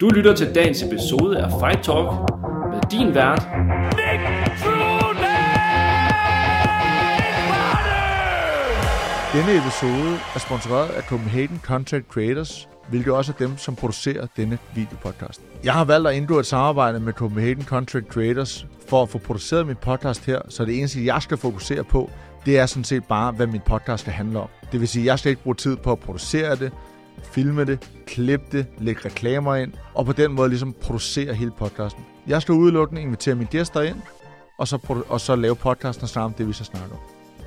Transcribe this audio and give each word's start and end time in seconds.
Du 0.00 0.08
lytter 0.08 0.34
til 0.34 0.54
dagens 0.54 0.82
episode 0.82 1.38
af 1.38 1.50
Fight 1.60 1.84
Talk 1.84 2.08
med 2.72 2.80
din 2.90 3.14
vært, 3.14 3.42
Denne 9.32 9.58
episode 9.58 10.18
er 10.34 10.38
sponsoreret 10.38 10.88
af 10.88 11.02
Copenhagen 11.02 11.60
Content 11.64 12.06
Creators, 12.08 12.68
hvilket 12.88 13.12
også 13.12 13.32
er 13.32 13.36
dem, 13.46 13.58
som 13.58 13.76
producerer 13.76 14.26
denne 14.36 14.58
videopodcast. 14.74 15.40
Jeg 15.64 15.72
har 15.72 15.84
valgt 15.84 16.08
at 16.08 16.14
indgå 16.14 16.38
et 16.38 16.46
samarbejde 16.46 17.00
med 17.00 17.12
Copenhagen 17.12 17.64
Content 17.64 18.08
Creators 18.08 18.66
for 18.88 19.02
at 19.02 19.08
få 19.08 19.18
produceret 19.18 19.66
min 19.66 19.76
podcast 19.76 20.26
her, 20.26 20.40
så 20.48 20.64
det 20.64 20.78
eneste, 20.78 21.06
jeg 21.06 21.22
skal 21.22 21.36
fokusere 21.36 21.84
på, 21.84 22.10
det 22.46 22.58
er 22.58 22.66
sådan 22.66 22.84
set 22.84 23.04
bare, 23.04 23.32
hvad 23.32 23.46
min 23.46 23.60
podcast 23.66 24.00
skal 24.00 24.12
handle 24.12 24.40
om. 24.40 24.48
Det 24.72 24.80
vil 24.80 24.88
sige, 24.88 25.02
at 25.02 25.06
jeg 25.06 25.18
skal 25.18 25.30
ikke 25.30 25.42
bruge 25.42 25.56
tid 25.56 25.76
på 25.76 25.92
at 25.92 25.98
producere 25.98 26.56
det, 26.56 26.72
filme 27.24 27.64
det, 27.64 27.90
klippe 28.06 28.46
det, 28.52 28.66
lægge 28.78 29.00
reklamer 29.04 29.54
ind, 29.54 29.72
og 29.94 30.06
på 30.06 30.12
den 30.12 30.32
måde 30.32 30.48
ligesom 30.48 30.74
producere 30.82 31.34
hele 31.34 31.50
podcasten. 31.58 32.04
Jeg 32.26 32.42
skal 32.42 32.52
udelukkende 32.52 33.02
invitere 33.02 33.34
mine 33.34 33.48
gæster 33.50 33.80
ind, 33.80 33.96
og 34.58 34.68
så, 34.68 34.76
produ- 34.76 35.04
og 35.08 35.20
så 35.20 35.36
lave 35.36 35.56
podcasten 35.56 36.02
og 36.02 36.08
snakke 36.08 36.24
om 36.24 36.32
det, 36.32 36.48
vi 36.48 36.52
så 36.52 36.64
snakker 36.64 36.90
om. 36.90 37.00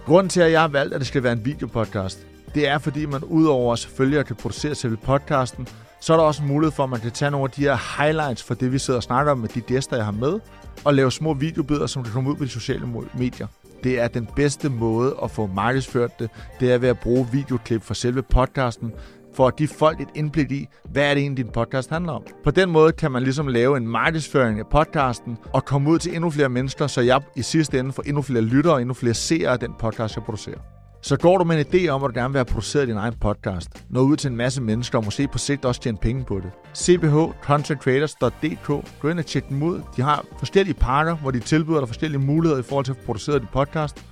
Grunden 0.06 0.30
til, 0.30 0.42
at 0.42 0.52
jeg 0.52 0.62
har 0.62 0.68
valgt, 0.68 0.94
at 0.94 1.00
det 1.00 1.08
skal 1.08 1.24
være 1.24 1.34
en 1.34 1.46
videopodcast, 1.46 2.28
det 2.56 2.68
er, 2.68 2.78
fordi 2.78 3.06
man 3.06 3.24
udover 3.24 3.76
selvfølgelig 3.76 4.20
at 4.20 4.26
kan 4.26 4.36
producere 4.36 4.76
selve 4.76 4.98
podcasten, 4.98 5.68
så 6.02 6.14
er 6.14 6.18
der 6.18 6.24
også 6.24 6.42
en 6.42 6.48
mulighed 6.48 6.72
for, 6.72 6.84
at 6.84 6.90
man 6.90 7.00
kan 7.00 7.12
tage 7.12 7.32
nogle 7.32 7.44
af 7.44 7.52
de 7.52 7.62
her 7.62 8.04
highlights 8.04 8.44
for 8.44 8.54
det, 8.54 8.72
vi 8.72 8.80
sidder 8.80 8.98
og 8.98 9.04
snakker 9.04 9.32
om 9.32 9.38
med 9.38 9.50
de 9.50 9.62
gæster, 9.62 9.96
jeg 9.96 10.06
har 10.06 10.12
med, 10.12 10.40
og 10.86 10.94
lave 10.94 11.12
små 11.12 11.34
videobidder, 11.34 11.88
som 11.88 12.04
kan 12.04 12.14
komme 12.14 12.30
ud 12.30 12.36
på 12.36 12.44
de 12.44 12.50
sociale 12.50 12.88
medier. 13.18 13.48
Det 13.84 14.00
er 14.00 14.08
den 14.08 14.28
bedste 14.36 14.70
måde 14.70 15.16
at 15.24 15.32
få 15.32 15.46
markedsført 15.46 16.20
det. 16.20 16.30
Det 16.60 16.74
er 16.74 16.78
ved 16.78 16.90
at 16.90 17.00
bruge 17.00 17.28
videoklip 17.32 17.84
fra 17.84 17.94
selve 17.94 18.22
podcasten, 18.22 18.94
for 19.38 19.48
at 19.48 19.56
give 19.56 19.70
folk 19.70 20.02
et 20.02 20.08
indblik 20.16 20.52
i, 20.52 20.68
hvad 20.92 21.04
er 21.04 21.14
det 21.14 21.22
egentlig, 21.22 21.46
din 21.46 21.54
podcast 21.54 21.90
handler 21.90 22.14
om. 22.14 22.24
På 22.44 22.52
den 22.52 22.70
måde 22.70 22.92
kan 22.92 23.12
man 23.12 23.24
ligesom 23.24 23.48
lave 23.48 23.78
en 23.78 23.88
markedsføring 23.88 24.60
af 24.60 24.68
podcasten, 24.68 25.38
og 25.54 25.66
komme 25.66 25.90
ud 25.90 26.00
til 26.00 26.16
endnu 26.16 26.30
flere 26.30 26.50
mennesker, 26.50 26.88
så 26.88 27.02
jeg 27.02 27.22
i 27.36 27.42
sidste 27.42 27.80
ende 27.80 27.92
får 27.92 28.04
endnu 28.06 28.22
flere 28.22 28.42
lyttere 28.42 28.74
og 28.74 28.82
endnu 28.82 28.94
flere 28.94 29.14
seere 29.14 29.52
af 29.52 29.60
den 29.60 29.74
podcast, 29.80 30.16
jeg 30.16 30.24
producerer. 30.24 30.60
Så 31.02 31.18
går 31.18 31.38
du 31.38 31.44
med 31.44 31.58
en 31.58 31.66
idé 31.66 31.88
om, 31.88 32.04
at 32.04 32.08
du 32.10 32.20
gerne 32.20 32.34
vil 32.34 32.38
have 32.38 32.46
produceret 32.46 32.88
din 32.88 32.98
egen 32.98 33.14
podcast, 33.22 33.86
nå 33.90 34.00
ud 34.00 34.18
til 34.18 34.30
en 34.30 34.38
masse 34.38 34.62
mennesker 34.62 34.98
og 34.98 35.06
måske 35.06 35.28
på 35.28 35.38
sigt 35.38 35.66
også 35.66 35.82
tjene 35.82 35.98
penge 35.98 36.26
på 36.26 36.40
det. 36.40 36.52
cbhcontentcreators.dk 36.76 38.68
Gå 39.00 39.10
ind 39.10 39.20
og 39.20 39.26
tjek 39.26 39.50
dem 39.50 39.64
ud. 39.64 39.82
De 39.98 40.02
har 40.02 40.26
forskellige 40.40 40.76
pakker, 40.76 41.16
hvor 41.16 41.32
de 41.32 41.40
tilbyder 41.40 41.80
dig 41.80 41.88
forskellige 41.88 42.22
muligheder 42.22 42.60
i 42.60 42.64
forhold 42.64 42.86
til 42.86 42.92
at 42.92 42.98
få 42.98 43.04
produceret 43.06 43.42
din 43.42 43.50
podcast. 43.54 44.06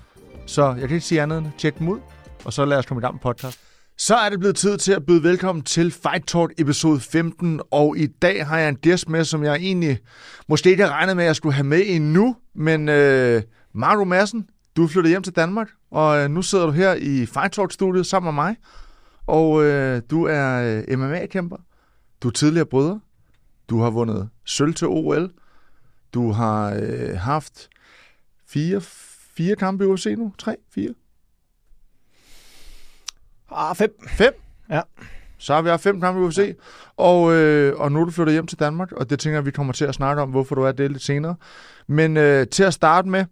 Så 0.46 0.66
jeg 0.66 0.88
kan 0.88 0.92
ikke 0.92 1.06
sige 1.06 1.22
andet 1.22 1.38
end 1.38 1.48
tjek 1.58 1.80
dem 1.80 1.88
ud, 1.88 2.00
og 2.46 2.54
så 2.54 2.66
lad 2.66 2.78
os 2.78 2.86
komme 2.86 3.00
i 3.00 3.04
gang 3.04 3.14
med 3.14 3.22
podcast. 3.22 3.65
Så 3.98 4.16
er 4.16 4.30
det 4.30 4.40
blevet 4.40 4.56
tid 4.56 4.78
til 4.78 4.92
at 4.92 5.06
byde 5.06 5.24
velkommen 5.24 5.64
til 5.64 5.92
Fight 5.92 6.28
Talk 6.28 6.54
episode 6.58 7.00
15, 7.00 7.62
og 7.72 7.98
i 7.98 8.08
dag 8.08 8.48
har 8.48 8.58
jeg 8.58 8.70
en 8.70 8.76
gæst 8.76 9.10
med, 9.10 9.24
som 9.24 9.44
jeg 9.44 9.56
egentlig 9.56 10.00
måske 10.48 10.70
ikke 10.70 10.84
regnede 10.84 10.96
regnet 10.96 11.16
med, 11.16 11.24
at 11.24 11.28
jeg 11.28 11.36
skulle 11.36 11.54
have 11.54 11.64
med 11.64 11.82
endnu, 11.86 12.36
men 12.56 12.90
øh, 12.90 13.42
Maru 13.74 14.04
Madsen, 14.04 14.50
du 14.76 14.84
er 14.84 14.88
flyttet 14.88 15.10
hjem 15.10 15.24
til 15.24 15.36
Danmark, 15.36 15.70
og 15.92 16.18
øh, 16.18 16.30
nu 16.30 16.42
sidder 16.42 16.66
du 16.66 16.72
her 16.72 16.94
i 16.94 17.26
Fight 17.26 17.54
Talk-studiet 17.54 18.06
sammen 18.06 18.36
med 18.36 18.44
mig, 18.44 18.56
og 19.28 19.64
øh, 19.64 20.02
du 20.10 20.24
er 20.24 20.84
øh, 20.90 21.00
MMA-kæmper, 21.00 21.58
du 22.24 22.28
er 22.28 22.32
tidligere 22.32 22.66
brødre, 22.66 23.00
du 23.70 23.80
har 23.80 23.90
vundet 23.90 24.30
sølv 24.46 24.74
til 24.74 24.88
OL, 24.88 25.32
du 26.14 26.32
har 26.32 26.80
øh, 26.82 27.18
haft 27.18 27.70
fire, 28.48 28.82
fire 29.36 29.56
kampe 29.56 29.84
i 29.84 29.88
UFC 29.88 30.16
nu, 30.18 30.34
tre, 30.38 30.56
fire, 30.72 30.94
Ah, 33.52 33.76
fem. 33.76 33.90
Fem? 34.08 34.34
Ja. 34.70 34.82
Så 35.38 35.54
har 35.54 35.62
vi 35.62 35.70
haft 35.70 35.84
fem 35.84 36.02
kampe 36.02 36.22
i 36.22 36.24
UFC, 36.24 36.38
ja. 36.38 36.54
og, 36.98 37.34
øh, 37.34 37.80
og 37.80 37.92
nu 37.92 38.02
er 38.02 38.06
du 38.06 38.12
flyttet 38.12 38.34
hjem 38.34 38.48
til 38.48 38.60
Danmark, 38.60 38.92
og 38.92 39.10
det 39.10 39.20
tænker 39.20 39.38
jeg, 39.38 39.46
vi 39.46 39.52
kommer 39.52 39.74
til 39.74 39.86
at 39.86 39.96
snakke 39.96 40.22
om, 40.22 40.30
hvorfor 40.30 40.56
du 40.56 40.62
er 40.62 40.72
det 40.72 40.92
lidt 40.92 41.04
senere. 41.04 41.36
Men 41.88 42.18
øh, 42.18 42.48
til 42.48 42.64
at 42.64 42.74
starte 42.74 43.10
med, 43.10 43.26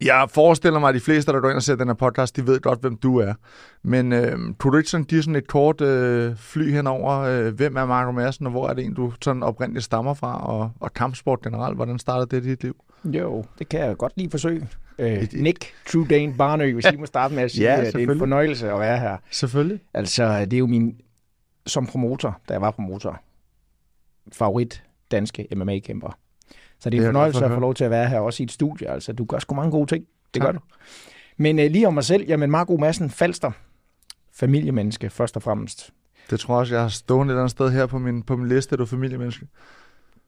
jeg 0.00 0.26
forestiller 0.30 0.80
mig, 0.80 0.88
at 0.88 0.94
de 0.94 1.00
fleste, 1.00 1.32
der 1.32 1.40
går 1.40 1.48
ind 1.48 1.56
og 1.56 1.62
ser 1.62 1.76
den 1.76 1.88
her 1.88 1.94
podcast, 1.94 2.36
de 2.36 2.46
ved 2.46 2.60
godt, 2.60 2.80
hvem 2.80 2.96
du 2.96 3.18
er. 3.18 3.34
Men 3.82 4.12
øh, 4.12 4.38
kunne 4.58 4.72
du 4.72 4.76
ikke 4.76 4.90
sådan 4.90 5.04
give 5.04 5.22
sådan 5.22 5.36
et 5.36 5.46
kort 5.46 5.80
øh, 5.80 6.36
fly 6.36 6.72
henover, 6.72 7.18
øh, 7.18 7.54
hvem 7.54 7.76
er 7.76 7.86
Marco 7.86 8.12
Madsen, 8.12 8.46
og 8.46 8.52
hvor 8.52 8.68
er 8.68 8.74
det 8.74 8.84
en, 8.84 8.94
du 8.94 9.12
sådan 9.22 9.42
oprindeligt 9.42 9.84
stammer 9.84 10.14
fra, 10.14 10.46
og, 10.46 10.70
og 10.80 10.94
kampsport 10.94 11.42
generelt, 11.42 11.76
hvordan 11.76 11.98
startede 11.98 12.36
det 12.36 12.46
i 12.46 12.48
dit 12.50 12.62
liv? 12.62 12.76
Jo, 13.04 13.44
det 13.58 13.68
kan 13.68 13.80
jeg 13.80 13.96
godt 13.96 14.12
lige 14.16 14.30
forsøge. 14.30 14.68
Øh, 15.00 15.26
Nick 15.32 15.72
True 15.86 16.06
Dane 16.10 16.34
Barnø, 16.34 16.74
hvis 16.74 16.86
I 16.92 16.96
må 16.96 17.06
starte 17.06 17.34
med 17.34 17.42
at 17.42 17.50
sige, 17.50 17.64
Ja, 17.64 17.80
at 17.80 17.94
det 17.94 18.02
er 18.08 18.12
en 18.12 18.18
fornøjelse 18.18 18.70
at 18.72 18.80
være 18.80 18.98
her. 18.98 19.16
Selvfølgelig. 19.30 19.80
Altså, 19.94 20.40
det 20.44 20.52
er 20.52 20.58
jo 20.58 20.66
min, 20.66 20.96
som 21.66 21.86
promotor, 21.86 22.40
da 22.48 22.52
jeg 22.54 22.60
var 22.60 22.70
promotor, 22.70 23.20
favorit 24.32 24.82
danske 25.10 25.46
MMA-kæmper. 25.56 26.18
Så 26.78 26.90
det 26.90 26.98
Det 26.98 26.98
er 26.98 27.00
en 27.00 27.06
for 27.06 27.08
fornøjelse 27.12 27.44
at 27.44 27.50
at 27.50 27.54
få 27.56 27.60
lov 27.60 27.74
til 27.74 27.84
at 27.84 27.90
være 27.90 28.08
her 28.08 28.18
også 28.18 28.42
i 28.42 28.44
et 28.44 28.52
studie. 28.52 28.90
Altså, 28.90 29.12
du 29.12 29.24
gør 29.24 29.38
sgu 29.38 29.54
mange 29.54 29.70
gode 29.70 29.86
ting. 29.86 30.04
Det 30.34 30.42
Tak. 30.42 30.46
gør 30.48 30.52
du. 30.52 30.58
Men 31.36 31.58
øh, 31.58 31.70
lige 31.70 31.86
om 31.86 31.94
mig 31.94 32.04
selv, 32.04 32.24
jamen 32.28 32.50
Marco 32.50 32.76
Madsen 32.76 33.10
Falster, 33.10 33.50
familiemenneske 34.32 35.10
først 35.10 35.36
og 35.36 35.42
fremmest. 35.42 35.90
Det 36.30 36.40
tror 36.40 36.54
jeg 36.54 36.60
også, 36.60 36.74
jeg 36.74 36.82
har 36.82 36.88
stående 36.88 37.30
et 37.30 37.34
eller 37.34 37.40
andet 37.42 37.50
sted 37.50 37.70
her 37.70 37.86
på 37.86 37.98
min, 37.98 38.22
på 38.22 38.36
min 38.36 38.48
liste, 38.48 38.76
du 38.76 38.82
er 38.82 38.86
familiemenneske. 38.86 39.46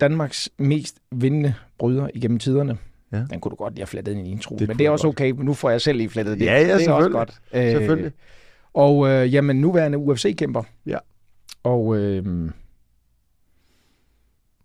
Danmarks 0.00 0.50
mest 0.58 0.96
vindende 1.10 1.54
bryder 1.78 2.08
igennem 2.14 2.38
tiderne. 2.38 2.78
Ja. 3.12 3.24
Den 3.30 3.40
kunne 3.40 3.50
du 3.50 3.56
godt 3.56 3.74
lige 3.74 3.80
have 3.80 3.86
flettet 3.86 4.12
ind 4.16 4.26
i 4.26 4.30
intro. 4.30 4.56
Det 4.56 4.68
Men 4.68 4.78
det 4.78 4.86
er 4.86 4.90
også 4.90 5.04
godt. 5.06 5.14
okay, 5.16 5.30
nu 5.30 5.54
får 5.54 5.70
jeg 5.70 5.80
selv 5.80 5.96
lige 5.98 6.08
flettet 6.10 6.38
det. 6.40 6.46
Ja, 6.46 6.52
ja, 6.60 6.78
det 6.78 6.86
er 6.86 6.92
også 6.92 7.10
godt. 7.10 7.40
Øh, 7.54 7.70
Selvfølgelig. 7.70 8.12
Og 8.74 9.08
øh, 9.08 9.34
jamen, 9.34 9.60
nuværende 9.60 9.98
UFC-kæmper. 9.98 10.62
Ja. 10.86 10.98
Og 11.62 11.96
øh, 11.96 12.50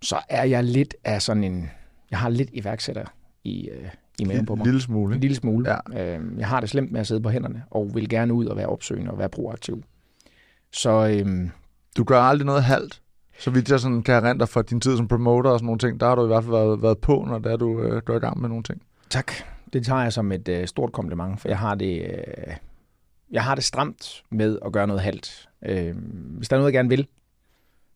så 0.02 0.18
er 0.30 0.44
jeg 0.44 0.64
lidt 0.64 0.96
af 1.04 1.22
sådan 1.22 1.44
en... 1.44 1.70
Jeg 2.12 2.20
har 2.20 2.30
lidt 2.30 2.50
iværksætter 2.54 3.06
i, 3.44 3.70
øh, 3.70 3.90
i 4.20 4.26
maven 4.26 4.46
på 4.46 4.54
En 4.54 4.60
mig. 4.60 4.66
lille 4.66 4.82
smule. 4.82 5.16
En 5.16 5.22
lille 5.22 5.36
smule. 5.36 5.70
Ja. 5.94 6.18
Øh, 6.18 6.40
jeg 6.40 6.48
har 6.48 6.60
det 6.60 6.70
slemt 6.70 6.92
med 6.92 7.00
at 7.00 7.08
sidde 7.08 7.22
på 7.22 7.30
hænderne, 7.30 7.64
og 7.72 7.92
vil 7.96 8.10
gerne 8.10 8.34
ud 8.34 8.46
og 8.46 8.58
være 8.58 8.68
opsøgende 8.68 9.12
og 9.12 9.18
være 9.20 9.30
proaktiv. 9.30 9.84
Så 10.74 11.08
øh, 11.08 11.50
Du 11.98 12.04
gør 12.04 12.20
aldrig 12.22 12.46
noget 12.46 12.64
halvt. 12.64 13.02
Så 13.40 13.52
vidt 13.52 13.70
jeg 13.70 13.80
sådan 13.80 14.04
kan 14.04 14.26
erindre 14.26 14.48
fra 14.48 14.62
din 14.62 14.82
tid 14.82 14.98
som 14.98 15.08
promoter 15.08 15.50
og 15.50 15.60
sådan 15.60 15.66
nogle 15.66 15.80
ting, 15.80 16.00
der 16.00 16.08
har 16.08 16.16
du 16.16 16.24
i 16.24 16.28
hvert 16.28 16.44
fald 16.44 16.56
været, 16.56 16.82
været 16.82 16.98
på, 16.98 17.26
når 17.28 17.40
det 17.40 17.52
er, 17.52 17.58
du, 17.58 17.82
øh, 17.82 18.02
du 18.08 18.12
er 18.12 18.18
i 18.18 18.20
gang 18.20 18.42
med 18.42 18.50
nogle 18.50 18.64
ting. 18.64 18.82
Tak. 19.10 19.32
Det 19.74 19.86
tager 19.86 20.02
jeg 20.02 20.14
som 20.14 20.32
et 20.32 20.48
øh, 20.48 20.68
stort 20.68 20.92
kompliment, 20.92 21.42
for 21.42 21.48
jeg 21.48 21.60
har 21.60 21.76
det, 21.76 22.02
øh, 22.02 22.54
jeg 23.32 23.44
har 23.44 23.56
det 23.56 23.64
stramt 23.64 24.24
med 24.30 24.60
at 24.66 24.72
gøre 24.72 24.88
noget 24.88 25.02
halvt. 25.02 25.50
Øh, 25.66 25.96
hvis 26.38 26.50
der 26.50 26.56
er 26.56 26.60
noget, 26.60 26.74
jeg 26.74 26.78
gerne 26.78 26.90
vil, 26.90 27.08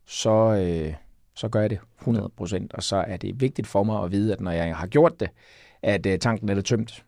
så, 0.06 0.30
øh, 0.30 0.94
så 1.34 1.48
gør 1.48 1.60
jeg 1.60 1.70
det 1.70 1.78
100%, 2.00 2.66
og 2.74 2.82
så 2.82 2.96
er 2.96 3.16
det 3.16 3.40
vigtigt 3.40 3.66
for 3.66 3.82
mig 3.82 4.04
at 4.04 4.10
vide, 4.12 4.32
at 4.32 4.40
når 4.40 4.50
jeg 4.50 4.76
har 4.76 4.86
gjort 4.86 5.20
det, 5.20 5.30
at 5.82 6.06
øh, 6.06 6.18
tanken 6.18 6.48
er 6.48 6.60
tømt. 6.60 7.04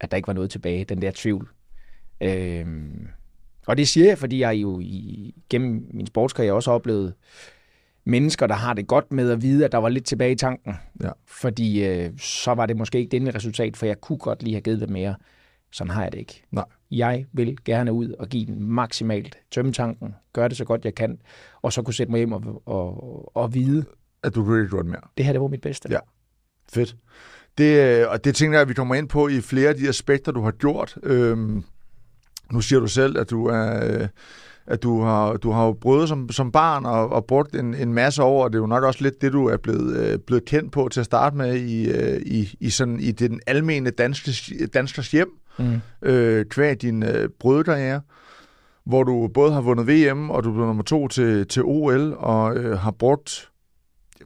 At 0.00 0.10
der 0.10 0.16
ikke 0.16 0.26
var 0.26 0.32
noget 0.32 0.50
tilbage, 0.50 0.84
den 0.84 1.02
der 1.02 1.10
tvivl. 1.14 1.48
Øh, 2.20 2.66
og 3.66 3.76
det 3.76 3.88
siger 3.88 4.06
jeg, 4.06 4.18
fordi 4.18 4.40
jeg 4.40 4.54
jo 4.54 4.80
i, 4.80 5.34
gennem 5.50 5.86
min 5.94 6.06
sportskarriere 6.06 6.54
også 6.54 6.70
har 6.70 6.74
oplevet 6.74 7.14
mennesker, 8.04 8.46
der 8.46 8.54
har 8.54 8.74
det 8.74 8.86
godt 8.86 9.12
med 9.12 9.30
at 9.30 9.42
vide, 9.42 9.64
at 9.64 9.72
der 9.72 9.78
var 9.78 9.88
lidt 9.88 10.04
tilbage 10.04 10.32
i 10.32 10.36
tanken. 10.36 10.74
Ja. 11.02 11.10
Fordi 11.26 11.84
øh, 11.84 12.18
så 12.18 12.54
var 12.54 12.66
det 12.66 12.76
måske 12.76 12.98
ikke 12.98 13.18
det 13.20 13.34
resultat, 13.34 13.76
for 13.76 13.86
jeg 13.86 14.00
kunne 14.00 14.18
godt 14.18 14.42
lige 14.42 14.54
have 14.54 14.62
givet 14.62 14.80
det 14.80 14.90
mere. 14.90 15.14
Sådan 15.72 15.90
har 15.90 16.02
jeg 16.02 16.12
det 16.12 16.18
ikke. 16.18 16.42
Nej. 16.50 16.64
Jeg 16.90 17.24
vil 17.32 17.56
gerne 17.64 17.92
ud 17.92 18.08
og 18.12 18.28
give 18.28 18.46
den 18.46 18.62
maksimalt, 18.64 19.38
tømme 19.50 19.72
tanken, 19.72 20.14
gøre 20.32 20.48
det 20.48 20.56
så 20.56 20.64
godt 20.64 20.84
jeg 20.84 20.94
kan, 20.94 21.18
og 21.62 21.72
så 21.72 21.82
kunne 21.82 21.94
sætte 21.94 22.10
mig 22.10 22.18
hjem 22.18 22.32
og, 22.32 22.62
og, 22.66 23.36
og 23.36 23.54
vide, 23.54 23.84
At 24.22 24.34
du 24.34 24.44
kunne 24.44 24.58
ikke 24.60 24.70
gjort 24.70 24.86
mere. 24.86 25.00
det 25.16 25.24
her 25.24 25.32
det 25.32 25.40
var 25.40 25.48
mit 25.48 25.60
bedste. 25.60 25.88
Ja. 25.90 25.98
Fedt. 26.72 26.96
Det, 27.58 28.00
øh, 28.00 28.06
og 28.10 28.24
det 28.24 28.34
tænker 28.34 28.58
jeg, 28.58 28.62
at 28.62 28.68
vi 28.68 28.74
kommer 28.74 28.94
ind 28.94 29.08
på 29.08 29.28
i 29.28 29.40
flere 29.40 29.68
af 29.68 29.74
de 29.74 29.88
aspekter, 29.88 30.32
du 30.32 30.40
har 30.40 30.50
gjort. 30.50 30.98
Øhm, 31.02 31.64
nu 32.52 32.60
siger 32.60 32.80
du 32.80 32.86
selv, 32.86 33.18
at 33.18 33.30
du 33.30 33.46
er... 33.46 33.84
Øh, 34.00 34.08
at 34.66 34.82
du 34.82 35.02
har, 35.02 35.36
du 35.36 35.50
har 35.50 35.66
jo 35.66 35.72
brødet 35.72 36.08
som, 36.08 36.28
som 36.28 36.52
barn 36.52 36.86
og, 36.86 37.12
og 37.12 37.24
brugt 37.24 37.54
en, 37.56 37.74
en 37.74 37.94
masse 37.94 38.22
år, 38.22 38.44
og 38.44 38.50
det 38.50 38.56
er 38.56 38.60
jo 38.60 38.66
nok 38.66 38.84
også 38.84 39.02
lidt 39.02 39.22
det, 39.22 39.32
du 39.32 39.46
er 39.46 39.56
blevet, 39.56 39.96
øh, 39.96 40.18
blevet 40.18 40.44
kendt 40.44 40.72
på 40.72 40.88
til 40.92 41.00
at 41.00 41.06
starte 41.06 41.36
med 41.36 41.54
i, 41.56 41.90
øh, 41.90 42.20
i, 42.26 42.54
i, 42.60 42.70
sådan, 42.70 43.00
i 43.00 43.10
den 43.12 43.40
almene 43.46 43.90
danskers, 43.90 44.50
danskers 44.74 45.10
hjem, 45.10 45.28
Mm. 45.58 45.80
øh, 46.02 46.44
kvæg 46.46 46.82
din 46.82 47.02
øh, 47.02 47.28
brødkarriere, 47.40 48.00
hvor 48.84 49.02
du 49.02 49.28
både 49.34 49.52
har 49.52 49.60
vundet 49.60 49.86
VM, 49.88 50.30
og 50.30 50.44
du 50.44 50.52
blev 50.52 50.66
nummer 50.66 50.82
to 50.82 51.08
til, 51.08 51.46
til 51.46 51.62
OL, 51.64 52.14
og 52.18 52.56
øh, 52.56 52.78
har 52.78 52.90
brugt, 52.90 53.50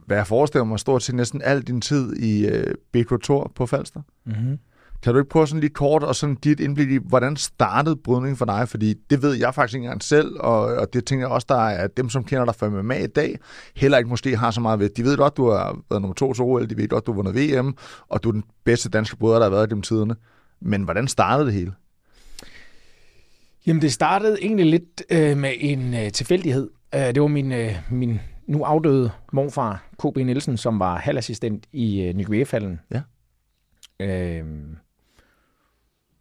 hvad 0.05 0.17
jeg 0.17 0.27
forestiller 0.27 0.65
mig, 0.65 0.79
stort 0.79 1.03
set 1.03 1.15
næsten 1.15 1.41
al 1.41 1.61
din 1.61 1.81
tid 1.81 2.15
i 2.15 2.47
øh, 2.47 2.75
BK 2.93 3.21
Tor 3.23 3.51
på 3.55 3.65
Falster. 3.65 4.01
Mm-hmm. 4.25 4.59
Kan 5.05 5.13
du 5.13 5.19
ikke 5.19 5.29
prøve 5.29 5.47
sådan 5.47 5.61
lidt 5.61 5.73
kort 5.73 6.03
og 6.03 6.15
sådan 6.15 6.35
dit 6.35 6.59
indblik 6.59 6.91
i, 6.91 6.99
hvordan 7.03 7.35
startede 7.35 7.95
brydningen 7.95 8.37
for 8.37 8.45
dig? 8.45 8.69
Fordi 8.69 8.93
det 9.09 9.21
ved 9.21 9.33
jeg 9.33 9.55
faktisk 9.55 9.75
ikke 9.75 9.85
engang 9.85 10.03
selv, 10.03 10.35
og, 10.39 10.59
og 10.59 10.93
det 10.93 11.05
tænker 11.05 11.25
jeg 11.25 11.31
også, 11.31 11.45
der 11.49 11.67
er 11.67 11.87
dem, 11.87 12.09
som 12.09 12.23
kender 12.23 12.45
dig 12.45 12.55
fra 12.55 12.69
MMA 12.69 13.03
i 13.03 13.07
dag, 13.07 13.39
heller 13.75 13.97
ikke 13.97 14.09
måske 14.09 14.37
har 14.37 14.51
så 14.51 14.61
meget 14.61 14.79
ved. 14.79 14.89
De 14.89 15.03
ved 15.03 15.17
godt, 15.17 15.37
du 15.37 15.49
har 15.49 15.77
været 15.89 16.01
nummer 16.01 16.13
to 16.13 16.33
til 16.33 16.43
OL, 16.43 16.69
de 16.69 16.77
ved 16.77 16.87
godt, 16.87 17.05
du 17.05 17.11
har 17.11 17.15
vundet 17.15 17.35
VM, 17.35 17.75
og 18.07 18.23
du 18.23 18.29
er 18.29 18.31
den 18.31 18.43
bedste 18.63 18.89
danske 18.89 19.17
bryder, 19.17 19.35
der 19.35 19.43
har 19.43 19.49
været 19.49 19.69
gennem 19.69 19.81
tiderne. 19.81 20.15
Men 20.61 20.83
hvordan 20.83 21.07
startede 21.07 21.45
det 21.45 21.53
hele? 21.53 21.73
Jamen, 23.67 23.81
det 23.81 23.93
startede 23.93 24.37
egentlig 24.41 24.65
lidt 24.65 25.03
øh, 25.09 25.37
med 25.37 25.53
en 25.59 25.93
øh, 25.93 26.11
tilfældighed. 26.11 26.69
Øh, 26.95 27.01
det 27.01 27.21
var 27.21 27.27
min, 27.27 27.51
øh, 27.51 27.75
min 27.91 28.19
nu 28.47 28.63
afdøde 28.63 29.11
morfar 29.33 29.83
K.B. 29.99 30.17
Nielsen, 30.17 30.57
som 30.57 30.79
var 30.79 30.97
halvassistent 30.97 31.65
i 31.73 32.01
øh, 32.01 32.13
Nykøbing 32.13 32.79
Ja. 32.91 33.01
Øh, 33.99 34.45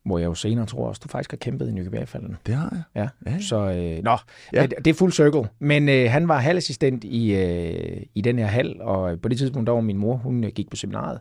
hvor 0.05 0.19
jeg 0.19 0.27
jo 0.27 0.35
senere 0.35 0.67
tror 0.67 0.89
også, 0.89 1.01
du 1.05 1.09
faktisk 1.09 1.31
har 1.33 1.37
kæmpet 1.37 1.69
i 1.69 1.73
Nykøbing 1.73 2.37
Det 2.47 2.55
har 2.55 2.69
jeg. 2.95 3.09
Ja. 3.27 3.31
Ja. 3.31 3.41
Så, 3.41 3.56
øh, 3.56 4.03
nå, 4.05 4.17
Ja. 4.53 4.67
det 4.67 4.87
er 4.87 4.95
fuld 4.95 5.12
circle. 5.12 5.49
Men 5.59 5.89
øh, 5.89 6.11
han 6.11 6.29
var 6.29 6.39
halvassistent 6.39 7.05
i, 7.05 7.35
øh, 7.35 8.03
i 8.15 8.21
den 8.21 8.39
her 8.39 8.47
hal, 8.47 8.83
og 8.83 9.21
på 9.21 9.29
det 9.29 9.39
tidspunkt, 9.39 9.67
der 9.67 9.73
var 9.73 9.81
min 9.81 9.97
mor, 9.97 10.17
hun 10.17 10.45
øh, 10.45 10.51
gik 10.51 10.71
på 10.71 10.77
seminaret. 10.77 11.21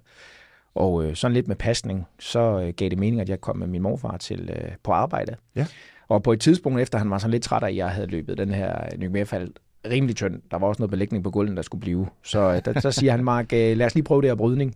Og 0.75 1.05
øh, 1.05 1.15
sådan 1.15 1.33
lidt 1.33 1.47
med 1.47 1.55
pasning, 1.55 2.05
så 2.19 2.39
øh, 2.59 2.73
gav 2.77 2.89
det 2.89 2.97
mening, 2.97 3.21
at 3.21 3.29
jeg 3.29 3.41
kom 3.41 3.57
med 3.57 3.67
min 3.67 3.81
morfar 3.81 4.17
til 4.17 4.49
øh, 4.55 4.71
på 4.83 4.91
arbejde. 4.91 5.35
Ja. 5.55 5.65
Og 6.07 6.23
på 6.23 6.33
et 6.33 6.39
tidspunkt 6.39 6.81
efter, 6.81 6.97
han 6.97 7.09
var 7.09 7.17
sådan 7.17 7.31
lidt 7.31 7.43
træt 7.43 7.63
af, 7.63 7.67
at 7.67 7.75
jeg 7.75 7.89
havde 7.89 8.07
løbet 8.07 8.37
den 8.37 8.49
her 8.53 8.75
Nykøbing 8.97 9.49
rimelig 9.91 10.15
tynd. 10.15 10.41
Der 10.51 10.57
var 10.57 10.67
også 10.67 10.81
noget 10.81 10.91
belægning 10.91 11.23
på 11.23 11.31
gulven, 11.31 11.55
der 11.57 11.63
skulle 11.63 11.81
blive. 11.81 12.07
Så 12.23 12.39
øh, 12.39 12.61
der, 12.73 12.79
så 12.79 12.91
siger 12.91 13.11
han, 13.11 13.23
Mark, 13.23 13.53
øh, 13.53 13.77
lad 13.77 13.85
os 13.85 13.95
lige 13.95 14.03
prøve 14.03 14.21
det 14.21 14.29
her 14.29 14.35
brydning. 14.35 14.75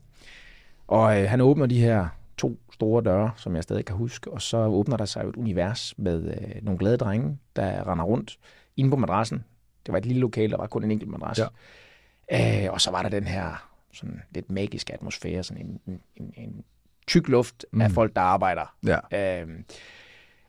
Og 0.87 1.21
øh, 1.21 1.29
han 1.29 1.41
åbner 1.41 1.65
de 1.65 1.79
her 1.79 2.07
to 2.37 2.57
store 2.77 3.03
døre, 3.03 3.31
som 3.35 3.55
jeg 3.55 3.63
stadig 3.63 3.85
kan 3.85 3.95
huske, 3.95 4.31
og 4.31 4.41
så 4.41 4.57
åbner 4.57 4.97
der 4.97 5.05
sig 5.05 5.23
jo 5.23 5.29
et 5.29 5.35
univers 5.35 5.93
med 5.97 6.33
øh, 6.33 6.63
nogle 6.63 6.77
glade 6.77 6.97
drenge, 6.97 7.37
der 7.55 7.87
render 7.91 8.05
rundt 8.05 8.39
inde 8.77 8.89
på 8.89 8.95
madrassen. 8.95 9.43
Det 9.85 9.91
var 9.91 9.97
et 9.97 10.05
lille 10.05 10.19
lokale, 10.19 10.51
der 10.51 10.57
var 10.57 10.67
kun 10.67 10.83
en 10.83 10.91
enkelt 10.91 11.09
madras. 11.09 11.39
Ja. 11.39 12.65
Øh, 12.65 12.73
og 12.73 12.81
så 12.81 12.91
var 12.91 13.01
der 13.01 13.09
den 13.09 13.23
her 13.23 13.69
sådan 13.93 14.21
lidt 14.31 14.51
magiske 14.51 14.93
atmosfære, 14.93 15.43
sådan 15.43 15.65
en, 15.65 15.79
en, 15.85 16.01
en, 16.15 16.33
en 16.37 16.63
tyk 17.07 17.27
luft 17.27 17.65
mm. 17.71 17.81
af 17.81 17.91
folk, 17.91 18.15
der 18.15 18.21
arbejder. 18.21 18.75
Ja. 18.85 19.41
Øh, 19.41 19.47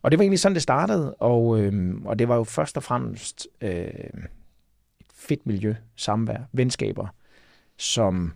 og 0.02 0.10
det 0.10 0.18
var 0.18 0.22
egentlig 0.22 0.40
sådan, 0.40 0.54
det 0.54 0.62
startede, 0.62 1.14
og, 1.14 1.60
øh, 1.60 1.94
og 2.04 2.18
det 2.18 2.28
var 2.28 2.36
jo 2.36 2.44
først 2.44 2.76
og 2.76 2.82
fremmest 2.82 3.48
øh, 3.60 3.70
et 5.00 5.06
fedt 5.14 5.46
miljø, 5.46 5.74
samvær, 5.96 6.38
venskaber, 6.52 7.06
som 7.76 8.32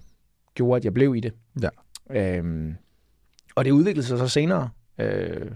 gjorde, 0.55 0.77
at 0.77 0.85
jeg 0.85 0.95
blev 0.95 1.17
i 1.17 1.21
det. 1.21 1.33
Ja. 1.63 1.69
Øh, 2.11 2.75
og 3.55 3.65
det 3.65 3.71
udviklede 3.71 4.07
sig 4.07 4.19
så 4.19 4.29
senere 4.29 4.71
øh, 4.99 5.51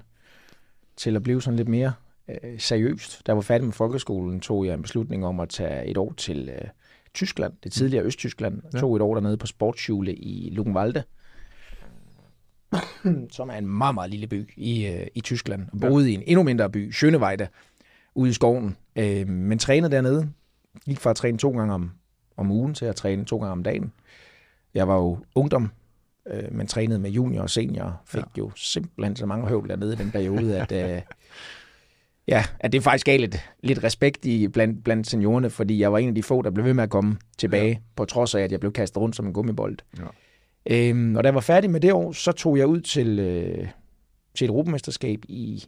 til 0.96 1.16
at 1.16 1.22
blive 1.22 1.42
sådan 1.42 1.56
lidt 1.56 1.68
mere 1.68 1.92
øh, 2.28 2.60
seriøst. 2.60 3.22
Da 3.26 3.30
jeg 3.30 3.36
var 3.36 3.42
færdig 3.42 3.64
med 3.64 3.72
folkeskolen, 3.72 4.40
tog 4.40 4.66
jeg 4.66 4.74
en 4.74 4.82
beslutning 4.82 5.26
om 5.26 5.40
at 5.40 5.48
tage 5.48 5.86
et 5.86 5.96
år 5.96 6.12
til 6.16 6.48
øh, 6.48 6.68
Tyskland, 7.14 7.52
det 7.64 7.72
tidligere 7.72 8.04
Østtyskland. 8.04 8.62
Jeg 8.72 8.80
tog 8.80 8.96
et 8.96 9.02
år 9.02 9.14
dernede 9.14 9.36
på 9.36 9.46
sportsschule 9.46 10.14
i 10.14 10.50
Luckenwalde, 10.50 11.02
som 13.36 13.48
er 13.50 13.54
en 13.54 13.66
meget, 13.66 13.94
meget 13.94 14.10
lille 14.10 14.26
by 14.26 14.54
i, 14.56 14.86
øh, 14.86 15.06
i 15.14 15.20
Tyskland. 15.20 15.66
Og 15.72 15.80
boede 15.80 16.10
i 16.10 16.14
en 16.14 16.22
endnu 16.26 16.42
mindre 16.42 16.70
by, 16.70 16.92
Schöneweide, 16.92 17.46
ude 18.14 18.30
i 18.30 18.32
skoven. 18.32 18.76
Øh, 18.96 19.28
men 19.28 19.58
trænede 19.58 19.92
dernede. 19.92 20.28
Gik 20.84 20.98
fra 20.98 21.10
at 21.10 21.16
træne 21.16 21.38
to 21.38 21.50
gange 21.50 21.74
om, 21.74 21.90
om 22.36 22.50
ugen 22.50 22.74
til 22.74 22.84
at 22.84 22.96
træne 22.96 23.24
to 23.24 23.38
gange 23.38 23.52
om 23.52 23.62
dagen. 23.62 23.92
Jeg 24.74 24.88
var 24.88 24.96
jo 24.96 25.18
ungdom, 25.34 25.70
øh, 26.30 26.54
men 26.54 26.66
trænede 26.66 26.98
med 26.98 27.10
junior 27.10 27.42
og 27.42 27.50
senior. 27.50 28.02
Fik 28.06 28.20
ja. 28.20 28.38
jo 28.38 28.50
simpelthen 28.56 29.16
så 29.16 29.26
mange 29.26 29.48
høvl 29.48 29.68
dernede 29.68 29.92
i 29.92 29.96
den 29.96 30.10
periode, 30.10 30.60
at, 30.60 30.72
øh, 30.72 31.02
ja, 32.34 32.44
at 32.60 32.72
det 32.72 32.82
faktisk 32.82 33.06
gav 33.06 33.20
lidt, 33.20 33.36
lidt 33.62 33.84
respekt 33.84 34.24
i, 34.24 34.48
blandt, 34.48 34.84
blandt 34.84 35.06
seniorerne, 35.06 35.50
fordi 35.50 35.78
jeg 35.78 35.92
var 35.92 35.98
en 35.98 36.08
af 36.08 36.14
de 36.14 36.22
få, 36.22 36.42
der 36.42 36.50
blev 36.50 36.64
ved 36.64 36.74
med 36.74 36.84
at 36.84 36.90
komme 36.90 37.16
tilbage, 37.38 37.68
ja. 37.68 37.78
på 37.96 38.04
trods 38.04 38.34
af, 38.34 38.40
at 38.40 38.52
jeg 38.52 38.60
blev 38.60 38.72
kastet 38.72 38.96
rundt 38.96 39.16
som 39.16 39.26
en 39.26 39.32
gummibold. 39.32 39.78
Ja. 39.98 40.04
Øhm, 40.70 41.16
og 41.16 41.24
da 41.24 41.26
jeg 41.26 41.34
var 41.34 41.40
færdig 41.40 41.70
med 41.70 41.80
det 41.80 41.92
år, 41.92 42.12
så 42.12 42.32
tog 42.32 42.58
jeg 42.58 42.66
ud 42.66 42.80
til, 42.80 43.18
øh, 43.18 43.68
til 44.34 44.44
et 44.44 44.48
europamesterskab 44.48 45.24
i 45.28 45.64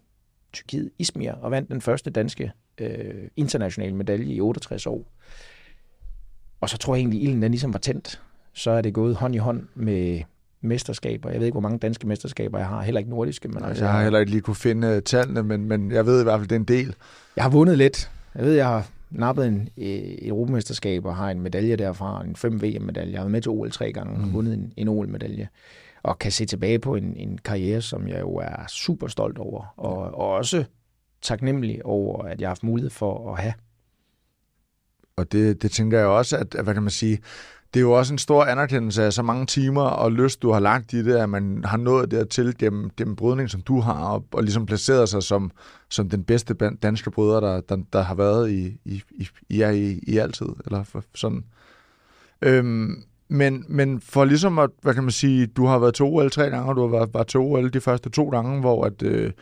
Tyrkiet, 0.52 0.90
Izmir, 0.98 1.32
og 1.32 1.50
vandt 1.50 1.70
den 1.70 1.80
første 1.80 2.10
danske 2.10 2.52
øh, 2.78 3.28
internationale 3.36 3.96
medalje 3.96 4.34
i 4.34 4.40
68 4.40 4.86
år. 4.86 5.12
Og 6.60 6.68
så 6.68 6.78
tror 6.78 6.94
jeg 6.94 7.00
egentlig, 7.00 7.20
at 7.20 7.24
ilden 7.24 7.42
den 7.42 7.50
ligesom 7.50 7.72
var 7.72 7.78
tændt. 7.78 8.22
Så 8.52 8.70
er 8.70 8.80
det 8.80 8.94
gået 8.94 9.16
hånd 9.16 9.34
i 9.34 9.38
hånd 9.38 9.68
med 9.74 10.22
mesterskaber. 10.60 11.30
Jeg 11.30 11.38
ved 11.40 11.46
ikke, 11.46 11.54
hvor 11.54 11.60
mange 11.60 11.78
danske 11.78 12.06
mesterskaber 12.06 12.58
jeg 12.58 12.66
har. 12.68 12.82
Heller 12.82 12.98
ikke 12.98 13.10
nordiske. 13.10 13.48
Men 13.48 13.64
altså, 13.64 13.84
jeg 13.84 13.92
har 13.92 14.02
heller 14.02 14.18
ikke 14.18 14.30
lige 14.32 14.40
kunne 14.42 14.56
finde 14.56 14.88
øh, 14.88 15.02
tallene, 15.02 15.42
men, 15.42 15.64
men 15.64 15.90
jeg 15.92 16.06
ved 16.06 16.20
i 16.20 16.22
hvert 16.22 16.40
fald, 16.40 16.48
det 16.48 16.54
er 16.56 16.60
en 16.60 16.64
del. 16.64 16.94
Jeg 17.36 17.44
har 17.44 17.50
vundet 17.50 17.78
lidt. 17.78 18.10
Jeg 18.34 18.44
ved, 18.44 18.52
jeg 18.52 18.66
har 18.66 18.88
nappet 19.10 19.46
en, 19.46 19.68
øh, 19.76 20.00
europamesterskab 20.22 21.04
og 21.04 21.16
har 21.16 21.30
en 21.30 21.40
medalje 21.40 21.76
derfra, 21.76 22.24
en 22.24 22.36
5 22.36 22.62
VM-medalje. 22.62 23.12
Jeg 23.12 23.18
har 23.20 23.24
været 23.24 23.32
med 23.32 23.42
til 23.42 23.50
OL 23.50 23.70
tre 23.70 23.92
gange 23.92 24.12
og 24.12 24.20
Mm. 24.26 24.32
vundet 24.34 24.54
en, 24.54 24.72
en 24.76 24.88
OL-medalje. 24.88 25.48
Og 26.02 26.18
kan 26.18 26.32
se 26.32 26.46
tilbage 26.46 26.78
på 26.78 26.94
en, 26.94 27.16
en 27.16 27.38
karriere, 27.44 27.80
som 27.82 28.08
jeg 28.08 28.20
jo 28.20 28.34
er 28.36 28.66
super 28.68 29.06
stolt 29.06 29.38
over. 29.38 29.74
Og, 29.76 29.96
og 29.96 30.30
også 30.30 30.64
taknemmelig 31.22 31.86
over, 31.86 32.22
at 32.24 32.40
jeg 32.40 32.46
har 32.46 32.50
haft 32.50 32.62
mulighed 32.62 32.90
for 32.90 33.32
at 33.34 33.40
have. 33.42 33.52
Og 35.16 35.32
det, 35.32 35.62
det 35.62 35.70
tænker 35.70 35.98
jeg 35.98 36.06
også, 36.06 36.36
at, 36.36 36.56
hvad 36.64 36.74
kan 36.74 36.82
man 36.82 36.90
sige, 36.90 37.18
det 37.74 37.80
er 37.80 37.84
jo 37.84 37.92
også 37.92 38.14
en 38.14 38.18
stor 38.18 38.44
anerkendelse 38.44 39.02
af 39.02 39.12
så 39.12 39.22
mange 39.22 39.46
timer 39.46 39.82
og 39.82 40.12
lyst, 40.12 40.42
du 40.42 40.52
har 40.52 40.60
lagt 40.60 40.92
i 40.92 41.04
det, 41.04 41.16
at 41.16 41.28
man 41.28 41.64
har 41.64 41.76
nået 41.76 42.10
dertil 42.10 42.58
gennem, 42.58 42.90
gennem 42.96 43.16
brydning, 43.16 43.50
som 43.50 43.60
du 43.60 43.80
har, 43.80 44.04
og, 44.04 44.24
og 44.32 44.42
ligesom 44.42 44.66
placeret 44.66 45.08
sig 45.08 45.22
som, 45.22 45.50
som 45.88 46.08
den 46.08 46.24
bedste 46.24 46.54
danske 46.82 47.10
bryder, 47.10 47.40
der, 47.40 47.60
der, 47.60 47.76
der 47.92 48.02
har 48.02 48.14
været 48.14 48.50
i, 48.50 48.80
i, 48.84 49.02
i, 49.10 49.28
i, 49.48 49.64
i, 49.64 50.00
i 50.06 50.18
altid, 50.18 50.48
eller 50.64 50.82
for, 50.82 51.04
sådan. 51.14 51.44
Øhm, 52.42 53.02
men, 53.28 53.64
men 53.68 54.00
for 54.00 54.24
ligesom 54.24 54.58
at, 54.58 54.70
hvad 54.82 54.94
kan 54.94 55.02
man 55.02 55.12
sige, 55.12 55.46
du 55.46 55.66
har 55.66 55.78
været 55.78 55.94
til 55.94 56.04
OL 56.04 56.30
tre 56.30 56.50
gange, 56.50 56.68
og 56.68 56.76
du 56.76 56.80
har 56.80 56.88
været, 56.98 57.14
været 57.14 57.26
til 57.26 57.40
OL 57.40 57.72
de 57.72 57.80
første 57.80 58.10
to 58.10 58.28
gange, 58.28 58.60
hvor 58.60 58.84
at, 58.84 59.02
øh, 59.02 59.32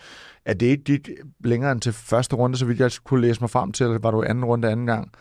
at 0.45 0.61
det 0.61 0.67
ikke 0.67 0.85
gik 0.85 1.11
længere 1.45 1.73
end 1.73 1.81
til 1.81 1.93
første 1.93 2.37
runde, 2.37 2.59
så 2.59 2.67
vidt 2.67 2.81
jeg 2.81 2.91
kunne 3.05 3.21
læse 3.21 3.41
mig 3.41 3.51
frem 3.51 3.73
til, 3.73 3.87
var 3.87 4.11
du 4.11 4.23
anden 4.23 4.45
runde 4.45 4.71
anden 4.71 4.87
gang. 4.87 5.13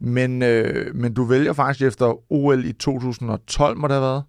Men, 0.00 0.42
øh, 0.42 0.94
men 0.96 1.14
du 1.14 1.24
vælger 1.24 1.52
faktisk 1.52 1.86
efter 1.86 2.32
OL 2.32 2.64
i 2.64 2.72
2012, 2.72 3.76
må 3.76 3.86
det 3.86 3.94
have 3.94 4.02
været, 4.02 4.22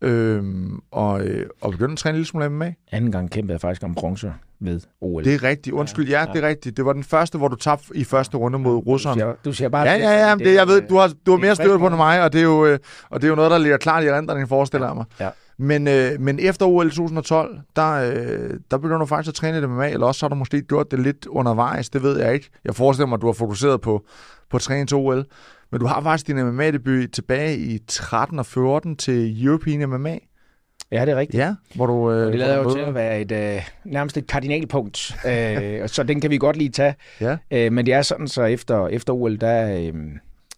øhm, 0.00 0.80
og, 0.90 1.20
øh, 1.26 1.46
og 1.60 1.72
begyndte 1.72 1.92
at 1.92 1.98
træne 1.98 2.12
en 2.12 2.16
lille 2.16 2.26
smule 2.26 2.48
MMA. 2.48 2.74
Anden 2.92 3.12
gang 3.12 3.30
kæmpede 3.30 3.52
jeg 3.52 3.60
faktisk 3.60 3.82
om 3.82 3.94
bronze 3.94 4.32
ved 4.60 4.80
OL. 5.00 5.24
Det 5.24 5.34
er 5.34 5.42
rigtigt. 5.42 5.74
Undskyld, 5.74 6.08
ja, 6.08 6.26
det 6.32 6.44
er 6.44 6.48
rigtigt. 6.48 6.76
Det 6.76 6.84
var 6.84 6.92
den 6.92 7.04
første, 7.04 7.38
hvor 7.38 7.48
du 7.48 7.56
tabte 7.56 7.86
i 7.94 8.04
første 8.04 8.36
runde 8.36 8.58
mod 8.58 8.72
du 8.72 8.78
russeren. 8.78 9.18
siger, 9.18 9.34
du 9.44 9.52
siger 9.52 9.68
bare... 9.68 9.88
Ja, 9.88 9.96
ja, 9.96 10.28
ja, 10.28 10.34
det, 10.34 10.54
jeg 10.54 10.66
ved, 10.68 10.82
du 10.88 10.96
har, 10.96 11.12
du 11.26 11.30
har 11.30 11.38
er 11.38 11.40
mere 11.40 11.54
styr 11.54 11.78
på 11.78 11.86
end 11.86 11.96
mig, 11.96 12.22
og 12.22 12.32
det 12.32 12.38
er 12.38 12.42
jo, 12.42 12.66
øh, 12.66 12.78
og 13.10 13.20
det 13.20 13.26
er 13.26 13.30
jo 13.30 13.34
noget, 13.34 13.50
der 13.50 13.58
ligger 13.58 13.76
klart 13.76 14.04
i 14.04 14.06
erindringen, 14.06 14.48
forestiller 14.48 14.86
jeg 14.86 14.96
mig. 14.96 15.04
Ja. 15.20 15.30
Men, 15.58 15.88
øh, 15.88 16.20
men 16.20 16.38
efter 16.38 16.66
OL 16.66 16.90
2012, 16.90 17.58
der, 17.76 17.92
øh, 17.92 18.50
der 18.70 18.78
begynder 18.78 18.98
du 18.98 19.06
faktisk 19.06 19.28
at 19.28 19.34
træne 19.34 19.60
det 19.60 19.70
MMA, 19.70 19.90
eller 19.90 20.06
også 20.06 20.24
har 20.24 20.28
du 20.28 20.34
måske 20.34 20.62
gjort 20.62 20.90
det 20.90 20.98
lidt 20.98 21.26
undervejs, 21.26 21.90
det 21.90 22.02
ved 22.02 22.18
jeg 22.18 22.34
ikke. 22.34 22.50
Jeg 22.64 22.74
forestiller 22.74 23.06
mig, 23.06 23.16
at 23.16 23.22
du 23.22 23.26
har 23.26 23.32
fokuseret 23.32 23.80
på, 23.80 24.06
på 24.50 24.58
til 24.58 24.94
OL. 24.94 25.26
Men 25.70 25.80
du 25.80 25.86
har 25.86 26.02
faktisk 26.02 26.26
din 26.26 26.36
MMA-debut 26.36 27.10
tilbage 27.12 27.58
i 27.58 27.78
13 27.86 28.38
og 28.38 28.46
14 28.46 28.96
til 28.96 29.46
European 29.46 29.88
MMA. 29.88 30.18
Ja, 30.92 31.04
det 31.04 31.12
er 31.12 31.16
rigtigt. 31.16 31.40
Ja, 31.40 31.54
hvor 31.74 31.86
du... 31.86 32.10
Øh, 32.12 32.26
Og 32.26 32.32
det 32.32 32.38
lader 32.38 32.56
jo 32.56 32.74
til 32.74 32.80
at 32.80 32.94
være 32.94 33.20
et, 33.20 33.32
øh, 33.32 33.62
nærmest 33.84 34.16
et 34.16 34.26
kardinalpunkt, 34.26 35.16
øh, 35.26 35.88
så 35.88 36.02
den 36.02 36.20
kan 36.20 36.30
vi 36.30 36.38
godt 36.38 36.56
lige 36.56 36.70
tage. 36.70 36.94
Ja. 37.20 37.36
Øh, 37.50 37.72
men 37.72 37.86
det 37.86 37.94
er 37.94 38.02
sådan, 38.02 38.28
så 38.28 38.42
efter, 38.44 38.86
efter 38.88 39.12
OL, 39.12 39.36
der 39.36 39.76
øh, 39.78 39.94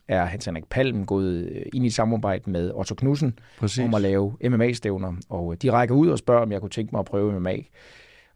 er 0.09 0.25
Hans 0.25 0.45
Henrik 0.45 0.65
Palm 0.71 1.07
gået 1.07 1.49
øh, 1.53 1.63
ind 1.73 1.85
i 1.85 1.87
et 1.87 1.95
samarbejde 1.95 2.51
med 2.51 2.71
Otto 2.75 2.95
Knudsen 2.95 3.39
Præcis. 3.59 3.85
om 3.85 3.95
at 3.95 4.01
lave 4.01 4.37
MMA-stævner, 4.51 5.13
og 5.29 5.53
øh, 5.53 5.59
de 5.63 5.71
rækker 5.71 5.95
ud 5.95 6.09
og 6.09 6.19
spørger, 6.19 6.43
om 6.43 6.53
jeg 6.53 6.61
kunne 6.61 6.71
tænke 6.71 6.91
mig 6.93 6.99
at 6.99 7.05
prøve 7.07 7.41
MMA. 7.41 7.57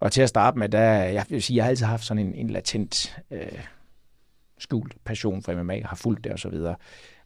Og 0.00 0.12
til 0.12 0.22
at 0.22 0.28
starte 0.28 0.58
med, 0.58 0.68
der, 0.68 0.82
jeg 0.92 1.24
vil 1.28 1.42
sige, 1.42 1.56
jeg 1.56 1.64
har 1.64 1.70
altid 1.70 1.86
haft 1.86 2.04
sådan 2.04 2.26
en, 2.26 2.34
en 2.34 2.50
latent 2.50 3.16
øh, 3.30 3.38
skjult 4.58 4.94
passion 5.04 5.42
for 5.42 5.62
MMA, 5.62 5.80
har 5.84 5.96
fulgt 5.96 6.24
det 6.24 6.32
og 6.32 6.38
så 6.38 6.48
videre. 6.48 6.74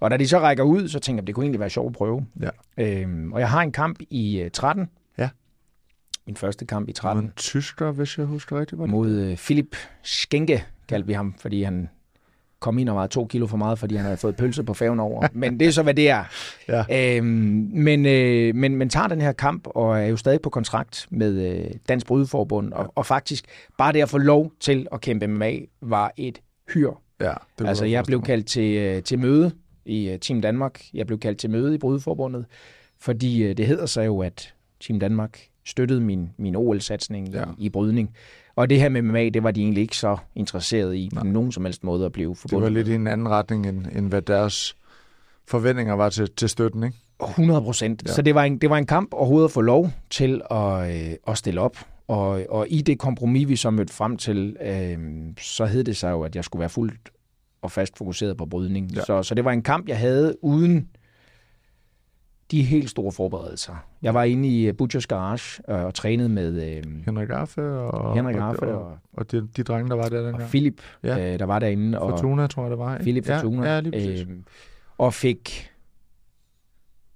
Og 0.00 0.10
da 0.10 0.16
de 0.16 0.28
så 0.28 0.38
rækker 0.38 0.64
ud, 0.64 0.88
så 0.88 0.98
tænker 0.98 1.22
jeg, 1.22 1.26
det 1.26 1.34
kunne 1.34 1.44
egentlig 1.44 1.60
være 1.60 1.70
sjovt 1.70 1.90
at 1.90 1.96
prøve. 1.96 2.26
Ja. 2.40 2.50
Øhm, 2.78 3.32
og 3.32 3.40
jeg 3.40 3.50
har 3.50 3.62
en 3.62 3.72
kamp 3.72 3.98
i 4.10 4.40
øh, 4.40 4.50
13. 4.50 4.90
Ja. 5.18 5.28
Min 6.26 6.36
første 6.36 6.66
kamp 6.66 6.88
i 6.88 6.92
Det 6.92 7.02
var 7.02 7.10
13 7.10 7.24
en 7.24 7.32
tysker, 7.36 7.90
hvis 7.90 8.18
jeg 8.18 8.26
husker 8.26 8.60
rigtigt. 8.60 8.78
Var 8.78 8.84
det? 8.84 8.92
mod 8.92 9.10
øh, 9.10 9.36
Philip 9.36 9.76
Skenke, 10.02 10.64
kaldte 10.88 11.06
vi 11.06 11.12
ham, 11.12 11.34
fordi 11.38 11.62
han 11.62 11.88
kom 12.60 12.78
ind 12.78 12.88
og 12.88 12.96
var 12.96 13.06
to 13.06 13.26
kilo 13.26 13.46
for 13.46 13.56
meget, 13.56 13.78
fordi 13.78 13.94
han 13.94 14.04
havde 14.04 14.16
fået 14.16 14.36
pølse 14.36 14.64
på 14.64 14.74
færgen 14.74 15.00
over. 15.00 15.28
Men 15.32 15.60
det 15.60 15.68
er 15.68 15.72
så, 15.72 15.82
hvad 15.82 15.94
det 15.94 16.10
er. 16.10 16.24
Ja. 16.68 17.16
Øhm, 17.16 17.26
men, 17.72 18.06
øh, 18.06 18.54
men, 18.54 18.76
men 18.76 18.88
tager 18.88 19.06
den 19.06 19.20
her 19.20 19.32
kamp, 19.32 19.66
og 19.66 20.00
er 20.00 20.06
jo 20.06 20.16
stadig 20.16 20.40
på 20.40 20.50
kontrakt 20.50 21.06
med 21.10 21.52
øh, 21.52 21.70
Dansk 21.88 22.06
Brydeforbund, 22.06 22.72
og, 22.72 22.92
og 22.94 23.06
faktisk 23.06 23.44
bare 23.78 23.92
det 23.92 24.02
at 24.02 24.08
få 24.08 24.18
lov 24.18 24.52
til 24.60 24.86
at 24.92 25.00
kæmpe 25.00 25.26
MMA, 25.26 25.52
var 25.80 26.12
et 26.16 26.40
hyr. 26.74 26.90
Ja, 27.20 27.32
det 27.58 27.68
Altså, 27.68 27.84
jeg 27.84 28.04
blev 28.04 28.22
kaldt 28.22 28.46
til, 28.46 28.76
øh, 28.76 29.02
til 29.02 29.18
møde 29.18 29.50
i 29.84 30.08
øh, 30.08 30.18
Team 30.18 30.40
Danmark. 30.42 30.82
Jeg 30.94 31.06
blev 31.06 31.18
kaldt 31.18 31.38
til 31.38 31.50
møde 31.50 31.74
i 31.74 31.78
Brydeforbundet, 31.78 32.44
fordi 33.00 33.42
øh, 33.42 33.56
det 33.56 33.66
hedder 33.66 33.86
sig 33.86 34.06
jo, 34.06 34.20
at 34.20 34.54
Team 34.86 35.00
Danmark 35.00 35.40
støttede 35.66 36.00
min, 36.00 36.30
min 36.36 36.56
OL-satsning 36.56 37.28
Ja. 37.28 37.42
i, 37.58 37.64
i 37.66 37.68
brydning. 37.68 38.10
Og 38.56 38.70
det 38.70 38.80
her 38.80 38.88
med 38.88 39.02
MMA, 39.02 39.28
det 39.28 39.42
var 39.42 39.50
de 39.50 39.60
egentlig 39.62 39.82
ikke 39.82 39.96
så 39.96 40.16
interesserede 40.34 40.98
i 40.98 41.10
på 41.16 41.24
nogen 41.24 41.52
som 41.52 41.64
helst 41.64 41.84
måde 41.84 42.06
at 42.06 42.12
blive 42.12 42.28
Det 42.30 42.38
var 42.44 42.48
forbundet. 42.48 42.72
lidt 42.72 42.88
i 42.88 42.94
en 42.94 43.06
anden 43.06 43.28
retning, 43.28 43.66
end, 43.66 43.86
end 43.96 44.08
hvad 44.08 44.22
deres 44.22 44.76
forventninger 45.46 45.94
var 45.94 46.08
til, 46.08 46.30
til 46.30 46.48
støtten, 46.48 46.82
ikke? 46.82 46.96
100 47.22 47.60
procent. 47.62 48.02
Ja. 48.06 48.12
Så 48.12 48.22
det 48.22 48.34
var, 48.34 48.44
en, 48.44 48.58
det 48.58 48.70
var 48.70 48.76
en 48.78 48.86
kamp 48.86 49.14
overhovedet 49.14 49.48
at 49.48 49.52
få 49.52 49.60
lov 49.60 49.90
til 50.10 50.42
at, 50.50 50.90
øh, 51.10 51.14
at 51.28 51.38
stille 51.38 51.60
op. 51.60 51.76
Og, 52.08 52.46
og 52.48 52.66
i 52.70 52.82
det 52.82 52.98
kompromis, 52.98 53.48
vi 53.48 53.56
så 53.56 53.70
mødte 53.70 53.92
frem 53.94 54.16
til, 54.16 54.56
øh, 54.60 54.98
så 55.40 55.66
hed 55.66 55.84
det 55.84 55.96
sig 55.96 56.10
jo, 56.10 56.22
at 56.22 56.36
jeg 56.36 56.44
skulle 56.44 56.60
være 56.60 56.68
fuldt 56.68 57.10
og 57.62 57.70
fast 57.70 57.98
fokuseret 57.98 58.36
på 58.36 58.46
brydning. 58.46 58.92
Ja. 58.92 59.00
Så, 59.04 59.22
så 59.22 59.34
det 59.34 59.44
var 59.44 59.52
en 59.52 59.62
kamp, 59.62 59.88
jeg 59.88 59.98
havde 59.98 60.44
uden 60.44 60.88
de 62.50 62.62
helt 62.62 62.90
store 62.90 63.12
forberedelser. 63.12 63.74
Jeg 64.02 64.14
var 64.14 64.24
inde 64.24 64.48
i 64.48 64.66
øh, 64.66 64.74
Butchers 64.76 65.06
Garage 65.06 65.62
øh, 65.68 65.84
og 65.84 65.94
trænede 65.94 66.28
med 66.28 66.76
øh, 66.76 66.82
Henrik 67.04 67.30
Affe 67.30 67.62
og, 67.62 68.14
Henrik 68.16 68.36
Affe 68.36 68.66
og, 68.66 68.82
og, 68.82 68.86
og, 68.86 68.98
og 69.12 69.30
de, 69.32 69.48
de 69.56 69.62
drenge, 69.62 69.88
der 69.90 69.96
var 69.96 70.08
der 70.08 70.18
og 70.18 70.24
dengang. 70.26 70.48
Philip, 70.50 70.80
Ja. 71.02 71.32
øh, 71.32 71.38
der 71.38 71.44
var 71.44 71.58
derinde. 71.58 72.00
Og, 72.00 72.10
Fortuna, 72.10 72.46
tror 72.46 72.62
jeg, 72.62 72.70
det 72.70 72.78
var. 72.78 72.94
ikke? 72.94 73.02
Philip 73.02 73.26
Fortuna. 73.26 73.66
Ja, 73.66 73.74
ja 73.74 73.80
lige 73.80 73.92
præcis. 73.92 74.20
Øhm, 74.20 74.44
og 74.98 75.14
fik, 75.14 75.70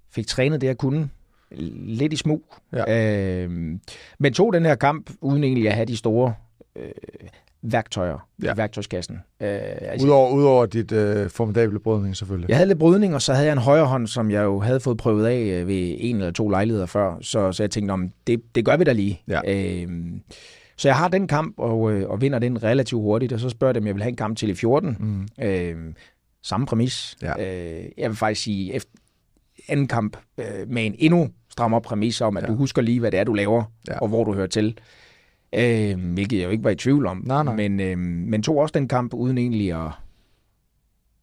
fik 0.09 0.27
trænet 0.27 0.61
det, 0.61 0.67
jeg 0.67 0.77
kunne. 0.77 1.09
Lidt 1.57 2.13
i 2.13 2.15
smug. 2.15 2.43
Ja. 2.73 3.43
Øhm, 3.43 3.79
men 4.19 4.33
tog 4.33 4.53
den 4.53 4.65
her 4.65 4.75
kamp, 4.75 5.09
uden 5.21 5.43
egentlig 5.43 5.67
at 5.67 5.73
have 5.75 5.85
de 5.85 5.97
store 5.97 6.33
øh, 6.75 6.91
værktøjer 7.61 8.27
Ja. 8.43 8.53
i 8.53 8.57
værktøjskassen. 8.57 9.15
Øh, 9.41 9.49
altså, 9.81 10.07
Udover, 10.07 10.31
udover 10.31 10.65
dit 10.65 10.91
øh, 10.91 11.29
formidable 11.29 11.79
brydning, 11.79 12.17
selvfølgelig. 12.17 12.49
jeg 12.49 12.57
havde 12.57 12.67
lidt 12.67 12.79
brydning, 12.79 13.15
og 13.15 13.21
så 13.21 13.33
havde 13.33 13.45
jeg 13.47 13.53
en 13.53 13.59
højre 13.59 13.85
hånd, 13.85 14.07
som 14.07 14.31
jeg 14.31 14.43
jo 14.43 14.59
havde 14.59 14.79
fået 14.79 14.97
prøvet 14.97 15.25
af 15.25 15.39
øh, 15.39 15.67
ved 15.67 15.95
en 15.99 16.15
eller 16.15 16.31
to 16.31 16.49
lejligheder 16.49 16.85
før. 16.85 17.17
Så, 17.21 17.51
så 17.51 17.63
jeg 17.63 17.71
tænkte, 17.71 17.91
om 17.91 18.11
det, 18.27 18.41
det 18.55 18.65
gør 18.65 18.77
vi 18.77 18.83
da 18.83 18.91
lige. 18.91 19.21
Ja. 19.27 19.41
Øhm, 19.47 20.21
så 20.77 20.87
jeg 20.87 20.95
har 20.95 21.07
den 21.07 21.27
kamp, 21.27 21.53
og, 21.59 21.91
øh, 21.91 22.09
og 22.09 22.21
vinder 22.21 22.39
den 22.39 22.63
relativt 22.63 23.01
hurtigt, 23.01 23.33
og 23.33 23.39
så 23.39 23.49
spørger 23.49 23.69
jeg 23.69 23.75
dem, 23.75 23.87
jeg 23.87 23.95
vil 23.95 24.03
have 24.03 24.09
en 24.09 24.15
kamp 24.15 24.37
til 24.37 24.49
i 24.49 24.53
14. 24.55 24.97
Mm. 24.99 25.27
Øh, 25.45 25.75
samme 26.43 26.65
præmis. 26.65 27.15
Ja. 27.21 27.33
Øh, 27.39 27.85
jeg 27.97 28.09
vil 28.09 28.17
faktisk 28.17 28.43
sige, 28.43 28.73
efter 28.73 28.91
anden 29.67 29.87
kamp 29.87 30.17
øh, 30.37 30.45
med 30.67 30.85
en 30.85 30.95
endnu 30.99 31.29
strammere 31.53 31.81
præmis 31.81 32.21
om, 32.21 32.37
at 32.37 32.43
Ja. 32.43 32.47
du 32.47 32.55
husker 32.55 32.81
lige, 32.81 32.99
hvad 32.99 33.11
det 33.11 33.19
er, 33.19 33.23
du 33.23 33.33
laver, 33.33 33.63
Ja. 33.87 33.99
og 33.99 34.07
hvor 34.07 34.23
du 34.23 34.33
hører 34.33 34.47
til. 34.47 34.77
Øh, 35.55 36.13
hvilket 36.13 36.37
jeg 36.39 36.45
jo 36.45 36.49
ikke 36.49 36.63
var 36.63 36.69
i 36.69 36.75
tvivl 36.75 37.05
om. 37.05 37.23
Nej, 37.25 37.43
nej. 37.43 37.55
Men, 37.55 37.79
øh, 37.79 37.97
men 37.97 38.43
tog 38.43 38.57
også 38.57 38.71
den 38.73 38.87
kamp 38.87 39.13
uden 39.13 39.37
egentlig 39.37 39.73
at 39.85 39.91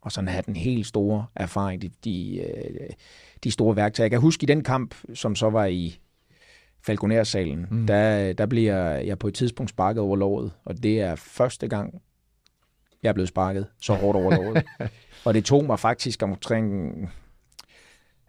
og 0.02 0.12
sådan 0.12 0.28
have 0.28 0.42
den 0.46 0.56
helt 0.56 0.86
store 0.86 1.26
erfaring, 1.36 1.82
de, 1.82 1.90
de, 2.04 2.36
øh, 2.38 2.90
de 3.44 3.50
store 3.50 3.76
værktøjer. 3.76 4.04
Jeg 4.04 4.10
kan 4.10 4.20
huske 4.20 4.42
i 4.44 4.46
den 4.46 4.64
kamp, 4.64 4.94
som 5.14 5.34
så 5.36 5.50
var 5.50 5.64
i 5.64 5.98
Falconer-salen, 6.86 7.66
Mm. 7.70 7.86
der, 7.86 8.32
der 8.32 8.46
bliver 8.46 8.76
jeg 8.90 9.18
på 9.18 9.28
et 9.28 9.34
tidspunkt 9.34 9.70
sparket 9.70 10.02
over 10.02 10.16
låret, 10.16 10.52
og 10.64 10.82
det 10.82 11.00
er 11.00 11.14
første 11.14 11.68
gang, 11.68 12.02
jeg 13.02 13.08
er 13.08 13.12
blevet 13.12 13.28
sparket 13.28 13.66
så 13.80 13.94
hårdt 13.94 14.16
over 14.16 14.30
låret. 14.36 14.64
og 15.24 15.34
det 15.34 15.44
tog 15.44 15.64
mig 15.64 15.78
faktisk 15.78 16.22
omkring, 16.22 16.92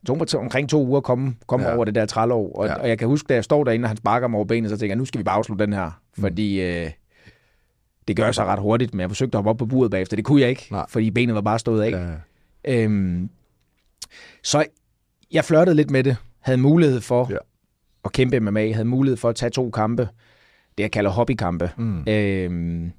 tog 0.08 0.18
mig 0.18 0.36
omkring 0.36 0.70
to 0.70 0.86
uger 0.86 0.98
at 0.98 1.04
komme, 1.04 1.36
komme 1.48 1.66
Ja. 1.68 1.76
over 1.76 1.86
det 1.86 1.96
der 1.96 2.06
trælov. 2.06 2.52
Og, 2.56 2.66
Ja. 2.68 2.74
og 2.76 2.90
jeg 2.90 2.98
kan 3.00 3.08
huske, 3.08 3.28
da 3.28 3.34
jeg 3.34 3.44
står 3.44 3.64
derinde, 3.64 3.86
og 3.86 3.90
han 3.90 3.98
sparker 3.98 4.28
mig 4.28 4.38
over 4.38 4.46
benet, 4.46 4.70
så 4.70 4.78
tænker 4.78 4.92
jeg, 4.92 4.98
nu 4.98 5.06
skal 5.06 5.18
vi 5.20 5.24
bare 5.24 5.36
afslutte 5.36 5.66
den 5.66 5.74
her. 5.74 6.02
Fordi 6.20 6.62
øh, 6.62 6.90
det 8.08 8.16
gør 8.16 8.32
sig 8.32 8.46
ret 8.46 8.60
hurtigt, 8.60 8.94
men 8.94 9.02
jeg 9.02 9.10
forsøgte 9.10 9.36
at 9.38 9.38
hoppe 9.38 9.50
op 9.50 9.58
på 9.58 9.66
buret 9.66 9.92
bagefter. 9.92 10.16
Det 10.16 10.26
kunne 10.26 10.42
jeg 10.42 10.50
ikke, 10.50 10.68
Nej. 10.72 10.86
fordi 10.90 11.12
benet 11.12 11.36
var 11.36 11.42
bare 11.42 11.60
stået 11.60 11.82
af. 11.84 11.92
Ja. 11.92 12.84
Øhm, 12.84 13.30
så 14.44 14.66
jeg 15.32 15.46
flørtede 15.46 15.76
lidt 15.76 15.92
med 15.92 16.04
det. 16.04 16.18
Havde 16.40 16.58
mulighed 16.58 17.02
for 17.02 17.28
ja. 17.32 17.38
at 18.06 18.12
kæmpe 18.12 18.40
MMA. 18.40 18.72
Havde 18.74 18.86
mulighed 18.86 19.18
for 19.18 19.30
at 19.30 19.36
tage 19.36 19.50
to 19.50 19.70
kampe. 19.70 20.02
Det 20.78 20.84
jeg 20.84 20.92
kalder 20.92 21.12
hobbykampe. 21.12 21.72
Mm. 21.78 22.04
Øhm, 22.08 22.92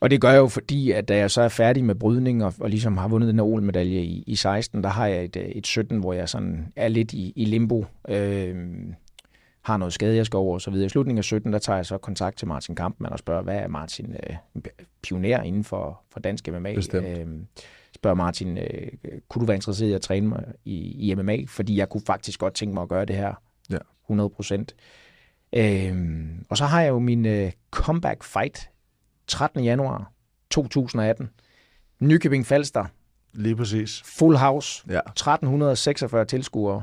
og 0.00 0.10
det 0.10 0.20
gør 0.20 0.30
jeg 0.30 0.38
jo 0.38 0.48
fordi, 0.48 0.90
at 0.90 1.08
da 1.08 1.16
jeg 1.16 1.30
så 1.30 1.42
er 1.42 1.48
færdig 1.48 1.84
med 1.84 1.94
brydning 1.94 2.44
og, 2.44 2.54
og 2.60 2.70
ligesom 2.70 2.96
har 2.96 3.08
vundet 3.08 3.28
den 3.28 3.36
her 3.36 3.44
OL-medalje 3.44 4.00
i, 4.00 4.24
i 4.26 4.36
16, 4.36 4.82
der 4.82 4.88
har 4.88 5.06
jeg 5.06 5.24
et, 5.24 5.36
øh, 5.36 5.44
et 5.44 5.66
17, 5.66 5.98
hvor 5.98 6.12
jeg 6.12 6.28
sådan 6.28 6.72
er 6.76 6.88
lidt 6.88 7.12
i, 7.12 7.32
i 7.36 7.44
limbo. 7.44 7.84
Øhm, 8.08 8.94
har 9.62 9.76
noget 9.76 9.92
skade, 9.92 10.16
jeg 10.16 10.26
skal 10.26 10.36
over 10.36 10.54
og 10.54 10.60
så 10.60 10.70
videre. 10.70 10.86
I 10.86 10.88
slutningen 10.88 11.18
af 11.18 11.24
17, 11.24 11.52
der 11.52 11.58
tager 11.58 11.76
jeg 11.76 11.86
så 11.86 11.98
kontakt 11.98 12.38
til 12.38 12.48
Martin 12.48 12.74
Kampmann 12.74 13.12
og 13.12 13.18
spørger, 13.18 13.42
hvad 13.42 13.56
er 13.56 13.68
Martin 13.68 14.14
øh, 14.28 14.36
pioner 15.02 15.42
inden 15.42 15.64
for, 15.64 16.00
for 16.12 16.20
dansk 16.20 16.48
MMA? 16.48 16.74
Bestemt. 16.74 17.06
Øhm, 17.06 17.46
spørger 17.94 18.14
Martin, 18.14 18.58
øh, 18.58 18.88
kunne 19.28 19.40
du 19.40 19.46
være 19.46 19.54
interesseret 19.54 19.88
i 19.88 19.92
at 19.92 20.00
træne 20.00 20.28
mig 20.28 20.44
i, 20.64 21.10
i 21.10 21.14
MMA? 21.14 21.36
Fordi 21.48 21.76
jeg 21.76 21.88
kunne 21.88 22.02
faktisk 22.06 22.40
godt 22.40 22.54
tænke 22.54 22.74
mig 22.74 22.82
at 22.82 22.88
gøre 22.88 23.04
det 23.04 23.16
her 23.16 23.34
Ja. 23.70 23.78
100 24.04 24.30
procent. 24.30 24.74
Øhm, 25.52 26.44
og 26.48 26.56
så 26.56 26.64
har 26.64 26.80
jeg 26.80 26.88
jo 26.88 26.98
min 26.98 27.26
øh, 27.26 27.52
comeback 27.70 28.24
fight 28.24 28.69
13. 29.30 29.64
januar 29.64 30.12
2018. 30.50 31.30
Nykøbing 32.00 32.46
Falster, 32.46 32.84
Lige 33.32 33.56
præcis. 33.56 34.02
full 34.04 34.36
house, 34.36 34.84
Ja. 34.88 35.00
1346 35.08 36.24
tilskuere. 36.24 36.82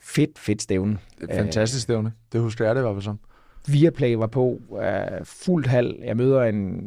Fedt, 0.00 0.38
fedt 0.38 0.62
stævne. 0.62 0.98
Fantastisk 1.34 1.82
stævne. 1.82 2.12
Det 2.32 2.40
husker 2.40 2.64
jeg 2.64 2.74
det 2.74 2.80
i 2.80 2.82
hvert 2.82 2.94
fald 2.94 3.02
som. 3.02 3.18
Viaplay 3.68 4.14
var 4.14 4.26
på, 4.26 4.60
uh, 4.68 4.78
fuldt 5.24 5.66
hal. 5.66 5.96
Jeg 6.04 6.16
møder 6.16 6.42
en 6.42 6.80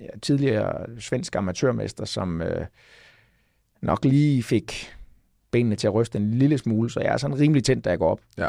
ja, 0.00 0.06
tidligere 0.22 1.00
svensk 1.00 1.36
amatørmester, 1.36 2.04
som 2.04 2.40
uh, 2.40 2.64
nok 3.82 4.04
lige 4.04 4.42
fik 4.42 4.92
benene 5.50 5.76
til 5.76 5.86
at 5.86 5.94
ryste 5.94 6.18
en 6.18 6.34
lille 6.34 6.58
smule, 6.58 6.90
så 6.90 7.00
jeg 7.00 7.12
er 7.12 7.16
sådan 7.16 7.38
rimelig 7.40 7.64
tændt, 7.64 7.84
da 7.84 7.90
jeg 7.90 7.98
går 7.98 8.10
op. 8.10 8.20
Ja. 8.38 8.48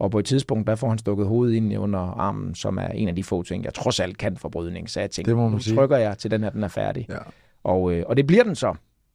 Og 0.00 0.10
på 0.10 0.18
et 0.18 0.24
tidspunkt, 0.24 0.66
der 0.66 0.74
får 0.74 0.88
han 0.88 0.98
stukket 0.98 1.26
hovedet 1.26 1.54
ind 1.54 1.78
under 1.78 1.98
armen, 1.98 2.54
som 2.54 2.78
er 2.78 2.88
en 2.88 3.08
af 3.08 3.16
de 3.16 3.24
få 3.24 3.42
ting, 3.42 3.64
jeg 3.64 3.74
trods 3.74 4.00
alt 4.00 4.18
kan 4.18 4.36
for 4.36 4.48
brydning. 4.48 4.90
Så 4.90 5.00
jeg 5.00 5.10
tænkte, 5.10 5.34
nu 5.34 5.58
sige. 5.58 5.76
trykker 5.76 5.96
jeg 5.96 6.18
til 6.18 6.30
den 6.30 6.42
her, 6.42 6.50
den 6.50 6.64
er 6.64 6.68
færdig. 6.68 7.06
Ja. 7.08 7.18
Og, 7.64 7.92
øh, 7.92 8.04
og 8.06 8.16
det 8.16 8.26
bliver 8.26 8.44
den 8.44 8.54
så. 8.54 8.74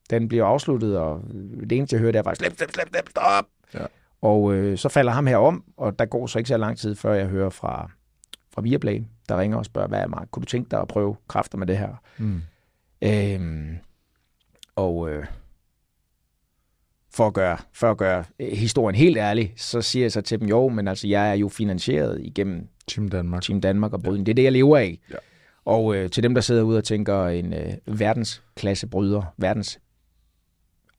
Den 0.10 0.28
bliver 0.28 0.46
afsluttet, 0.46 0.98
og 0.98 1.22
det 1.70 1.72
eneste, 1.72 1.94
jeg 1.94 2.00
hører, 2.00 2.12
det 2.12 2.20
er 2.20 2.24
faktisk, 2.24 2.46
slip, 2.46 2.58
slip, 2.58 2.72
slip, 2.72 2.88
slip, 2.94 3.10
stop! 3.10 3.46
Ja. 3.74 3.86
Og 4.22 4.54
øh, 4.54 4.78
så 4.78 4.90
falder 4.90 5.12
ham 5.12 5.28
her 5.28 5.38
om, 5.38 5.64
og 5.78 6.00
der 6.00 6.06
går 6.06 6.28
så 6.28 6.38
ikke 6.38 6.48
så 6.48 6.58
lang 6.58 6.78
tid, 6.78 6.96
før 6.96 7.14
jeg 7.14 7.28
hører 7.28 7.50
fra, 7.50 7.92
fra 8.54 8.62
Viaplay, 8.62 9.04
der 9.30 9.40
ringer 9.40 9.58
og 9.58 9.66
spørger, 9.66 9.88
hvad 9.88 10.00
er 10.00 10.08
Mark, 10.08 10.28
kunne 10.32 10.42
du 10.42 10.48
tænke 10.48 10.72
dig 10.72 10.82
at 10.82 10.88
prøve 10.88 11.16
kræfter 11.28 11.58
med 11.58 11.68
det 11.68 11.78
her? 11.78 12.02
Mm. 12.18 12.42
Øhm, 13.02 13.78
og 14.76 15.10
øh, 15.10 15.26
for 17.16 17.28
at 17.28 17.34
gøre, 17.34 17.58
for 17.74 17.92
at 17.92 17.98
gøre 17.98 18.24
øh, 18.40 18.52
historien 18.52 18.96
helt 18.96 19.18
ærlig, 19.18 19.54
så 19.58 19.82
siger 19.82 20.04
jeg 20.04 20.12
så 20.12 20.22
til 20.22 20.40
dem, 20.40 20.48
jo, 20.48 20.70
men 20.70 20.88
altså, 20.88 21.08
jeg 21.08 21.30
er 21.30 21.34
jo 21.34 21.50
finansieret 21.50 22.22
igennem 22.22 22.68
Team 22.88 23.10
Danmark. 23.10 23.42
Team 23.42 23.62
Danmark 23.62 23.94
og 23.94 24.04
brydning. 24.04 24.26
Det 24.26 24.32
er 24.32 24.36
det, 24.36 24.44
jeg 24.44 24.52
lever 24.52 24.78
af. 24.78 25.00
Ja. 25.12 25.16
Og 25.66 25.96
øh, 25.96 26.10
til 26.10 26.24
dem, 26.24 26.34
der 26.34 26.42
sidder 26.42 26.62
ude 26.62 26.78
og 26.78 26.84
tænker, 26.84 27.26
en 27.26 27.54
øh, 27.54 27.74
verdensklasse 27.86 28.88
bryder, 28.88 29.34
verdens... 29.38 29.80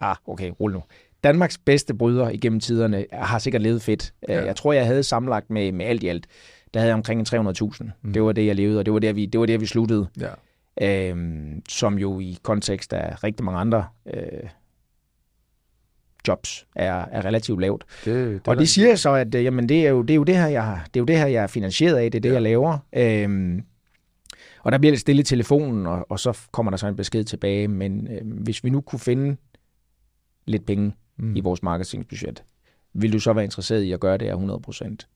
Ah, 0.01 0.17
okay, 0.27 0.53
rul 0.61 0.73
nu. 0.73 0.83
Danmarks 1.25 1.59
bedste 1.59 1.95
bryder 1.95 2.31
igennem 2.31 2.61
tiderne 2.61 3.07
har 3.13 3.39
sikkert 3.39 3.63
levet 3.63 3.83
fedt. 3.83 4.15
Ja. 4.29 4.35
Ja. 4.35 4.45
Jeg 4.45 4.57
tror, 4.57 4.73
jeg 4.73 4.87
havde 4.87 5.03
sammenlagt 5.03 5.51
med, 5.51 5.73
med 5.73 5.87
alt 5.87 6.03
i 6.03 6.09
alt, 6.09 6.27
der 6.75 6.81
havde 6.81 6.89
jeg 6.89 6.95
omkring 6.95 7.21
en 7.21 7.47
300.000. 7.47 7.83
Mm. 7.83 7.91
Mm. 8.03 8.13
Det 8.13 8.23
var 8.23 8.33
det, 8.33 8.47
jeg 8.47 8.55
levede, 8.55 8.79
og 8.79 8.87
det 8.87 8.93
var 8.95 8.99
der, 8.99 9.13
vi, 9.13 9.27
det 9.27 9.41
var 9.41 9.47
der, 9.47 9.59
vi 9.59 9.67
sluttede. 9.67 10.07
Ja. 10.21 10.31
Øhm, 10.81 11.63
som 11.69 11.99
jo 11.99 12.21
i 12.21 12.39
kontekst 12.43 12.93
af 12.93 13.25
rigtig 13.25 13.45
mange 13.45 13.61
andre 13.61 13.87
øh, 14.15 14.49
jobs 16.29 16.67
er, 16.75 17.05
er 17.13 17.25
relativt 17.25 17.61
lavt. 17.61 17.85
Det, 18.05 18.15
det 18.35 18.49
Og 18.49 18.57
det 18.57 18.69
siger 18.69 18.89
jeg 18.89 18.99
så, 18.99 19.13
at 19.13 19.35
øh, 19.35 19.45
jamen, 19.45 19.69
det, 19.69 19.87
er 19.87 19.91
jo, 19.91 20.03
det, 20.03 20.11
er 20.11 20.15
jo 20.15 20.25
det, 20.25 20.37
her, 20.37 20.47
jeg, 20.47 20.81
det 20.95 20.97
er 20.97 21.01
jo 21.01 21.05
det 21.05 21.19
her, 21.19 21.27
jeg 21.27 21.43
er 21.43 21.47
finansieret 21.47 21.97
af, 21.97 22.11
det 22.11 22.19
er 22.19 22.23
det, 22.23 22.29
Ja. 22.29 22.35
jeg 22.35 22.43
laver. 22.43 22.79
Øhm, 22.93 23.63
og 24.63 24.73
der 24.73 24.79
bliver 24.79 24.93
lidt 24.93 25.01
stille 25.01 25.21
i 25.21 25.25
telefonen, 25.25 25.87
og, 25.87 26.07
og 26.11 26.21
så 26.21 26.39
kommer 26.53 26.71
der 26.71 26.77
så 26.77 26.87
en 26.87 26.97
besked 26.97 27.25
tilbage. 27.25 27.69
Men 27.69 28.09
øh, 28.11 28.21
hvis 28.43 28.65
vi 28.65 28.71
nu 28.71 28.81
kunne 28.81 29.01
finde 29.01 29.37
lidt 30.47 30.67
penge 30.67 30.93
mm. 31.17 31.37
i 31.37 31.41
vores 31.41 31.63
marketingsbudget, 31.63 32.43
vil 32.95 33.13
du 33.13 33.19
så 33.19 33.33
være 33.33 33.45
interesseret 33.45 33.83
i 33.83 33.93
at 33.93 34.01
gøre 34.01 34.19
det 34.19 34.29
her 34.29 34.97
100%? 34.97 35.13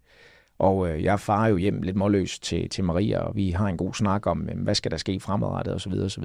Og 0.58 0.88
øh, 0.88 1.04
jeg 1.04 1.20
farer 1.20 1.48
jo 1.48 1.56
hjem 1.56 1.82
lidt 1.82 1.96
målløs 1.96 2.38
til, 2.38 2.68
til 2.68 2.84
Maria, 2.84 3.18
og 3.18 3.36
vi 3.36 3.50
har 3.50 3.66
en 3.66 3.76
god 3.76 3.94
snak 3.94 4.26
om, 4.26 4.48
øh, 4.48 4.62
hvad 4.62 4.74
skal 4.74 4.90
der 4.90 4.96
ske 4.96 5.20
fremadrettet 5.20 5.74
osv. 5.74 5.92
osv. 5.92 6.24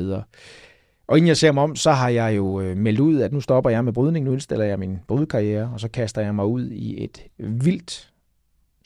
Og 1.08 1.18
inden 1.18 1.28
jeg 1.28 1.38
ser 1.38 1.52
mig 1.52 1.64
om, 1.64 1.76
så 1.76 1.92
har 1.92 2.10
jeg 2.10 2.36
jo 2.36 2.62
øh, 2.62 2.78
meldt 2.78 3.00
ud, 3.00 3.22
at 3.22 3.34
nu 3.34 3.42
stopper 3.42 3.70
jeg 3.70 3.86
med 3.86 3.94
brydning, 3.94 4.26
nu 4.26 4.32
indstiller 4.32 4.66
jeg 4.66 4.80
min 4.80 5.00
brydkarriere, 5.08 5.70
og 5.74 5.80
så 5.80 5.88
kaster 5.88 6.22
jeg 6.22 6.36
mig 6.36 6.46
ud 6.46 6.70
i 6.70 7.04
et 7.04 7.24
vildt, 7.38 8.14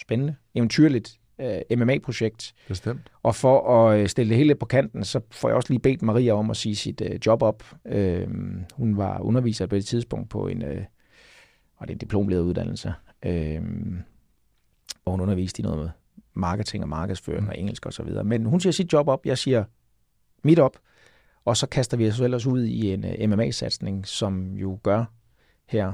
spændende, 0.02 0.36
eventyrligt 0.56 1.20
øh, 1.42 1.78
MMA-projekt. 1.78 2.54
Bestemt. 2.68 3.12
Og 3.24 3.36
for 3.36 3.88
at 3.88 4.00
øh, 4.00 4.08
stille 4.08 4.30
det 4.30 4.38
hele 4.38 4.56
på 4.56 4.66
kanten, 4.66 5.04
så 5.04 5.20
får 5.32 5.50
jeg 5.50 5.56
også 5.56 5.74
lige 5.74 5.80
bedt 5.80 6.02
Maria 6.02 6.34
om 6.34 6.50
at 6.50 6.58
sige 6.58 6.76
sit 6.76 7.02
øh, 7.02 7.20
job 7.26 7.42
op. 7.42 7.64
Øh, 7.86 8.28
hun 8.74 8.98
var 8.98 9.20
underviser 9.20 9.66
på 9.66 9.76
et 9.76 9.86
tidspunkt 9.86 10.30
på 10.30 10.48
en, 10.48 10.62
øh, 10.62 10.84
og 11.78 11.88
det 11.88 11.92
er 11.92 11.96
en 11.96 12.00
diplomlederuddannelse, 12.00 12.94
øh, 13.26 13.62
hvor 15.04 15.12
hun 15.12 15.22
underviste 15.22 15.60
i 15.62 15.64
noget 15.64 15.80
med 15.80 15.90
marketing 16.34 16.84
og 16.84 16.90
markedsføring 16.90 17.44
Mm. 17.44 17.50
og 17.50 17.58
engelsk 17.60 17.86
og 17.86 17.94
så 17.94 18.04
videre. 18.04 18.24
Men 18.24 18.46
hun 18.46 18.60
siger 18.60 18.74
sit 18.74 18.94
job 18.94 19.08
op, 19.08 19.26
jeg 19.26 19.38
siger 19.38 19.64
mit 20.44 20.60
op, 20.60 20.78
og 21.50 21.58
så 21.58 21.68
kaster 21.68 21.98
vi 21.98 22.08
os 22.08 22.20
ellers 22.20 22.46
ud 22.46 22.64
i 22.64 22.94
en 22.94 23.06
uh, 23.06 23.30
MMA-satsning, 23.30 24.08
som 24.08 24.54
jo 24.54 24.80
gør 24.84 25.06
her, 25.70 25.88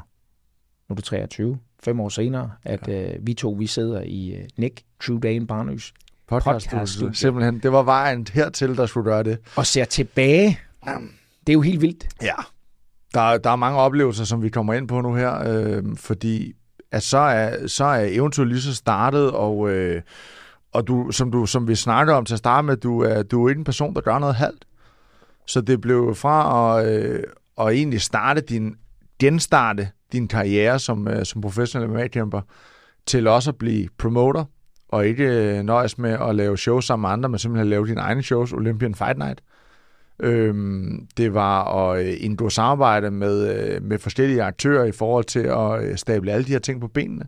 nu 0.90 0.94
er 0.94 0.96
du 0.96 1.02
23, 1.02 1.58
fem 1.84 2.00
år 2.00 2.10
senere, 2.10 2.52
at 2.64 2.88
uh, 2.88 3.28
vi 3.28 3.34
to, 3.34 3.52
vi 3.52 3.68
sidder 3.68 4.02
i 4.02 4.38
uh, 4.40 4.46
Nick 4.58 4.84
True 5.02 5.20
Dane 5.20 5.48
Barnøs 5.48 5.94
Podcast, 6.28 6.70
Simpelthen. 7.14 7.60
Det 7.60 7.72
var 7.72 7.84
vejen 7.84 8.28
hertil, 8.34 8.78
der 8.78 8.86
skulle 8.86 9.12
gøre 9.12 9.24
det. 9.24 9.38
og 9.56 9.66
ser 9.66 9.86
tilbage. 9.86 10.60
Det 11.48 11.50
er 11.50 11.54
jo 11.54 11.62
helt 11.62 11.82
vildt. 11.82 12.08
Ja. 12.22 12.36
Der, 13.14 13.38
der 13.38 13.50
er 13.50 13.56
mange 13.56 13.80
oplevelser, 13.80 14.24
som 14.24 14.44
vi 14.44 14.50
kommer 14.50 14.74
ind 14.74 14.88
på 14.88 15.02
nu 15.02 15.16
her, 15.16 15.44
øh, 15.48 15.84
fordi 15.98 16.54
at 16.92 17.04
så, 17.04 17.18
er, 17.18 17.68
så 17.68 17.86
er 17.86 18.06
eventyret 18.10 18.48
lige 18.48 18.62
så 18.62 18.76
startet, 18.76 19.32
og, 19.32 19.70
øh, 19.70 20.02
og 20.72 20.88
du, 20.88 21.12
som, 21.12 21.32
du, 21.32 21.46
som 21.46 21.68
vi 21.68 21.76
snakker 21.76 22.14
om 22.14 22.26
til 22.26 22.34
at 22.34 22.40
starte 22.40 22.66
med, 22.66 22.78
du 22.78 23.00
er, 23.00 23.24
du 23.24 23.46
er 23.46 23.50
ikke 23.50 23.60
en 23.60 23.66
person, 23.66 23.96
der 23.96 24.02
gør 24.02 24.20
noget 24.20 24.36
halvt. 24.36 24.66
Så 25.48 25.62
det 25.62 25.82
blev 25.82 26.16
fra 26.16 26.80
at, 26.80 27.04
øh, 27.04 27.24
at 27.60 27.68
egentlig 27.68 28.02
starte 28.02 28.42
din, 28.42 28.76
genstarte 29.20 29.90
din 30.12 30.28
karriere 30.28 30.80
som, 30.80 31.08
øh, 31.08 31.26
som 31.26 31.42
professionel 31.42 31.90
MMA-kæmper, 31.90 32.42
til 33.06 33.28
også 33.28 33.52
at 33.52 33.58
blive 33.58 33.88
promoter, 33.98 34.46
og 34.90 35.08
ikke 35.08 35.24
øh, 35.26 35.64
nøjes 35.64 35.98
med 35.98 36.12
at 36.12 36.36
lave 36.36 36.58
shows 36.58 36.86
sammen 36.86 37.02
med 37.02 37.10
andre, 37.10 37.30
men 37.30 37.40
simpelthen 37.40 37.70
lave 37.70 37.88
dine 37.88 38.02
egne 38.02 38.24
shows, 38.24 38.54
Olympian 38.54 38.96
Fight 38.96 39.18
Night. 39.18 39.42
Øhm, 40.20 41.08
det 41.18 41.34
var 41.34 41.64
at 41.64 42.06
øh, 42.06 42.14
indgå 42.20 42.50
samarbejde 42.50 43.12
med, 43.12 43.56
øh, 43.56 43.84
med 43.84 44.00
forskellige 44.00 44.44
aktører 44.44 44.86
i 44.86 44.92
forhold 44.92 45.26
til 45.26 45.40
at 45.40 45.84
øh, 45.84 45.98
stable 45.98 46.32
alle 46.32 46.46
de 46.46 46.52
her 46.52 46.60
ting 46.60 46.82
på 46.82 46.88
benene. 46.88 47.26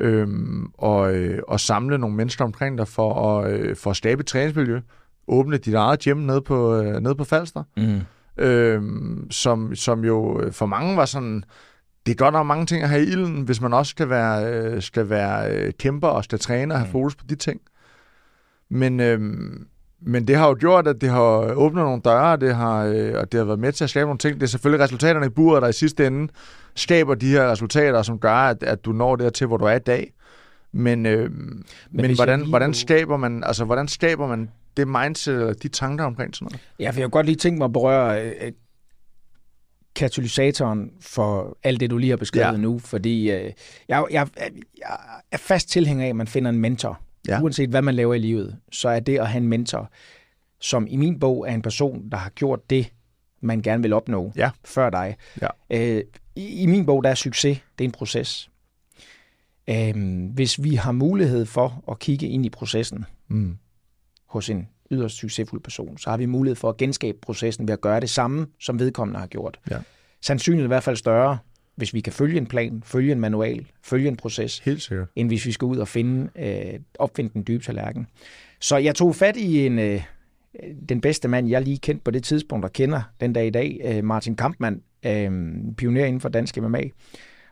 Øhm, 0.00 0.66
og, 0.78 1.14
øh, 1.14 1.42
og 1.48 1.60
samle 1.60 1.98
nogle 1.98 2.16
mennesker 2.16 2.44
omkring 2.44 2.78
dig 2.78 2.88
for 2.88 3.38
at, 3.38 3.52
øh, 3.52 3.76
for 3.76 3.90
at 3.90 3.96
skabe 3.96 4.20
et 4.20 4.26
træningsmiljø. 4.26 4.80
Åbne 5.28 5.56
dit 5.56 5.74
eget 5.74 6.00
gym 6.00 6.16
nede 6.16 6.40
på, 6.42 6.74
øh, 6.74 7.00
nede 7.00 7.14
på 7.14 7.24
Falster. 7.24 7.62
Mm. 7.76 8.00
Øhm, 8.44 9.30
som, 9.30 9.74
som 9.74 10.04
jo 10.04 10.42
for 10.52 10.66
mange 10.66 10.96
var 10.96 11.04
sådan, 11.04 11.44
det 12.06 12.12
er 12.12 12.16
godt 12.16 12.32
nok 12.32 12.46
mange 12.46 12.66
ting 12.66 12.82
at 12.82 12.88
have 12.88 13.02
i 13.04 13.06
ilden, 13.06 13.42
hvis 13.42 13.60
man 13.60 13.72
også 13.72 13.90
skal 13.90 14.08
være, 14.08 14.52
øh, 14.52 14.82
skal 14.82 15.08
være 15.10 15.50
øh, 15.52 15.72
kæmper 15.78 16.08
og 16.08 16.24
skal 16.24 16.38
træne 16.38 16.74
og 16.74 16.78
have 16.78 16.86
Mm. 16.86 16.92
fokus 16.92 17.16
på 17.16 17.24
de 17.28 17.34
ting. 17.34 17.60
Men, 18.70 19.00
øh, 19.00 19.20
men 20.02 20.26
det 20.28 20.36
har 20.36 20.48
jo 20.48 20.56
gjort, 20.60 20.86
at 20.86 21.00
det 21.00 21.08
har 21.10 21.52
åbnet 21.54 21.84
nogle 21.84 22.00
døre, 22.04 22.36
det 22.36 22.54
har, 22.56 22.84
øh, 22.84 23.12
og 23.16 23.32
det 23.32 23.38
har 23.38 23.44
været 23.44 23.58
med 23.58 23.72
til 23.72 23.84
at 23.84 23.90
skabe 23.90 24.04
nogle 24.06 24.18
ting. 24.18 24.34
Det 24.34 24.42
er 24.42 24.46
selvfølgelig 24.46 24.84
resultaterne 24.84 25.26
i 25.26 25.28
buret, 25.28 25.62
der 25.62 25.68
i 25.68 25.72
sidste 25.72 26.06
ende 26.06 26.32
skaber 26.74 27.14
de 27.14 27.26
her 27.30 27.50
resultater, 27.50 28.02
som 28.02 28.18
gør, 28.18 28.32
at, 28.34 28.62
at 28.62 28.84
du 28.84 28.92
når 28.92 29.16
dertil, 29.16 29.46
hvor 29.46 29.56
du 29.56 29.64
er 29.64 29.74
i 29.74 29.78
dag. 29.78 30.12
Men, 30.72 31.06
øh, 31.06 31.30
men, 31.30 31.64
men 31.90 32.14
hvordan, 32.14 32.48
hvordan, 32.48 32.74
skaber 32.74 33.16
man, 33.16 33.44
altså, 33.44 33.64
hvordan 33.64 33.88
skaber 33.88 34.26
man 34.26 34.50
det 34.78 34.88
mindset, 34.88 35.34
eller 35.34 35.52
de 35.52 35.68
tanker 35.68 36.04
omkring 36.04 36.36
sådan 36.36 36.46
noget? 36.46 36.60
Ja, 36.78 36.90
for 36.90 37.00
jeg 37.00 37.04
kunne 37.04 37.10
godt 37.10 37.26
lige 37.26 37.36
tænke 37.36 37.58
mig 37.58 37.64
at 37.64 37.72
berøre 37.72 38.24
øh, 38.24 38.52
katalysatoren 39.94 40.90
for 41.00 41.58
alt 41.62 41.80
det, 41.80 41.90
du 41.90 41.98
lige 41.98 42.10
har 42.10 42.16
beskrevet 42.16 42.46
Ja. 42.46 42.50
ja. 42.52 42.56
nu, 42.56 42.78
fordi 42.78 43.30
øh, 43.30 43.52
jeg, 43.88 44.04
jeg, 44.10 44.28
jeg 44.78 44.98
er 45.32 45.36
fast 45.38 45.68
tilhænger 45.68 46.04
af, 46.04 46.08
at 46.08 46.16
man 46.16 46.26
finder 46.26 46.50
en 46.50 46.58
mentor. 46.58 47.00
Ja. 47.28 47.40
Uanset 47.42 47.70
hvad 47.70 47.82
man 47.82 47.94
laver 47.94 48.14
i 48.14 48.18
livet, 48.18 48.56
så 48.72 48.88
er 48.88 49.00
det 49.00 49.18
at 49.18 49.28
have 49.28 49.40
en 49.42 49.48
mentor, 49.48 49.90
som 50.60 50.86
i 50.90 50.96
min 50.96 51.18
bog 51.20 51.48
er 51.48 51.54
en 51.54 51.62
person, 51.62 52.10
der 52.10 52.16
har 52.16 52.30
gjort 52.30 52.70
det, 52.70 52.92
man 53.40 53.62
gerne 53.62 53.82
vil 53.82 53.92
opnå 53.92 54.32
Ja. 54.36 54.50
før 54.64 54.90
dig. 54.90 55.16
Ja. 55.42 55.48
Øh, 55.70 56.02
i, 56.36 56.62
I 56.62 56.66
min 56.66 56.86
bog, 56.86 57.04
der 57.04 57.10
er 57.10 57.14
succes, 57.14 57.58
det 57.78 57.84
er 57.84 57.88
en 57.88 57.92
proces. 57.92 58.50
Øh, 59.70 59.94
hvis 60.34 60.62
vi 60.62 60.74
har 60.74 60.92
mulighed 60.92 61.46
for 61.46 61.84
at 61.90 61.98
kigge 61.98 62.26
ind 62.28 62.46
i 62.46 62.50
processen, 62.50 63.04
Mm. 63.30 63.56
Hos 64.28 64.50
en 64.50 64.68
yderst 64.90 65.16
succesfuld 65.16 65.62
person, 65.62 65.98
så 65.98 66.10
har 66.10 66.16
vi 66.16 66.26
mulighed 66.26 66.56
for 66.56 66.68
at 66.68 66.76
genskabe 66.76 67.18
processen 67.22 67.68
ved 67.68 67.72
at 67.72 67.80
gøre 67.80 68.00
det 68.00 68.10
samme, 68.10 68.46
som 68.60 68.78
vedkommende 68.78 69.20
har 69.20 69.26
gjort. 69.26 69.60
Ja. 69.70 69.78
Sandsynligt 70.20 70.64
i 70.64 70.66
hvert 70.66 70.82
fald 70.82 70.96
større, 70.96 71.38
hvis 71.76 71.94
vi 71.94 72.00
kan 72.00 72.12
følge 72.12 72.38
en 72.38 72.46
plan, 72.46 72.82
følge 72.86 73.12
en 73.12 73.20
manual, 73.20 73.66
følge 73.82 74.08
en 74.08 74.16
proces, 74.16 74.58
Helt 74.58 74.82
sikkert. 74.82 75.08
end 75.16 75.28
hvis 75.28 75.46
vi 75.46 75.52
skal 75.52 75.64
ud 75.66 75.76
og 75.76 75.88
finde, 75.88 76.30
øh, 76.38 76.80
opfinde 76.98 77.30
den 77.34 77.44
dybe 77.48 77.64
tallerken. 77.64 78.06
Så 78.60 78.76
jeg 78.76 78.94
tog 78.94 79.14
fat 79.14 79.36
i 79.36 79.66
en, 79.66 79.78
øh, 79.78 80.02
den 80.88 81.00
bedste 81.00 81.28
mand, 81.28 81.48
jeg 81.48 81.62
lige 81.62 81.78
kendte 81.78 82.04
på 82.04 82.10
det 82.10 82.24
tidspunkt, 82.24 82.64
og 82.64 82.72
kender 82.72 83.02
den 83.20 83.32
dag 83.32 83.46
i 83.46 83.50
dag, 83.50 83.80
øh, 83.84 84.04
Martin 84.04 84.36
Kampmann, 84.36 84.82
øh, 85.06 85.30
pioner 85.76 86.04
inden 86.04 86.20
for 86.20 86.28
dansk 86.28 86.56
MMA, 86.56 86.82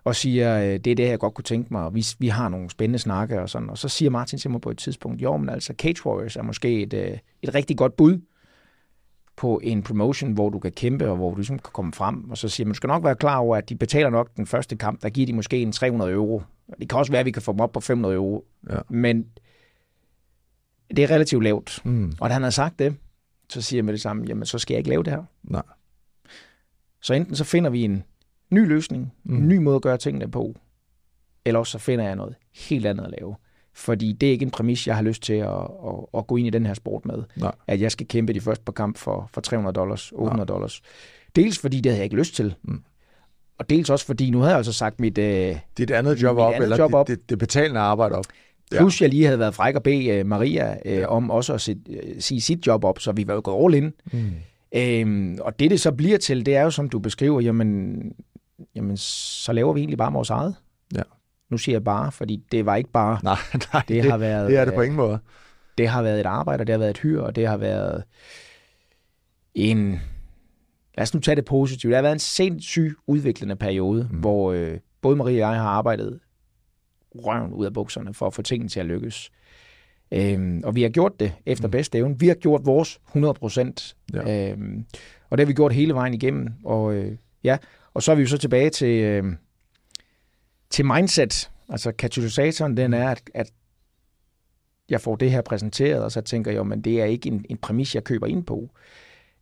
og 0.07 0.17
siger, 0.17 0.59
øh, 0.59 0.65
det 0.65 0.87
er 0.87 0.95
det, 0.95 1.09
jeg 1.09 1.19
godt 1.19 1.35
kunne 1.35 1.43
tænke 1.43 1.73
mig, 1.73 1.83
og 1.83 1.95
vi, 1.95 2.05
vi 2.19 2.29
har 2.29 2.49
nogle 2.49 2.71
spændende 2.71 2.99
snakke 2.99 3.41
og 3.43 3.49
sådan. 3.49 3.71
Og 3.71 3.79
så 3.79 3.89
siger 3.89 4.11
Martin 4.11 4.39
til 4.39 4.51
mig 4.51 4.61
på 4.61 4.71
et 4.71 4.79
tidspunkt, 4.79 5.23
jo, 5.23 5.37
men 5.37 5.49
altså 5.49 5.75
Cage 5.79 6.07
Warriors 6.07 6.37
er 6.37 6.43
måske 6.43 6.83
et, 6.83 6.95
øh, 6.95 7.19
et 7.43 7.55
rigtig 7.55 7.77
godt 7.77 7.97
bud 7.97 8.21
på 9.37 9.61
en 9.63 9.83
promotion, 9.83 10.33
hvor 10.33 10.51
du 10.51 10.59
kan 10.59 10.73
kæmpe, 10.73 11.11
og 11.11 11.17
hvor 11.17 11.31
du 11.31 11.37
ligesom 11.37 11.59
kan 11.59 11.71
komme 11.73 11.93
frem. 11.93 12.31
Og 12.31 12.39
så 12.39 12.49
siger 12.49 12.65
man, 12.65 12.73
du 12.73 12.77
skal 12.77 12.89
nok 12.89 13.05
være 13.05 13.15
klar 13.15 13.39
over, 13.39 13.57
at 13.57 13.69
de 13.69 13.77
betaler 13.77 14.11
nok 14.11 14.37
den 14.37 14.47
første 14.47 14.77
kamp, 14.77 15.03
der 15.03 15.09
giver 15.09 15.27
de 15.27 15.33
måske 15.33 15.63
en 15.63 15.73
300 15.73 16.13
euro. 16.13 16.43
Det 16.81 16.89
kan 16.89 16.99
også 16.99 17.13
være, 17.13 17.21
at 17.21 17.27
vi 17.27 17.31
kan 17.31 17.43
få 17.43 17.53
dem 17.53 17.61
op 17.61 17.73
på 17.73 17.81
500 17.81 18.15
euro. 18.15 18.45
Ja. 18.71 18.79
Men 18.89 19.27
det 20.97 20.99
er 20.99 21.11
relativt 21.11 21.45
lavt. 21.45 21.81
Mm. 21.85 22.13
Og 22.21 22.29
da 22.29 22.33
han 22.33 22.43
har 22.43 22.51
sagt 22.51 22.79
det, 22.79 22.97
så 23.49 23.63
siger 23.63 23.79
jeg 23.79 23.85
med 23.85 23.93
det 23.93 24.01
samme, 24.01 24.25
jamen 24.29 24.47
så 24.47 24.59
skal 24.59 24.75
jeg 24.75 24.79
ikke 24.79 24.91
lave 24.91 25.03
det 25.03 25.13
her. 25.13 25.25
Nej. 25.43 25.63
Så 27.01 27.15
enten 27.15 27.37
så 27.37 27.45
finder 27.45 27.71
vi 27.71 27.83
en 27.83 28.05
ny 28.51 28.69
løsning, 28.69 29.13
Mm. 29.25 29.37
en 29.37 29.49
ny 29.49 29.57
måde 29.57 29.77
at 29.77 29.83
gøre 29.83 29.97
tingene 29.99 30.31
på, 30.31 30.55
eller 31.45 31.59
også 31.59 31.71
så 31.73 31.79
finder 31.79 32.05
jeg 32.05 32.17
noget 32.17 32.35
helt 32.57 32.87
andet 32.87 33.05
at 33.05 33.11
lave. 33.21 33.35
Fordi 33.75 34.13
det 34.13 34.27
er 34.27 34.31
ikke 34.31 34.43
en 34.43 34.51
præmis, 34.51 34.87
jeg 34.87 34.97
har 34.97 35.03
lyst 35.03 35.23
til 35.23 35.33
at, 35.33 35.49
at, 35.87 35.95
at 36.19 36.27
gå 36.27 36.37
ind 36.37 36.47
i 36.47 36.51
den 36.51 36.67
her 36.67 36.75
sport 36.75 37.07
med. 37.07 37.23
Nej. 37.37 37.53
At 37.67 37.81
jeg 37.81 37.93
skal 37.93 38.07
kæmpe 38.07 38.33
de 38.33 38.41
første 38.41 38.65
par 38.65 38.73
kamp 38.73 38.99
for, 38.99 39.31
for 39.33 39.41
300 39.41 39.75
dollars, 39.75 40.13
800 40.15 40.47
dollars. 40.47 40.83
Dels 41.37 41.59
fordi 41.59 41.77
det 41.77 41.93
havde 41.93 41.99
jeg 41.99 42.05
ikke 42.05 42.17
lyst 42.17 42.35
til. 42.35 42.55
Mm. 42.63 42.83
Og 43.59 43.71
dels 43.71 43.91
også 43.91 44.07
fordi, 44.07 44.31
nu 44.31 44.39
havde 44.39 44.51
jeg 44.51 44.57
altså 44.57 44.73
sagt 44.73 45.01
mit... 45.01 45.19
Øh, 45.19 45.57
Dit 45.79 45.91
andet 45.91 46.23
job 46.23 46.35
Mit 46.37 46.43
op, 46.43 46.53
andet 46.53 46.63
eller 46.65 46.77
job 46.77 46.91
det, 46.91 46.99
op. 46.99 47.09
Det, 47.09 47.31
det 47.31 47.39
betalende 47.39 47.81
arbejde 47.81 48.15
op. 48.15 48.25
Ja. 48.73 48.79
Plus 48.79 49.03
jeg 49.03 49.09
lige 49.11 49.25
havde 49.25 49.39
været 49.39 49.55
fræk 49.55 49.75
og 49.77 49.83
bede 49.83 50.21
uh, 50.21 50.27
Maria 50.27 50.77
uh, 51.03 51.13
om 51.17 51.31
også 51.31 51.55
at 51.55 51.61
sit, 51.61 51.79
uh, 51.89 51.97
sige 52.19 52.41
sit 52.41 52.67
job 52.67 52.85
op, 52.85 52.99
så 53.01 53.13
vi 53.13 53.27
var 53.27 53.35
jo 53.35 53.41
gået 53.45 53.65
all 53.65 53.85
in. 53.85 53.93
Mm. 54.13 54.31
Øhm, 54.75 55.39
og 55.41 55.59
det, 55.59 55.71
det 55.71 55.81
så 55.81 55.93
bliver 55.93 56.19
til, 56.19 56.47
det 56.47 56.57
er 56.57 56.63
jo, 56.63 56.71
som 56.71 56.89
du 56.89 56.99
beskriver, 56.99 57.41
jamen, 57.41 58.03
jamen 58.75 58.97
så 58.97 59.53
laver 59.53 59.73
vi 59.73 59.81
egentlig 59.81 59.99
bare 59.99 60.13
vores 60.13 60.31
eget. 60.31 60.55
Ja. 60.95 61.03
Nu 61.51 61.59
siger 61.59 61.75
jeg 61.75 61.85
bare, 61.85 62.13
fordi 62.13 62.43
det 62.53 62.67
var 62.67 62.77
ikke 62.77 62.91
bare, 62.91 63.19
Nej, 63.23 63.37
nej, 63.73 63.83
det, 63.89 64.03
det, 64.03 64.11
har 64.11 64.19
været, 64.19 64.51
det 64.51 64.59
er 64.59 64.65
det 64.65 64.75
på 64.75 64.81
ingen 64.83 64.97
måde. 64.97 65.19
det 65.79 65.89
har 65.89 66.03
været 66.03 66.21
et 66.21 66.27
arbejde, 66.27 66.61
og 66.61 66.67
det 66.67 66.73
har 66.73 66.79
været 66.79 66.91
et 66.91 66.99
hyr, 66.99 67.21
og 67.21 67.37
det 67.37 67.47
har 67.47 67.57
været 67.57 68.05
en, 69.55 69.91
lad 70.97 71.03
os 71.03 71.15
nu 71.15 71.21
tage 71.21 71.35
det 71.37 71.45
positivt, 71.45 71.91
det 71.91 71.95
har 71.97 72.03
været 72.03 72.13
en 72.13 72.19
sindssyg 72.19 72.95
udviklende 73.07 73.57
periode, 73.57 74.03
Mm. 74.11 74.15
mm. 74.15 74.21
hvor 74.21 74.53
øh, 74.53 74.79
både 75.01 75.17
Marie 75.17 75.35
og 75.45 75.53
jeg 75.53 75.61
har 75.61 75.69
arbejdet 75.69 76.21
røven 77.15 77.53
ud 77.53 77.67
af 77.67 77.73
bukserne 77.73 78.15
for 78.15 78.27
at 78.27 78.35
få 78.35 78.43
tingene 78.43 78.69
til 78.69 78.81
at 78.81 78.87
lykkes. 78.87 79.31
Øhm, 80.13 80.61
og 80.65 80.75
vi 80.75 80.83
har 80.83 80.89
gjort 80.89 81.21
det 81.21 81.33
efter 81.47 81.69
Mm. 81.69 81.71
bedste 81.71 81.99
evne. 81.99 82.19
Vi 82.19 82.29
har 82.29 82.35
gjort 82.35 82.61
vores 82.67 83.01
100 83.09 83.35
procent. 83.35 83.97
Ja. 84.15 84.51
Øhm, 84.53 84.85
og 85.31 85.39
det 85.39 85.45
har 85.45 85.47
vi 85.47 85.53
gjort 85.55 85.73
hele 85.73 85.95
vejen 85.95 86.15
igennem. 86.15 86.49
Og, 86.65 86.95
øh, 86.95 87.17
ja, 87.45 87.57
og 87.97 88.03
så 88.03 88.13
er 88.13 88.17
vi 88.17 88.23
jo 88.23 88.29
så 88.29 88.39
tilbage 88.39 88.71
til, 88.71 89.03
øh, 89.05 89.25
til 90.71 90.85
mindset. 90.85 91.51
Altså 91.69 91.93
katalysatoren, 91.93 92.77
den 92.77 92.95
er, 92.95 93.11
at, 93.11 93.23
at 93.35 93.53
jeg 94.89 95.01
får 95.01 95.17
det 95.17 95.31
her 95.31 95.41
præsenteret, 95.41 96.05
og 96.05 96.13
så 96.13 96.21
tænker 96.21 96.53
jeg, 96.53 96.67
men 96.67 96.81
det 96.81 97.01
er 97.01 97.05
ikke 97.05 97.29
en, 97.29 97.45
en 97.49 97.57
præmis, 97.57 97.95
jeg 97.95 98.05
køber 98.05 98.27
ind 98.27 98.45
på. 98.45 98.71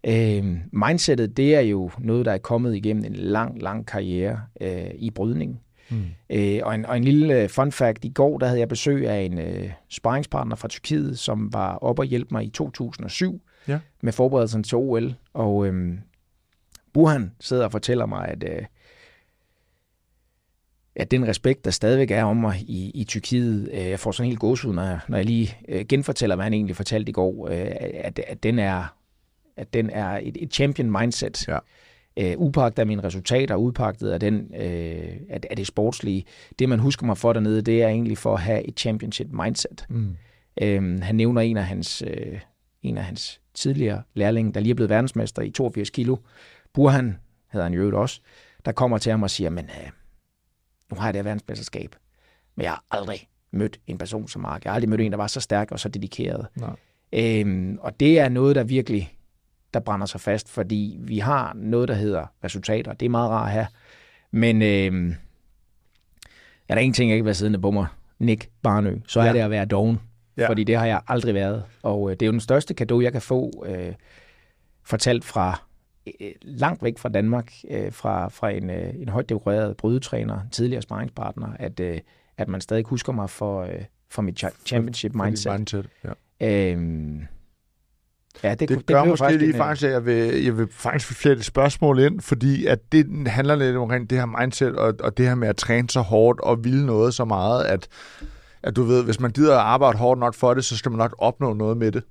Øh, 0.07 0.57
mindsetet, 0.73 1.37
det 1.37 1.55
er 1.55 1.61
jo 1.61 1.91
noget, 1.99 2.27
der 2.27 2.33
er 2.33 2.39
kommet 2.39 2.77
igennem 2.77 3.05
en 3.05 3.15
lang, 3.15 3.63
lang 3.63 3.87
karriere 3.87 4.41
øh, 4.61 4.91
i 4.95 5.11
brydning. 5.11 5.61
Mm. 5.91 6.05
Øh, 6.31 6.61
og, 6.63 6.75
en, 6.75 6.87
og 6.87 6.97
en 6.97 7.05
lille 7.05 7.43
øh, 7.43 7.49
fun 7.49 7.73
fact, 7.73 8.05
i 8.05 8.09
går 8.09 8.39
der 8.39 8.47
havde 8.47 8.61
jeg 8.61 8.69
besøg 8.69 9.09
af 9.09 9.21
en 9.21 9.39
øh, 9.39 9.71
sparringspartner 9.89 10.57
fra 10.57 10.69
Tyrkiet, 10.69 11.19
som 11.19 11.53
var 11.53 11.77
op 11.77 11.99
og 11.99 12.05
hjælpe 12.05 12.29
mig 12.35 12.45
i 12.45 12.51
2007 12.51 13.43
Ja. 13.69 13.79
med 14.03 14.13
forberedelsen 14.13 14.63
til 14.63 14.77
OL. 14.79 15.15
Og 15.35 15.67
øh, 15.67 15.95
Burhan 16.95 17.33
sidder 17.41 17.65
og 17.65 17.73
fortæller 17.73 18.07
mig, 18.07 18.29
at, 18.29 18.45
øh, 18.45 18.65
at 20.97 21.11
den 21.11 21.27
respekt, 21.27 21.65
der 21.65 21.71
stadigvæk 21.71 22.11
er 22.11 22.25
om 22.25 22.37
mig 22.37 22.57
i, 22.61 22.91
i 22.95 23.05
Tyrkiet, 23.05 23.69
øh, 23.73 23.91
jeg 23.91 24.01
får 24.01 24.13
sådan 24.13 24.29
helt 24.29 24.41
gåsehud, 24.41 24.75
når 24.75 24.83
jeg, 24.83 25.01
når 25.09 25.17
jeg 25.17 25.27
lige 25.27 25.59
øh, 25.69 25.87
genfortæller, 25.89 26.37
hvad 26.37 26.45
han 26.45 26.53
egentlig 26.55 26.77
fortalte 26.77 27.11
i 27.11 27.13
går, 27.13 27.49
øh, 27.49 27.73
at, 27.81 28.19
at 28.19 28.43
den 28.43 28.59
er 28.59 28.95
at 29.57 29.75
den 29.75 29.91
er 29.91 30.21
et, 30.23 30.37
et 30.41 30.55
champion 30.55 30.91
mindset. 31.01 31.49
Ja. 31.49 31.59
Øh, 32.17 32.35
upagtet 32.39 32.79
af 32.79 32.87
mine 32.87 33.05
resultater, 33.05 33.55
udpagtet 33.55 34.11
af, 34.11 34.21
den, 34.21 34.51
øh, 34.55 35.17
af, 35.29 35.41
af 35.51 35.57
det 35.57 35.67
sportslige. 35.67 36.25
Det, 36.59 36.69
man 36.69 36.79
husker 36.79 37.07
mig 37.07 37.19
for 37.19 37.33
dernede, 37.33 37.63
det 37.63 37.83
er 37.83 37.89
egentlig 37.89 38.19
for 38.19 38.35
at 38.35 38.41
have 38.41 38.69
et 38.69 38.81
championship 38.81 39.29
mindset. 39.33 39.87
Mm. 39.89 40.17
Øhm, 40.63 41.03
han 41.03 41.15
nævner 41.15 41.41
en 41.41 41.57
af 41.57 41.65
hans, 41.65 42.03
øh, 42.07 42.41
en 42.83 42.99
af 42.99 43.05
hans 43.05 43.41
tidligere 43.55 44.03
lærlinge, 44.15 44.53
der 44.53 44.61
lige 44.61 44.71
er 44.71 44.75
blevet 44.75 44.91
verdensmester 44.91 45.43
i 45.43 45.51
82 45.51 45.91
kilo. 45.91 46.17
Burhan 46.75 47.19
hedder 47.53 47.65
han 47.65 47.75
i 47.75 47.77
øvrigt 47.77 47.97
også, 47.97 48.21
der 48.65 48.73
kommer 48.73 48.99
til 48.99 49.11
ham 49.11 49.23
og 49.23 49.31
siger, 49.31 49.51
men 49.51 49.65
øh, 49.65 49.91
nu 50.91 50.97
har 50.97 51.07
jeg 51.07 51.15
det 51.15 51.19
her 51.19 51.23
verdensmesterskab, 51.25 51.97
men 52.57 52.65
jeg 52.65 52.71
har 52.71 52.85
aldrig 52.91 53.29
mødt 53.51 53.81
en 53.87 53.99
person 53.99 54.29
som 54.29 54.43
Mark. 54.43 54.65
Jeg 54.65 54.71
har 54.71 54.75
aldrig 54.75 54.89
mødt 54.91 55.01
en, 55.01 55.13
der 55.13 55.17
var 55.19 55.27
så 55.27 55.41
stærk 55.41 55.73
og 55.73 55.81
så 55.81 55.89
dedikeret. 55.89 56.47
Nej. 56.57 56.71
Øhm, 57.13 57.79
og 57.81 58.01
det 58.01 58.19
er 58.21 58.29
noget, 58.29 58.57
der 58.57 58.65
virkelig 58.65 59.17
der 59.75 59.81
brænder 59.81 60.07
sig 60.07 60.21
fast, 60.21 60.49
fordi 60.49 60.97
vi 61.01 61.19
har 61.19 61.53
noget, 61.57 61.89
der 61.89 61.95
hedder 61.95 62.27
resultater. 62.45 62.93
Det 62.93 63.07
er 63.07 63.11
meget 63.11 63.31
rart 63.31 63.47
at 63.47 63.53
have. 63.53 63.67
Men 64.31 64.63
øhm, 64.63 65.15
er 66.69 66.75
der 66.75 66.83
en 66.83 66.93
ting, 66.93 67.11
jeg 67.11 67.15
ikke 67.17 67.23
vil 67.23 67.27
være 67.29 67.35
siddende 67.35 67.59
på 67.61 67.71
mig, 67.71 67.87
Nick 68.19 68.49
Barnø, 68.63 68.99
så 69.07 69.21
er 69.21 69.25
Ja. 69.25 69.33
det 69.33 69.39
at 69.41 69.51
være 69.51 69.65
doven. 69.65 70.01
Ja. 70.37 70.49
Fordi 70.49 70.65
det 70.65 70.77
har 70.77 70.87
jeg 70.87 71.01
aldrig 71.09 71.35
været. 71.35 71.65
Og 71.83 72.11
øh, 72.11 72.17
det 72.17 72.23
er 72.23 72.27
jo 72.27 72.33
den 72.33 72.41
største 72.41 72.75
gave, 72.75 73.03
jeg 73.05 73.13
kan 73.13 73.23
få 73.23 73.65
øh, 73.67 73.95
fortalt 74.83 75.25
fra 75.25 75.63
langt 76.43 76.83
væk 76.83 76.99
fra 76.99 77.09
Danmark, 77.09 77.53
øh, 77.71 77.93
fra, 77.93 78.29
fra 78.29 78.51
en, 78.51 78.71
øh, 78.71 78.95
en 78.95 79.09
højt 79.09 79.29
dekoreret 79.29 79.77
brydetræner, 79.77 80.39
tidligere 80.53 80.83
sparringspartner, 80.83 81.49
at, 81.59 81.81
øh, 81.81 81.99
at 82.39 82.49
man 82.49 82.61
stadig 82.61 82.85
husker 82.87 83.13
mig 83.13 83.31
for, 83.31 83.63
øh, 83.63 83.85
for 84.11 84.23
mit 84.23 84.45
cha- 84.45 84.65
championship 84.67 85.13
For 85.13 85.19
dit 85.25 85.27
mindset. 85.27 85.53
mindset. 85.53 85.87
Ja. 86.41 86.73
Øhm, 86.73 87.21
Ja, 88.43 88.51
det, 88.55 88.69
Det, 88.69 88.79
det 88.79 88.87
gør 88.87 89.05
måske 89.05 89.37
lige 89.37 89.45
en, 89.49 89.55
øh, 89.55 89.57
faktisk, 89.59 89.87
at 89.87 89.93
jeg 89.93 90.07
vil, 90.07 90.45
jeg 90.45 90.59
vil 90.59 90.67
faktisk 90.71 91.13
flette 91.21 91.41
et 91.41 91.45
spørgsmål 91.45 91.99
ind, 91.99 92.21
fordi 92.21 92.67
at 92.67 92.93
det 92.93 93.29
handler 93.29 93.55
lidt 93.57 93.77
omkring 93.77 94.11
det 94.11 94.19
her 94.19 94.27
mindset, 94.41 94.77
og, 94.77 94.95
og 95.01 95.17
det 95.17 95.27
her 95.27 95.35
med 95.35 95.49
at 95.49 95.57
træne 95.57 95.91
så 95.91 96.01
hårdt 96.01 96.41
og 96.41 96.65
ville 96.65 96.87
noget 96.87 97.15
så 97.15 97.25
meget, 97.25 97.65
at, 97.65 97.89
at 98.63 98.77
du 98.77 98.83
ved, 98.83 99.05
hvis 99.05 99.21
man 99.21 99.31
gider 99.31 99.55
at 99.55 99.61
arbejde 99.61 99.99
hårdt 99.99 100.21
nok 100.21 100.35
for 100.35 100.55
det, 100.55 100.65
så 100.65 100.77
skal 100.77 100.91
man 100.91 100.99
nok 100.99 101.15
opnå 101.19 101.53
noget 101.55 101.77
med 101.77 101.93
det. 101.93 102.03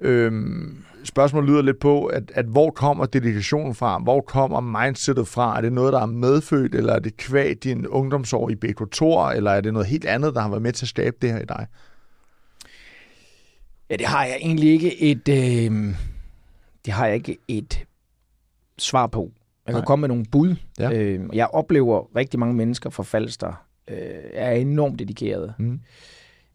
Øhm, 0.00 0.84
spørgsmålet 1.04 1.50
lyder 1.50 1.62
lidt 1.62 1.80
på, 1.80 2.04
at, 2.04 2.32
at 2.34 2.44
hvor 2.44 2.70
kommer 2.70 3.06
dedikationen 3.06 3.74
fra? 3.74 3.98
Hvor 3.98 4.20
kommer 4.20 4.60
mindsetet 4.60 5.28
fra? 5.28 5.56
Er 5.56 5.60
det 5.60 5.72
noget, 5.72 5.92
der 5.92 6.00
er 6.00 6.06
medfødt, 6.06 6.74
eller 6.74 6.92
er 6.92 6.98
det 6.98 7.16
kvæg 7.16 7.64
din 7.64 7.86
ungdomsår 7.86 8.50
i 8.50 8.54
BK 8.54 8.90
Tor, 8.92 9.28
eller 9.28 9.50
er 9.50 9.60
det 9.60 9.72
noget 9.72 9.88
helt 9.88 10.04
andet, 10.04 10.34
der 10.34 10.40
har 10.40 10.48
været 10.48 10.62
med 10.62 10.72
til 10.72 10.84
at 10.84 10.88
skabe 10.88 11.16
det 11.22 11.32
her 11.32 11.38
i 11.40 11.44
dig? 11.44 11.66
Ja, 13.90 13.96
det 13.96 14.06
har 14.06 14.24
jeg 14.24 14.36
egentlig 14.40 14.72
ikke 14.72 15.02
et, 15.02 15.28
øh, 15.28 15.94
det 16.84 16.92
har 16.92 17.06
jeg 17.06 17.14
ikke 17.14 17.38
et 17.48 17.84
svar 18.78 19.06
på. 19.06 19.32
Jeg 19.66 19.72
kan 19.72 19.80
Nej. 19.80 19.86
komme 19.86 20.00
med 20.00 20.08
nogle 20.08 20.24
bud. 20.32 20.56
Ja. 20.78 20.92
Øh, 20.92 21.20
jeg 21.32 21.48
oplever 21.52 22.16
rigtig 22.16 22.40
mange 22.40 22.54
mennesker 22.54 22.90
fra 22.90 23.02
Falster 23.02 23.66
øh, 23.88 23.96
er 24.32 24.50
enormt 24.50 24.98
dedikerede. 24.98 25.54
Mm. 25.58 25.80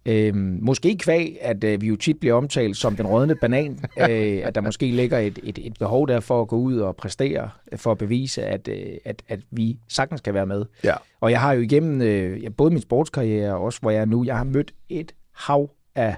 Øh, 0.07 0.35
måske 0.35 0.97
kvæg, 0.97 1.37
at 1.41 1.63
øh, 1.63 1.81
vi 1.81 1.87
jo 1.87 1.95
tit 1.95 2.19
bliver 2.19 2.33
omtalt 2.35 2.77
som 2.77 2.95
den 2.95 3.07
rådne 3.07 3.35
banan, 3.35 3.79
øh, 4.09 4.41
at 4.43 4.55
der 4.55 4.61
måske 4.61 4.85
ligger 4.91 5.17
et, 5.17 5.39
et, 5.43 5.59
et 5.63 5.73
behov 5.79 6.07
der 6.07 6.19
for 6.19 6.41
at 6.41 6.47
gå 6.47 6.57
ud 6.57 6.77
og 6.77 6.95
præstere, 6.95 7.49
øh, 7.71 7.79
for 7.79 7.91
at 7.91 7.97
bevise, 7.97 8.43
at, 8.43 8.67
øh, 8.67 8.97
at, 9.05 9.23
at 9.27 9.39
vi 9.51 9.77
sagtens 9.87 10.21
kan 10.21 10.33
være 10.33 10.45
med. 10.45 10.65
Ja. 10.83 10.93
Og 11.21 11.31
jeg 11.31 11.41
har 11.41 11.53
jo 11.53 11.61
igennem 11.61 12.01
øh, 12.01 12.39
både 12.57 12.71
min 12.71 12.81
sportskarriere 12.81 13.53
og 13.53 13.63
også 13.63 13.79
hvor 13.81 13.91
jeg 13.91 14.01
er 14.01 14.05
nu, 14.05 14.23
jeg 14.25 14.37
har 14.37 14.43
mødt 14.43 14.73
et 14.89 15.11
hav 15.31 15.69
af 15.95 16.15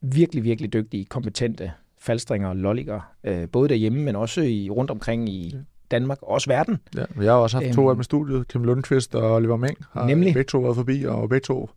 virkelig, 0.00 0.44
virkelig 0.44 0.72
dygtige, 0.72 1.04
kompetente 1.04 1.72
falstringer 2.00 2.48
og 2.48 2.56
lolliger, 2.56 3.00
øh, 3.24 3.48
både 3.48 3.68
derhjemme, 3.68 4.02
men 4.02 4.16
også 4.16 4.40
i, 4.40 4.70
rundt 4.70 4.90
omkring 4.90 5.28
i 5.28 5.54
Danmark, 5.90 6.18
og 6.22 6.28
også 6.28 6.50
verden. 6.50 6.78
Ja, 6.96 7.04
jeg 7.16 7.32
har 7.32 7.38
også 7.38 7.56
haft 7.60 7.74
to 7.74 7.80
Øhm. 7.80 7.88
af 7.88 7.94
dem 7.94 8.00
i 8.00 8.04
studiet. 8.04 8.48
Kim 8.48 8.64
Lundqvist 8.64 9.14
og 9.14 9.34
Oliver 9.34 9.56
Meng 9.56 9.76
har 9.92 10.06
Nemlig. 10.06 10.34
begge 10.34 10.48
to 10.48 10.58
været 10.58 10.76
forbi, 10.76 11.04
og 11.04 11.28
begge 11.28 11.44
to 11.44 11.70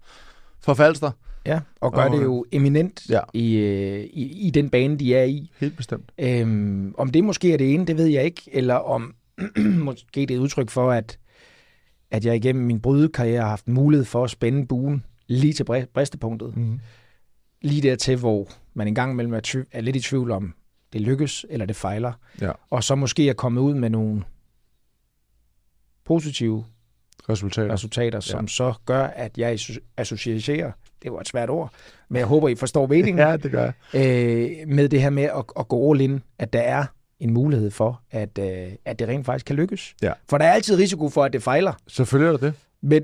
fra 0.61 0.73
Falster. 0.73 1.11
Ja, 1.45 1.59
og 1.81 1.93
gør 1.93 2.03
Og, 2.03 2.11
det 2.17 2.23
jo 2.23 2.45
eminent 2.51 3.09
ja. 3.09 3.19
i, 3.33 3.55
øh, 3.55 4.03
i, 4.03 4.47
i 4.47 4.49
den 4.49 4.69
bane, 4.69 4.97
de 4.97 5.15
er 5.15 5.23
i. 5.23 5.51
Helt 5.59 5.77
bestemt. 5.77 6.11
Øhm, 6.17 6.95
om 6.97 7.11
det 7.11 7.23
måske 7.23 7.53
er 7.53 7.57
det 7.57 7.73
ene, 7.73 7.85
det 7.85 7.97
ved 7.97 8.05
jeg 8.05 8.23
ikke, 8.23 8.41
eller 8.53 8.75
om 8.75 9.15
måske 9.87 10.25
det 10.25 10.31
er 10.31 10.39
udtryk 10.39 10.69
for, 10.69 10.91
at, 10.91 11.19
at 12.11 12.25
jeg 12.25 12.35
igennem 12.35 12.65
min 12.65 12.79
brydekarriere 12.81 13.41
har 13.41 13.49
haft 13.49 13.67
mulighed 13.67 14.05
for 14.05 14.23
at 14.23 14.29
spænde 14.29 14.67
buen 14.67 15.03
lige 15.27 15.53
til 15.53 15.63
bri- 15.69 15.85
bristepunktet. 15.93 16.57
Mm. 16.57 16.79
Lige 17.61 17.81
dertil, 17.81 18.17
hvor 18.17 18.47
man 18.73 18.87
engang 18.87 19.11
imellem 19.11 19.33
er, 19.33 19.39
tv- 19.43 19.67
er 19.71 19.81
lidt 19.81 19.95
i 19.95 19.99
tvivl 20.01 20.31
om, 20.31 20.53
det 20.93 21.01
lykkes 21.01 21.45
eller 21.49 21.65
det 21.65 21.75
fejler. 21.75 22.13
Ja. 22.41 22.51
Og 22.69 22.83
så 22.83 22.95
måske 22.95 23.29
er 23.29 23.33
kommet 23.33 23.61
ud 23.61 23.73
med 23.73 23.89
nogle 23.89 24.23
positive 26.05 26.65
Resultater. 27.29 27.73
resultater, 27.73 28.19
som 28.19 28.41
ja. 28.41 28.47
så 28.47 28.73
gør, 28.85 29.03
at 29.03 29.37
jeg 29.37 29.53
asso- 29.53 29.93
associerer, 29.97 30.71
det 31.03 31.11
var 31.11 31.19
et 31.19 31.27
svært 31.27 31.49
ord, 31.49 31.71
men 32.09 32.19
jeg 32.19 32.27
håber, 32.27 32.47
I 32.49 32.55
forstår 32.55 32.87
meningen, 32.87 33.19
Ja, 33.27 33.37
det 33.37 33.51
gør 33.51 33.71
jeg. 33.93 34.61
øh, 34.61 34.67
med 34.67 34.89
det 34.89 35.01
her 35.01 35.09
med 35.09 35.23
at, 35.23 35.43
at 35.59 35.67
gå 35.67 35.91
all 35.91 36.01
in, 36.01 36.23
at 36.39 36.53
der 36.53 36.59
er 36.61 36.85
en 37.19 37.33
mulighed 37.33 37.71
for, 37.71 38.01
at, 38.11 38.37
øh, 38.39 38.71
at 38.85 38.99
det 38.99 39.07
rent 39.07 39.25
faktisk 39.25 39.45
kan 39.45 39.55
lykkes. 39.55 39.95
Ja. 40.01 40.11
For 40.29 40.37
der 40.37 40.45
er 40.45 40.51
altid 40.53 40.77
risiko 40.77 41.09
for, 41.09 41.23
at 41.23 41.33
det 41.33 41.43
fejler, 41.43 41.73
Selvfølgelig 41.87 42.27
er 42.27 42.31
det 42.31 42.41
det. 42.41 42.53
men 42.81 43.03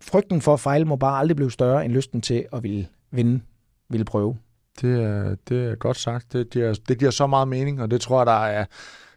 frygten 0.00 0.40
for 0.40 0.54
at 0.54 0.60
fejle 0.60 0.84
må 0.84 0.96
bare 0.96 1.18
aldrig 1.18 1.36
blive 1.36 1.50
større 1.50 1.84
end 1.84 1.92
lysten 1.92 2.20
til 2.20 2.46
at 2.52 2.62
ville 2.62 2.86
vinde, 3.10 3.40
ville 3.88 4.04
prøve. 4.04 4.36
Det 4.80 5.02
er, 5.02 5.36
det 5.48 5.70
er 5.70 5.74
godt 5.74 5.96
sagt. 5.96 6.32
Det 6.32 6.50
giver, 6.50 6.74
det 6.88 6.98
giver 6.98 7.10
så 7.10 7.26
meget 7.26 7.48
mening, 7.48 7.82
og 7.82 7.90
det 7.90 8.00
tror 8.00 8.18
jeg, 8.20 8.26
der 8.26 8.44
er, 8.46 8.64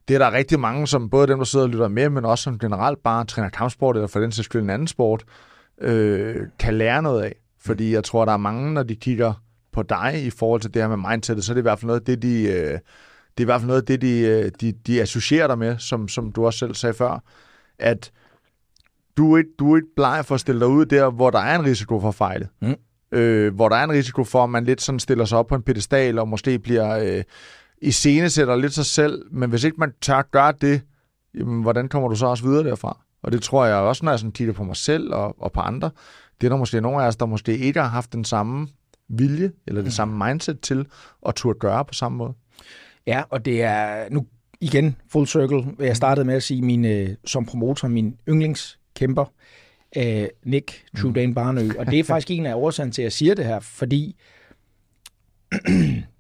det 0.08 0.14
er 0.14 0.20
der 0.20 0.32
rigtig 0.32 0.60
mange, 0.60 0.88
som 0.88 1.10
både 1.10 1.28
dem, 1.28 1.38
der 1.38 1.46
sidder 1.46 1.66
og 1.66 1.70
lytter 1.70 1.88
med, 1.88 2.10
men 2.10 2.26
også 2.26 2.44
som 2.44 2.60
generelt 2.60 3.04
bare 3.04 3.26
træner 3.26 3.50
kampsport, 3.50 3.96
eller 3.96 4.08
for 4.08 4.20
den 4.20 4.32
sags 4.32 4.46
skyld 4.46 4.62
en 4.62 4.70
anden 4.70 4.88
sport, 4.88 5.24
øh, 5.82 6.36
kan 6.60 6.74
lære 6.74 7.02
noget 7.02 7.24
af. 7.24 7.36
Fordi 7.60 7.94
jeg 7.94 8.04
tror, 8.04 8.26
der 8.26 8.32
er 8.32 8.38
mange, 8.38 8.74
når 8.74 8.84
de 8.84 8.96
kigger 8.96 9.34
på 9.72 9.84
dig 9.84 10.24
i 10.26 10.30
forhold 10.30 10.62
til 10.62 10.74
det 10.74 10.82
her 10.82 10.96
med 10.96 11.10
mindsetet, 11.10 11.44
så 11.44 11.52
er 11.52 11.54
det 11.54 11.62
i 11.62 11.70
hvert 11.70 11.80
fald 11.80 11.88
noget 11.88 12.00
af 12.00 12.06
det, 12.06 12.22
de, 12.22 12.44
øh, 12.44 12.80
det 13.38 13.38
er 13.38 13.42
i 13.42 13.44
hvert 13.44 13.62
fald 13.62 13.68
noget 13.68 13.82
af 13.82 13.86
det, 13.86 14.02
de, 14.02 14.20
øh, 14.20 14.52
de, 14.62 14.72
de 14.88 15.02
associerer 15.02 15.48
dig 15.48 15.58
med, 15.58 15.78
som, 15.78 16.08
som 16.08 16.32
du 16.32 16.46
også 16.46 16.60
selv 16.60 16.76
sagde 16.76 16.94
før, 16.94 17.24
at 17.80 18.12
du 19.18 19.34
er 19.34 19.38
ikke, 19.38 19.50
du 19.60 19.74
er 19.74 19.76
ikke 19.76 19.96
bleg 19.96 20.26
for 20.26 20.36
at 20.36 20.42
stille 20.42 20.62
dig 20.62 20.68
ud 20.68 20.86
der, 20.86 21.10
hvor 21.10 21.30
der 21.30 21.40
er 21.40 21.60
en 21.60 21.66
risiko 21.66 22.00
for 22.00 22.08
at 22.08 22.16
fejle. 22.16 22.48
Mm. 22.62 22.76
Øh, 23.12 23.56
hvor 23.56 23.70
der 23.70 23.76
er 23.76 23.84
en 23.84 23.92
risiko 23.92 24.24
for, 24.24 24.44
at 24.44 24.50
man 24.50 24.64
lidt 24.64 24.82
sådan 24.82 25.00
stiller 25.00 25.26
sig 25.26 25.38
op 25.38 25.48
på 25.48 25.56
en 25.56 25.62
pedestal, 25.62 26.20
og 26.20 26.28
måske 26.28 26.60
bliver 26.60 26.98
øh, 26.98 27.24
i 27.86 27.92
sætter 28.30 28.56
lidt 28.56 28.74
sig 28.74 28.86
selv. 28.86 29.26
Men 29.32 29.50
hvis 29.50 29.64
ikke 29.64 29.78
man 29.78 29.94
tør 30.02 30.22
gøre 30.22 30.54
det, 30.62 30.82
jamen, 31.34 31.62
hvordan 31.62 31.90
kommer 31.90 32.10
du 32.10 32.16
så 32.16 32.26
også 32.26 32.44
videre 32.44 32.64
derfra? 32.64 32.98
Og 33.24 33.32
det 33.32 33.42
tror 33.42 33.66
jeg 33.66 33.76
også, 33.76 34.06
når 34.06 34.12
jeg 34.12 34.20
sådan 34.20 34.32
kigger 34.32 34.54
på 34.54 34.64
mig 34.64 34.76
selv 34.76 35.14
og, 35.14 35.36
og 35.42 35.52
på 35.52 35.60
andre. 35.60 35.92
Det 36.42 36.48
er 36.48 36.50
der 36.50 36.58
måske 36.58 36.82
nogle 36.82 37.04
af 37.04 37.08
os, 37.08 37.16
der 37.16 37.26
måske 37.26 37.58
ikke 37.58 37.80
har 37.80 37.88
haft 37.88 38.14
den 38.14 38.26
samme 38.26 38.68
vilje, 39.10 39.52
eller 39.68 39.82
det 39.82 39.94
samme 39.94 40.28
mindset 40.28 40.60
til 40.60 40.86
at 41.28 41.36
turde 41.36 41.60
gøre 41.60 41.86
på 41.86 41.94
samme 41.94 42.18
måde. 42.18 42.34
Ja, 43.08 43.24
og 43.30 43.46
det 43.46 43.64
er 43.64 44.10
nu 44.10 44.26
igen 44.62 44.96
full 45.12 45.28
circle. 45.28 45.66
Jeg 45.80 45.96
startede 45.96 46.26
med 46.26 46.36
at 46.36 46.44
sige, 46.44 46.62
min, 46.62 46.86
øh, 46.86 47.10
som 47.26 47.46
promotor, 47.46 47.88
min 47.88 48.18
yndlingskæmper, 48.30 49.26
øh, 49.98 50.28
Nick 50.46 50.86
Trudain 50.98 51.34
Barnø. 51.34 51.70
Og 51.80 51.86
det 51.86 52.00
er 52.00 52.04
faktisk 52.04 52.32
en 52.32 52.46
af 52.46 52.56
årsagerne 52.56 52.92
til, 52.92 53.02
at 53.02 53.04
jeg 53.04 53.12
siger 53.12 53.36
det 53.36 53.46
her, 53.46 53.60
fordi 53.60 54.16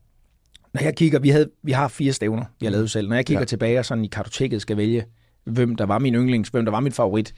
når 0.75 0.81
jeg 0.83 0.95
kigger, 0.95 1.19
vi, 1.19 1.29
havde, 1.29 1.49
vi 1.63 1.71
har 1.71 1.87
fire 1.87 2.13
stævner, 2.13 2.45
vi 2.59 2.65
har 2.65 2.71
lavet 2.71 2.91
selv. 2.91 3.09
Når 3.09 3.15
jeg 3.15 3.25
kigger 3.25 3.41
Ja. 3.41 3.45
tilbage 3.45 3.79
og 3.79 3.85
sådan 3.85 4.05
i 4.05 4.07
kartoteket 4.07 4.61
skal 4.61 4.77
vælge, 4.77 5.05
hvem 5.43 5.75
der 5.75 5.85
var 5.85 5.99
min 5.99 6.15
yndlings, 6.15 6.49
hvem 6.49 6.65
der 6.65 6.71
var 6.71 6.79
min 6.79 6.91
favorit, 6.91 7.33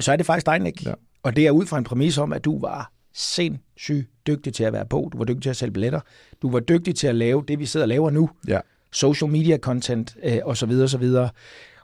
så 0.00 0.12
er 0.12 0.16
det 0.16 0.26
faktisk 0.26 0.46
dig, 0.46 0.58
Nick. 0.58 0.86
Ja. 0.86 0.92
Og 1.22 1.36
det 1.36 1.46
er 1.46 1.50
ud 1.50 1.66
fra 1.66 1.78
en 1.78 1.84
præmis 1.84 2.18
om, 2.18 2.32
at 2.32 2.44
du 2.44 2.60
var 2.60 2.92
sindssygt 3.14 4.08
dygtig 4.26 4.52
til 4.54 4.64
at 4.64 4.72
være 4.72 4.86
på. 4.86 5.08
Du 5.12 5.18
var 5.18 5.24
dygtig 5.24 5.42
til 5.42 5.50
at 5.50 5.56
sælge 5.56 5.72
billetter. 5.72 6.00
Du 6.42 6.50
var 6.50 6.60
dygtig 6.60 6.94
til 6.94 7.06
at 7.06 7.14
lave 7.14 7.44
det, 7.48 7.58
vi 7.58 7.66
sidder 7.66 7.84
og 7.84 7.88
laver 7.88 8.10
nu 8.10 8.30
Ja. 8.48 8.60
social 8.92 9.30
media 9.30 9.58
content 9.58 10.16
øh, 10.22 10.38
og 10.44 10.56
så 10.56 10.66
videre, 10.66 10.84
og 10.84 10.90
så 10.90 10.98
videre. 10.98 11.30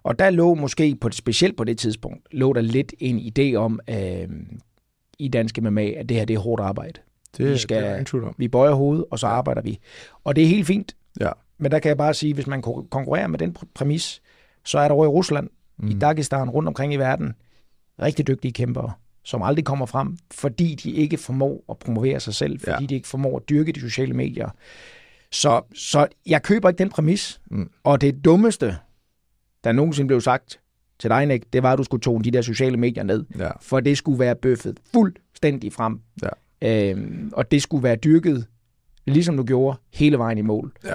Og 0.03 0.19
der 0.19 0.31
lå 0.31 0.55
måske, 0.55 0.97
på, 1.01 1.11
specielt 1.11 1.57
på 1.57 1.65
det 1.65 1.79
tidspunkt, 1.79 2.29
lå 2.33 2.53
der 2.53 2.61
lidt 2.61 2.95
en 2.99 3.19
idé 3.39 3.55
om 3.55 3.81
øh, 3.91 4.29
i 5.19 5.29
danske 5.29 5.61
MMA, 5.61 5.85
at 5.87 6.09
det 6.09 6.17
her 6.17 6.25
det 6.25 6.35
er 6.35 6.41
hårdt 6.41 6.63
arbejde. 6.63 7.01
Det, 7.39 7.53
Vi 7.53 7.59
skal- 7.59 7.83
det 7.83 7.91
er 7.91 7.97
ingen. 8.17 8.35
Vi 8.39 8.49
bøjer 8.49 8.73
hovedet, 8.73 9.05
og 9.11 9.19
så 9.19 9.27
arbejder 9.27 9.63
vi. 9.63 9.79
Og 10.25 10.37
det 10.37 10.45
er 10.45 10.49
helt 10.49 10.67
fint. 10.67 10.97
Ja. 11.21 11.31
Men 11.59 11.71
der 11.73 11.79
kan 11.79 11.89
jeg 11.89 11.97
bare 11.97 12.15
sige, 12.15 12.35
hvis 12.35 12.47
man 12.47 12.59
kon- 12.67 12.89
konkurrerer 12.89 13.27
med 13.27 13.39
den 13.39 13.57
pr- 13.59 13.69
præmis, 13.75 14.23
så 14.65 14.79
er 14.79 14.89
der 14.89 14.95
over 14.95 15.05
i 15.05 15.09
Rusland, 15.09 15.51
mm. 15.79 15.89
i 15.89 15.95
Dagestan, 15.95 16.51
rundt 16.51 16.67
omkring 16.69 16.95
i 16.95 16.97
verden, 16.97 17.35
rigtig 18.03 18.27
dygtige 18.27 18.53
kæmpere, 18.53 18.93
som 19.25 19.43
aldrig 19.43 19.65
kommer 19.65 19.87
frem, 19.87 20.17
fordi 20.31 20.75
de 20.75 20.91
ikke 20.91 21.17
formår 21.17 21.65
at 21.69 21.79
promovere 21.79 22.21
sig 22.21 22.35
selv, 22.35 22.61
fordi 22.61 22.71
ja. 22.81 22.87
de 22.87 22.95
ikke 22.95 23.09
formår 23.09 23.37
at 23.37 23.49
dyrke 23.49 23.73
de 23.73 23.81
sociale 23.81 24.15
medier. 24.15 24.49
Så, 25.33 25.63
så 25.75 26.07
jeg 26.27 26.43
køber 26.43 26.69
ikke 26.69 26.79
den 26.79 26.89
præmis. 26.91 27.41
Mm. 27.51 27.71
Og 27.85 28.01
det 28.01 28.25
dummeste, 28.25 28.77
der 29.65 29.73
nogensinde 29.73 30.07
blev 30.09 30.21
sagt 30.21 30.61
til 30.99 31.11
dig, 31.11 31.27
Nick, 31.27 31.45
det 31.53 31.63
var, 31.63 31.73
at 31.73 31.79
du 31.79 31.85
skulle 31.85 32.01
tone 32.01 32.25
de 32.25 32.31
der 32.31 32.43
sociale 32.43 32.77
medier 32.77 33.03
ned. 33.03 33.25
Ja. 33.39 33.51
For 33.61 33.81
det 33.81 33.99
skulle 33.99 34.19
være 34.19 34.35
bøffet 34.35 34.81
fuldstændig 34.93 35.73
frem. 35.73 36.01
Ja. 36.23 36.29
Øhm, 36.67 37.31
og 37.33 37.51
det 37.51 37.63
skulle 37.63 37.83
være 37.83 37.97
dyrket, 37.97 38.47
ligesom 39.07 39.37
du 39.37 39.43
gjorde, 39.45 39.79
hele 39.95 40.19
vejen 40.19 40.39
i 40.39 40.43
mål. 40.43 40.73
Ja. 40.85 40.95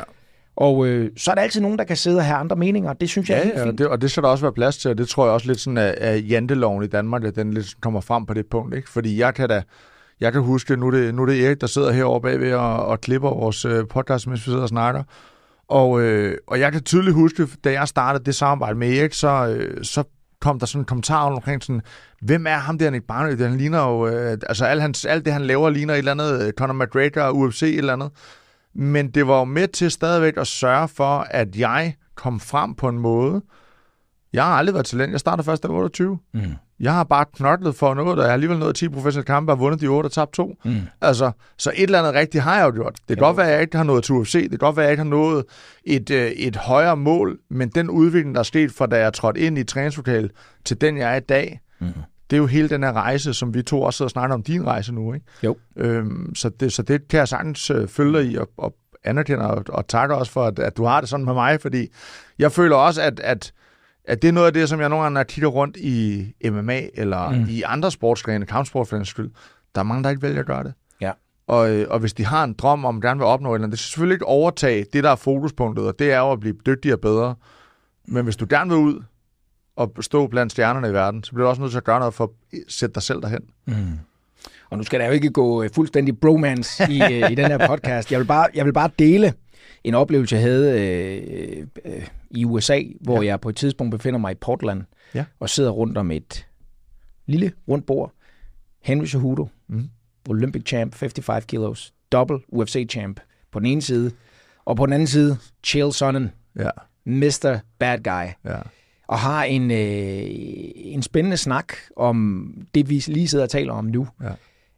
Og 0.56 0.88
øh, 0.88 1.12
så 1.18 1.32
er 1.32 1.36
der 1.36 1.42
altid 1.42 1.62
nogen, 1.62 1.78
der 1.78 1.84
kan 1.84 1.98
sidde 1.98 2.18
og 2.18 2.26
have 2.26 2.38
andre 2.38 2.56
meninger. 2.56 2.94
Det 2.94 3.10
synes 3.10 3.30
jeg 3.30 3.36
er 3.36 3.40
Ja, 3.40 3.46
helt 3.46 3.56
ja 3.56 3.62
og, 3.62 3.68
fint. 3.68 3.80
det, 3.80 3.88
og 3.88 4.02
det 4.02 4.12
skal 4.12 4.24
der 4.24 4.30
også 4.30 4.44
være 4.44 4.54
plads 4.54 4.78
til, 4.78 4.92
og 4.92 4.98
det 4.98 5.08
tror 5.08 5.26
jeg 5.26 5.34
også 5.34 5.48
lidt 5.48 5.60
sådan 5.60 5.78
af, 5.78 5.96
af 5.98 6.24
janteloven 6.30 6.84
i 6.84 6.88
Danmark, 6.88 7.24
at 7.24 7.36
den 7.36 7.54
lidt 7.54 7.82
kommer 7.82 8.02
frem 8.02 8.26
på 8.26 8.34
det 8.34 8.46
punkt, 8.52 8.76
ikke? 8.76 8.90
Fordi 8.90 9.20
jeg 9.20 9.34
kan 9.34 9.50
da, 9.50 9.64
jeg 10.22 10.32
kan 10.34 10.42
huske, 10.42 10.76
nu 10.78 10.88
er 10.88 10.92
det, 10.92 11.16
nu 11.16 11.22
er 11.22 11.26
det 11.26 11.46
Erik, 11.46 11.62
der 11.62 11.68
sidder 11.68 11.92
herovre 11.92 12.22
bagved 12.22 12.54
og, 12.54 12.86
og 12.86 13.02
klipper 13.02 13.30
vores 13.30 13.66
øh, 13.66 13.88
podcast, 13.88 14.28
mens 14.28 14.40
vi 14.40 14.44
sidder 14.44 14.62
og 14.62 14.70
snakker. 14.70 15.04
Og, 15.68 16.02
øh, 16.02 16.38
og 16.48 16.60
jeg 16.60 16.72
kan 16.72 16.82
tydeligt 16.84 17.16
huske, 17.16 17.48
da 17.64 17.72
jeg 17.72 17.88
startede 17.88 18.24
det 18.24 18.36
samarbejde 18.36 18.78
med 18.78 18.98
Erik, 18.98 19.14
så, 19.14 19.56
øh, 19.58 19.84
så 19.84 20.04
kom 20.42 20.60
der 20.60 20.66
sådan 20.66 20.82
en 20.82 20.86
kommentar 20.86 21.24
omkring 21.24 21.64
sådan, 21.64 21.82
hvem 22.22 22.48
er 22.48 22.58
ham 22.58 22.78
der, 22.78 22.90
Nick 22.90 23.08
Barnø? 23.08 23.44
Han 23.44 23.58
ligner 23.58 23.88
jo, 23.88 24.08
øh, 24.08 24.38
altså 24.50 24.66
alt, 24.66 24.82
hans, 24.82 25.06
alt 25.06 25.26
det, 25.26 25.34
han 25.34 25.42
laver, 25.42 25.70
ligner 25.70 25.94
et 25.94 25.98
eller 25.98 26.12
andet 26.12 26.48
øh, 26.48 26.54
Conor 26.54 26.74
McGregor, 26.74 27.30
UFC 27.30 27.62
et 27.64 27.78
eller 27.78 27.94
andet. 27.94 28.12
Men 28.76 29.12
det 29.12 29.28
var 29.28 29.40
jo 29.40 29.44
med 29.44 29.68
til 29.68 29.92
stadigvæk 29.92 30.38
at 30.38 30.48
sørge 30.48 30.88
for, 30.88 31.28
at 31.30 31.56
jeg 31.56 31.96
kom 32.16 32.40
frem 32.40 32.76
på 32.76 32.90
en 32.90 33.00
måde. 33.00 33.42
Jeg 34.34 34.44
har 34.44 34.52
aldrig 34.52 34.74
været 34.74 34.86
talent. 34.86 35.12
Jeg 35.12 35.20
startede 35.20 35.46
først 35.46 35.64
da 35.64 35.68
28. 35.68 36.20
Mm. 36.34 36.42
Jeg 36.82 36.94
har 36.94 37.04
bare 37.04 37.26
knoklet 37.36 37.76
for 37.76 37.94
noget, 37.94 38.12
og 38.12 38.18
jeg 38.18 38.26
har 38.26 38.34
alligevel 38.34 38.60
nået 38.60 38.76
10 38.76 38.90
professionelle 38.90 39.26
kampe 39.26 39.52
og 39.52 39.60
vundet 39.60 39.82
de 39.82 39.88
8 39.88 40.08
og 40.08 40.12
tabt 40.12 40.34
2. 40.34 40.56
Mm. 40.66 40.76
Altså, 41.02 41.32
så 41.58 41.72
et 41.76 41.84
eller 41.84 42.00
andet 42.00 42.14
rigtigt 42.14 42.44
har 42.44 42.58
jeg 42.58 42.66
jo 42.66 42.72
gjort. 42.72 42.96
Det 42.96 43.18
kan 43.18 43.26
godt 43.26 43.38
være, 43.38 43.46
at 43.48 43.54
jeg 43.54 43.62
ikke 43.62 43.78
har 43.78 43.84
nået 43.84 44.04
til 44.04 44.16
UFC. 44.16 44.42
Det 44.42 44.50
kan 44.50 44.60
godt 44.60 44.76
være, 44.78 44.86
at 44.86 44.88
jeg 44.88 44.94
ikke 44.94 45.04
har 45.04 45.10
nået 45.10 45.46
et, 45.84 46.10
øh, 46.12 46.32
et 46.32 46.56
højere 46.56 46.98
mål. 46.98 47.40
Men 47.50 47.70
den 47.70 47.90
udvikling, 47.90 48.36
der 48.36 48.40
er 48.40 48.44
sket 48.44 48.72
fra 48.72 48.86
da 48.86 48.98
jeg 49.00 49.14
trådte 49.14 49.40
ind 49.40 49.58
i 49.58 49.64
træningslokalet 49.64 50.32
til 50.66 50.82
den, 50.82 50.98
jeg 50.98 51.12
er 51.12 51.16
i 51.16 51.20
dag, 51.20 51.60
Mm. 51.80 51.88
det 52.30 52.36
er 52.36 52.38
jo 52.38 52.46
hele 52.46 52.70
den 52.70 52.84
her 52.84 52.94
rejse, 52.94 53.34
som 53.34 53.54
vi 53.54 53.62
to 53.62 53.82
også 53.82 53.98
sidder 53.98 54.08
og 54.08 54.12
snakker 54.12 54.34
om 54.34 54.44
din 54.44 54.68
rejse 54.68 54.94
nu. 54.94 55.14
Ikke? 55.14 55.26
Jo. 55.44 55.58
Øhm, 55.78 56.36
så, 56.36 56.50
det, 56.50 56.74
så 56.74 56.82
det 56.84 57.08
kan 57.08 57.18
jeg 57.20 57.28
sagtens 57.28 57.70
øh, 57.70 57.88
følge 57.88 58.20
dig 58.20 58.32
i, 58.32 58.36
og, 58.38 58.50
og 58.58 58.76
anerkender 59.04 59.46
og, 59.46 59.64
og 59.70 59.88
takker 59.88 60.16
også 60.16 60.32
for, 60.32 60.44
at, 60.44 60.60
at 60.60 60.78
du 60.78 60.86
har 60.86 61.00
det 61.00 61.10
sådan 61.10 61.26
med 61.26 61.34
mig, 61.34 61.62
fordi 61.62 61.88
jeg 62.40 62.52
føler 62.52 62.76
også, 62.76 63.02
at, 63.02 63.20
at, 63.20 63.54
at 64.06 64.22
det 64.22 64.28
er 64.28 64.32
noget 64.32 64.48
af 64.48 64.54
det, 64.54 64.70
som 64.70 64.80
jeg 64.80 64.90
nogle 64.90 65.04
gange, 65.04 65.14
når 65.14 65.26
jeg 65.38 65.54
rundt 65.54 65.78
i 65.78 66.26
MMA 66.46 66.82
eller 66.94 67.30
mm. 67.30 67.46
i 67.50 67.62
andre 67.62 67.92
sportsgrene, 67.92 68.46
kampsport 68.46 68.88
for 68.88 68.96
den 68.96 69.06
skyld, 69.06 69.32
der 69.76 69.82
er 69.82 69.86
mange, 69.86 70.04
der 70.04 70.10
ikke 70.10 70.22
vælger 70.22 70.40
at 70.40 70.46
gøre 70.46 70.64
det. 70.64 70.74
Ja. 71.02 71.12
Og, 71.48 71.72
øh, 71.72 71.88
og 71.90 72.00
hvis 72.00 72.14
de 72.14 72.26
har 72.26 72.44
en 72.44 72.54
drøm 72.54 72.86
om, 72.86 72.98
at 72.98 73.02
gerne 73.02 73.20
vil 73.20 73.26
opnå 73.26 73.56
eller 73.56 73.68
det 73.68 73.80
skal 73.80 73.88
selvfølgelig 73.88 74.16
ikke 74.16 74.26
overtage 74.26 74.86
det, 74.94 75.04
der 75.04 75.10
er 75.10 75.16
fokuspunktet, 75.16 75.88
og 75.88 76.00
det 76.00 76.12
er 76.12 76.20
jo 76.20 76.32
at 76.32 76.40
blive 76.40 76.56
dygtigere 76.66 76.96
og 76.96 77.02
bedre. 77.02 77.36
Men 78.08 78.24
hvis 78.24 78.36
du 78.36 78.46
gerne 78.50 78.70
vil 78.70 78.80
ud 78.80 79.04
og 79.76 79.94
stå 80.02 80.28
blandt 80.28 80.52
stjernerne 80.52 80.90
i 80.90 80.94
verden, 80.94 81.24
så 81.24 81.32
bliver 81.32 81.46
du 81.46 81.50
også 81.50 81.62
nødt 81.62 81.72
til 81.72 81.78
at 81.78 81.84
gøre 81.84 82.00
noget 82.00 82.14
for 82.14 82.24
at 82.24 82.60
sætte 82.68 82.94
dig 82.94 83.04
selv 83.04 83.22
derhen. 83.22 83.42
Mm. 83.66 84.00
Og 84.70 84.78
nu 84.78 84.84
skal 84.84 85.00
der 85.00 85.06
jo 85.06 85.12
ikke 85.12 85.30
gå 85.30 85.64
øh, 85.64 85.70
fuldstændig 85.76 86.20
bromance 86.20 86.84
i, 86.90 87.02
øh, 87.02 87.32
i 87.32 87.36
den 87.36 87.46
her 87.46 87.68
podcast. 87.68 88.12
Jeg 88.12 88.20
vil, 88.20 88.26
bare, 88.26 88.48
jeg 88.54 88.66
vil 88.66 88.74
bare 88.74 88.90
dele 89.00 89.34
en 89.84 89.94
oplevelse, 89.94 90.36
jeg 90.36 90.44
havde 90.44 90.82
øh, 90.82 91.68
øh, 91.86 92.08
i 92.32 92.46
USA, 92.46 92.82
hvor 93.02 93.22
ja. 93.22 93.28
jeg 93.28 93.42
på 93.42 93.50
et 93.50 93.56
tidspunkt 93.56 93.92
befinder 93.92 94.20
mig 94.20 94.32
i 94.32 94.36
Portland 94.36 94.84
Ja. 95.16 95.26
og 95.40 95.50
sidder 95.50 95.70
rundt 95.70 95.98
om 95.98 96.12
et 96.12 96.48
lille 97.26 97.52
rundt 97.68 97.86
bord. 97.86 98.12
Henry 98.82 99.06
Cejudo, 99.06 99.48
Mm. 99.68 99.90
Olympic 100.30 100.68
champ, 100.68 100.96
55 100.96 101.46
kilos, 101.46 101.94
double 102.12 102.40
UFC 102.48 102.88
champ 102.92 103.20
på 103.52 103.60
den 103.60 103.66
ene 103.68 103.82
side, 103.82 104.12
og 104.66 104.76
på 104.78 104.86
den 104.86 104.94
anden 104.94 105.08
side, 105.08 105.38
Chael 105.64 105.94
Sonnen, 105.94 106.32
Ja, 106.56 106.70
Mr. 107.06 107.60
Bad 107.80 107.98
Guy, 108.04 108.52
ja. 108.52 108.60
og 109.08 109.20
har 109.20 109.44
en, 109.44 109.72
øh, 109.72 110.28
en 110.76 111.02
spændende 111.02 111.38
snak 111.38 111.74
om 111.96 112.48
det, 112.76 112.90
vi 112.90 113.04
lige 113.08 113.28
sidder 113.28 113.44
og 113.46 113.50
taler 113.50 113.74
om 113.74 113.86
nu, 113.86 114.08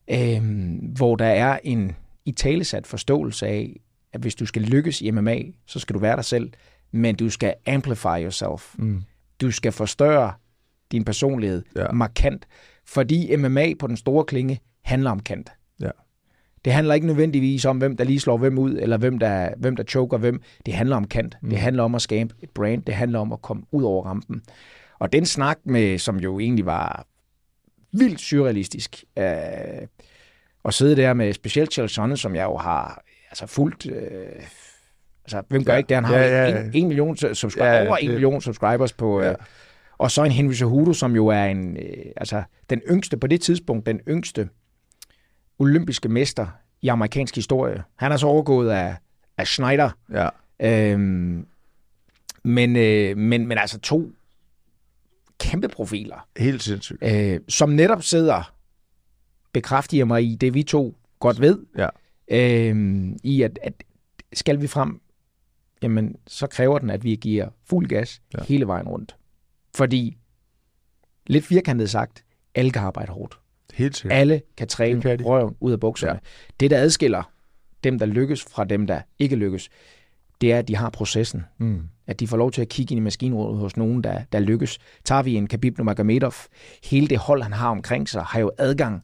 Ja. 0.09 0.35
øhm, 0.37 0.75
hvor 0.97 1.15
der 1.15 1.25
er 1.25 1.59
en 1.63 1.91
i 2.25 2.31
talesat 2.31 2.87
forståelse 2.87 3.47
af, 3.47 3.79
at 4.13 4.21
hvis 4.21 4.35
du 4.35 4.45
skal 4.45 4.61
lykkes 4.61 5.01
i 5.01 5.11
MMA, 5.11 5.37
så 5.65 5.79
skal 5.79 5.93
du 5.93 5.99
være 5.99 6.15
dig 6.15 6.25
selv, 6.25 6.51
men 6.91 7.15
du 7.15 7.29
skal 7.29 7.53
amplify 7.67 8.05
yourself. 8.19 8.75
Mm. 8.77 9.01
Du 9.41 9.51
skal 9.51 9.71
forstørre 9.71 10.33
din 10.91 11.03
personlighed 11.05 11.63
Ja. 11.75 11.91
markant, 11.91 12.47
fordi 12.85 13.35
MMA 13.35 13.73
på 13.79 13.87
den 13.87 13.97
store 13.97 14.25
klinge 14.25 14.59
handler 14.83 15.11
om 15.11 15.19
kant. 15.19 15.51
Ja. 15.81 15.89
Det 16.65 16.73
handler 16.73 16.93
ikke 16.93 17.07
nødvendigvis 17.07 17.65
om, 17.65 17.77
hvem 17.77 17.97
der 17.97 18.03
lige 18.03 18.19
slår 18.19 18.37
hvem 18.37 18.57
ud, 18.57 18.77
eller 18.79 18.97
hvem 18.97 19.19
der, 19.19 19.49
hvem 19.57 19.75
der 19.75 19.83
choker 19.83 20.17
hvem. 20.17 20.41
Det 20.65 20.73
handler 20.73 20.95
om 20.95 21.07
kant. 21.07 21.37
Mm. 21.41 21.49
Det 21.49 21.59
handler 21.59 21.83
om 21.83 21.95
at 21.95 22.01
skabe 22.01 22.35
et 22.41 22.49
brand. 22.49 22.83
Det 22.83 22.95
handler 22.95 23.19
om 23.19 23.31
at 23.31 23.41
komme 23.41 23.63
ud 23.71 23.83
over 23.83 24.05
rampen. 24.05 24.41
Og 24.99 25.13
den 25.13 25.25
snak 25.25 25.57
med, 25.65 25.97
som 25.97 26.19
jo 26.19 26.39
egentlig 26.39 26.65
var 26.65 27.05
vildt 27.97 28.19
surrealistisk, 28.19 29.03
øh, 29.17 29.23
at 30.65 30.73
sidde 30.73 30.95
der 30.95 31.13
med 31.13 31.33
specielt 31.33 31.73
Charles 31.73 31.91
Sonne, 31.91 32.17
som 32.17 32.35
jeg 32.35 32.43
jo 32.43 32.57
har 32.57 33.03
altså 33.33 33.45
fuldt... 33.47 33.85
Øh, 33.85 34.43
altså, 35.25 35.43
hvem 35.49 35.63
gør 35.65 35.73
Ja. 35.73 35.77
ikke 35.77 35.87
det? 35.87 35.97
Han 35.97 36.03
har 36.05 36.15
Ja, 36.17 36.49
ja. 36.49 36.59
En, 36.61 36.71
en 36.73 36.87
million 36.87 37.17
subscribers, 37.17 37.55
Ja, 37.57 37.73
ja, 37.73 37.87
over 37.87 37.97
en 37.97 38.05
det- 38.07 38.13
million 38.13 38.41
subscribers 38.41 38.93
på... 38.93 39.19
Øh, 39.19 39.25
Ja. 39.25 39.33
og 39.97 40.11
så 40.11 40.23
en 40.23 40.31
Henry 40.31 40.53
Cejudo, 40.53 40.93
som 40.93 41.15
jo 41.15 41.27
er 41.27 41.43
en, 41.43 41.77
øh, 41.77 42.05
altså, 42.17 42.43
den 42.69 42.81
yngste, 42.91 43.17
på 43.17 43.27
det 43.27 43.41
tidspunkt, 43.41 43.85
den 43.85 43.99
yngste 44.07 44.49
olympiske 45.59 46.09
mester 46.09 46.47
i 46.81 46.87
amerikansk 46.87 47.35
historie. 47.35 47.83
Han 47.95 48.11
er 48.11 48.17
så 48.17 48.27
overgået 48.27 48.69
af, 48.69 48.95
af 49.37 49.47
Schneider. 49.47 49.89
Ja. 50.11 50.29
Øhm, 50.59 51.45
men, 52.43 52.75
øh, 52.75 53.17
men, 53.17 53.47
men 53.47 53.57
altså 53.57 53.79
to 53.79 54.11
kæmpe 55.39 55.67
profiler, 55.67 56.27
Helt 56.37 56.63
sindssygt. 56.63 57.03
øh, 57.03 57.39
som 57.49 57.69
netop 57.69 58.03
sidder, 58.03 58.53
bekræftiger 59.53 60.05
mig 60.05 60.23
i 60.23 60.35
det, 60.35 60.53
vi 60.53 60.63
to 60.63 60.95
godt 61.19 61.41
ved, 61.41 61.59
Ja. 61.77 61.87
Øh, 62.27 63.05
i 63.23 63.41
at, 63.41 63.59
at 63.63 63.83
skal 64.33 64.61
vi 64.61 64.67
frem, 64.67 65.01
jamen 65.83 66.15
så 66.27 66.47
kræver 66.47 66.79
den, 66.79 66.89
at 66.89 67.03
vi 67.03 67.15
giver 67.15 67.49
fuld 67.65 67.87
gas 67.87 68.21
Ja. 68.37 68.43
hele 68.43 68.67
vejen 68.67 68.87
rundt. 68.87 69.15
Fordi, 69.75 70.17
lidt 71.27 71.45
firkantet 71.45 71.89
sagt, 71.89 72.23
alle 72.55 72.71
kan 72.71 72.81
arbejde 72.81 73.11
hårdt. 73.11 73.39
Helt 73.73 73.97
sikkert. 73.97 74.19
Alle 74.19 74.41
kan 74.57 74.67
træne 74.67 75.01
kan 75.01 75.19
de. 75.19 75.23
røven 75.23 75.55
ud 75.59 75.71
af 75.71 75.79
bukserne. 75.79 76.13
Ja. 76.13 76.19
Det, 76.59 76.71
der 76.71 76.77
adskiller 76.77 77.31
dem, 77.83 77.99
der 77.99 78.05
lykkes, 78.05 78.43
fra 78.43 78.63
dem, 78.63 78.87
der 78.87 79.01
ikke 79.19 79.35
lykkes, 79.35 79.69
det 80.41 80.51
er, 80.51 80.59
at 80.59 80.67
de 80.67 80.75
har 80.75 80.89
processen. 80.89 81.43
Mm. 81.57 81.81
At 82.07 82.19
de 82.19 82.27
får 82.27 82.37
lov 82.37 82.51
til 82.51 82.61
at 82.61 82.69
kigge 82.69 82.91
ind 82.91 82.97
i 82.97 83.01
maskinrummet 83.03 83.59
hos 83.59 83.77
nogen, 83.77 84.03
der, 84.03 84.23
der 84.31 84.39
lykkes. 84.39 84.79
Tager 85.03 85.23
vi 85.23 85.35
en 85.35 85.47
Khabib 85.47 85.77
Nurmagomedov, 85.77 86.33
hele 86.83 87.07
det 87.07 87.17
hold, 87.17 87.41
han 87.43 87.53
har 87.53 87.69
omkring 87.69 88.09
sig, 88.09 88.23
har 88.23 88.39
jo 88.39 88.51
adgang 88.57 89.03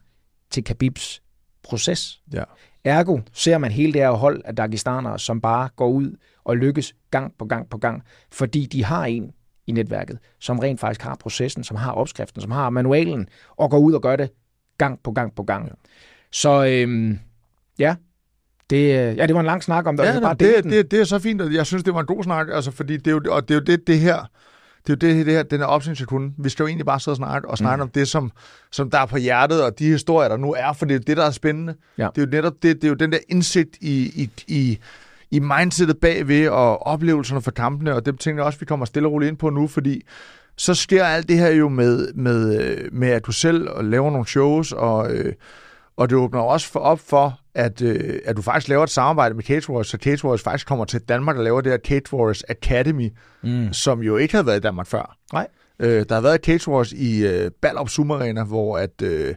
til 0.49 0.63
Khabibs 0.63 1.21
proces. 1.63 2.21
Ja. 2.33 2.43
Ergo 2.83 3.19
ser 3.33 3.57
man 3.57 3.71
hele 3.71 3.93
det 3.93 4.01
her 4.01 4.11
hold 4.11 4.41
af 4.45 4.55
dagestanere, 4.55 5.19
som 5.19 5.41
bare 5.41 5.69
går 5.75 5.87
ud 5.87 6.15
og 6.43 6.57
lykkes 6.57 6.95
gang 7.11 7.33
på 7.39 7.45
gang 7.45 7.69
på 7.69 7.77
gang, 7.77 8.03
fordi 8.31 8.65
de 8.65 8.85
har 8.85 9.05
en 9.05 9.31
i 9.67 9.71
netværket, 9.71 10.17
som 10.39 10.59
rent 10.59 10.79
faktisk 10.79 11.01
har 11.01 11.15
processen, 11.15 11.63
som 11.63 11.77
har 11.77 11.91
opskriften, 11.91 12.41
som 12.41 12.51
har 12.51 12.69
manualen, 12.69 13.27
og 13.57 13.71
går 13.71 13.77
ud 13.77 13.93
og 13.93 14.01
gør 14.01 14.15
det 14.15 14.29
gang 14.77 14.99
på 15.03 15.11
gang 15.11 15.35
på 15.35 15.43
gang. 15.43 15.65
Ja. 15.65 15.71
Så 16.31 16.65
øhm, 16.65 17.19
ja, 17.79 17.95
det, 18.69 18.89
ja, 19.17 19.27
det 19.27 19.33
var 19.33 19.39
en 19.39 19.45
lang 19.45 19.63
snak 19.63 19.87
om 19.87 19.97
det. 19.97 20.03
Ja, 20.03 20.13
vil 20.13 20.21
bare 20.21 20.35
det, 20.35 20.63
det, 20.63 20.71
det, 20.71 20.91
det 20.91 20.99
er 20.99 21.03
så 21.03 21.19
fint, 21.19 21.41
og 21.41 21.53
jeg 21.53 21.65
synes, 21.65 21.83
det 21.83 21.93
var 21.93 21.99
en 21.99 22.05
god 22.05 22.23
snak, 22.23 22.47
altså, 22.51 22.71
fordi 22.71 22.97
det 22.97 23.07
er 23.07 23.11
jo, 23.11 23.21
og 23.29 23.47
det 23.47 23.55
er 23.55 23.59
jo 23.59 23.63
det, 23.65 23.87
det 23.87 23.99
her, 23.99 24.29
det 24.87 25.03
er 25.03 25.07
jo 25.07 25.15
det, 25.15 25.25
det 25.25 25.33
her, 25.33 25.43
den 25.43 25.59
her 25.59 25.65
opsynssekunde. 25.65 26.33
Vi 26.37 26.49
skal 26.49 26.63
jo 26.63 26.67
egentlig 26.67 26.85
bare 26.85 26.99
sidde 26.99 27.13
og 27.13 27.17
snakke, 27.17 27.49
og 27.49 27.57
snakke 27.57 27.75
mm. 27.75 27.81
om 27.81 27.89
det, 27.89 28.07
som, 28.07 28.31
som 28.71 28.89
der 28.89 28.99
er 28.99 29.05
på 29.05 29.17
hjertet, 29.17 29.63
og 29.63 29.79
de 29.79 29.85
historier, 29.85 30.29
der 30.29 30.37
nu 30.37 30.53
er, 30.57 30.73
for 30.73 30.85
det 30.85 30.95
er 30.95 30.99
det, 30.99 31.17
der 31.17 31.25
er 31.25 31.31
spændende. 31.31 31.75
Ja. 31.97 32.07
Det 32.15 32.21
er 32.21 32.25
jo 32.25 32.31
netop 32.31 32.53
det, 32.53 32.75
det 32.75 32.83
er 32.83 32.87
jo 32.87 32.93
den 32.93 33.11
der 33.11 33.17
indsigt 33.29 33.77
i, 33.81 34.11
i, 34.23 34.29
i, 34.47 34.79
i 35.31 35.39
mindsetet 35.39 35.97
bagved, 35.97 36.49
og 36.49 36.87
oplevelserne 36.87 37.41
for 37.41 37.51
kampene, 37.51 37.95
og 37.95 38.05
det 38.05 38.19
tænker 38.19 38.41
jeg 38.41 38.45
også, 38.45 38.59
vi 38.59 38.65
kommer 38.65 38.85
stille 38.85 39.07
og 39.07 39.13
roligt 39.13 39.29
ind 39.29 39.37
på 39.37 39.49
nu, 39.49 39.67
fordi 39.67 40.03
så 40.55 40.73
sker 40.73 41.05
alt 41.05 41.29
det 41.29 41.37
her 41.37 41.49
jo 41.49 41.69
med, 41.69 42.13
med, 42.13 42.61
øh, 42.61 42.89
med 42.91 43.07
at 43.07 43.25
du 43.25 43.31
selv 43.31 43.67
laver 43.81 44.11
nogle 44.11 44.27
shows, 44.27 44.71
og, 44.71 45.11
øh, 45.11 45.33
og 45.99 46.09
det 46.09 46.17
åbner 46.17 46.39
også 46.41 46.67
for, 46.71 46.79
op 46.79 46.99
for, 46.99 47.39
at, 47.55 47.81
øh, 47.81 48.19
at 48.25 48.37
du 48.37 48.41
faktisk 48.41 48.67
laver 48.67 48.83
et 48.83 48.89
samarbejde 48.89 49.35
med 49.35 49.43
Cage 49.43 49.69
Warriors, 49.69 49.87
så 49.87 49.97
Cage 49.97 50.23
Warriors 50.25 50.41
faktisk 50.41 50.67
kommer 50.67 50.85
til 50.85 51.01
Danmark 51.01 51.37
og 51.37 51.43
laver 51.43 51.61
det 51.61 51.71
her 51.71 51.79
Cage 51.85 52.13
Warriors 52.13 52.43
Academy, 52.49 53.09
Mm. 53.43 53.73
som 53.73 53.99
jo 54.03 54.17
ikke 54.17 54.33
havde 54.33 54.45
været 54.45 54.57
i 54.57 54.61
Danmark 54.61 54.87
før. 54.87 55.15
Nej. 55.33 55.47
Øh, 55.79 56.05
der 56.09 56.15
har 56.15 56.21
været 56.21 56.35
et 56.35 56.45
Cage 56.45 56.71
Wars 56.71 56.91
i 56.91 57.27
øh, 57.27 57.51
Ballerup 57.61 57.89
Sumarena, 57.89 58.43
hvor 58.43 58.77
at, 58.77 59.01
øh, 59.03 59.35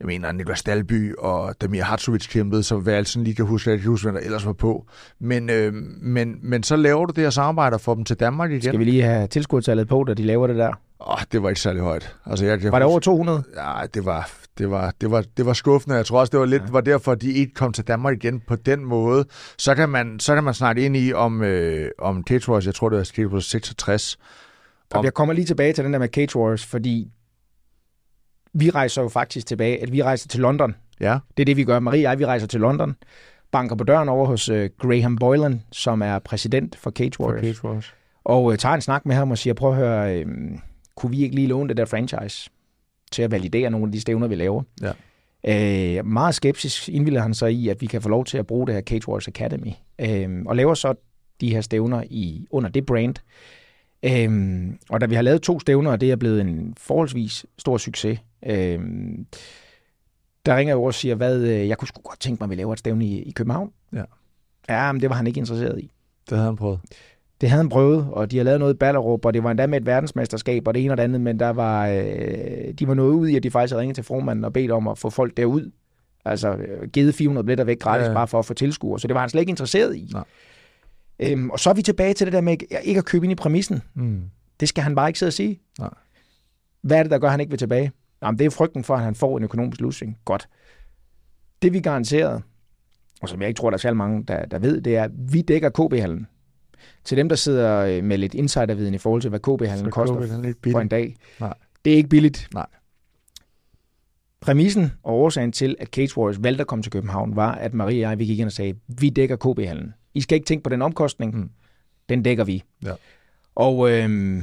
jeg 0.00 0.06
mener, 0.06 0.32
Niklas 0.32 0.62
Dalby 0.62 1.14
og 1.18 1.54
Damir 1.60 1.82
Hatsovic 1.82 2.28
kæmpede, 2.28 2.62
så 2.62 2.76
hvad 2.76 2.94
jeg 2.94 3.06
sådan 3.06 3.24
lige 3.24 3.34
kan 3.34 3.44
huske, 3.44 3.70
at 3.70 3.72
jeg 3.72 3.80
kan 3.80 3.88
huske, 3.90 4.10
hvad 4.10 4.20
der 4.20 4.26
ellers 4.26 4.46
var 4.46 4.52
på. 4.52 4.86
Men, 5.20 5.50
øh, 5.50 5.72
men, 6.02 6.34
men 6.42 6.62
så 6.62 6.76
laver 6.76 7.06
du 7.06 7.12
det 7.16 7.22
her 7.22 7.30
samarbejde 7.30 7.74
og 7.74 7.80
får 7.80 7.94
dem 7.94 8.04
til 8.04 8.16
Danmark 8.16 8.50
igen. 8.50 8.62
Skal 8.62 8.78
vi 8.78 8.84
lige 8.84 9.02
have 9.02 9.26
tilskudtallet 9.26 9.88
på, 9.88 10.04
da 10.04 10.14
de 10.14 10.22
laver 10.22 10.46
det 10.46 10.56
der? 10.56 10.72
Åh, 11.08 11.18
det 11.32 11.42
var 11.42 11.48
ikke 11.48 11.60
særlig 11.60 11.82
højt. 11.82 12.16
Altså, 12.26 12.44
jeg, 12.46 12.64
jeg 12.64 12.72
Var 12.72 12.78
det 12.78 12.86
over 12.88 13.00
200? 13.00 13.42
Ja, 13.56 13.86
det 13.94 14.04
var, 14.04 14.30
det 14.58 14.70
var, 14.70 14.94
det 15.00 15.10
var, 15.10 15.24
det 15.36 15.46
var 15.46 15.52
skuffende. 15.52 15.96
Jeg 15.96 16.06
tror 16.06 16.20
også, 16.20 16.30
det 16.30 16.40
var 16.40 16.46
lidt 16.46 16.62
ja. 16.62 16.70
var 16.70 16.80
derfor, 16.80 17.12
at 17.12 17.22
de 17.22 17.32
ikke 17.32 17.54
kom 17.54 17.72
til 17.72 17.84
Danmark 17.86 18.24
igen 18.24 18.40
på 18.40 18.56
den 18.56 18.84
måde. 18.84 19.24
Så 19.58 19.74
kan 19.74 19.88
man, 19.88 20.20
så 20.20 20.34
kan 20.34 20.44
man 20.44 20.54
snakke 20.54 20.84
ind 20.84 20.96
i 20.96 21.12
om, 21.12 21.42
øh, 21.42 21.90
om 21.98 22.24
Cage 22.28 22.48
Wars, 22.52 22.66
jeg 22.66 22.74
tror, 22.74 22.88
det 22.88 22.98
var 22.98 23.04
sket 23.04 23.30
på 23.30 23.40
66. 23.40 24.16
Og 24.90 24.98
Om- 24.98 25.04
jeg 25.04 25.14
kommer 25.14 25.34
lige 25.34 25.44
tilbage 25.44 25.72
til 25.72 25.84
den 25.84 25.92
der 25.92 25.98
med 25.98 26.08
Cage 26.08 26.36
Wars, 26.38 26.66
fordi 26.66 27.10
vi 28.52 28.70
rejser 28.70 29.02
jo 29.02 29.08
faktisk 29.08 29.46
tilbage, 29.46 29.82
at 29.82 29.92
vi 29.92 30.02
rejser 30.02 30.28
til 30.28 30.40
London. 30.40 30.74
Ja, 31.00 31.18
Det 31.36 31.42
er 31.42 31.44
det, 31.44 31.56
vi 31.56 31.64
gør. 31.64 31.78
Marie 31.78 31.98
og 31.98 32.02
jeg, 32.02 32.18
vi 32.18 32.26
rejser 32.26 32.46
til 32.46 32.60
London, 32.60 32.96
banker 33.52 33.76
på 33.76 33.84
døren 33.84 34.08
over 34.08 34.26
hos 34.26 34.48
uh, 34.48 34.64
Graham 34.78 35.16
Boylan, 35.16 35.62
som 35.72 36.02
er 36.02 36.18
præsident 36.18 36.76
for 36.76 36.90
Cage 36.90 37.10
for 37.16 37.24
Warriors, 37.24 37.56
Cage 37.56 37.64
Wars. 37.68 37.94
og 38.24 38.44
uh, 38.44 38.56
tager 38.56 38.74
en 38.74 38.80
snak 38.80 39.06
med 39.06 39.14
ham 39.14 39.30
og 39.30 39.38
siger, 39.38 39.54
prøv 39.54 39.70
at 39.70 39.76
høre, 39.76 40.18
øh, 40.18 40.26
kunne 40.96 41.10
vi 41.10 41.22
ikke 41.22 41.34
lige 41.34 41.46
låne 41.46 41.68
det 41.68 41.76
der 41.76 41.84
franchise 41.84 42.50
til 43.10 43.22
at 43.22 43.30
validere 43.30 43.70
nogle 43.70 43.86
af 43.86 43.92
de 43.92 44.00
stævner, 44.00 44.26
vi 44.26 44.34
laver? 44.34 44.62
Ja. 44.82 44.92
Øh, 45.98 46.06
meget 46.06 46.34
skeptisk 46.34 46.88
indvilder 46.88 47.20
han 47.20 47.34
så 47.34 47.46
i, 47.46 47.68
at 47.68 47.80
vi 47.80 47.86
kan 47.86 48.02
få 48.02 48.08
lov 48.08 48.24
til 48.24 48.38
at 48.38 48.46
bruge 48.46 48.66
det 48.66 48.74
her 48.74 48.82
Cage 48.82 49.08
Warriors 49.08 49.28
Academy, 49.28 49.72
øh, 49.98 50.42
og 50.46 50.56
laver 50.56 50.74
så 50.74 50.94
de 51.40 51.50
her 51.54 51.60
stævner 51.60 52.02
i, 52.10 52.46
under 52.50 52.70
det 52.70 52.86
brand. 52.86 53.14
Øhm, 54.02 54.78
og 54.90 55.00
da 55.00 55.06
vi 55.06 55.14
har 55.14 55.22
lavet 55.22 55.42
to 55.42 55.60
stævner, 55.60 55.90
og 55.90 56.00
det 56.00 56.10
er 56.10 56.16
blevet 56.16 56.40
en 56.40 56.74
forholdsvis 56.78 57.46
stor 57.58 57.78
succes, 57.78 58.18
øhm, 58.46 59.26
der 60.46 60.56
ringer 60.56 60.70
jeg 60.70 60.76
over 60.76 60.86
og 60.86 60.94
siger, 60.94 61.14
hvad, 61.14 61.40
øh, 61.42 61.68
jeg 61.68 61.78
kunne 61.78 61.88
sgu 61.88 62.02
godt 62.02 62.20
tænke 62.20 62.40
mig, 62.40 62.46
at 62.46 62.50
vi 62.50 62.54
laver 62.54 62.72
et 62.72 62.78
stævne 62.78 63.06
i, 63.06 63.22
i 63.22 63.30
København. 63.30 63.72
Ja. 63.92 64.04
Ja, 64.68 64.92
men 64.92 65.02
det 65.02 65.10
var 65.10 65.16
han 65.16 65.26
ikke 65.26 65.38
interesseret 65.38 65.78
i. 65.78 65.90
Det 66.30 66.38
havde 66.38 66.44
han 66.44 66.56
prøvet. 66.56 66.80
Det 67.40 67.48
havde 67.50 67.62
han 67.62 67.68
prøvet, 67.68 68.06
og 68.12 68.30
de 68.30 68.36
har 68.36 68.44
lavet 68.44 68.60
noget 68.60 68.74
i 68.74 68.76
Ballerup, 68.76 69.24
og 69.24 69.34
det 69.34 69.42
var 69.44 69.50
endda 69.50 69.66
med 69.66 69.80
et 69.80 69.86
verdensmesterskab, 69.86 70.68
og 70.68 70.74
det 70.74 70.84
ene 70.84 70.92
og 70.92 70.96
det 70.96 71.02
andet, 71.02 71.20
men 71.20 71.40
der 71.40 71.48
var, 71.50 71.88
øh, 71.88 72.72
de 72.78 72.88
var 72.88 72.94
nået 72.94 73.12
ud 73.14 73.28
i, 73.28 73.36
at 73.36 73.42
de 73.42 73.50
faktisk 73.50 73.72
havde 73.72 73.80
ringet 73.80 73.94
til 73.94 74.04
formanden 74.04 74.44
og 74.44 74.52
bedt 74.52 74.70
om 74.70 74.88
at 74.88 74.98
få 74.98 75.10
folk 75.10 75.36
derud. 75.36 75.70
Altså 76.24 76.54
øh, 76.54 76.88
givet 76.88 77.14
400 77.14 77.44
billetter 77.46 77.64
væk 77.64 77.78
gratis, 77.78 78.06
Ja, 78.08 78.12
bare 78.14 78.28
for 78.28 78.38
at 78.38 78.44
få 78.44 78.54
tilskuer. 78.54 78.98
Så 78.98 79.06
det 79.08 79.14
var 79.14 79.20
han 79.20 79.28
slet 79.30 79.40
ikke 79.40 79.50
interesseret 79.50 79.96
i. 79.96 80.10
Nej. 80.12 80.24
Øhm, 81.18 81.50
og 81.50 81.58
så 81.60 81.70
er 81.70 81.74
vi 81.74 81.82
tilbage 81.82 82.14
til 82.14 82.26
det 82.26 82.32
der 82.32 82.40
med 82.40 82.52
ikke- 82.52 82.98
at 82.98 83.04
købe 83.04 83.26
ind 83.26 83.32
i 83.32 83.34
præmissen. 83.34 83.82
Mm. 83.94 84.22
Det 84.60 84.68
skal 84.68 84.84
han 84.84 84.94
bare 84.94 85.08
ikke 85.08 85.18
sidde 85.18 85.30
og 85.30 85.34
sige. 85.34 85.60
Nej. 85.78 85.90
Hvad 86.82 86.98
er 86.98 87.02
det, 87.02 87.10
der 87.12 87.18
gør, 87.18 87.26
at 87.26 87.30
han 87.30 87.40
ikke 87.40 87.50
vil 87.50 87.58
tilbage? 87.58 87.92
Jamen, 88.22 88.38
det 88.38 88.44
er 88.46 88.50
frygten 88.50 88.84
for, 88.84 88.94
at 88.94 89.00
han 89.02 89.14
får 89.14 89.36
en 89.38 89.44
økonomisk 89.44 89.80
losing. 89.80 90.18
Godt. 90.24 90.48
Det 91.62 91.72
vi 91.72 91.80
garanteret, 91.80 92.42
og 93.22 93.28
som 93.28 93.40
jeg 93.40 93.48
ikke 93.48 93.58
tror, 93.58 93.70
der 93.70 93.76
er 93.76 93.78
særlig 93.78 93.96
mange, 93.96 94.24
der, 94.28 94.44
der 94.46 94.58
ved, 94.58 94.80
det 94.80 94.96
er, 94.96 95.04
at 95.04 95.10
vi 95.32 95.42
dækker 95.42 95.68
KB-hallen. 95.70 96.26
Til 97.04 97.16
dem, 97.16 97.28
der 97.28 97.36
sidder 97.36 97.78
øh, 97.78 98.04
med 98.04 98.18
lidt 98.18 98.34
insiderviden 98.34 98.94
i 98.94 98.98
forhold 98.98 99.22
til, 99.22 99.28
hvad 99.28 99.40
KB-hallen 99.40 99.90
koster 99.90 100.52
KB, 100.52 100.72
for 100.72 100.80
en 100.80 100.88
dag. 100.88 101.16
Nej. 101.40 101.54
Det 101.84 101.92
er 101.92 101.96
ikke 101.96 102.08
billigt. 102.08 102.48
Nej. 102.54 102.66
Præmissen 104.40 104.92
og 105.02 105.14
årsagen 105.14 105.52
til, 105.52 105.76
at 105.78 105.88
Cage 105.88 106.18
Warriors 106.18 106.42
valgte 106.42 106.60
at 106.60 106.66
komme 106.66 106.82
til 106.82 106.92
København, 106.92 107.36
var, 107.36 107.52
at 107.52 107.74
Marie 107.74 108.04
og 108.04 108.10
jeg, 108.10 108.18
vi 108.18 108.24
gik 108.24 108.38
ind 108.38 108.46
og 108.46 108.52
sagde, 108.52 108.74
vi 109.00 109.10
dækker 109.10 109.36
KB-hallen. 109.36 109.94
I 110.14 110.20
skal 110.20 110.36
ikke 110.36 110.46
tænke 110.46 110.62
på 110.62 110.70
den 110.70 110.82
omkostning. 110.82 111.36
Mm. 111.36 111.50
Den 112.08 112.22
dækker 112.22 112.44
vi. 112.44 112.62
Ja. 112.84 112.92
Og 113.54 113.90
øhm, 113.90 114.42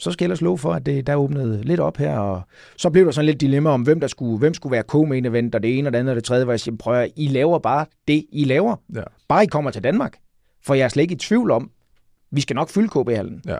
så 0.00 0.10
skal 0.10 0.24
jeg 0.24 0.26
ellers 0.26 0.40
love 0.40 0.58
for, 0.58 0.72
at 0.72 0.86
det, 0.86 1.06
der 1.06 1.14
åbnede 1.14 1.62
lidt 1.62 1.80
op 1.80 1.96
her, 1.96 2.18
og 2.18 2.42
så 2.76 2.90
blev 2.90 3.04
der 3.04 3.10
sådan 3.10 3.26
lidt 3.26 3.40
dilemma 3.40 3.70
om, 3.70 3.82
hvem 3.82 4.00
der 4.00 4.06
skulle, 4.06 4.38
hvem 4.38 4.54
skulle 4.54 4.70
være 4.72 4.84
co-main 4.94 5.26
event, 5.26 5.54
og 5.54 5.62
det 5.62 5.78
ene 5.78 5.88
og 5.88 5.92
det 5.92 5.98
andet 5.98 6.10
og 6.10 6.16
det 6.16 6.24
tredje, 6.24 6.44
hvor 6.44 6.52
jeg 6.52 6.60
siger, 6.60 6.76
prøv 6.76 6.94
at, 6.94 7.10
I 7.16 7.28
laver 7.28 7.58
bare 7.58 7.86
det, 8.08 8.24
I 8.32 8.44
laver. 8.44 8.76
Ja. 8.94 9.02
Bare 9.28 9.44
I 9.44 9.46
kommer 9.46 9.70
til 9.70 9.84
Danmark. 9.84 10.18
For 10.66 10.74
jeg 10.74 10.84
er 10.84 10.88
slet 10.88 11.02
ikke 11.02 11.14
i 11.14 11.18
tvivl 11.18 11.50
om, 11.50 11.70
vi 12.30 12.40
skal 12.40 12.56
nok 12.56 12.68
fylde 12.68 12.88
KB-hallen. 12.88 13.42
Ja. 13.46 13.58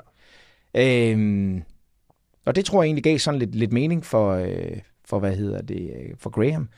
Øhm, 0.74 1.62
og 2.46 2.56
det 2.56 2.64
tror 2.64 2.82
jeg 2.82 2.86
egentlig 2.86 3.04
gav 3.04 3.18
sådan 3.18 3.40
lidt, 3.40 3.54
lidt 3.54 3.72
mening 3.72 4.04
for, 4.04 4.32
øh, 4.32 4.78
for, 5.04 5.18
hvad 5.18 5.36
hedder 5.36 5.62
det, 5.62 5.90
øh, 6.00 6.14
for 6.18 6.30
Graham. 6.30 6.68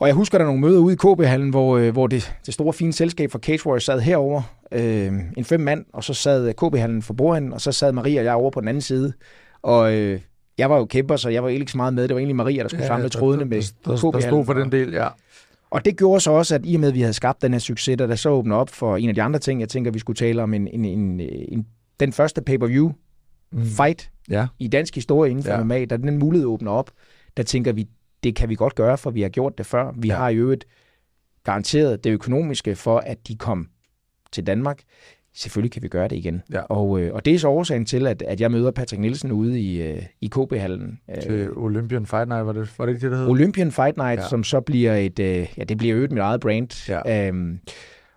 Og 0.00 0.06
jeg 0.06 0.14
husker, 0.14 0.38
der 0.38 0.44
er 0.44 0.48
nogle 0.48 0.60
møder 0.60 0.80
ude 0.80 0.94
i 0.94 0.96
KB-hallen, 0.96 1.50
hvor, 1.50 1.78
øh, 1.78 1.92
hvor 1.92 2.06
det, 2.06 2.34
det 2.46 2.54
store 2.54 2.72
fine 2.72 2.92
selskab 2.92 3.30
for 3.30 3.38
Cage 3.38 3.66
Warriors 3.66 3.84
sad 3.84 4.00
herover 4.00 4.42
øh, 4.72 5.12
en 5.36 5.44
fem 5.44 5.60
mand, 5.60 5.84
og 5.92 6.04
så 6.04 6.14
sad 6.14 6.54
KB-hallen 6.54 7.02
for 7.02 7.14
bordenden, 7.14 7.52
og 7.52 7.60
så 7.60 7.72
sad 7.72 7.92
Maria 7.92 8.20
og 8.20 8.24
jeg 8.24 8.34
over 8.34 8.50
på 8.50 8.60
den 8.60 8.68
anden 8.68 8.80
side. 8.80 9.12
Og 9.62 9.94
øh, 9.94 10.20
jeg 10.58 10.70
var 10.70 10.76
jo 10.76 10.84
kæmper, 10.84 11.16
så 11.16 11.28
jeg 11.28 11.42
var 11.42 11.48
ikke 11.48 11.72
så 11.72 11.76
meget 11.76 11.94
med. 11.94 12.02
Det 12.02 12.14
var 12.14 12.18
egentlig 12.18 12.36
Maria, 12.36 12.62
der 12.62 12.68
skulle 12.68 12.82
ja, 12.82 12.88
samle 12.88 13.08
trådene 13.08 13.44
med 13.44 13.62
der, 13.62 13.66
der, 13.84 13.90
der 13.90 14.10
KB-hallen. 14.10 14.22
stod 14.22 14.44
for 14.44 14.52
den 14.52 14.72
del, 14.72 14.92
ja. 14.92 15.08
Og 15.70 15.84
det 15.84 15.98
gjorde 15.98 16.20
så 16.20 16.30
også, 16.30 16.54
at 16.54 16.60
i 16.64 16.74
og 16.74 16.80
med, 16.80 16.88
at 16.88 16.94
vi 16.94 17.00
havde 17.00 17.12
skabt 17.12 17.42
den 17.42 17.52
her 17.52 17.58
succes, 17.58 17.96
der, 17.98 18.14
så 18.14 18.28
åbner 18.30 18.56
op 18.56 18.70
for 18.70 18.96
en 18.96 19.08
af 19.08 19.14
de 19.14 19.22
andre 19.22 19.38
ting, 19.38 19.60
jeg 19.60 19.68
tænker, 19.68 19.90
vi 19.90 19.98
skulle 19.98 20.16
tale 20.16 20.42
om, 20.42 20.54
en, 20.54 20.68
en, 20.68 20.84
en, 20.84 21.20
en, 21.20 21.66
den 22.00 22.12
første 22.12 22.42
pay-per-view 22.42 22.92
Mm. 23.52 23.64
fight 23.64 24.10
Ja. 24.30 24.46
i 24.58 24.68
dansk 24.68 24.94
historie 24.94 25.30
inden 25.30 25.44
for 25.44 25.52
Ja. 25.52 25.64
MMA, 25.64 25.84
da 25.84 25.96
den 25.96 26.18
mulighed 26.18 26.46
åbner 26.46 26.70
op, 26.70 26.90
der 27.36 27.42
tænker 27.42 27.72
vi, 27.72 27.86
det 28.22 28.36
kan 28.36 28.48
vi 28.48 28.54
godt 28.54 28.74
gøre, 28.74 28.98
for 28.98 29.10
vi 29.10 29.22
har 29.22 29.28
gjort 29.28 29.58
det 29.58 29.66
før. 29.66 29.92
Vi 29.96 30.08
Ja. 30.08 30.16
har 30.16 30.28
jo 30.28 30.40
øvrigt 30.42 30.64
garanteret 31.44 32.04
det 32.04 32.10
økonomiske 32.10 32.76
for, 32.76 32.98
at 32.98 33.28
de 33.28 33.36
kom 33.36 33.68
til 34.32 34.46
Danmark. 34.46 34.82
Selvfølgelig 35.38 35.72
kan 35.72 35.82
vi 35.82 35.88
gøre 35.88 36.08
det 36.08 36.16
igen. 36.16 36.42
Ja. 36.52 36.60
Og, 36.60 37.00
øh, 37.00 37.14
og 37.14 37.24
det 37.24 37.34
er 37.34 37.38
så 37.38 37.48
årsagen 37.48 37.84
til, 37.84 38.06
at, 38.06 38.22
at 38.22 38.40
jeg 38.40 38.50
møder 38.50 38.70
Patrick 38.70 39.00
Nielsen 39.00 39.32
ude 39.32 39.60
i, 39.60 39.82
øh, 39.82 40.02
i 40.20 40.26
KB-hallen. 40.28 41.00
Øh, 41.16 41.22
Til 41.22 41.50
Olympian 41.56 42.06
Fight 42.06 42.28
Night, 42.28 42.46
var 42.46 42.52
det, 42.52 42.74
var 42.78 42.86
det 42.86 42.92
ikke 42.94 43.04
det, 43.04 43.12
der 43.12 43.18
hed? 43.18 43.26
Olympian 43.28 43.72
Fight 43.72 43.96
Night, 43.96 44.20
Ja. 44.20 44.28
som 44.28 44.44
så 44.44 44.60
bliver 44.60 44.94
et, 44.94 45.18
øh, 45.18 45.46
ja, 45.58 45.64
det 45.64 45.78
bliver 45.78 45.96
øget 45.96 46.12
mit 46.12 46.20
eget 46.20 46.40
brand. 46.40 46.88
Ja. 46.88 47.28
Øhm, 47.28 47.58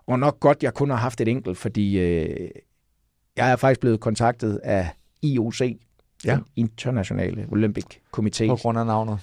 og 0.07 0.19
nok 0.19 0.39
godt, 0.39 0.63
jeg 0.63 0.73
kun 0.73 0.89
har 0.89 0.97
haft 0.97 1.21
et 1.21 1.27
enkelt, 1.27 1.57
fordi 1.57 1.99
øh, 1.99 2.49
jeg 3.38 3.51
er 3.51 3.55
faktisk 3.55 3.79
blevet 3.81 3.99
kontaktet 3.99 4.60
af 4.63 4.89
IOC, 5.21 5.62
Ja. 6.25 6.36
den 6.36 6.43
internationale 6.55 7.45
Olympic 7.51 7.86
Committee, 8.12 8.47
På 8.47 8.55
grund 8.55 8.79
af 8.79 8.86
navnet. 8.86 9.19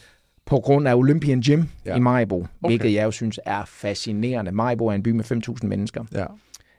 på 0.46 0.60
grund 0.60 0.88
af 0.88 0.94
Olympian 0.94 1.40
Gym 1.40 1.62
Ja. 1.86 1.96
i 1.96 2.00
Maribo, 2.00 2.36
Okay. 2.36 2.48
hvilket 2.60 2.94
jeg 2.94 3.04
jo 3.04 3.10
synes 3.10 3.40
er 3.46 3.64
fascinerende. 3.66 4.52
Maribo 4.52 4.86
er 4.86 4.92
en 4.92 5.02
by 5.02 5.08
med 5.08 5.24
5.000 5.24 5.66
mennesker. 5.68 6.04
Ja. 6.14 6.24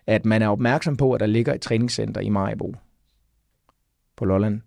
At 0.10 0.26
man 0.26 0.42
er 0.42 0.48
opmærksom 0.48 0.98
på, 0.98 1.14
at 1.14 1.20
der 1.20 1.26
ligger 1.26 1.54
et 1.54 1.62
træningscenter 1.62 2.22
i 2.22 2.30
Maribo 2.30 2.76
på 4.18 4.26
Lolland, 4.26 4.62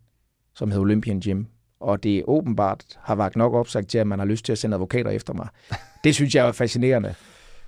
som 0.55 0.71
hedder 0.71 0.83
Olympian 0.83 1.21
Gym. 1.21 1.45
Og 1.81 2.03
det 2.03 2.23
åbenbart 2.27 2.85
har 3.01 3.15
vagt 3.15 3.37
nok 3.37 3.55
opsagt 3.55 3.89
til, 3.89 3.99
at 3.99 4.07
man 4.07 4.19
har 4.19 4.27
lyst 4.27 4.45
til 4.45 4.53
at 4.53 4.59
sende 4.59 4.75
advokater 4.75 5.11
efter 5.11 5.35
mig. 5.35 5.49
Det 6.05 6.15
synes 6.15 6.35
jeg 6.35 6.49
er 6.49 6.53
fascinerende. 6.53 7.15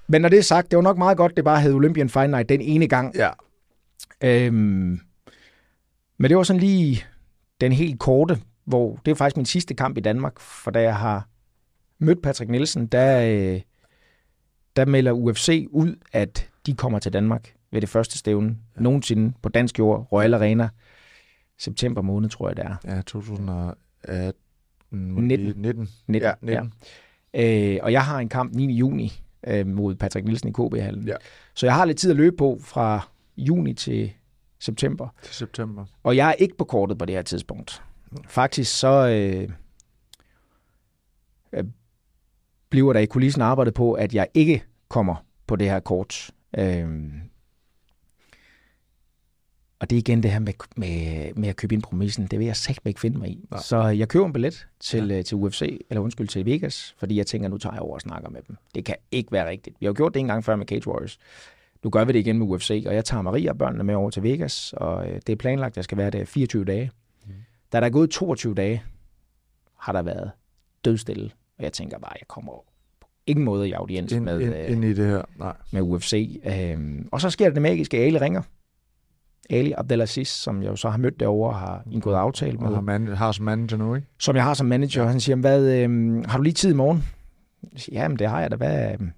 Men 0.09 0.23
når 0.23 0.29
det 0.29 0.39
er 0.39 0.43
sagt, 0.43 0.71
det 0.71 0.77
var 0.77 0.83
nok 0.83 0.99
meget 0.99 1.17
godt, 1.17 1.37
det 1.37 1.45
bare 1.45 1.61
hed 1.61 1.75
Olympian 1.75 2.09
Fight 2.09 2.31
Night 2.31 2.49
den 2.49 2.61
ene 2.61 2.89
gang. 2.89 3.15
Ja. 3.17 3.31
Øhm, 4.25 5.01
men 6.19 6.29
det 6.29 6.37
var 6.37 6.43
sådan 6.43 6.61
lige 6.61 7.05
den 7.61 7.73
helt 7.73 7.99
korte, 7.99 8.39
hvor 8.65 9.01
det 9.05 9.11
er 9.11 9.15
faktisk 9.15 9.37
min 9.37 9.47
sidste 9.47 9.75
kamp 9.75 9.99
i 9.99 10.01
Danmark, 10.01 10.41
for 10.41 10.71
da 10.71 10.83
jeg 10.83 10.97
har 10.97 11.29
mødt 11.99 12.23
Patrick 12.23 12.51
Nielsen, 12.51 12.87
der, 12.87 13.21
øh, 13.21 13.61
der 14.77 14.85
melder 14.85 15.13
UFC 15.13 15.67
ud, 15.71 15.97
at 16.13 16.49
de 16.67 16.75
kommer 16.75 16.99
til 16.99 17.13
Danmark 17.13 17.54
ved 17.75 17.81
det 17.81 17.89
første 17.89 18.19
stævne 18.19 18.57
ja. 18.77 18.83
nogensinde 18.83 19.35
på 19.43 19.49
dansk 19.49 19.79
jord, 19.79 20.09
Royal 20.13 20.35
Arena, 20.35 20.69
september 21.59 22.03
måned, 22.03 22.31
tror 22.31 22.49
jeg 22.49 22.57
det 22.57 22.65
er. 22.65 22.77
Ja, 22.85 23.01
2018. 23.01 24.41
19. 24.91 25.55
19. 25.57 25.89
19, 26.07 26.23
Ja, 26.23 26.33
19. 26.41 26.73
Ja. 27.35 27.75
Øh, 27.75 27.79
og 27.83 27.93
jeg 27.93 28.05
har 28.05 28.19
en 28.19 28.29
kamp 28.29 28.55
9. 28.55 28.75
juni 28.75 29.13
øh, 29.47 29.67
mod 29.67 29.95
Patrick 29.95 30.27
Nielsen 30.27 30.49
i 30.49 30.53
KB-hallen. 30.53 31.09
Ja. 31.09 31.15
Så 31.55 31.67
jeg 31.67 31.75
har 31.75 31.85
lidt 31.85 31.99
tid 31.99 32.11
at 32.11 32.17
løbe 32.17 32.37
på 32.37 32.59
fra 32.61 33.09
juni 33.37 33.75
til 33.75 34.13
september. 34.59 35.09
Til 35.23 35.35
september. 35.35 35.85
Og 36.03 36.17
jeg 36.17 36.29
er 36.29 36.33
ikke 36.33 36.57
på 36.57 36.65
kortet 36.65 36.99
på 36.99 37.05
det 37.05 37.15
her 37.15 37.23
tidspunkt. 37.23 37.83
Faktisk 38.29 38.79
så 38.79 39.09
øh, 39.09 39.49
øh, 41.53 41.65
bliver 42.71 42.93
der 42.93 43.01
i 43.01 43.07
kulissen 43.07 43.43
arbejdet 43.43 43.75
på, 43.75 43.93
at 43.93 44.15
jeg 44.15 44.29
ikke 44.35 44.65
kommer 44.89 45.25
på 45.47 45.57
det 45.57 45.71
her 45.71 45.81
kort. 45.81 46.31
Øh, 46.59 46.89
og 49.85 49.91
det 49.91 49.97
er 49.97 50.01
igen 50.01 50.23
det 50.23 50.31
her 50.31 50.39
med, 50.39 50.53
med, 50.77 51.35
med 51.35 51.49
at 51.49 51.57
købe 51.57 51.75
ind 51.75 51.83
præmissen. 51.83 52.27
Det 52.27 52.39
vil 52.39 52.47
jeg 52.47 52.57
sagt 52.57 52.87
ikke 52.87 53.01
finde 53.01 53.19
mig 53.19 53.29
i. 53.29 53.47
Nej. 53.51 53.61
Så 53.61 53.83
jeg 53.83 54.09
køber 54.09 54.27
en 54.27 54.33
billet 54.33 54.67
til, 54.81 55.09
ja. 55.09 55.23
til 55.23 55.37
UFC, 55.37 55.81
eller 55.91 56.01
undskyld, 56.01 56.29
til 56.29 56.47
Vegas, 56.47 56.95
fordi 56.99 57.17
jeg 57.17 57.27
tænker, 57.27 57.49
nu 57.49 57.59
tager 57.59 57.75
jeg 57.75 57.83
over 57.83 57.95
og 57.95 58.01
snakker 58.01 58.31
med 58.31 58.41
dem. 58.49 58.57
Det 58.75 58.85
kan 58.85 58.97
ikke 59.11 59.33
være 59.33 59.49
rigtigt. 59.49 59.77
Vi 59.81 59.87
har 59.87 59.91
jo 59.91 59.97
gjort 59.97 60.15
det 60.15 60.21
en 60.21 60.27
gang 60.27 60.45
før 60.45 60.57
med 60.57 60.67
Cage 60.67 60.89
Warriors. 60.89 61.19
Nu 61.83 61.91
gør 61.91 62.05
vi 62.05 62.13
det 62.13 62.19
igen 62.19 62.39
med 62.39 62.47
UFC, 62.47 62.85
og 62.87 62.95
jeg 62.95 63.05
tager 63.05 63.23
Maria 63.23 63.51
og 63.51 63.59
børnene 63.59 63.85
med 63.85 63.95
over 63.95 64.11
til 64.11 64.23
Vegas, 64.23 64.75
og 64.77 65.09
øh, 65.09 65.21
det 65.27 65.33
er 65.33 65.37
planlagt, 65.37 65.73
at 65.73 65.77
jeg 65.77 65.85
skal 65.85 65.99
være 65.99 66.11
der 66.11 66.25
24 66.25 66.65
dage. 66.65 66.91
Mm. 67.27 67.33
Da 67.73 67.81
der 67.81 67.87
er 67.87 67.91
gået 67.91 68.11
22 68.11 68.55
dage, 68.55 68.83
har 69.79 69.93
der 69.93 70.03
været 70.03 70.31
dødstille, 70.85 71.31
og 71.59 71.65
jeg 71.65 71.73
tænker 71.73 71.99
bare, 71.99 72.13
jeg 72.21 72.29
kommer 72.29 72.53
på 73.01 73.07
ingen 73.27 73.45
måde 73.45 73.69
i 73.69 73.73
audiens 73.73 74.13
Ind, 74.13 74.25
med, 74.25 74.41
ind, 74.41 74.55
øh, 74.55 74.71
ind 74.71 74.85
i 74.85 74.93
det 74.93 75.07
her. 75.07 75.23
Nej. 75.39 75.57
med 75.73 75.83
UFC. 75.83 76.41
Øhm, 76.45 77.09
og 77.13 77.21
så 77.21 77.31
sker 77.31 77.45
det 77.45 77.55
det 77.55 77.63
magiske, 77.63 77.97
Ali 77.99 78.19
ringer. 78.19 78.43
Ali 79.51 79.73
Abdelaziz, 79.79 80.29
som 80.29 80.63
jeg 80.63 80.71
jo 80.71 80.77
så 80.77 80.89
har 80.91 80.99
mødt 80.99 81.21
derovre, 81.21 81.51
og 81.51 81.57
har 81.59 81.83
indgået 81.93 82.15
aftale 82.17 82.59
Og 82.59 82.73
med, 82.73 82.81
man, 82.83 83.07
har 83.17 83.33
som 83.33 83.45
manager 83.45 83.77
nu, 83.77 83.95
ikke? 83.95 84.07
som 84.19 84.37
jeg 84.37 84.45
har 84.45 84.55
som 84.55 84.67
manager. 84.67 85.03
Ja. 85.03 85.09
Han 85.09 85.21
siger, 85.21 85.37
hvad, 85.37 85.73
øhm, 85.79 86.25
har 86.29 86.37
du 86.37 86.43
lige 86.43 86.53
tid 86.55 86.71
i 86.71 86.75
morgen? 86.75 87.05
Jeg 87.73 87.81
siger, 87.81 88.03
Jamen, 88.03 88.19
det 88.19 88.29
har 88.29 88.41
jeg 88.41 88.51
da. 88.51 88.57
Hvad, 88.57 88.93
øhm? 88.93 89.11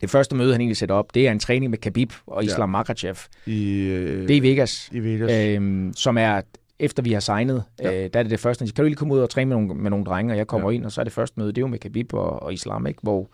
Det 0.00 0.10
første 0.10 0.36
møde, 0.36 0.52
han 0.52 0.60
egentlig 0.60 0.76
sætter 0.76 0.94
op, 0.94 1.14
det 1.14 1.28
er 1.28 1.32
en 1.32 1.38
træning 1.38 1.70
med 1.70 1.78
Khabib 1.78 2.12
og 2.26 2.44
Islam 2.44 2.68
ja. 2.68 2.72
Makhachev. 2.72 3.16
I, 3.46 3.80
øh, 3.80 4.28
Det 4.28 4.30
er 4.30 4.36
i 4.36 4.42
Vegas, 4.42 4.88
i 4.92 4.98
Vegas. 5.00 5.30
øhm, 5.56 5.92
som 5.96 6.18
er, 6.18 6.40
efter 6.78 7.02
vi 7.02 7.12
har 7.12 7.20
signet, 7.20 7.64
Ja. 7.82 8.04
øh, 8.04 8.10
der 8.12 8.18
er 8.18 8.22
det 8.22 8.30
det 8.30 8.40
første. 8.40 8.62
Han 8.62 8.66
siger, 8.68 8.74
kan 8.74 8.84
du 8.84 8.86
lige 8.88 8.96
komme 8.96 9.14
ud 9.14 9.18
og 9.20 9.30
træne 9.30 9.48
med 9.48 9.56
nogle, 9.56 9.74
med 9.82 9.90
nogle 9.90 10.04
drenge? 10.04 10.32
Og 10.32 10.36
jeg 10.38 10.46
kommer 10.46 10.70
Ja. 10.70 10.74
ind, 10.74 10.84
og 10.84 10.92
så 10.92 11.00
er 11.00 11.04
det 11.04 11.12
første 11.12 11.40
møde, 11.40 11.48
det 11.48 11.58
er 11.58 11.62
jo 11.62 11.66
med 11.66 11.78
Khabib 11.78 12.14
og, 12.14 12.42
og 12.42 12.52
Islam, 12.54 12.86
ikke? 12.86 13.00
hvor 13.02 13.28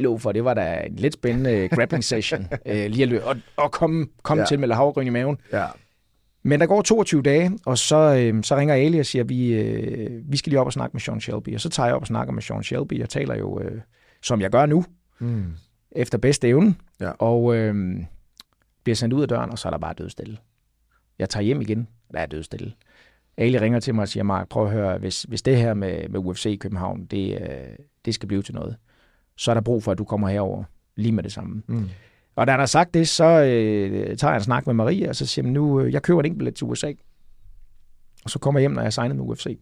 lov 0.00 0.20
for, 0.20 0.32
det 0.32 0.44
var 0.44 0.54
da 0.54 0.80
en 0.86 0.96
lidt 0.96 1.14
spændende 1.14 1.68
grappling 1.68 2.04
session, 2.04 2.48
øh, 2.66 2.86
lige 2.90 3.02
at 3.02 3.08
løbe, 3.08 3.24
og, 3.24 3.36
og 3.56 3.72
komme, 3.72 4.06
komme 4.22 4.40
Ja. 4.40 4.46
til 4.46 4.60
med 4.60 4.68
havregryn 4.68 5.06
i 5.06 5.10
maven. 5.10 5.38
ja. 5.52 5.66
Men 6.44 6.60
der 6.60 6.66
går 6.66 6.82
22 6.82 7.22
dage, 7.22 7.58
og 7.66 7.78
så, 7.78 7.96
øh, 7.96 8.42
så 8.44 8.56
ringer 8.56 8.74
Ali 8.74 8.98
og 8.98 9.06
siger, 9.06 9.24
vi, 9.24 9.52
øh, 9.54 10.20
vi 10.32 10.36
skal 10.36 10.50
lige 10.50 10.60
op 10.60 10.66
og 10.66 10.72
snakke 10.72 10.94
med 10.94 11.00
Sean 11.00 11.20
Shelby. 11.20 11.54
Og 11.54 11.60
så 11.60 11.68
tager 11.68 11.86
jeg 11.86 11.94
op 11.96 12.00
og 12.02 12.06
snakker 12.06 12.32
med 12.32 12.42
Sean 12.42 12.62
Shelby. 12.62 12.98
Jeg 12.98 13.08
taler 13.08 13.34
jo, 13.36 13.60
øh, 13.60 13.80
som 14.22 14.40
jeg 14.40 14.50
gør 14.50 14.66
nu, 14.66 14.84
Mm. 15.18 15.44
efter 15.92 16.18
bedste 16.18 16.48
evne. 16.48 16.74
Ja. 17.00 17.10
Og 17.10 17.54
øh, 17.56 17.96
bliver 18.84 18.96
sendt 18.96 19.14
ud 19.14 19.22
af 19.22 19.28
døren, 19.28 19.50
og 19.50 19.58
så 19.58 19.68
er 19.68 19.70
der 19.70 19.78
bare 19.78 19.94
dødstille. 19.98 20.36
Jeg 21.18 21.28
tager 21.30 21.44
hjem 21.44 21.60
igen, 21.60 21.88
og 22.08 22.14
der 22.14 22.20
er 22.20 22.26
dødstille. 22.26 22.72
Ali 23.36 23.58
ringer 23.58 23.80
til 23.80 23.94
mig 23.94 24.02
og 24.02 24.08
siger, 24.08 24.24
Mark, 24.24 24.48
prøv 24.48 24.64
at 24.66 24.72
høre, 24.72 24.98
hvis, 24.98 25.22
hvis 25.22 25.42
det 25.42 25.56
her 25.56 25.74
med, 25.74 26.08
med 26.08 26.20
UFC 26.20 26.46
i 26.46 26.56
København, 26.56 27.04
det, 27.04 27.40
øh, 27.40 27.48
det 28.04 28.14
skal 28.14 28.26
blive 28.28 28.42
til 28.42 28.54
noget, 28.54 28.76
så 29.36 29.50
er 29.50 29.54
der 29.54 29.60
brug 29.60 29.82
for, 29.82 29.92
at 29.92 29.98
du 29.98 30.04
kommer 30.04 30.28
herover 30.28 30.64
lige 30.96 31.12
med 31.12 31.22
det 31.22 31.32
samme. 31.32 31.62
Mm. 31.66 31.88
Og 32.36 32.46
da 32.46 32.52
han 32.52 32.60
har 32.60 32.66
sagt 32.66 32.94
det, 32.94 33.08
så 33.08 33.24
øh, 33.24 34.16
tager 34.16 34.32
jeg 34.32 34.36
en 34.36 34.44
snak 34.44 34.66
med 34.66 34.74
Maria, 34.74 35.08
og 35.08 35.16
så 35.16 35.26
siger 35.26 35.46
jeg, 35.46 35.52
nu, 35.52 35.80
øh, 35.80 35.92
jeg 35.92 36.02
køber 36.02 36.20
en 36.20 36.26
enkelt 36.26 36.56
til 36.56 36.64
USA. 36.64 36.92
Og 38.24 38.30
så 38.30 38.38
kommer 38.38 38.60
jeg 38.60 38.62
hjem, 38.62 38.70
når 38.70 38.82
jeg 38.82 38.86
er 38.86 38.90
signet 38.90 39.16
med 39.16 39.24
UFC. 39.24 39.58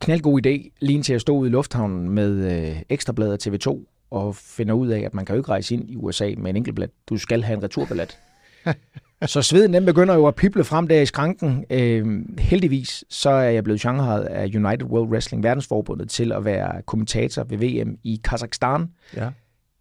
Knaldgod 0.00 0.46
idé, 0.46 0.70
lige 0.80 1.02
til 1.02 1.14
at 1.14 1.20
stå 1.20 1.36
ude 1.36 1.48
i 1.48 1.52
lufthavnen 1.52 2.08
med 2.08 2.52
øh, 2.52 2.82
ekstrabladet 2.88 3.46
af 3.46 3.52
TV2, 3.52 3.84
og 4.10 4.36
finder 4.36 4.74
ud 4.74 4.88
af, 4.88 5.00
at 5.00 5.14
man 5.14 5.24
kan 5.24 5.34
jo 5.34 5.40
ikke 5.40 5.50
rejse 5.50 5.74
ind 5.74 5.90
i 5.90 5.96
USA 5.96 6.34
med 6.38 6.50
en 6.50 6.56
enkelt 6.56 6.74
billet. 6.74 6.90
Du 7.08 7.16
skal 7.16 7.42
have 7.42 7.56
en 7.56 7.62
returbillet. 7.62 8.18
så 9.26 9.42
sveden 9.42 9.74
den 9.74 9.84
begynder 9.86 10.14
jo 10.14 10.26
at 10.26 10.34
pible 10.34 10.64
frem 10.64 10.88
der 10.88 11.00
i 11.00 11.06
skranken. 11.06 11.64
Øh, 11.70 12.06
heldigvis 12.38 13.04
så 13.08 13.30
er 13.30 13.50
jeg 13.50 13.64
blevet 13.64 13.80
shanghajet 13.80 14.24
af 14.24 14.44
United 14.44 14.82
World 14.82 15.08
Wrestling 15.10 15.42
Verdensforbundet 15.42 16.10
til 16.10 16.32
at 16.32 16.44
være 16.44 16.82
kommentator 16.82 17.44
ved 17.44 17.58
VM 17.58 17.96
i 18.04 18.20
Kazakhstan. 18.24 18.88
Ja. 19.16 19.30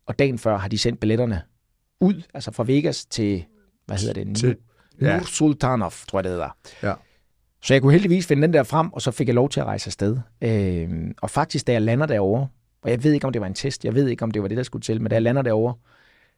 Og 0.05 0.19
dagen 0.19 0.37
før 0.37 0.57
har 0.57 0.67
de 0.67 0.77
sendt 0.77 0.99
billetterne 0.99 1.41
ud, 2.01 2.21
altså 2.33 2.51
fra 2.51 2.63
Vegas 2.67 3.05
til, 3.05 3.45
hvad 3.85 3.97
hedder 3.97 4.23
det? 4.23 4.37
Til- 4.37 4.55
ja. 5.01 5.17
Nur 5.17 5.25
Sultanov, 5.25 5.93
tror 6.07 6.19
jeg 6.19 6.23
det 6.23 6.31
hedder. 6.31 6.55
Ja. 6.83 6.93
Så 7.61 7.73
jeg 7.73 7.81
kunne 7.81 7.91
heldigvis 7.93 8.27
finde 8.27 8.41
den 8.41 8.53
der 8.53 8.63
frem, 8.63 8.93
og 8.93 9.01
så 9.01 9.11
fik 9.11 9.27
jeg 9.27 9.35
lov 9.35 9.49
til 9.49 9.59
at 9.59 9.65
rejse 9.65 9.87
afsted. 9.87 10.17
Øhm, 10.41 11.13
og 11.21 11.29
faktisk, 11.29 11.67
da 11.67 11.71
jeg 11.71 11.81
lander 11.81 12.05
derovre, 12.05 12.47
Og 12.81 12.89
jeg 12.91 13.03
ved 13.03 13.13
ikke, 13.13 13.27
om 13.27 13.33
det 13.33 13.41
var 13.41 13.47
en 13.47 13.53
test. 13.53 13.85
Jeg 13.85 13.95
ved 13.95 14.07
ikke, 14.07 14.23
om 14.23 14.31
det 14.31 14.41
var 14.41 14.47
det, 14.47 14.57
der 14.57 14.63
skulle 14.63 14.83
til. 14.83 15.01
Men 15.01 15.09
da 15.09 15.15
jeg 15.15 15.21
lander 15.23 15.41
derovre, 15.41 15.73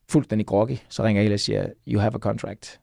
fuldstændig 0.10 0.48
groggy, 0.48 0.76
så 0.90 1.04
ringer 1.04 1.22
jeg 1.24 1.34
og 1.34 1.40
siger, 1.40 1.66
you 1.88 2.00
have 2.00 2.16
a 2.16 2.18
contract. 2.18 2.80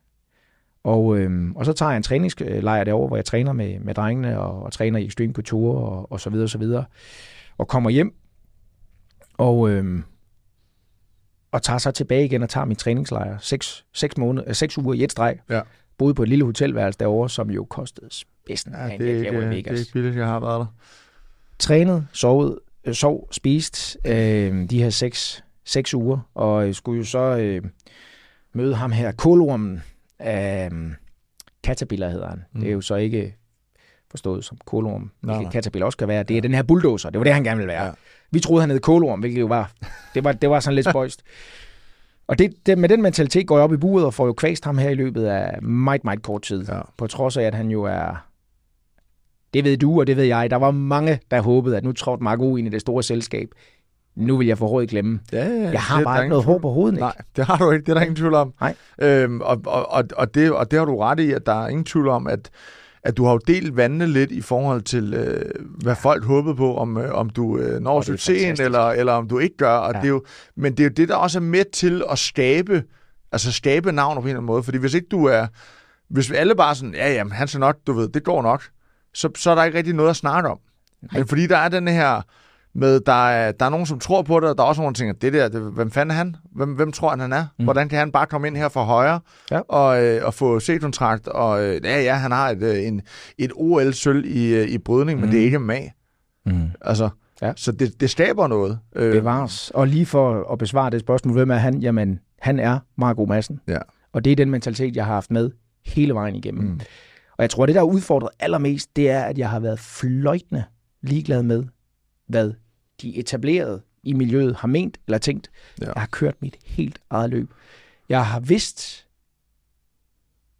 Og, 0.87 1.19
øhm, 1.19 1.57
og 1.57 1.65
så 1.65 1.73
tager 1.73 1.91
jeg 1.91 1.97
en 1.97 2.03
træningslejr 2.03 2.85
derovre, 2.85 3.09
hvor 3.09 3.17
jeg 3.17 3.25
træner 3.25 3.53
med, 3.53 3.79
med 3.79 3.95
drengene 3.95 4.41
og, 4.41 4.63
og 4.63 4.73
træner 4.73 4.99
i 4.99 5.07
Extreme 5.07 5.33
Couture 5.33 5.79
og, 5.79 6.13
og 6.13 6.21
så 6.21 6.31
videre 6.31 6.45
og 6.45 6.51
så 6.51 6.59
videre. 6.59 6.85
Og 7.59 7.69
kommer 7.69 7.91
hjem 7.91 8.15
og, 9.39 9.71
øhm, 9.71 10.05
og 11.53 11.63
tager 11.63 11.79
så 11.79 11.91
tilbage 11.91 12.25
igen 12.25 12.43
og 12.43 12.49
tager 12.49 12.65
min 12.65 12.77
træningslejr. 12.77 13.39
Seks, 13.39 13.85
seks, 13.93 14.17
måneder, 14.17 14.53
seks 14.53 14.79
uger 14.79 14.95
i 14.95 15.05
et 15.05 15.13
streg. 15.13 15.39
Ja. 15.51 15.61
Boede 15.99 16.15
på 16.15 16.23
et 16.23 16.29
lille 16.29 16.45
hotelværelse 16.45 16.99
derovre, 16.99 17.31
som 17.31 17.51
jo 17.51 17.65
kostede 17.65 18.09
spidsen. 18.11 18.73
Ja, 18.73 18.85
det, 18.85 19.11
er 19.11 19.15
ikke, 19.15 19.31
det 19.31 19.67
er 19.67 19.79
ikke 19.79 19.93
billigt, 19.93 20.17
jeg 20.17 20.27
har 20.27 20.41
været 20.41 20.61
der. 20.61 20.67
trænet, 21.59 22.07
sovet, 22.13 22.59
øh, 22.85 22.95
sov, 22.95 23.29
spist 23.33 23.99
øh, 24.05 24.71
de 24.71 24.83
her 24.83 24.91
seks, 24.91 25.45
seks 25.65 25.95
uger, 25.95 26.19
og 26.35 26.69
øh, 26.69 26.75
skulle 26.75 26.99
jo 26.99 27.05
så 27.05 27.37
øh, 27.37 27.63
møde 28.53 28.75
ham 28.75 28.93
her, 28.93 29.13
kolormen 29.13 29.83
øh, 30.23 30.93
Caterpillar 31.67 32.09
hedder 32.09 32.29
han. 32.29 32.45
Mm. 32.53 32.61
Det 32.61 32.69
er 32.69 32.73
jo 32.73 32.81
så 32.81 32.95
ikke 32.95 33.37
forstået 34.11 34.45
som 34.45 34.59
kolorm, 34.65 35.11
hvilket 35.21 35.43
nej. 35.43 35.53
Caterpillar 35.53 35.87
også 35.87 35.99
kan 35.99 36.09
være. 36.09 36.23
Det 36.23 36.37
er 36.37 36.41
den 36.41 36.55
her 36.55 36.63
bulldozer, 36.63 37.11
det 37.11 37.19
var 37.19 37.25
det, 37.25 37.35
han 37.35 37.45
gerne 37.45 37.57
ville 37.57 37.69
være. 37.69 37.83
Ja. 37.83 37.89
Ja. 37.89 37.95
Vi 38.31 38.41
troede, 38.41 38.61
han 38.61 38.71
hed 38.71 38.81
kolorm, 38.81 39.21
hvilket 39.21 39.41
jo 39.41 39.47
var, 39.47 39.73
det 40.15 40.25
var, 40.25 40.33
det 40.33 40.51
var 40.51 40.61
sådan 40.61 40.75
lidt 40.75 40.89
spøjst. 40.89 41.23
Og 42.27 42.39
det, 42.39 42.67
det, 42.67 42.79
med 42.79 42.89
den 42.89 43.03
mentalitet 43.03 43.47
går 43.47 43.57
jeg 43.57 43.65
op 43.65 43.73
i 43.73 43.77
buret 43.77 44.05
og 44.07 44.15
får 44.15 44.27
jo 44.27 44.33
kvæst 44.33 44.65
ham 44.65 44.79
her 44.79 44.91
i 44.91 44.95
løbet 44.95 45.25
af 45.25 45.63
meget, 45.63 46.05
meget 46.05 46.23
kort 46.23 46.43
tid. 46.43 46.65
Ja. 46.69 46.81
På 46.97 47.07
trods 47.07 47.37
af, 47.37 47.43
at 47.43 47.55
han 47.55 47.71
jo 47.71 47.83
er... 47.83 48.27
Det 49.55 49.65
ved 49.65 49.77
du, 49.77 50.01
og 50.01 50.07
det 50.07 50.17
ved 50.17 50.25
jeg. 50.25 50.51
Der 50.51 50.57
var 50.57 50.71
mange, 50.71 51.21
der 51.31 51.41
håbede, 51.41 51.77
at 51.77 51.85
nu 51.85 51.93
trådte 51.93 52.23
Marco 52.23 52.57
ind 52.57 52.69
i 52.69 52.71
det 52.71 52.81
store 52.81 53.03
selskab. 53.03 53.49
Nu 54.17 54.37
vil 54.37 54.47
jeg 54.47 54.63
råd 54.63 54.87
glemme. 54.87 55.21
Ja, 55.33 55.47
ja, 55.47 55.71
Jeg 55.71 55.81
har 55.81 56.03
bare 56.03 56.19
ikke 56.23 56.29
noget 56.29 56.45
hår 56.45 56.59
på 56.59 56.71
hovedet, 56.71 56.93
ikke? 56.95 57.01
Nej, 57.01 57.15
det 57.37 57.45
har 57.47 57.57
du 57.57 57.71
ikke. 57.71 57.85
Det 57.85 57.89
er 57.89 57.95
der 57.95 58.01
ingen 58.01 58.17
tvivl 58.17 58.35
om. 58.35 58.53
Nej. 58.61 58.75
Øhm, 59.03 59.41
og, 59.41 59.61
og, 59.67 60.05
og, 60.17 60.35
det, 60.35 60.53
og 60.53 60.71
det 60.71 60.79
har 60.79 60.87
du 60.87 60.97
ret 60.99 61.21
i, 61.21 61.33
at 61.33 61.47
der 61.47 61.65
er 61.65 61.69
ingen 61.69 61.85
tvivl 61.85 62.09
om, 62.09 62.27
at, 62.27 62.51
at 63.03 63.17
du 63.17 63.25
har 63.25 63.33
jo 63.33 63.39
delt 63.47 63.77
vandene 63.77 64.07
lidt 64.07 64.31
i 64.31 64.41
forhold 64.41 64.83
til, 64.83 65.15
øh, 65.15 65.45
hvad 65.83 65.97
folk 65.97 66.25
håbede 66.25 66.55
på, 66.55 66.77
om, 66.77 66.97
øh, 66.97 67.15
om 67.15 67.31
du 67.31 67.59
øh, 67.59 67.81
når 67.81 68.01
succesen, 68.03 68.65
eller, 68.65 68.81
eller 68.91 69.13
om 69.13 69.29
du 69.29 69.39
ikke 69.39 69.57
gør. 69.57 69.77
Og 69.77 69.93
Ja. 69.95 69.99
det 69.99 70.05
er 70.05 70.09
jo, 70.11 70.25
men 70.57 70.73
det 70.73 70.81
er 70.81 70.85
jo 70.85 70.93
det, 70.97 71.09
der 71.09 71.15
også 71.17 71.39
er 71.39 71.43
med 71.43 71.65
til 71.73 72.03
at 72.11 72.19
skabe, 72.19 72.83
altså 73.33 73.53
skabe 73.53 73.93
navn 73.93 74.15
på 74.17 74.21
en 74.21 74.27
eller 74.29 74.37
anden 74.39 74.47
måde. 74.47 74.63
Fordi 74.63 74.79
hvis 74.79 74.95
ikke 74.95 75.09
du 75.11 75.25
er, 75.25 75.47
hvis 76.11 76.31
alle 76.31 76.55
bare 76.55 76.75
sådan, 76.75 76.95
ja, 76.95 77.13
jamen, 77.13 77.33
han 77.33 77.49
skal 77.49 77.61
nok, 77.61 77.77
du 77.87 77.93
ved, 77.93 78.09
det 78.09 78.25
går 78.25 78.43
nok, 78.43 78.63
så, 79.15 79.29
så 79.37 79.51
er 79.51 79.55
der 79.55 79.65
ikke 79.65 79.79
rigtig 79.79 79.95
noget 79.95 80.11
at 80.11 80.17
snakke 80.17 80.49
om. 80.49 80.59
Nej. 81.03 81.19
Men 81.21 81.29
fordi 81.29 81.47
der 81.47 81.57
er 81.57 81.69
den 81.69 81.89
her 81.89 82.23
med, 82.77 83.01
der 83.01 83.29
er, 83.29 83.53
der 83.53 83.67
er 83.67 83.71
nogen, 83.71 83.87
som 83.87 83.99
tror 83.99 84.23
på 84.23 84.41
det, 84.41 84.49
og 84.49 84.57
der 84.59 84.63
er 84.65 84.69
også 84.69 84.81
nogen, 84.81 84.95
der 84.95 84.99
tænker, 84.99 85.15
det 85.15 85.33
der, 85.33 85.49
det, 85.49 85.61
hvem 85.61 85.91
fanden 85.91 86.11
er 86.11 86.15
han? 86.15 86.37
Hvem, 86.53 86.73
hvem 86.75 86.93
tror 86.93 87.11
han, 87.11 87.21
han 87.21 87.33
er? 87.33 87.43
Mm. 87.43 87.49
Mm. 87.59 87.65
Hvordan 87.65 87.89
kan 87.89 87.99
han 87.99 88.13
bare 88.13 88.27
komme 88.27 88.47
ind 88.47 88.57
her 88.57 88.69
fra 88.69 88.85
højre 88.85 89.21
Ja. 89.51 89.61
og, 89.69 90.05
øh, 90.05 90.25
og 90.25 90.35
få 90.35 90.61
C-kontrakt? 90.61 91.29
Og 91.29 91.65
øh, 91.65 91.81
ja, 91.85 92.03
ja, 92.03 92.15
han 92.15 92.33
har 92.33 92.49
et, 92.51 92.63
øh, 92.63 92.87
en, 92.87 93.03
et 93.39 93.53
OL-sølv 93.55 94.25
i, 94.25 94.55
øh, 94.55 94.69
i 94.69 94.79
brydning, 94.79 95.19
mm. 95.19 95.21
men 95.21 95.29
Mm. 95.29 95.31
det 95.31 95.41
er 95.41 95.45
ikke 95.45 95.59
MMA. 95.59 95.79
Mm. 96.47 96.61
Altså, 96.81 97.09
Ja. 97.43 97.53
Så 97.57 97.73
det, 97.73 98.01
det 98.01 98.11
skaber 98.11 98.47
noget. 98.47 98.79
Øh, 98.97 99.13
Bevares. 99.13 99.71
Og 99.71 99.87
lige 99.87 100.07
for 100.07 100.53
at 100.53 100.59
besvare 100.59 100.91
det 100.91 101.01
spørgsmål, 101.01 101.35
hvem 101.35 101.51
er 101.51 101.55
han? 101.57 101.79
Jamen, 101.79 102.19
han 102.41 102.59
er 102.59 102.79
Marco 102.99 103.25
Madsen. 103.25 103.61
Ja. 103.69 103.79
Og 104.13 104.25
det 104.25 104.33
er 104.33 104.37
den 104.37 104.51
mentalitet, 104.51 104.97
jeg 104.97 105.05
har 105.07 105.15
haft 105.15 105.31
med 105.31 105.51
hele 105.87 106.15
vejen 106.15 106.35
igennem. 106.35 106.65
Mm. 106.65 106.81
Og 107.39 107.43
jeg 107.43 107.51
tror, 107.51 107.67
det 107.67 107.75
der 107.75 107.81
er 107.81 107.85
udfordret 107.85 108.31
allermest, 108.41 108.97
det 108.97 109.11
er, 109.11 109.21
at 109.21 109.39
jeg 109.39 109.51
har 109.51 109.61
været 109.61 109.79
fløjtende 109.79 110.65
ligeglad 111.03 111.43
med, 111.43 111.65
hvad 112.29 112.53
de 113.03 113.17
etablerede 113.17 113.83
i 114.03 114.13
miljøet 114.13 114.57
har 114.57 114.69
ment 114.69 114.99
eller 115.07 115.19
tænkt. 115.19 115.51
Ja. 115.81 115.87
Jeg 115.87 115.95
har 115.97 116.07
kørt 116.07 116.43
mit 116.43 116.59
helt 116.65 116.99
eget 117.11 117.31
løb. 117.31 117.51
Jeg 118.09 118.27
har 118.27 118.41
vidst, 118.41 119.07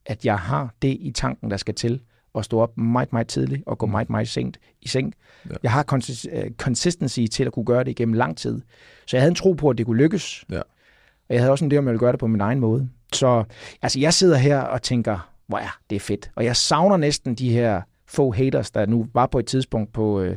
at 0.07 0.25
jeg 0.25 0.39
har 0.39 0.75
det 0.83 0.97
i 1.01 1.11
tanken, 1.11 1.51
der 1.51 1.57
skal 1.57 1.75
til 1.75 2.01
at 2.35 2.45
stå 2.45 2.61
op 2.61 2.79
meget, 2.79 3.13
meget 3.13 3.29
tidligt 3.29 3.63
og 3.67 3.79
gå 3.79 3.87
meget, 3.87 4.11
meget 4.11 4.29
sent 4.29 4.59
i 4.83 4.89
seng. 4.89 5.15
Ja. 5.51 5.55
Jeg 5.63 5.73
har 5.73 6.11
øh, 6.33 6.51
consistency 6.57 7.21
til 7.33 7.45
at 7.45 7.53
kunne 7.53 7.65
gøre 7.65 7.85
det 7.85 7.91
igennem 7.91 8.13
lang 8.13 8.37
tid. 8.37 8.63
Så 9.07 9.17
jeg 9.17 9.23
havde 9.23 9.31
en 9.31 9.35
tro 9.35 9.53
på, 9.53 9.71
at 9.71 9.79
det 9.79 9.87
kunne 9.87 9.97
lykkes. 10.03 10.45
Ja. 10.51 10.61
Og 11.29 11.35
jeg 11.35 11.41
havde 11.41 11.51
også 11.51 11.65
en 11.65 11.73
idé 11.73 11.77
om, 11.77 11.85
at 11.85 11.87
jeg 11.87 11.93
ville 11.93 11.99
gøre 11.99 12.13
det 12.13 12.21
på 12.21 12.27
min 12.27 12.41
egen 12.41 12.61
måde. 12.61 12.89
Så 13.13 13.45
altså, 13.83 14.01
jeg 14.01 14.15
sidder 14.15 14.37
her 14.37 14.61
og 14.61 14.83
tænker, 14.83 15.33
hvor 15.47 15.59
er 15.59 15.79
det 15.91 16.03
fedt. 16.03 16.31
Og 16.35 16.45
jeg 16.45 16.57
savner 16.57 16.97
næsten 16.97 17.35
de 17.35 17.53
her 17.53 17.83
få 18.07 18.33
haters, 18.33 18.71
der 18.71 18.87
nu 18.87 19.09
var 19.15 19.27
på 19.27 19.39
et 19.39 19.47
tidspunkt 19.47 19.93
på, 19.93 20.21
øh, 20.21 20.37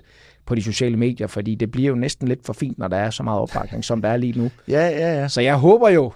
på 0.49 0.55
de 0.55 0.63
sociale 0.63 0.97
medier, 0.97 1.27
fordi 1.27 1.55
det 1.55 1.71
bliver 1.71 1.89
jo 1.89 1.95
næsten 1.95 2.27
lidt 2.27 2.45
for 2.45 2.53
fint, 2.53 2.77
når 2.77 2.87
der 2.87 2.97
er 2.97 3.09
så 3.09 3.23
meget 3.23 3.39
opbakning, 3.39 3.83
som 3.85 4.01
der 4.01 4.09
er 4.09 4.17
lige 4.17 4.39
nu. 4.39 4.51
Ja, 4.67 4.87
ja, 4.89 5.19
ja. 5.21 5.27
Så 5.27 5.41
jeg 5.41 5.55
håber 5.55 5.89
jo, 5.89 6.11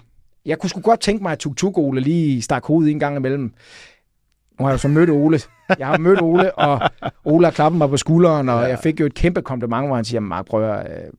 jeg 0.45 0.59
kunne 0.59 0.69
sgu 0.69 0.81
godt 0.81 0.99
tænke 0.99 1.23
mig, 1.23 1.31
at 1.31 1.39
Tuk 1.39 1.57
Tuk 1.57 1.77
Ole 1.77 2.01
lige 2.01 2.41
stak 2.41 2.65
hovedet 2.65 2.91
en 2.91 2.99
gang 2.99 3.15
imellem. 3.17 3.41
Nu 4.59 4.65
har 4.65 4.67
jeg 4.67 4.73
jo 4.73 4.77
så 4.77 4.87
mødt 4.87 5.09
Ole. 5.09 5.39
Jeg 5.79 5.87
har 5.87 5.97
mødt 5.97 6.21
Ole, 6.21 6.55
og 6.55 6.89
Ole 7.25 7.45
har 7.45 7.51
klappet 7.51 7.77
mig 7.77 7.89
på 7.89 7.97
skulderen, 7.97 8.49
og 8.49 8.61
Ja. 8.61 8.67
jeg 8.67 8.79
fik 8.79 8.99
jo 8.99 9.05
et 9.05 9.13
kæmpe 9.13 9.41
kompliment, 9.41 9.87
hvor 9.87 9.95
han 9.95 10.05
siger, 10.05 10.19
Mark, 10.19 10.45
prøv 10.45 10.69
at, 10.71 10.91
øh, 10.91 11.09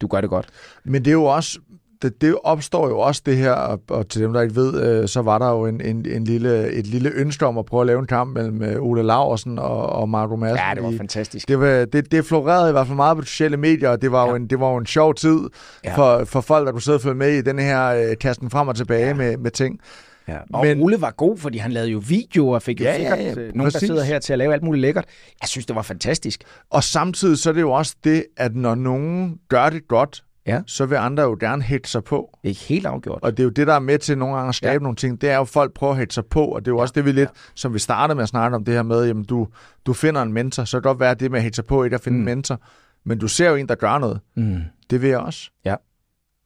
du 0.00 0.06
gør 0.06 0.20
det 0.20 0.30
godt. 0.30 0.46
Men 0.84 1.04
det 1.04 1.10
er 1.10 1.12
jo 1.12 1.24
også, 1.24 1.58
det, 2.02 2.20
det 2.20 2.36
opstår 2.44 2.88
jo 2.88 2.98
også 2.98 3.22
det 3.26 3.36
her, 3.36 3.52
og, 3.52 3.80
og 3.90 4.08
til 4.08 4.22
dem, 4.22 4.32
der 4.32 4.40
ikke 4.40 4.56
ved, 4.56 4.82
øh, 4.82 5.08
så 5.08 5.22
var 5.22 5.38
der 5.38 5.50
jo 5.50 5.66
en, 5.66 5.80
en, 5.80 6.06
en 6.06 6.24
lille, 6.24 6.72
et 6.72 6.86
lille 6.86 7.10
ønske 7.10 7.46
om 7.46 7.58
at 7.58 7.64
prøve 7.64 7.80
at 7.80 7.86
lave 7.86 7.98
en 7.98 8.06
kamp 8.06 8.34
mellem 8.34 8.62
øh, 8.62 8.82
Ole 8.82 9.02
Laursen 9.02 9.58
og, 9.58 9.86
og 9.86 10.08
Marco 10.08 10.36
Madsen. 10.36 10.58
Ja, 10.68 10.74
det 10.74 10.82
var 10.82 10.92
fantastisk. 10.96 11.48
det, 11.48 11.60
var, 11.60 11.84
det, 11.84 12.12
det 12.12 12.24
florerede 12.24 12.68
i 12.68 12.72
hvert 12.72 12.86
fald 12.86 12.96
meget 12.96 13.16
på 13.16 13.22
sociale 13.24 13.56
medier, 13.56 13.88
og 13.88 14.02
det 14.02 14.12
var, 14.12 14.24
ja. 14.24 14.30
jo, 14.30 14.36
en, 14.36 14.46
det 14.46 14.60
var 14.60 14.70
jo 14.70 14.76
en 14.76 14.86
sjov 14.86 15.14
tid 15.14 15.38
ja. 15.84 15.96
For, 15.96 16.24
for 16.24 16.40
folk, 16.40 16.66
der 16.66 16.72
kunne 16.72 16.82
sidde 16.82 16.96
og 16.96 17.02
følge 17.02 17.16
med 17.16 17.32
i 17.32 17.42
den 17.42 17.58
her 17.58 17.86
øh, 17.86 18.16
kasten 18.20 18.50
frem 18.50 18.68
og 18.68 18.76
tilbage 18.76 19.06
ja. 19.06 19.14
Med, 19.14 19.36
med 19.36 19.50
ting. 19.50 19.80
Ja. 20.28 20.38
Og 20.52 20.64
Men-. 20.66 20.82
Ole 20.82 21.00
var 21.00 21.10
god, 21.10 21.38
fordi 21.38 21.58
han 21.58 21.72
lavede 21.72 21.90
jo 21.90 22.02
videoer, 22.08 22.54
og 22.54 22.62
fik 22.62 22.80
jo 22.80 22.84
Ja, 22.84 22.96
sikkert 22.96 23.18
ja, 23.18 23.24
ja, 23.24 23.28
ja, 23.28 23.34
nogen, 23.34 23.62
præcis. 23.62 23.80
der 23.80 23.86
sidder 23.86 24.04
her 24.04 24.18
til 24.18 24.32
at 24.32 24.38
lave 24.38 24.52
alt 24.52 24.62
muligt 24.62 24.80
lækkert. 24.80 25.04
Jeg 25.42 25.48
synes, 25.48 25.66
det 25.66 25.76
var 25.76 25.82
fantastisk. 25.82 26.40
Og 26.70 26.84
samtidig 26.84 27.38
så 27.38 27.48
er 27.48 27.52
det 27.54 27.60
jo 27.60 27.72
også 27.72 27.94
det, 28.04 28.24
at 28.36 28.56
når 28.56 28.74
nogen 28.74 29.38
gør 29.48 29.70
det 29.70 29.88
godt, 29.88 30.22
Ja. 30.46 30.60
så 30.66 30.86
vil 30.86 30.96
andre 30.96 31.22
jo 31.22 31.36
gerne 31.40 31.62
hætte 31.62 31.90
sig 31.90 32.04
på. 32.04 32.38
Det 32.42 32.50
er 32.50 32.66
helt 32.68 32.86
afgjort. 32.86 33.18
Og 33.22 33.30
det 33.30 33.40
er 33.40 33.44
jo 33.44 33.50
det, 33.50 33.66
der 33.66 33.74
er 33.74 33.78
med 33.78 33.98
til 33.98 34.18
nogle 34.18 34.34
gange 34.36 34.48
at 34.48 34.54
skabe 34.54 34.72
ja. 34.72 34.78
Nogle 34.78 34.96
ting. 34.96 35.20
Det 35.20 35.30
er 35.30 35.34
jo, 35.36 35.40
at 35.42 35.48
folk 35.48 35.74
prøver 35.74 35.92
at 35.92 35.98
hætte 35.98 36.14
sig 36.14 36.24
på, 36.26 36.44
og 36.44 36.60
det 36.64 36.68
er 36.68 36.72
jo 36.72 36.76
ja. 36.76 36.82
også 36.82 36.92
det, 36.96 37.04
vi 37.04 37.12
lidt, 37.12 37.28
ja. 37.28 37.40
som 37.54 37.74
vi 37.74 37.78
startede 37.78 38.14
med 38.14 38.22
at 38.22 38.28
snakke 38.28 38.56
om, 38.56 38.64
det 38.64 38.74
her 38.74 38.82
med, 38.82 39.06
jamen 39.06 39.24
du, 39.24 39.48
du 39.86 39.92
finder 39.92 40.22
en 40.22 40.32
mentor, 40.32 40.64
så 40.64 40.76
kan 40.76 40.78
det 40.82 40.84
godt 40.84 41.00
være, 41.00 41.14
det 41.14 41.30
med 41.30 41.38
at 41.38 41.42
hætte 41.42 41.56
sig 41.56 41.64
på, 41.66 41.84
ikke 41.84 41.94
at 41.94 42.00
finde 42.00 42.16
mm. 42.16 42.20
En 42.22 42.24
mentor. 42.24 42.60
Men 43.04 43.18
du 43.18 43.28
ser 43.28 43.48
jo 43.50 43.54
en, 43.56 43.68
der 43.68 43.74
gør 43.74 43.98
noget. 43.98 44.20
Mm. 44.36 44.56
Det 44.90 45.02
vil 45.02 45.08
jeg 45.10 45.18
også. 45.18 45.50
Ja. 45.64 45.74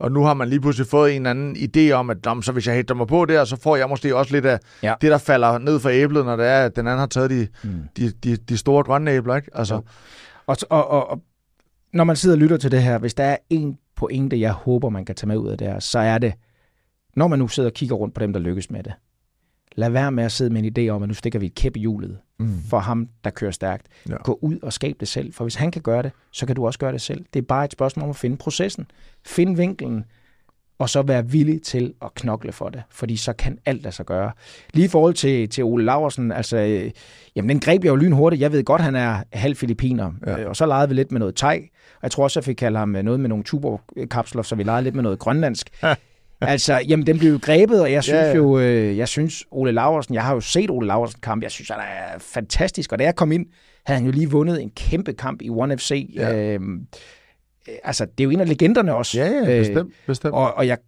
Og 0.01 0.13
nu 0.13 0.23
har 0.25 0.35
man 0.35 0.49
lige 0.49 0.61
pludselig 0.61 0.87
fået 0.87 1.17
en 1.17 1.27
eller 1.27 1.31
anden 1.31 1.57
idé 1.57 1.93
om, 1.93 2.11
at 2.11 2.17
"Nå, 2.25 2.43
så 2.43 2.53
hvis 2.53 2.67
jeg 2.67 2.75
hætter 2.75 2.95
mig 2.95 3.07
på 3.07 3.25
der, 3.25 3.45
så 3.45 3.57
får 3.63 3.77
jeg 3.77 3.89
måske 3.89 4.17
også 4.17 4.33
lidt 4.33 4.47
af 4.47 4.59
Ja. 4.83 4.95
det, 5.01 5.11
der 5.11 5.19
falder 5.19 5.59
ned 5.59 5.81
fra 5.81 5.93
æblet, 5.93 6.25
når 6.25 6.37
det 6.37 6.47
er, 6.47 6.65
at 6.65 6.77
den 6.77 6.87
anden 6.87 6.99
har 6.99 7.07
taget 7.07 7.31
de, 7.31 7.49
Mm. 7.65 7.71
de, 7.97 8.11
de, 8.11 8.37
de 8.37 8.57
store 8.57 8.85
grønne 8.85 9.11
æbler. 9.11 9.37
Ikke? 9.37 9.51
Altså. 9.55 9.81
Og, 10.47 10.57
og, 10.71 10.91
og, 10.91 11.11
og 11.11 11.21
når 11.93 12.05
man 12.05 12.17
sidder 12.17 12.37
og 12.37 12.41
lytter 12.41 12.57
til 12.57 12.71
det 12.71 12.83
her, 12.83 12.99
hvis 12.99 13.15
der 13.15 13.25
er 13.25 13.37
en 13.51 13.79
pointe, 14.01 14.41
jeg 14.41 14.53
håber, 14.53 14.89
man 14.89 15.05
kan 15.05 15.15
tage 15.15 15.29
med 15.29 15.37
ud 15.37 15.49
af 15.49 15.59
det 15.59 15.67
her, 15.67 15.79
så 15.79 15.99
er 15.99 16.19
det, 16.19 16.35
når 17.17 17.29
man 17.29 17.39
nu 17.39 17.49
sidder 17.49 17.69
og 17.69 17.75
kigger 17.75 17.97
rundt 17.97 18.15
på 18.15 18.21
dem, 18.21 18.33
der 18.33 18.41
lykkes 18.41 18.71
med 18.71 18.83
det, 18.83 18.93
lad 19.75 19.91
være 19.91 20.13
med 20.13 20.25
at 20.25 20.33
sidde 20.33 20.53
med 20.53 20.65
en 20.65 20.73
idé 20.79 20.91
om, 20.91 21.03
at 21.03 21.09
nu 21.09 21.15
stikker 21.15 21.39
vi 21.39 21.47
et 21.47 21.55
kæp 21.55 21.77
i 21.77 21.81
hjulet 21.81 22.19
mm. 22.39 22.63
for 22.71 22.79
ham, 22.79 23.09
der 23.25 23.31
kører 23.31 23.51
stærkt. 23.51 23.87
Ja. 24.09 24.17
Gå 24.25 24.39
ud 24.43 24.59
og 24.63 24.73
skab 24.73 24.97
det 25.01 25.09
selv, 25.09 25.33
for 25.33 25.45
hvis 25.45 25.55
han 25.55 25.71
kan 25.71 25.83
gøre 25.83 26.03
det, 26.03 26.13
så 26.31 26.47
kan 26.47 26.57
du 26.57 26.67
også 26.67 26.79
gøre 26.79 26.93
det 26.93 27.01
selv. 27.01 27.25
Det 27.35 27.43
er 27.43 27.47
bare 27.47 27.65
et 27.65 27.73
spørgsmål 27.73 28.05
om 28.05 28.11
at 28.11 28.17
finde 28.17 28.37
processen, 28.37 28.87
finde 29.27 29.57
vinkelen, 29.57 30.05
og 30.81 30.89
så 30.91 31.03
være 31.03 31.27
villig 31.29 31.63
til 31.63 31.95
at 32.03 32.15
knokle 32.15 32.53
for 32.53 32.69
det, 32.69 32.83
fordi 32.91 33.17
så 33.17 33.33
kan 33.33 33.59
alt 33.67 33.83
lade 33.83 33.95
sig 33.95 34.07
gøre. 34.07 34.31
Lige 34.75 34.85
i 34.85 34.89
forhold 34.89 35.15
til, 35.15 35.49
til 35.49 35.65
Ole 35.65 35.85
Laversen, 35.85 36.33
altså, 36.33 36.57
øh, 36.57 36.91
jamen 37.37 37.49
den 37.49 37.61
greb 37.61 37.85
jeg 37.85 37.91
jo 37.91 37.97
lynhurtigt. 37.97 38.43
Jeg 38.43 38.53
ved 38.53 38.65
godt, 38.65 38.81
han 38.83 38.95
er 38.97 39.23
halv 39.33 39.57
filipiner, 39.57 40.13
Ja. 40.27 40.41
øh, 40.41 40.49
og 40.49 40.57
så 40.57 40.67
legede 40.67 40.89
vi 40.89 40.95
lidt 40.95 41.13
med 41.13 41.19
noget 41.19 41.35
thai, 41.35 41.59
og 41.95 41.99
jeg 42.03 42.11
tror 42.11 42.25
også, 42.25 42.41
jeg 42.41 42.45
fik 42.45 42.55
kaldt 42.57 42.79
ham 42.79 42.97
øh, 42.97 43.03
noget 43.03 43.21
med 43.21 43.29
nogle 43.29 43.45
tuborg-kapsler, 43.45 44.43
så 44.43 44.55
vi 44.55 44.63
legede 44.63 44.83
lidt 44.83 44.95
med 44.95 45.03
noget 45.03 45.19
grønlandsk. 45.19 45.71
altså, 46.41 46.81
jamen 46.89 47.07
den 47.07 47.19
blev 47.19 47.33
jo 47.33 47.39
grebet, 47.43 47.81
og 47.83 47.93
jeg 47.93 48.03
synes 48.03 48.17
Ja, 48.17 48.27
ja. 48.29 48.35
jo, 48.37 48.59
øh, 48.59 48.99
jeg 48.99 49.09
synes 49.09 49.45
Ole 49.51 49.73
Laversen, 49.73 50.15
jeg 50.15 50.23
har 50.25 50.35
jo 50.35 50.41
set 50.41 50.71
Ole 50.71 50.87
Laversen 50.87 51.21
kamp, 51.23 51.43
jeg 51.43 51.51
synes, 51.51 51.69
han 51.69 51.79
er 51.81 52.19
fantastisk, 52.19 52.93
og 52.93 52.99
da 52.99 53.05
jeg 53.05 53.17
kom 53.17 53.33
ind, 53.33 53.47
havde 53.87 53.99
han 54.01 54.07
jo 54.07 54.13
lige 54.13 54.31
vundet 54.31 54.63
en 54.63 54.71
kæmpe 54.77 55.13
kamp 55.13 55.43
i 55.43 55.51
ONE 55.51 55.79
FC. 55.79 56.11
Ja. 56.15 56.31
Ja. 56.31 56.55
Øh, 56.55 56.61
altså, 57.85 58.05
det 58.05 58.21
er 58.21 58.25
jo 58.25 58.31
en 58.31 58.41
af 58.41 58.49
legenderne 58.49 58.95
også. 58.95 59.19
Ja, 59.19 59.27
ja, 59.27 59.41
Øh, 59.41 59.59
bestemt. 59.59 59.95
bestemt. 60.07 60.35
og, 60.35 60.55
og 60.55 60.67
jeg 60.67 60.79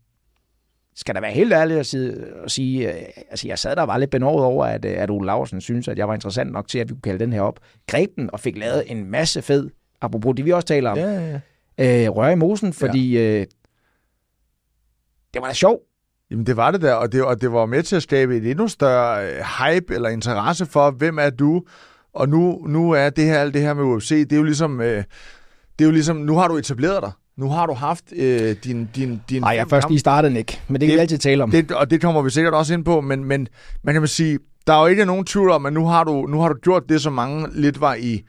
skal 0.97 1.15
da 1.15 1.21
være 1.21 1.33
helt 1.33 1.53
ærlig 1.53 1.79
at 1.79 1.87
sige, 1.87 2.15
at 2.45 2.51
sige 2.51 2.93
øh, 2.95 3.03
altså 3.31 3.49
jeg 3.49 3.59
sad 3.59 3.77
der 3.77 3.83
og 3.83 3.89
var 3.89 3.99
lidt 3.99 4.11
benovet 4.11 4.45
over, 4.45 4.67
at, 4.67 4.85
øh, 4.85 4.95
at 4.97 5.11
Ole 5.11 5.27
Laursen 5.27 5.61
synes, 5.61 5.89
at 5.89 5.99
jeg 5.99 6.09
var 6.09 6.15
interessant 6.15 6.53
nok 6.53 6.69
til, 6.69 6.79
at 6.79 6.89
vi 6.89 6.95
kunne 6.95 7.03
kalde 7.03 7.19
den 7.19 7.33
her 7.33 7.41
op. 7.41 7.61
Greb 7.87 8.11
den 8.17 8.31
og 8.33 8.41
fik 8.41 8.57
lavet 8.59 8.85
en 8.87 9.11
masse 9.11 9.43
fed, 9.43 9.71
apropos 10.01 10.35
det 10.37 10.45
vi 10.45 10.51
også 10.51 10.67
taler 10.69 10.91
om, 10.91 10.99
ja, 10.99 11.11
ja, 11.13 11.41
ja. 11.79 12.05
øh, 12.05 12.17
rør 12.17 12.29
i 12.31 12.35
mosen, 12.35 12.73
fordi 12.73 13.13
ja. 13.13 13.21
øh, 13.41 13.47
det 15.35 15.43
var 15.43 15.49
da 15.49 15.55
sjovt. 15.55 15.81
Jamen 16.31 16.47
det 16.47 16.57
var 16.57 16.71
det 16.71 16.83
der, 16.83 16.95
og 16.95 17.13
det, 17.13 17.23
og 17.25 17.41
det 17.41 17.53
var 17.53 17.67
med 17.67 17.83
til 17.83 17.97
at 17.97 18.03
skabe 18.03 18.37
et 18.37 18.51
endnu 18.51 18.69
større 18.69 19.27
øh, 19.27 19.39
hype 19.39 19.95
eller 19.95 20.09
interesse 20.09 20.67
for, 20.67 20.91
hvem 20.91 21.19
er 21.19 21.31
du? 21.31 21.63
Og 22.13 22.29
nu, 22.29 22.67
nu 22.67 22.91
er 22.91 23.11
det 23.11 23.25
her, 23.25 23.39
alt 23.39 23.55
det 23.55 23.63
her 23.63 23.75
med 23.75 23.85
UFC, 23.85 24.09
det 24.09 24.33
er 24.33 24.37
jo 24.37 24.43
ligesom, 24.43 24.81
øh, 24.81 25.05
det 25.79 25.85
er 25.85 25.89
jo 25.89 25.93
ligesom, 25.93 26.17
nu 26.17 26.37
har 26.37 26.49
du 26.49 26.57
etableret 26.57 27.03
dig. 27.03 27.13
Nu 27.37 27.49
har 27.49 27.67
du 27.67 27.73
haft 27.73 28.05
øh, 28.17 28.57
din, 28.65 28.89
din, 28.97 29.21
din 29.29 29.41
Nej, 29.41 29.51
jeg 29.51 29.69
først 29.71 29.89
lige 29.89 29.99
startet, 29.99 30.33
Nick. 30.33 30.63
Men 30.69 30.81
det 30.81 30.87
kan 30.87 30.89
Det- 30.91 30.97
vi 30.97 31.01
altid 31.01 31.19
tale 31.19 31.43
om. 31.43 31.51
Det, 31.51 31.71
og 31.73 31.91
det 31.91 32.01
kommer 32.01 32.23
vi 32.23 32.31
sikkert 32.31 32.55
også 32.55 32.75
ind 32.75 32.85
på, 32.85 33.01
men, 33.01 33.25
men 33.25 33.49
man 33.83 33.95
kan 33.95 34.03
man 34.03 34.09
sige, 34.09 34.39
der 34.67 34.73
er 34.75 34.81
jo 34.81 34.87
ikke 34.87 35.05
nogen 35.05 35.25
tvivl 35.25 35.51
om, 35.51 35.67
at 35.67 35.73
nu 35.73 35.87
har 35.87 36.05
du, 36.05 36.27
nu 36.27 36.41
har 36.41 36.49
du 36.49 36.55
gjort 36.63 36.83
det, 36.89 37.01
som 37.01 37.13
mange 37.13 37.49
lidt 37.53 37.81
var 37.81 37.95
i, 37.95 38.23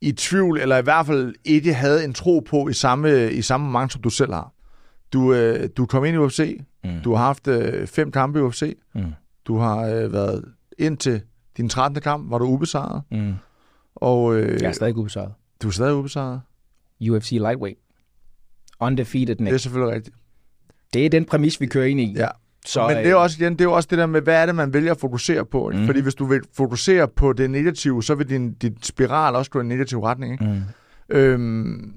i 0.00 0.12
tvivl, 0.12 0.58
eller 0.60 0.76
i 0.76 0.82
hvert 0.82 1.06
fald 1.06 1.34
ikke 1.44 1.74
havde 1.74 2.04
en 2.04 2.12
tro 2.12 2.42
på 2.50 2.68
i 2.68 2.72
samme, 2.72 3.30
i 3.32 3.42
samme 3.42 3.70
moment, 3.70 3.92
som 3.92 4.02
du 4.02 4.10
selv 4.10 4.32
har. 4.32 4.52
Du, 5.12 5.32
øh, 5.34 5.68
du 5.76 5.86
kom 5.86 6.04
ind 6.04 6.14
i 6.14 6.18
UFC, 6.18 6.60
Mm. 6.84 6.90
du 7.04 7.14
har 7.14 7.24
haft 7.24 7.48
øh, 7.48 7.86
fem 7.86 8.10
kampe 8.12 8.38
i 8.38 8.42
UFC, 8.42 8.76
Mm. 8.94 9.02
du 9.46 9.58
har 9.58 9.78
øh, 9.86 10.12
været 10.12 10.44
indtil 10.78 11.20
din 11.56 11.68
13. 11.68 12.02
kamp, 12.02 12.30
var 12.30 12.38
du 12.38 12.44
ubesejret, 12.44 13.02
Mm. 13.10 13.32
og 13.94 14.36
øh, 14.36 14.62
Jeg 14.62 14.68
er 14.68 14.72
stadig 14.72 14.96
ubesejret. 14.96 15.32
du 15.62 15.68
er 15.68 15.72
stadig 15.72 15.94
ubesejret. 15.94 16.40
UFC 17.08 17.30
Lightweight. 17.30 17.78
Undefeated, 18.80 19.34
Det 19.34 19.40
er 19.40 19.44
Nick. 19.52 19.60
selvfølgelig 19.62 19.94
rigtigt. 19.94 20.16
Det 20.94 21.06
er 21.06 21.10
den 21.10 21.24
præmis, 21.24 21.60
vi 21.60 21.66
kører 21.66 21.86
ind 21.86 22.00
i. 22.00 22.14
Ja. 22.16 22.28
Så, 22.66 22.86
Men 22.88 22.96
det 22.96 23.06
er 23.06 23.10
jo 23.10 23.22
også, 23.22 23.36
igen, 23.42 23.52
det 23.52 23.60
er 23.60 23.64
jo 23.64 23.72
også 23.72 23.86
det 23.90 23.98
der 23.98 24.06
med, 24.06 24.20
hvad 24.20 24.42
er 24.42 24.46
det, 24.46 24.54
man 24.54 24.72
vælger 24.74 24.90
at 24.90 25.00
fokusere 25.00 25.46
på? 25.46 25.70
Mm. 25.72 25.76
Mhm. 25.76 25.86
Fordi 25.86 26.00
hvis 26.00 26.14
du 26.14 26.24
vil 26.24 26.40
fokusere 26.56 27.08
på 27.08 27.32
det 27.32 27.50
negative, 27.50 28.02
så 28.02 28.14
vil 28.14 28.28
din, 28.28 28.52
din 28.54 28.76
spiral 28.82 29.34
også 29.34 29.50
gå 29.50 29.58
i 29.58 29.62
en 29.62 29.68
negativ 29.68 30.00
retning. 30.00 30.32
Ikke? 30.32 30.44
Mm. 30.44 31.16
Øhm, 31.16 31.92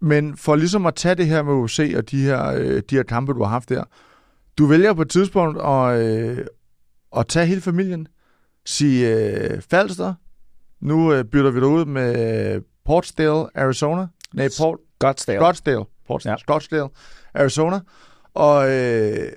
men 0.00 0.36
for 0.36 0.56
ligesom 0.56 0.86
at 0.86 0.94
tage 0.94 1.14
det 1.14 1.26
her 1.26 1.42
med 1.42 1.52
UFC 1.52 1.94
og 1.96 2.10
de 2.10 2.22
her, 2.22 2.46
øh, 2.46 2.82
de 2.90 2.96
her 2.96 3.02
kampe, 3.02 3.32
du 3.32 3.42
har 3.42 3.50
haft 3.50 3.68
der, 3.68 3.84
du 4.58 4.66
vælger 4.66 4.92
på 4.94 5.02
et 5.02 5.08
tidspunkt 5.10 5.58
at, 5.62 6.00
øh, 6.06 6.38
at 7.16 7.26
tage 7.28 7.46
hele 7.46 7.60
familien, 7.60 8.08
sige 8.66 9.16
øh, 9.16 9.62
Falster, 9.70 10.14
nu 10.80 11.12
øh, 11.12 11.24
bytter 11.24 11.50
vi 11.50 11.60
dig 11.60 11.68
ud 11.68 11.84
med 11.84 12.54
øh, 12.56 12.62
Portsdale, 12.90 13.46
Arizona. 13.54 14.06
Nej, 14.34 14.48
Port, 14.58 14.78
Scottsdale. 15.00 15.38
Scottsdale. 15.38 15.84
Port, 16.06 16.24
Ja. 16.26 16.36
Scottsdale, 16.36 16.88
Arizona. 17.34 17.80
Og 18.34 18.70
øh, 18.70 19.32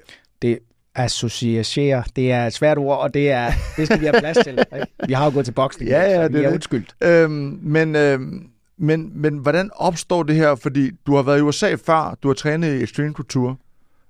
Associere, 0.96 2.04
det 2.16 2.32
er 2.32 2.46
et 2.48 2.54
svært 2.54 2.78
ord, 2.78 2.98
og 3.00 3.14
det, 3.14 3.32
er, 3.32 3.52
det 3.78 3.86
skal 3.88 4.00
vi 4.02 4.06
have 4.06 4.20
plads 4.20 4.38
til. 4.44 4.60
Ikke? 4.60 4.88
Vi 5.08 5.14
har 5.14 5.26
jo 5.26 5.32
gået 5.34 5.46
til 5.46 5.52
boksning, 5.52 5.90
Ja, 5.92 6.02
ja, 6.02 6.16
så 6.16 6.24
det 6.24 6.34
vi 6.34 6.38
er 6.38 6.42
det. 6.48 6.54
undskyldt. 6.54 6.96
Øhm, 7.02 7.60
men, 7.62 7.96
øhm, 7.96 8.48
men, 8.78 9.12
men 9.22 9.38
hvordan 9.38 9.70
opstår 9.76 10.24
det 10.24 10.36
her? 10.36 10.56
Fordi 10.56 10.92
du 11.08 11.16
har 11.16 11.22
været 11.24 11.38
i 11.40 11.42
USA 11.42 11.76
før, 11.86 12.18
du 12.24 12.28
har 12.28 12.34
trænet 12.36 12.80
i 12.80 12.84
Extreme 12.84 13.14
Couture, 13.14 13.56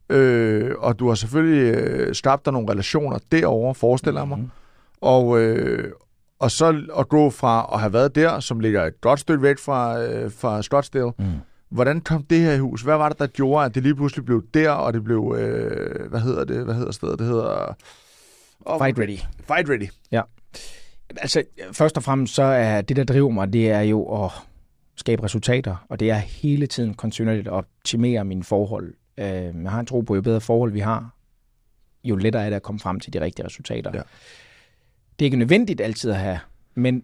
øh, 0.09 0.71
og 0.77 0.99
du 0.99 1.07
har 1.07 1.15
selvfølgelig 1.15 1.73
øh, 1.75 2.15
skabt 2.15 2.45
dig 2.45 2.53
nogle 2.53 2.71
relationer 2.71 3.17
derovre, 3.31 3.75
forestiller 3.75 4.21
jeg 4.21 4.27
mig. 4.27 4.37
Mhm. 4.37 4.49
Og, 5.01 5.39
øh, 5.39 5.91
og 6.43 6.51
så 6.51 6.81
at 6.99 7.09
gå 7.09 7.29
fra 7.29 7.69
at 7.73 7.79
have 7.79 7.93
været 7.93 8.15
der, 8.15 8.39
som 8.39 8.59
ligger 8.59 8.85
et 8.85 9.01
godt 9.01 9.19
stykke 9.19 9.43
væk 9.43 9.59
fra, 9.59 10.01
øh, 10.01 10.31
fra 10.31 10.61
Scottsdale. 10.61 11.11
Mm. 11.19 11.25
Hvordan 11.69 12.01
kom 12.01 12.23
det 12.23 12.39
her 12.39 12.53
i 12.53 12.59
hus? 12.59 12.81
Hvad 12.81 12.97
var 12.97 13.09
det, 13.09 13.19
der 13.19 13.27
gjorde, 13.27 13.65
at 13.65 13.75
det 13.75 13.83
lige 13.83 13.95
pludselig 13.95 14.25
blev 14.25 14.43
der, 14.53 14.69
og 14.69 14.93
det 14.93 15.03
blev, 15.03 15.35
øh, 15.37 16.09
hvad 16.09 16.19
hedder 16.19 16.43
det, 16.43 16.65
hvad 16.65 16.75
hedder 16.75 16.91
stedet? 16.91 17.19
Det 17.19 17.27
hedder... 17.27 17.75
Oh, 18.65 18.79
Fight 18.79 18.99
ready. 18.99 19.17
Fight 19.47 19.69
Ready. 19.69 19.87
Altså, 21.17 21.43
først 21.71 21.97
og 21.97 22.03
fremmest 22.03 22.35
så 22.35 22.43
er 22.43 22.81
det, 22.81 22.95
der 22.95 23.03
driver 23.03 23.29
mig, 23.29 23.53
det 23.53 23.71
er 23.71 23.81
jo 23.81 24.25
at 24.25 24.31
skabe 24.95 25.23
resultater, 25.23 25.85
og 25.89 25.99
det 25.99 26.09
er 26.09 26.15
hele 26.15 26.67
tiden 26.67 26.93
kontinuerligt 26.93 27.47
at 27.47 27.53
optimere 27.53 28.25
mine 28.25 28.43
forhold. 28.43 28.93
Øh, 29.17 29.25
jeg 29.25 29.71
har 29.71 29.79
en 29.79 29.85
tro 29.85 30.01
på, 30.01 30.15
jo 30.15 30.21
bedre 30.21 30.41
forhold 30.41 30.71
vi 30.71 30.79
har, 30.79 31.09
jo 32.03 32.15
lettere 32.15 32.45
er 32.45 32.49
det 32.49 32.55
at 32.55 32.63
komme 32.63 32.79
frem 32.79 32.99
til 32.99 33.13
de 33.13 33.21
rigtige 33.21 33.45
resultater. 33.45 33.91
Ja. 33.93 34.01
Det 35.19 35.25
er 35.25 35.27
ikke 35.27 35.37
nødvendigt 35.37 35.81
altid 35.81 36.11
at 36.11 36.17
have, 36.17 36.39
men 36.75 37.03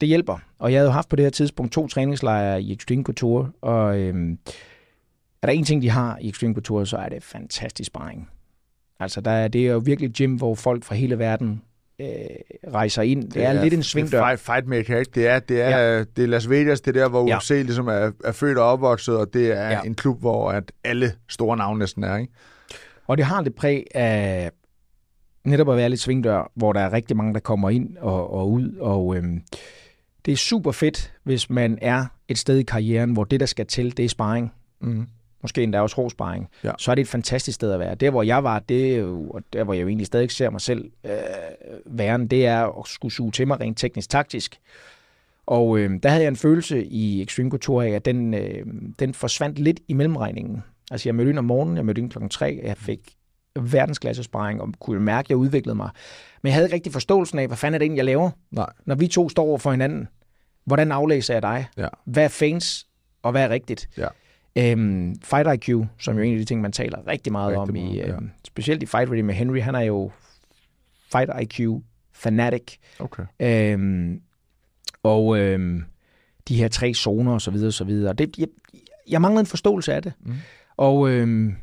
det 0.00 0.08
hjælper. 0.08 0.38
Og 0.58 0.72
jeg 0.72 0.78
havde 0.78 0.88
jo 0.88 0.92
haft 0.92 1.08
på 1.08 1.16
det 1.16 1.24
her 1.24 1.30
tidspunkt 1.30 1.72
to 1.72 1.86
træningslejre 1.88 2.62
i 2.62 2.72
Extreme 2.72 3.02
Couture, 3.04 3.50
og 3.60 3.98
øhm, 3.98 4.38
er 5.42 5.46
der 5.46 5.52
en 5.52 5.64
ting, 5.64 5.82
de 5.82 5.90
har 5.90 6.18
i 6.20 6.28
Extreme 6.28 6.54
Couture, 6.54 6.86
så 6.86 6.96
er 6.96 7.08
det 7.08 7.22
fantastisk 7.22 7.86
sparring. 7.86 8.28
Altså, 9.00 9.20
der 9.20 9.30
er, 9.30 9.48
det 9.48 9.66
er 9.68 9.72
jo 9.72 9.78
virkelig 9.84 10.08
et 10.10 10.16
gym, 10.16 10.34
hvor 10.36 10.54
folk 10.54 10.84
fra 10.84 10.94
hele 10.94 11.18
verden 11.18 11.62
øh, 12.00 12.06
rejser 12.72 13.02
ind. 13.02 13.30
Det, 13.30 13.44
er, 13.44 13.52
lidt 13.52 13.74
en 13.74 13.78
Det 13.78 13.86
svingdør. 13.86 14.20
er 14.22 14.26
fight, 14.26 14.40
fight 14.40 14.66
maker, 14.66 14.98
ikke? 14.98 15.10
Det 15.14 15.28
er, 15.28 15.38
det 15.38 15.62
er, 15.62 15.78
ja. 15.78 15.98
det 15.98 16.18
er 16.24 16.26
Las 16.26 16.50
Vegas, 16.50 16.80
det 16.80 16.96
er 16.96 17.00
der, 17.02 17.08
hvor 17.08 17.28
Ja. 17.28 17.36
UFC 17.36 17.50
ligesom 17.50 17.88
er, 17.88 18.10
er 18.24 18.32
født 18.32 18.58
og 18.58 18.64
opvokset, 18.64 19.16
og 19.16 19.26
det 19.34 19.52
er 19.52 19.70
Ja. 19.70 19.80
en 19.82 19.94
klub, 19.94 20.20
hvor 20.20 20.50
at 20.52 20.72
alle 20.84 21.12
store 21.28 21.56
navne 21.56 21.78
næsten 21.78 22.04
er, 22.04 22.16
ikke? 22.16 22.32
Og 23.06 23.16
det 23.18 23.26
har 23.26 23.42
det 23.42 23.54
præg 23.54 23.84
af 23.94 24.50
netop 25.44 25.70
at 25.70 25.76
være 25.76 25.88
lidt 25.88 26.00
svingdør, 26.00 26.50
hvor 26.54 26.72
der 26.72 26.80
er 26.80 26.92
rigtig 26.92 27.16
mange, 27.16 27.34
der 27.34 27.40
kommer 27.40 27.70
ind 27.70 27.96
og, 27.96 28.34
og 28.34 28.50
ud. 28.50 28.76
Og 28.80 29.16
øhm, 29.16 29.42
det 30.24 30.32
er 30.32 30.36
super 30.36 30.72
fedt, 30.72 31.12
hvis 31.22 31.50
man 31.50 31.78
er 31.82 32.06
et 32.28 32.38
sted 32.38 32.58
i 32.58 32.62
karrieren, 32.62 33.12
hvor 33.12 33.24
det, 33.24 33.40
der 33.40 33.46
skal 33.46 33.66
til, 33.66 33.96
det 33.96 34.04
er 34.04 34.08
sparring. 34.08 34.52
Mm. 34.80 35.06
Måske 35.42 35.62
endda 35.62 35.80
også 35.80 35.96
hård 35.96 36.10
sparring. 36.10 36.48
Ja. 36.64 36.72
Så 36.78 36.90
er 36.90 36.94
det 36.94 37.02
et 37.02 37.08
fantastisk 37.08 37.54
sted 37.54 37.72
at 37.72 37.80
være. 37.80 37.94
Der, 37.94 38.10
hvor 38.10 38.22
jeg 38.22 38.44
var, 38.44 38.58
det 38.58 38.94
er 38.94 38.98
jo, 38.98 39.30
og 39.30 39.42
der, 39.52 39.64
hvor 39.64 39.74
jeg 39.74 39.82
jo 39.82 39.88
egentlig 39.88 40.06
stadig 40.06 40.30
ser 40.30 40.50
mig 40.50 40.60
selv 40.60 40.90
øh, 41.04 41.10
væren, 41.86 42.26
det 42.26 42.46
er 42.46 42.78
at 42.80 42.86
skulle 42.86 43.14
suge 43.14 43.32
til 43.32 43.46
mig 43.46 43.60
rent 43.60 43.78
teknisk-taktisk. 43.78 44.60
Og 45.46 45.78
øh, 45.78 45.90
der 46.02 46.08
havde 46.08 46.22
jeg 46.22 46.28
en 46.28 46.36
følelse 46.36 46.84
i 46.84 47.22
Extreme 47.22 47.50
Couture 47.50 47.86
af, 47.86 47.90
at 47.90 48.04
den, 48.04 48.34
øh, 48.34 48.66
den 48.98 49.14
forsvandt 49.14 49.58
lidt 49.58 49.80
i 49.88 49.92
mellemregningen. 49.92 50.62
Altså 50.90 51.08
jeg 51.08 51.14
mødte 51.14 51.30
ind 51.30 51.38
om 51.38 51.44
morgenen, 51.44 51.76
jeg 51.76 51.84
mødte 51.84 52.00
ind 52.00 52.10
klokken 52.10 52.28
3, 52.28 52.60
jeg 52.64 52.76
fik 52.76 53.16
verdensklasse 53.60 54.22
sparring, 54.22 54.60
og 54.60 54.68
kunne 54.80 55.00
mærke, 55.00 55.26
at 55.26 55.30
jeg 55.30 55.36
udviklede 55.36 55.74
mig. 55.76 55.90
Men 56.42 56.48
jeg 56.48 56.54
havde 56.54 56.66
ikke 56.66 56.74
rigtig 56.74 56.92
forståelsen 56.92 57.38
af, 57.38 57.46
hvad 57.46 57.56
fanden 57.56 57.74
er 57.74 57.78
det 57.78 57.84
egentlig, 57.84 57.96
jeg 57.98 58.04
laver? 58.04 58.30
Nej. 58.50 58.72
Når 58.84 58.94
vi 58.94 59.06
to 59.06 59.28
står 59.28 59.42
over 59.42 59.58
for 59.58 59.70
hinanden, 59.70 60.08
hvordan 60.64 60.92
aflæser 60.92 61.34
jeg 61.34 61.42
dig? 61.42 61.66
Ja. 61.76 61.88
Hvad 62.04 62.24
er 62.24 62.28
fans, 62.28 62.86
og 63.22 63.32
hvad 63.32 63.44
er 63.44 63.48
rigtigt? 63.48 63.88
Ja. 63.96 64.06
Øhm, 64.56 65.14
Fight 65.22 65.68
IQ, 65.68 65.86
som 65.98 66.16
jo 66.16 66.20
er 66.20 66.26
en 66.26 66.32
af 66.32 66.38
de 66.38 66.44
ting, 66.44 66.60
man 66.60 66.72
taler 66.72 67.06
rigtig 67.06 67.32
meget 67.32 67.48
Rigtig 67.48 67.60
om, 67.60 67.76
i, 67.76 67.84
meget, 67.84 67.96
ja. 67.96 68.08
øhm, 68.08 68.30
specielt 68.46 68.82
i 68.82 68.86
Fight 68.86 69.10
Ready 69.10 69.20
med 69.20 69.34
Henry, 69.34 69.60
han 69.60 69.74
er 69.74 69.80
jo 69.80 70.10
Fight 71.12 71.30
IQ 71.42 71.68
fanatic. 72.12 72.76
Okay. 72.98 73.22
Øhm, 73.40 74.20
og 75.02 75.38
øhm, 75.38 75.84
de 76.48 76.56
her 76.56 76.68
tre 76.68 76.94
zoner 76.94 77.32
og 77.32 77.40
så 77.42 77.50
videre 77.50 77.68
og 77.68 77.72
så 77.72 77.84
videre. 77.84 78.12
Det, 78.12 78.38
jeg, 78.38 78.48
jeg 79.08 79.20
manglede 79.20 79.40
en 79.40 79.46
forståelse 79.46 79.94
af 79.94 80.02
det. 80.02 80.12
Mm. 80.20 80.34
Og 80.76 81.10
øhm, 81.10 81.56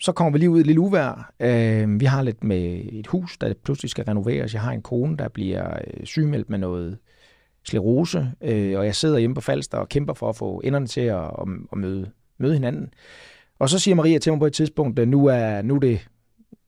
så 0.00 0.12
kommer 0.12 0.30
vi 0.32 0.38
lige 0.38 0.50
ud 0.50 0.60
i 0.60 0.62
lille 0.62 0.80
uvær. 0.80 1.32
Øhm, 1.40 2.00
vi 2.00 2.04
har 2.04 2.22
lidt 2.22 2.44
med 2.44 2.80
et 2.92 3.06
hus, 3.06 3.38
der 3.38 3.54
pludselig 3.64 3.90
skal 3.90 4.04
renoveres. 4.04 4.54
Jeg 4.54 4.62
har 4.62 4.72
en 4.72 4.82
kone, 4.82 5.16
der 5.16 5.28
bliver 5.28 5.78
øh, 5.86 6.04
sygemeldt 6.04 6.50
med 6.50 6.58
noget 6.58 6.98
sklerose, 7.64 8.32
øh, 8.40 8.78
og 8.78 8.84
jeg 8.84 8.94
sidder 8.94 9.18
hjemme 9.18 9.34
på 9.34 9.40
Falster 9.40 9.78
og 9.78 9.88
kæmper 9.88 10.14
for 10.14 10.28
at 10.28 10.36
få 10.36 10.60
enderne 10.64 10.86
til 10.86 11.00
at, 11.00 11.22
at, 11.22 11.48
at 11.72 11.78
møde, 11.78 12.10
møde 12.38 12.54
hinanden. 12.54 12.94
Og 13.58 13.68
så 13.68 13.78
siger 13.78 13.94
Maria 13.94 14.18
til 14.18 14.32
mig 14.32 14.38
på 14.38 14.46
et 14.46 14.52
tidspunkt, 14.52 14.98
at 14.98 15.08
nu 15.08 15.26
er, 15.26 15.62
nu 15.62 15.74
er 15.74 15.80
det 15.80 16.08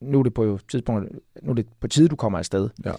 nu 0.01 0.18
er 0.18 0.22
det 0.22 0.35
på 0.35 0.59
tidspunkt, 0.70 1.12
nu 1.43 1.51
er 1.51 1.55
det 1.55 1.66
på 1.81 1.89
tide, 1.89 2.09
du 2.09 2.16
kommer 2.16 2.39
afsted. 2.39 2.70
Ja. 2.85 2.93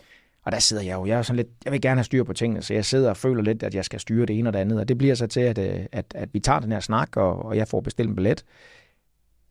Og 0.44 0.52
der 0.52 0.60
sidder 0.60 0.84
jeg 0.84 0.94
jo, 0.94 1.06
jeg 1.06 1.18
er 1.18 1.22
sådan 1.22 1.36
lidt, 1.36 1.48
jeg 1.66 1.74
vil 1.74 1.82
gerne 1.82 1.98
have 1.98 2.04
styr 2.04 2.24
på 2.24 2.34
tingene, 2.34 2.62
så 2.62 2.74
jeg 2.74 2.86
sidder 2.86 3.10
og 3.10 3.18
føler 3.18 3.44
lidt, 3.44 3.64
at 3.64 3.76
jeg 3.76 3.86
skal 3.86 4.00
styre 4.00 4.26
det 4.26 4.40
ene 4.40 4.50
og 4.50 4.54
det 4.54 4.60
andet, 4.60 4.80
og 4.80 4.88
det 4.88 4.98
bliver 4.98 5.16
så 5.16 5.28
til, 5.28 5.40
at, 5.40 5.58
øh, 5.58 5.86
at, 5.92 6.06
at 6.16 6.30
vi 6.34 6.40
tager 6.40 6.60
den 6.60 6.72
her 6.72 6.80
snak, 6.80 7.18
og, 7.18 7.46
og 7.46 7.58
jeg 7.58 7.68
får 7.68 7.82
bestilt 7.82 8.10
en 8.10 8.16
billet. 8.16 8.44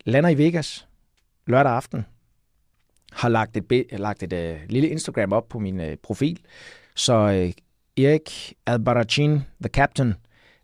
Lander 0.06 0.30
i 0.30 0.38
Vegas 0.38 0.88
lørdag 1.46 1.72
aften, 1.72 2.06
har 3.12 3.28
lagt 3.28 3.56
et, 3.56 3.86
lagt 3.92 4.22
et 4.22 4.32
uh, 4.32 4.68
lille 4.70 4.88
Instagram 4.88 5.32
op 5.32 5.48
på 5.48 5.58
min 5.58 5.80
uh, 5.80 5.94
profil, 6.02 6.40
så 6.94 7.14
uh, 7.14 8.04
Erik 8.04 8.54
Albarracin, 8.66 9.40
the 9.60 9.68
captain, 9.68 10.14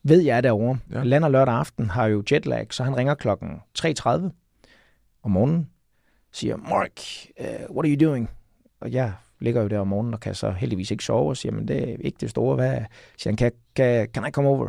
ved 0.03 0.23
jeg 0.23 0.37
er 0.37 0.41
derovre. 0.41 0.79
Ja. 0.91 1.03
Lander 1.03 1.29
lørdag 1.29 1.55
aften, 1.55 1.91
har 1.91 2.07
jo 2.07 2.23
jetlag, 2.33 2.67
så 2.71 2.85
han 2.85 2.97
ringer 2.97 3.15
klokken 3.15 3.61
3.30 3.79 4.09
om 5.23 5.31
morgenen, 5.31 5.69
siger, 6.33 6.57
Mark, 6.57 7.01
uh, 7.41 7.77
what 7.77 7.87
are 7.87 7.95
you 7.95 8.09
doing? 8.09 8.31
Og 8.81 8.93
jeg 8.93 9.13
ligger 9.41 9.63
jo 9.63 9.69
der 9.69 9.79
om 9.79 9.89
morgenen 9.89 10.15
og 10.15 10.21
kan 10.21 10.35
så 10.35 10.51
heldigvis 10.51 10.91
ikke 10.91 11.05
sove, 11.05 11.29
og 11.29 11.37
siger, 11.37 11.53
men 11.53 11.69
det 11.69 11.91
er 11.91 11.97
ikke 12.01 12.19
det 12.21 12.31
store. 12.31 12.55
Hvad? 12.55 12.81
Siger 13.19 13.31
han, 13.31 13.37
kan, 13.37 13.53
kan, 13.77 14.09
can 14.09 14.27
I 14.27 14.31
come 14.31 14.49
over? 14.49 14.69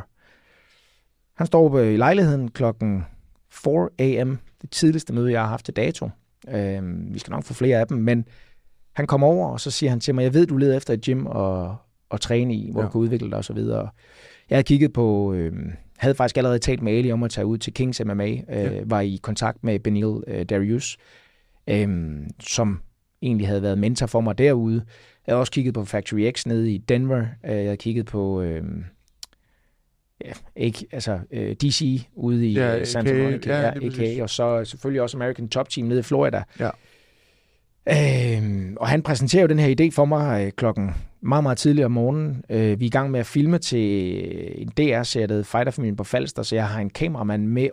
Han 1.34 1.48
står 1.48 1.66
oppe 1.66 1.94
i 1.94 1.98
lejligheden 1.98 2.52
klokken 2.52 3.06
4 3.50 3.90
a.m. 4.00 4.40
Det 4.64 4.72
tidligste 4.72 5.14
møde, 5.14 5.32
jeg 5.32 5.42
har 5.42 5.48
haft 5.48 5.66
til 5.66 5.74
dato. 5.76 6.10
Øhm, 6.50 7.14
vi 7.14 7.20
skal 7.20 7.32
nok 7.32 7.44
få 7.44 7.54
flere 7.54 7.80
af 7.80 7.88
dem, 7.88 7.98
men 7.98 8.26
han 8.94 9.08
kommer 9.08 9.28
over, 9.28 9.48
og 9.50 9.60
så 9.60 9.72
siger 9.72 9.90
han 9.90 10.00
til 10.00 10.16
mig, 10.16 10.24
jeg 10.24 10.34
ved, 10.34 10.46
du 10.48 10.58
leder 10.58 10.78
efter 10.78 10.94
et 10.94 11.02
gym 11.02 11.26
og, 11.26 11.76
og 12.10 12.22
træne 12.22 12.56
i, 12.56 12.70
hvor 12.72 12.82
Ja. 12.82 12.86
du 12.88 12.92
kan 12.92 13.02
udvikle 13.02 13.30
dig 13.30 13.38
og 13.38 13.46
så 13.46 13.54
videre. 13.54 13.90
Jeg 14.50 14.56
havde 14.56 14.64
kigget 14.64 14.94
på, 14.94 15.34
øh, 15.34 15.54
havde 15.98 16.16
faktisk 16.16 16.38
allerede 16.38 16.60
talt 16.60 16.82
med 16.82 16.94
Ali 16.94 17.12
om 17.12 17.24
at 17.24 17.32
tage 17.32 17.46
ud 17.46 17.58
til 17.58 17.74
Kings 17.74 18.02
MMA, 18.06 18.28
øh, 18.32 18.40
Ja. 18.50 18.74
ja. 18.74 18.82
var 18.86 19.02
i 19.02 19.20
kontakt 19.22 19.64
med 19.64 19.80
Benil 19.80 20.24
øh, 20.28 20.46
Darius, 20.46 20.98
øh, 21.68 21.88
som 22.40 22.80
egentlig 23.22 23.48
havde 23.48 23.62
været 23.62 23.78
mentor 23.78 24.06
for 24.06 24.22
mig 24.22 24.38
derude. 24.38 24.84
Jeg 25.28 25.34
havde 25.34 25.40
også 25.40 25.52
kigget 25.52 25.74
på 25.74 25.86
Factory 25.86 26.32
X 26.32 26.46
nede 26.46 26.72
i 26.74 26.78
Denver. 26.78 27.20
Øh, 27.20 27.26
Jeg 27.56 27.64
havde 27.64 27.78
kigget 27.78 28.06
på 28.06 28.42
øh, 28.42 28.64
ja, 30.24 30.32
ikke, 30.56 30.86
altså, 30.92 31.20
øh, 31.32 31.56
DC 31.56 32.02
ude 32.16 32.48
i 32.48 32.54
Ja, 32.54 32.76
ja, 32.76 32.86
Santa 32.86 33.24
Monica, 33.24 33.62
ja, 33.62 33.62
ja. 33.82 34.14
AK, 34.16 34.22
og 34.22 34.30
så 34.30 34.66
selvfølgelig 34.66 35.02
også 35.02 35.18
American 35.18 35.48
Top 35.48 35.70
Team 35.70 35.88
nede 35.88 36.00
i 36.00 36.04
Florida. 36.04 36.44
Ja. 36.60 36.70
Øhm, 37.90 38.78
og 38.80 38.88
han 38.88 39.02
præsenterer 39.02 39.42
jo 39.42 39.48
den 39.48 39.60
her 39.60 39.76
idé 39.80 39.96
for 39.96 40.06
mig 40.06 40.46
øh, 40.46 40.52
klokken 40.52 40.92
meget, 41.22 41.44
meget 41.44 41.58
tidligt 41.58 41.86
om 41.86 41.92
morgenen. 41.92 42.44
Øh, 42.50 42.80
vi 42.80 42.86
er 42.86 42.88
i 42.88 42.90
gang 42.90 43.12
med 43.12 43.20
at 43.20 43.26
filme 43.26 43.58
til 43.58 44.62
en 44.62 44.68
DR-serie, 44.68 45.28
der 45.28 45.44
Fighterfamilien 45.44 45.96
på 45.96 46.04
Falster, 46.04 46.44
så 46.44 46.56
jeg 46.56 46.68
har 46.68 46.82
en 46.82 46.90
kameramand 46.90 47.48
med, 47.48 47.70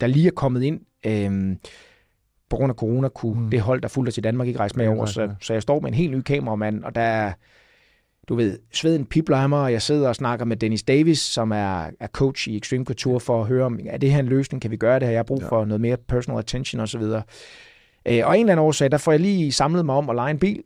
der 0.00 0.06
lige 0.06 0.26
er 0.26 0.32
kommet 0.32 0.62
ind. 0.62 0.80
Øh, 1.06 1.56
på 2.50 2.56
grund 2.56 2.70
af 2.70 2.76
corona 2.76 3.08
kunne 3.08 3.40
mm. 3.40 3.50
det 3.50 3.60
hold, 3.60 3.80
der 3.80 3.88
fulgte 3.88 4.18
i 4.18 4.22
Danmark, 4.22 4.46
ikke 4.46 4.58
rejse 4.60 4.76
med 4.76 4.88
over. 4.88 5.06
Så, 5.06 5.30
så 5.40 5.52
jeg 5.52 5.62
står 5.62 5.80
med 5.80 5.88
en 5.88 5.94
helt 5.94 6.12
ny 6.12 6.20
kameramand, 6.20 6.84
og 6.84 6.94
der 6.94 7.00
er, 7.00 7.32
du 8.28 8.34
ved, 8.34 8.58
sveden 8.72 9.06
pipler 9.06 9.36
af 9.36 9.48
mig, 9.48 9.60
og 9.60 9.72
jeg 9.72 9.82
sidder 9.82 10.08
og 10.08 10.16
snakker 10.16 10.44
med 10.44 10.56
Dennis 10.56 10.82
Davis, 10.82 11.18
som 11.18 11.50
er, 11.50 11.90
er 12.00 12.06
coach 12.06 12.48
i 12.48 12.56
Extreme 12.56 12.84
Couture, 12.84 13.20
for 13.20 13.40
at 13.40 13.46
høre, 13.46 13.64
om 13.64 13.78
er 13.86 13.98
det 13.98 14.12
her 14.12 14.20
en 14.20 14.26
løsning, 14.26 14.62
kan 14.62 14.70
vi 14.70 14.76
gøre 14.76 14.94
det 14.94 15.02
her? 15.02 15.10
Jeg 15.10 15.18
har 15.18 15.24
brug 15.24 15.42
for 15.48 15.58
ja. 15.58 15.64
noget 15.64 15.80
mere 15.80 15.96
personal 15.96 16.38
attention 16.38 16.80
osv. 16.80 17.02
Øh, 17.02 17.22
og 18.06 18.08
en 18.08 18.14
eller 18.14 18.52
anden 18.52 18.58
årsag, 18.58 18.90
der 18.90 18.98
får 18.98 19.12
jeg 19.12 19.20
lige 19.20 19.52
samlet 19.52 19.86
mig 19.86 19.94
om 19.94 20.10
at 20.10 20.16
lege 20.16 20.30
en 20.30 20.38
bil 20.38 20.62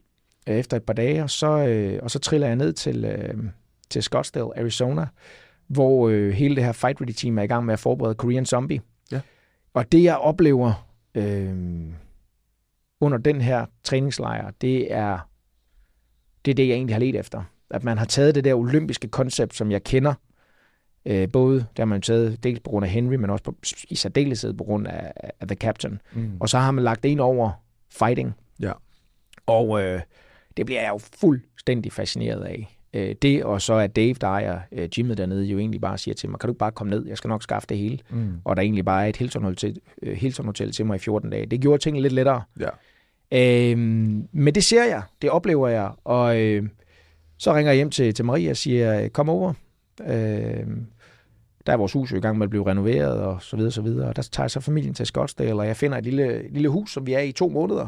øh, 0.48 0.56
efter 0.56 0.76
et 0.76 0.82
par 0.82 0.94
dage, 0.94 1.22
og 1.22 1.30
så, 1.30 1.66
øh, 1.66 1.98
og 2.02 2.10
så 2.10 2.18
triller 2.18 2.46
jeg 2.46 2.56
ned 2.56 2.72
til, 2.72 3.04
øh, 3.04 3.34
til 3.90 4.02
Scottsdale, 4.02 4.58
Arizona, 4.58 5.06
hvor 5.66 6.08
øh, 6.08 6.32
hele 6.32 6.56
det 6.56 6.64
her 6.64 6.72
Fight 6.72 7.00
Ready 7.00 7.12
team 7.12 7.38
er 7.38 7.42
i 7.42 7.46
gang 7.46 7.66
med 7.66 7.72
at 7.72 7.78
forberede 7.78 8.14
Korean 8.14 8.46
Zombie. 8.46 8.80
Ja. 9.12 9.20
Og 9.74 9.92
det, 9.92 10.02
jeg 10.02 10.16
oplever 10.16 10.86
øh, 11.14 11.54
under 13.00 13.18
den 13.18 13.40
her 13.40 13.66
træningslejr, 13.84 14.50
det 14.60 14.92
er, 14.92 15.28
det 16.44 16.50
er 16.50 16.54
det, 16.54 16.68
jeg 16.68 16.74
egentlig 16.74 16.94
har 16.94 17.00
let 17.00 17.16
efter. 17.16 17.42
At 17.70 17.84
man 17.84 17.98
har 17.98 18.04
taget 18.04 18.34
det 18.34 18.44
der 18.44 18.54
olympiske 18.54 19.08
koncept, 19.08 19.54
som 19.54 19.70
jeg 19.70 19.84
kender, 19.84 20.14
øh, 21.06 21.28
både 21.32 21.54
det 21.56 21.78
har 21.78 21.84
man 21.84 22.02
taget 22.02 22.44
dels 22.44 22.60
på 22.60 22.70
grund 22.70 22.84
af 22.84 22.90
Henry, 22.90 23.14
men 23.14 23.30
også 23.30 23.44
på, 23.44 23.54
i 23.90 23.94
særdeleshed 23.94 24.52
på 24.52 24.64
grund 24.64 24.86
af, 24.86 25.12
af 25.40 25.48
The 25.48 25.56
Captain. 25.56 26.00
Mm. 26.12 26.36
Og 26.40 26.48
så 26.48 26.58
har 26.58 26.70
man 26.70 26.84
lagt 26.84 27.04
ind 27.04 27.20
over 27.20 27.50
fighting. 27.90 28.34
Ja. 28.60 28.72
Og 29.46 29.82
øh, 29.82 30.00
det 30.56 30.66
bliver 30.66 30.80
jeg 30.80 30.90
jo 30.90 30.98
fuldstændig 30.98 31.92
fascineret 31.92 32.44
af. 32.44 32.78
Øh, 32.94 33.14
det, 33.22 33.44
og 33.44 33.62
så 33.62 33.74
at 33.74 33.96
Dave, 33.96 34.14
der 34.14 34.26
ejer 34.26 34.60
øh, 34.72 34.88
gymmet 34.88 35.18
dernede, 35.18 35.44
jo 35.44 35.58
egentlig 35.58 35.80
bare 35.80 35.98
siger 35.98 36.14
til 36.14 36.28
mig, 36.28 36.40
kan 36.40 36.48
du 36.48 36.52
ikke 36.52 36.58
bare 36.58 36.72
komme 36.72 36.90
ned, 36.90 37.06
jeg 37.06 37.16
skal 37.16 37.28
nok 37.28 37.42
skaffe 37.42 37.66
det 37.68 37.78
hele. 37.78 37.98
Mm. 38.10 38.32
Og 38.44 38.56
der 38.56 38.62
egentlig 38.62 38.84
bare 38.84 39.04
er 39.04 39.08
et 39.08 39.16
Hilton 39.16 39.44
Hotel, 39.44 39.76
øh, 40.02 40.16
Hilton 40.16 40.46
Hotel 40.46 40.72
til 40.72 40.86
mig 40.86 40.94
i 40.96 40.98
14 40.98 41.30
dage. 41.30 41.46
Det 41.46 41.60
gjorde 41.60 41.82
tingene 41.82 42.02
lidt 42.02 42.12
lettere. 42.12 42.42
Ja. 42.60 42.68
Øh, 43.34 43.78
men 44.32 44.54
det 44.54 44.64
ser 44.64 44.84
jeg, 44.84 45.02
det 45.22 45.30
oplever 45.30 45.68
jeg, 45.68 45.90
og 46.04 46.40
øh, 46.40 46.68
så 47.38 47.54
ringer 47.54 47.72
jeg 47.72 47.76
hjem 47.76 47.90
til, 47.90 48.14
til 48.14 48.24
Maria 48.24 48.50
og 48.50 48.56
siger, 48.56 49.08
kom 49.08 49.28
over. 49.28 49.52
Øh, 50.06 50.66
der 51.66 51.72
er 51.72 51.76
vores 51.76 51.92
hus 51.92 52.12
jo 52.12 52.16
i 52.16 52.20
gang 52.20 52.38
med 52.38 52.46
at 52.46 52.50
blive 52.50 52.66
renoveret, 52.66 53.18
og 53.20 53.42
så 53.42 53.56
videre, 53.56 53.72
så 53.72 53.82
videre. 53.82 54.08
Og 54.08 54.16
der 54.16 54.22
tager 54.22 54.44
jeg 54.44 54.50
så 54.50 54.60
familien 54.60 54.94
til 54.94 55.06
Scottsdale, 55.06 55.54
og 55.54 55.66
jeg 55.66 55.76
finder 55.76 55.98
et 55.98 56.04
lille, 56.04 56.48
lille 56.48 56.68
hus, 56.68 56.92
som 56.92 57.06
vi 57.06 57.12
er 57.12 57.20
i 57.20 57.32
to 57.32 57.48
måneder, 57.48 57.86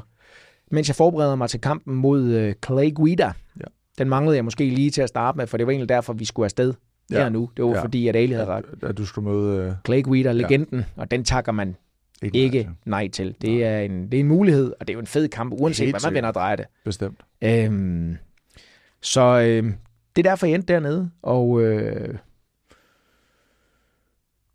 mens 0.70 0.88
jeg 0.88 0.97
forbereder 0.97 1.36
mig 1.36 1.51
til 1.51 1.61
kampen 1.61 1.94
mod 1.94 2.24
øh, 2.24 2.55
Clay 2.66 2.94
Guida. 2.94 3.32
Ja. 3.61 3.64
Den 3.99 4.09
manglede 4.09 4.36
jeg 4.36 4.44
måske 4.44 4.64
lige 4.64 4.90
til 4.90 5.03
at 5.03 5.09
starte 5.09 5.38
med, 5.38 5.47
for 5.47 5.57
det 5.57 5.66
var 5.66 5.72
egentlig 5.72 5.88
derfor, 5.88 6.12
vi 6.12 6.24
skulle 6.24 6.44
afsted 6.44 6.74
ja. 7.11 7.18
her 7.18 7.28
nu. 7.28 7.51
Det 7.57 7.64
var 7.64 7.70
ja. 7.70 7.82
fordi, 7.82 8.09
at 8.09 8.16
Ali 8.16 8.32
havde 8.32 8.47
ret. 8.47 8.64
At 8.82 8.99
du 8.99 9.07
skulle 9.07 9.30
møde... 9.30 9.66
Uh... 9.68 9.74
Clay 9.86 10.03
Guida, 10.03 10.32
legenden, 10.32 10.78
ja. 10.78 10.84
og 10.97 11.11
den 11.11 11.24
takker 11.24 11.53
man 11.53 11.76
ikke, 12.22 12.38
ikke 12.38 12.68
nej, 12.84 13.08
til. 13.08 13.24
nej 13.24 13.32
til. 13.32 13.36
Det, 13.42 13.60
nej. 13.60 13.68
Er 13.68 13.80
en, 13.80 14.04
det 14.10 14.14
er 14.14 14.20
en 14.20 14.28
mulighed, 14.28 14.72
og 14.80 14.88
det 14.88 14.92
er 14.92 14.94
jo 14.94 15.00
en 15.00 15.06
fed 15.06 15.28
kamp, 15.28 15.52
uanset 15.52 15.86
Helt 15.86 16.02
hvad 16.02 16.10
man 16.10 16.14
vender 16.14 16.28
og 16.28 16.34
drejer 16.34 16.56
det. 16.56 16.66
Bestemt. 16.84 17.20
Øhm, 17.42 18.16
så 19.00 19.20
øh, 19.20 19.64
det 20.16 20.26
er 20.26 20.30
derfor, 20.30 20.46
jeg 20.46 20.54
endte 20.54 20.72
dernede, 20.72 21.10
og 21.22 21.62
øh, 21.62 22.18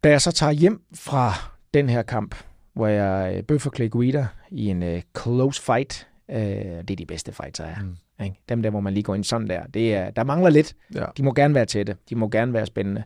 da 0.03 0.09
jeg 0.09 0.21
så 0.21 0.31
tager 0.31 0.51
hjem 0.51 0.81
fra 0.95 1.33
den 1.73 1.89
her 1.89 2.01
kamp, 2.01 2.35
hvor 2.73 2.87
jeg 2.87 3.33
øh, 3.37 3.43
bøffer 3.43 3.71
Clay 3.75 3.89
Guida 3.89 4.27
i 4.51 4.67
en 4.67 4.83
øh, 4.83 5.01
close 5.21 5.61
fight, 5.61 6.07
øh, 6.29 6.37
det 6.37 6.91
er 6.91 6.95
de 6.95 7.05
bedste 7.05 7.31
fights, 7.31 7.57
der 7.57 7.65
er. 7.65 7.81
Mm. 7.81 7.95
Ikke? 8.23 8.39
Dem 8.49 8.61
der, 8.61 8.69
hvor 8.69 8.79
man 8.79 8.93
lige 8.93 9.03
går 9.03 9.15
ind 9.15 9.23
sådan 9.23 9.47
der. 9.47 9.67
Det 9.67 9.95
er, 9.95 10.11
der 10.11 10.23
mangler 10.23 10.49
lidt. 10.49 10.75
Ja. 10.95 11.05
De 11.17 11.23
må 11.23 11.33
gerne 11.33 11.55
være 11.55 11.65
tætte. 11.65 11.95
De 12.09 12.15
må 12.15 12.29
gerne 12.29 12.53
være 12.53 12.65
spændende. 12.65 13.03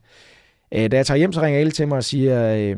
Øh, 0.75 0.91
da 0.91 0.97
jeg 0.97 1.05
tager 1.05 1.17
hjem, 1.17 1.33
så 1.33 1.41
ringer 1.41 1.59
alle 1.59 1.71
til 1.71 1.87
mig 1.87 1.97
og 1.97 2.03
siger, 2.03 2.55
øh, 2.55 2.77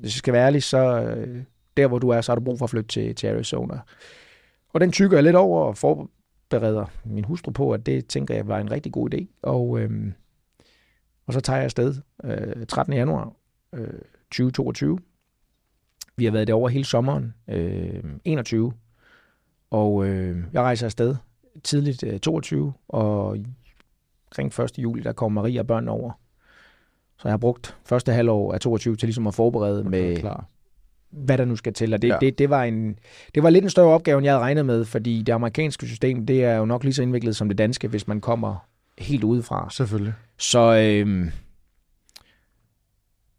hvis 0.00 0.14
jeg 0.14 0.18
skal 0.18 0.32
være 0.32 0.46
ærlig, 0.46 0.62
så 0.62 1.00
øh, 1.00 1.42
der, 1.76 1.86
hvor 1.86 1.98
du 1.98 2.08
er, 2.08 2.20
så 2.20 2.32
har 2.32 2.36
du 2.36 2.44
brug 2.44 2.58
for 2.58 2.64
at 2.64 2.70
flytte 2.70 2.88
til, 2.88 3.14
til 3.14 3.26
Arizona. 3.26 3.78
Og 4.68 4.80
den 4.80 4.92
tykker 4.92 5.16
jeg 5.16 5.24
lidt 5.24 5.36
over 5.36 5.62
og 5.62 5.76
forbereder 5.76 6.86
min 7.04 7.24
hustru 7.24 7.52
på, 7.52 7.72
at 7.72 7.86
det 7.86 8.06
tænker 8.06 8.34
jeg 8.34 8.48
var 8.48 8.58
en 8.58 8.70
rigtig 8.70 8.92
god 8.92 9.14
idé. 9.14 9.26
Og, 9.42 9.80
øh, 9.80 10.12
og 11.26 11.32
så 11.32 11.40
tager 11.40 11.56
jeg 11.56 11.64
afsted 11.64 11.94
øh, 12.24 12.66
13. 12.66 12.94
januar 12.94 13.32
øh, 13.72 13.88
2022. 14.30 14.98
Vi 16.16 16.24
har 16.24 16.32
været 16.32 16.46
derovre 16.46 16.72
hele 16.72 16.84
sommeren, 16.84 17.34
øh, 17.48 18.04
21. 18.24 18.72
Og 19.70 20.06
øh, 20.06 20.44
jeg 20.52 20.62
rejser 20.62 20.86
afsted 20.86 21.16
tidligt 21.64 22.04
øh, 22.04 22.20
22, 22.20 22.72
og 22.88 23.36
omkring 24.26 24.60
1. 24.60 24.78
juli, 24.78 25.02
der 25.02 25.12
kommer 25.12 25.42
Maria 25.42 25.60
og 25.60 25.66
børn 25.66 25.88
over. 25.88 26.12
Så 27.18 27.28
jeg 27.28 27.32
har 27.32 27.38
brugt 27.38 27.76
første 27.84 28.12
halvår 28.12 28.52
af 28.52 28.60
22 28.60 28.96
til 28.96 29.06
ligesom 29.06 29.26
at 29.26 29.34
forberede 29.34 29.80
okay, 29.80 29.90
med, 29.90 30.16
klar. 30.16 30.48
hvad 31.10 31.38
der 31.38 31.44
nu 31.44 31.56
skal 31.56 31.72
til. 31.72 31.94
Og 31.94 32.02
det, 32.02 32.08
ja. 32.08 32.18
det, 32.20 32.38
det, 32.38 32.50
var 32.50 32.64
en, 32.64 32.98
det 33.34 33.42
var 33.42 33.50
lidt 33.50 33.64
en 33.64 33.70
større 33.70 33.88
opgave, 33.88 34.18
end 34.18 34.24
jeg 34.24 34.32
havde 34.32 34.42
regnet 34.42 34.66
med, 34.66 34.84
fordi 34.84 35.22
det 35.22 35.32
amerikanske 35.32 35.86
system, 35.86 36.26
det 36.26 36.44
er 36.44 36.56
jo 36.56 36.64
nok 36.64 36.84
lige 36.84 36.94
så 36.94 37.02
indviklet 37.02 37.36
som 37.36 37.48
det 37.48 37.58
danske, 37.58 37.88
hvis 37.88 38.08
man 38.08 38.20
kommer 38.20 38.66
helt 38.98 39.24
udefra. 39.24 39.68
Selvfølgelig. 39.70 40.14
Så 40.38 40.74
øh, 40.76 41.30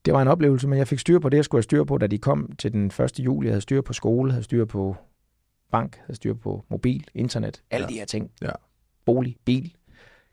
det 0.06 0.14
var 0.14 0.22
en 0.22 0.28
oplevelse, 0.28 0.68
men 0.68 0.78
jeg 0.78 0.88
fik 0.88 1.00
styr 1.00 1.20
på 1.20 1.30
det, 1.30 1.38
jeg 1.38 1.46
skulle 1.46 1.60
have 1.60 1.64
styr 1.64 1.84
på, 1.84 1.98
da 1.98 2.08
de 2.08 2.18
kom 2.18 2.52
til 2.60 2.72
den 2.74 2.86
1. 2.86 3.20
juli. 3.20 3.48
Jeg 3.48 3.54
havde 3.54 3.62
styr 3.62 3.82
på 3.82 3.94
skole, 3.94 4.32
havde 4.32 4.44
styr 4.44 4.66
på 4.66 4.96
bank, 5.72 5.98
havde 5.98 6.16
styr 6.16 6.34
på 6.34 6.66
mobil, 6.70 7.08
internet, 7.14 7.62
alle 7.72 7.88
ja. 7.90 7.94
de 7.94 8.00
her 8.00 8.06
ting. 8.06 8.32
Ja. 8.42 8.50
Bolig, 9.06 9.36
bil. 9.46 9.74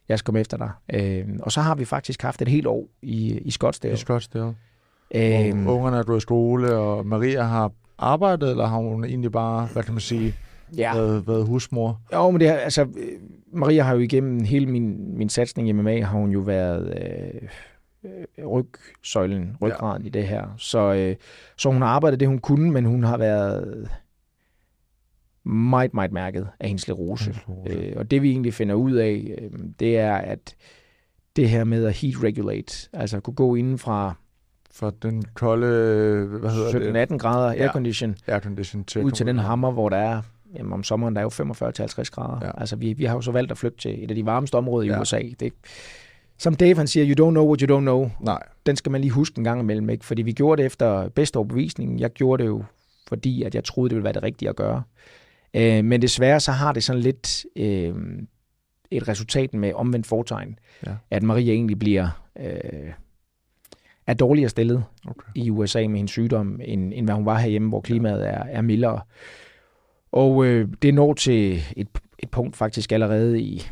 Jeg 0.09 0.19
skal 0.19 0.27
komme 0.27 0.41
efter 0.41 0.57
dig. 0.57 0.71
Øh, 0.95 1.29
og 1.43 1.53
så 1.53 1.61
har 1.61 1.75
vi 1.75 1.85
faktisk 1.85 2.23
haft 2.23 2.43
et 2.43 2.49
helt 2.49 2.67
år 2.67 2.89
i, 3.03 3.39
i 3.39 3.51
Scottsdale. 3.51 3.95
I 3.95 3.97
Scottsdale. 3.97 4.55
Øh, 5.15 5.67
og 5.67 5.77
ungerne 5.77 5.97
er 5.97 6.03
gået 6.03 6.17
i 6.17 6.21
skole, 6.21 6.75
og 6.75 7.07
Maria 7.07 7.43
har 7.43 7.73
arbejdet, 7.99 8.51
eller 8.51 8.67
har 8.67 8.77
hun 8.77 9.05
egentlig 9.05 9.33
bare, 9.33 9.69
hvad 9.73 9.83
kan 9.83 9.95
man 9.95 10.01
sige, 10.01 10.35
ja. 10.77 10.95
været, 10.95 11.29
været 11.29 11.47
husmor? 11.47 12.01
Jo, 12.13 12.31
men 12.31 12.41
det 12.41 12.49
er, 12.49 12.53
altså, 12.53 12.89
Maria 13.53 13.83
har 13.83 13.95
jo 13.95 14.01
igennem 14.01 14.45
hele 14.45 14.67
min, 14.67 15.17
min 15.19 15.29
satsning 15.29 15.69
i 15.69 15.73
MMA, 15.73 16.03
har 16.03 16.19
hun 16.19 16.31
jo 16.31 16.41
været 16.41 16.99
øh, 18.05 18.47
rygsøjlen, 18.47 19.57
ryggraden 19.63 20.03
ja. 20.03 20.07
i 20.07 20.11
det 20.11 20.27
her. 20.27 20.55
Så, 20.59 20.93
øh, 20.93 21.17
så 21.57 21.71
hun 21.71 21.83
har 21.83 21.89
arbejdet 21.89 22.21
det, 22.21 22.29
hun 22.29 22.39
kunne, 22.39 22.71
men 22.71 22.85
hun 22.85 23.05
har 23.05 23.17
været 23.17 23.89
meget, 25.45 25.95
meget 25.95 26.13
mærket 26.13 26.49
af 26.61 26.69
hendes 26.69 26.89
lerose. 26.89 27.35
Øh, 27.67 27.93
og 27.97 28.11
det 28.11 28.23
vi 28.23 28.31
egentlig 28.31 28.55
finder 28.55 28.75
ud 28.75 28.93
af, 28.93 29.37
øh, 29.39 29.51
det 29.81 29.99
er, 29.99 30.15
at 30.15 30.55
det 31.37 31.49
her 31.49 31.65
med 31.65 31.85
at 31.85 31.93
heat 31.93 32.23
regulate, 32.23 32.89
altså 32.93 33.21
kunne 33.21 33.35
gå 33.35 33.55
inden 33.55 33.79
fra 33.79 34.15
fra 34.75 34.93
den 35.03 35.25
kolde, 35.35 36.27
hvad 36.27 36.51
hedder 36.51 37.07
17-18 37.07 37.19
grader 37.19 37.53
ja. 37.53 37.63
aircondition, 37.63 38.17
aircondition 38.27 38.85
til 38.85 39.03
ud 39.03 39.11
til 39.11 39.27
den 39.27 39.39
hammer, 39.39 39.71
hvor 39.71 39.89
der 39.89 39.97
er, 39.97 40.23
jamen 40.55 40.73
om 40.73 40.83
sommeren 40.83 41.15
der 41.17 41.21
er 41.21 41.25
jo 41.25 41.29
45-50 41.29 42.11
grader. 42.11 42.47
Ja. 42.47 42.61
Altså 42.61 42.77
vi, 42.77 42.93
vi 42.93 43.05
har 43.05 43.15
jo 43.15 43.21
så 43.21 43.33
valgt 43.33 43.51
at 43.51 43.59
flytte 43.59 43.79
til 43.79 44.05
et 44.05 44.11
af 44.11 44.15
de 44.15 44.27
varmeste 44.27 44.55
områder 44.55 44.87
i 44.87 44.89
ja. 44.89 45.01
USA. 45.01 45.23
Det, 45.41 45.53
som 46.39 46.55
Dave 46.55 46.77
han 46.77 46.87
siger, 46.87 47.17
you 47.17 47.27
don't 47.27 47.31
know 47.31 47.47
what 47.47 47.61
you 47.61 47.77
don't 47.77 47.81
know. 47.81 48.11
Nej. 48.21 48.43
Den 48.67 48.77
skal 48.77 48.93
man 48.93 49.01
lige 49.01 49.11
huske 49.11 49.39
en 49.39 49.45
gang 49.45 49.61
imellem, 49.61 49.91
ikke? 49.91 50.05
Fordi 50.05 50.23
vi 50.23 50.33
gjorde 50.33 50.63
det 50.63 50.67
efter 50.67 51.09
bedste 51.09 51.37
overbevisning. 51.37 52.01
Jeg 52.01 52.11
gjorde 52.11 52.43
det 52.43 52.49
jo, 52.49 52.65
fordi 53.09 53.43
at 53.43 53.55
jeg 53.55 53.65
troede, 53.65 53.89
det 53.89 53.97
ville 53.97 54.05
være 54.05 54.13
det 54.13 54.23
rigtige 54.23 54.49
at 54.49 54.57
gøre. 54.57 54.83
Øh, 55.55 55.85
men 55.85 56.03
desværre 56.03 56.41
så 56.41 56.53
har 56.53 56.73
det 56.73 56.85
sådan 56.85 57.03
lidt 57.03 57.47
øh, 57.57 57.95
et 58.91 59.09
resultat 59.09 59.55
med 59.55 59.73
omvendt 59.73 60.07
fortegn, 60.07 60.59
ja. 60.87 60.95
at 61.11 61.23
Maria 61.23 61.53
egentlig 61.53 61.79
bliver 61.79 62.23
øh, 62.41 62.93
er 64.07 64.15
dårligere 64.15 64.49
stillet 64.49 64.85
okay. 65.07 65.29
i 65.35 65.51
USA 65.51 65.89
med 65.89 65.97
hendes 65.97 66.11
sygdom, 66.11 66.61
end, 66.65 66.93
end 66.95 67.07
hvad 67.07 67.15
hun 67.15 67.27
var 67.27 67.39
herhjemme, 67.39 67.69
hvor 67.69 67.81
klimaet 67.81 68.29
er, 68.29 68.43
er 68.45 68.63
mildere. 68.63 69.01
Og 70.13 70.47
øh, 70.47 70.69
det 70.83 70.95
når 70.95 71.15
til 71.15 71.63
et, 71.77 71.89
et 72.19 72.31
punkt 72.31 72.57
faktisk 72.57 72.93
allerede 72.93 73.41
i 73.41 73.63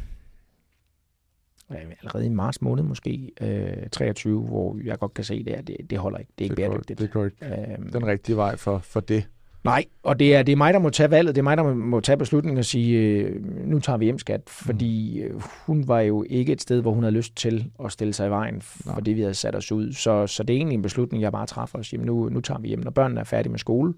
allerede 1.70 2.26
i 2.26 2.28
marts 2.28 2.62
måned 2.62 2.82
måske, 2.82 3.30
øh, 3.40 3.88
23, 3.92 4.42
hvor 4.42 4.78
jeg 4.84 4.98
godt 4.98 5.14
kan 5.14 5.24
se, 5.24 5.44
at 5.46 5.66
det, 5.66 5.76
det 5.90 5.98
holder 5.98 6.18
ikke. 6.18 6.32
Det 6.38 6.44
er 6.44 6.50
ikke 6.50 6.56
det 6.56 6.70
bæredygtigt. 6.70 6.98
Det 6.98 7.10
går 7.10 7.24
ikke 7.24 7.36
øhm, 7.46 7.92
den 7.92 8.06
rigtige 8.06 8.36
vej 8.36 8.56
for, 8.56 8.78
for 8.78 9.00
det. 9.00 9.28
Nej, 9.64 9.84
og 10.02 10.18
det 10.18 10.34
er, 10.34 10.42
det 10.42 10.52
er 10.52 10.56
mig, 10.56 10.72
der 10.74 10.78
må 10.78 10.90
tage 10.90 11.10
valget. 11.10 11.34
Det 11.34 11.40
er 11.40 11.42
mig, 11.42 11.56
der 11.56 11.74
må 11.74 12.00
tage 12.00 12.16
beslutningen 12.16 12.58
og 12.58 12.64
sige, 12.64 12.98
øh, 12.98 13.44
nu 13.66 13.78
tager 13.78 13.96
vi 13.96 14.04
hjem 14.04 14.18
skat. 14.18 14.40
Fordi 14.46 15.20
øh, 15.20 15.42
hun 15.66 15.88
var 15.88 16.00
jo 16.00 16.24
ikke 16.28 16.52
et 16.52 16.60
sted, 16.60 16.80
hvor 16.80 16.92
hun 16.92 17.02
havde 17.02 17.14
lyst 17.14 17.36
til 17.36 17.70
at 17.84 17.92
stille 17.92 18.12
sig 18.12 18.26
i 18.26 18.30
vejen 18.30 18.60
for 18.60 18.90
Nej. 18.90 19.00
det, 19.00 19.16
vi 19.16 19.20
havde 19.20 19.34
sat 19.34 19.56
os 19.56 19.72
ud. 19.72 19.92
Så, 19.92 20.26
så 20.26 20.42
det 20.42 20.54
er 20.54 20.56
egentlig 20.56 20.76
en 20.76 20.82
beslutning, 20.82 21.22
jeg 21.22 21.32
bare 21.32 21.46
træffer 21.46 21.78
og 21.78 21.84
siger, 21.84 22.04
nu, 22.04 22.28
nu 22.28 22.40
tager 22.40 22.60
vi 22.60 22.68
hjem. 22.68 22.80
Når 22.80 22.90
børnene 22.90 23.20
er 23.20 23.24
færdige 23.24 23.50
med 23.50 23.58
skole, 23.58 23.94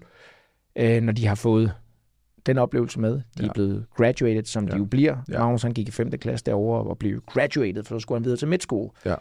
øh, 0.75 1.01
når 1.01 1.13
de 1.13 1.27
har 1.27 1.35
fået 1.35 1.71
den 2.45 2.57
oplevelse 2.57 2.99
med. 2.99 3.13
De 3.13 3.21
ja. 3.39 3.47
er 3.47 3.53
blevet 3.53 3.85
graduated, 3.95 4.43
som 4.45 4.65
ja. 4.65 4.71
de 4.71 4.77
jo 4.77 4.85
bliver. 4.85 5.17
Ja. 5.31 5.39
Magnus 5.39 5.61
han 5.61 5.73
gik 5.73 5.87
i 5.87 5.91
5. 5.91 6.11
klasse 6.11 6.45
derovre 6.45 6.89
og 6.89 6.97
blev 6.97 7.21
graduated, 7.25 7.83
for 7.83 7.95
så 7.95 7.99
skulle 7.99 8.19
han 8.19 8.23
videre 8.23 8.37
til 8.37 8.47
midtskole. 8.47 8.89
Ja. 9.05 9.15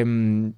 Øhm, 0.00 0.54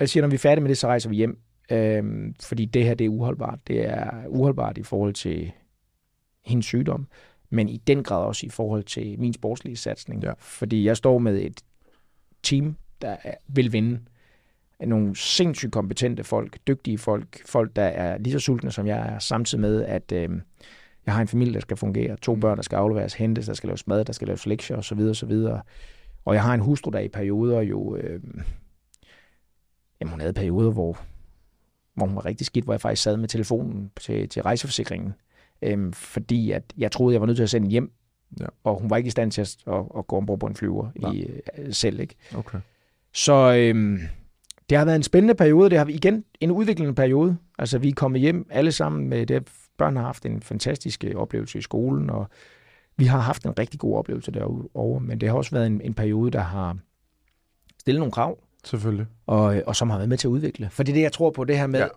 jeg 0.00 0.08
siger, 0.08 0.22
når 0.22 0.28
vi 0.28 0.34
er 0.34 0.38
færdige 0.38 0.62
med 0.62 0.68
det, 0.68 0.78
så 0.78 0.86
rejser 0.86 1.08
vi 1.08 1.16
hjem. 1.16 1.38
Øhm, 1.70 2.34
fordi 2.42 2.64
det 2.64 2.84
her, 2.84 2.94
det 2.94 3.04
er 3.04 3.08
uholdbart. 3.08 3.58
Det 3.66 3.88
er 3.88 4.26
uholdbart 4.28 4.78
i 4.78 4.82
forhold 4.82 5.14
til 5.14 5.52
hendes 6.44 6.66
sygdom. 6.66 7.06
men 7.52 7.68
i 7.68 7.76
den 7.76 8.02
grad 8.02 8.24
også 8.24 8.46
i 8.46 8.48
forhold 8.48 8.82
til 8.84 9.20
min 9.20 9.32
sportslige 9.32 9.76
satsning. 9.76 10.22
Ja. 10.22 10.32
Fordi 10.38 10.84
jeg 10.84 10.96
står 10.96 11.18
med 11.18 11.38
et 11.42 11.60
team, 12.42 12.76
der 13.02 13.16
er- 13.24 13.34
vil 13.48 13.72
vinde. 13.72 14.00
Nogle 14.86 15.16
sindssygt 15.16 15.72
kompetente 15.72 16.24
folk, 16.24 16.58
dygtige 16.66 16.98
folk, 16.98 17.46
folk, 17.46 17.76
der 17.76 17.82
er 17.82 18.18
lige 18.18 18.32
så 18.32 18.38
sultne 18.38 18.70
som 18.72 18.86
jeg 18.86 18.98
er, 18.98 19.18
samtidig 19.18 19.60
med, 19.60 19.84
at 19.84 20.12
øh, 20.12 20.28
jeg 21.06 21.14
har 21.14 21.20
en 21.22 21.28
familie, 21.28 21.54
der 21.54 21.60
skal 21.60 21.76
fungere, 21.76 22.16
to 22.16 22.34
børn, 22.34 22.56
der 22.56 22.62
skal 22.62 22.76
afleveres, 22.76 23.14
hentes, 23.14 23.46
der 23.46 23.54
skal 23.54 23.66
laves 23.68 23.86
mad, 23.86 24.04
der 24.04 24.12
skal 24.12 24.26
laves 24.28 24.46
lektier 24.46 24.76
osv. 24.76 24.98
osv. 25.00 25.32
Og 26.24 26.34
jeg 26.34 26.42
har 26.42 26.54
en 26.54 26.60
hustru, 26.60 26.90
der 26.90 26.98
i 26.98 27.08
perioder 27.08 27.60
jo... 27.60 27.96
Øh, 27.96 28.20
jamen, 30.00 30.10
hun 30.10 30.20
havde 30.20 30.32
perioder, 30.32 30.70
hvor, 30.70 30.98
hvor 32.00 32.06
hun 32.06 32.16
var 32.16 32.26
rigtig 32.26 32.46
skidt, 32.46 32.64
hvor 32.64 32.74
jeg 32.74 32.80
faktisk 32.80 33.02
sad 33.02 33.16
med 33.16 33.28
telefonen 33.28 33.90
til, 34.00 34.28
til 34.28 34.42
rejseforsikringen, 34.42 35.12
øhm, 35.62 35.92
fordi 35.92 36.50
at 36.50 36.62
jeg 36.78 36.92
troede, 36.92 37.12
jeg 37.12 37.20
var 37.20 37.26
nødt 37.26 37.36
til 37.36 37.42
at 37.42 37.50
sende 37.50 37.68
hjem, 37.68 37.92
Ja. 38.40 38.46
og 38.64 38.80
hun 38.80 38.90
var 38.90 38.96
ikke 38.96 39.06
i 39.06 39.10
stand 39.10 39.32
til 39.32 39.40
at, 39.40 39.56
at, 39.66 39.84
at 39.98 40.06
gå 40.06 40.16
ombord 40.16 40.40
på 40.40 40.46
en 40.46 40.54
flyver 40.54 40.88
Nej. 41.00 41.12
i, 41.12 41.26
øh, 41.58 41.72
selv. 41.74 42.00
Ikke? 42.00 42.14
Okay. 42.34 42.58
Så 43.14 43.54
øhm, 43.54 43.98
det 44.70 44.78
har 44.78 44.84
været 44.84 44.96
en 44.96 45.02
spændende 45.02 45.34
periode. 45.34 45.70
Det 45.70 45.78
har 45.78 45.86
igen 45.86 46.24
en 46.40 46.50
udviklende 46.50 46.94
periode. 46.94 47.36
Altså, 47.58 47.78
vi 47.78 47.88
er 47.88 47.92
kommet 47.94 48.20
hjem 48.20 48.46
alle 48.50 48.72
sammen 48.72 49.08
med 49.08 49.26
det. 49.26 49.48
Børn 49.78 49.96
har 49.96 50.02
haft 50.02 50.26
en 50.26 50.42
fantastisk 50.42 51.04
øh, 51.04 51.14
oplevelse 51.16 51.58
i 51.58 51.62
skolen, 51.62 52.10
og 52.10 52.26
vi 52.96 53.04
har 53.04 53.18
haft 53.20 53.44
en 53.44 53.58
rigtig 53.58 53.80
god 53.80 53.96
oplevelse 53.98 54.32
derovre. 54.32 55.00
Men 55.00 55.20
det 55.20 55.28
har 55.28 55.36
også 55.36 55.50
været 55.50 55.66
en, 55.66 55.80
en 55.80 55.94
periode, 55.94 56.30
der 56.30 56.40
har 56.40 56.76
stillet 57.78 58.00
nogle 58.00 58.12
krav, 58.12 58.38
Selvfølgelig. 58.64 59.06
og, 59.26 59.62
og 59.66 59.76
som 59.76 59.90
har 59.90 59.96
været 59.96 60.08
med 60.08 60.16
til 60.18 60.28
at 60.28 60.30
udvikle. 60.30 60.68
For 60.70 60.82
det 60.82 60.92
er 60.92 60.94
det, 60.94 61.02
jeg 61.02 61.12
tror 61.12 61.30
på, 61.30 61.44
det 61.44 61.58
her 61.58 61.66
med, 61.66 61.78
Ja. 61.80 61.84
ja. 61.84 61.90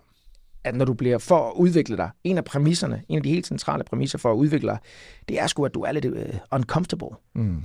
at 0.64 0.76
når 0.76 0.86
du 0.86 0.93
bliver 0.93 1.18
for 1.18 1.49
at 1.49 1.53
udvikle 1.55 1.97
dig, 1.97 2.09
en 2.24 2.38
af 2.38 2.45
præmisserne, 2.45 3.03
en 3.09 3.18
af 3.18 3.24
de 3.24 3.30
helt 3.30 3.47
centrale 3.47 3.84
præmisser 3.84 4.18
for 4.18 4.32
at 4.32 4.36
udvikle 4.36 4.70
dig, 4.70 4.78
det 5.30 5.39
er 5.41 5.47
sgu, 5.47 5.66
at 5.66 5.74
du 5.74 5.82
er 5.82 5.91
lidt 5.91 6.05
uh, 6.05 6.18
uncomfortable. 6.51 7.07
Mm. 7.36 7.64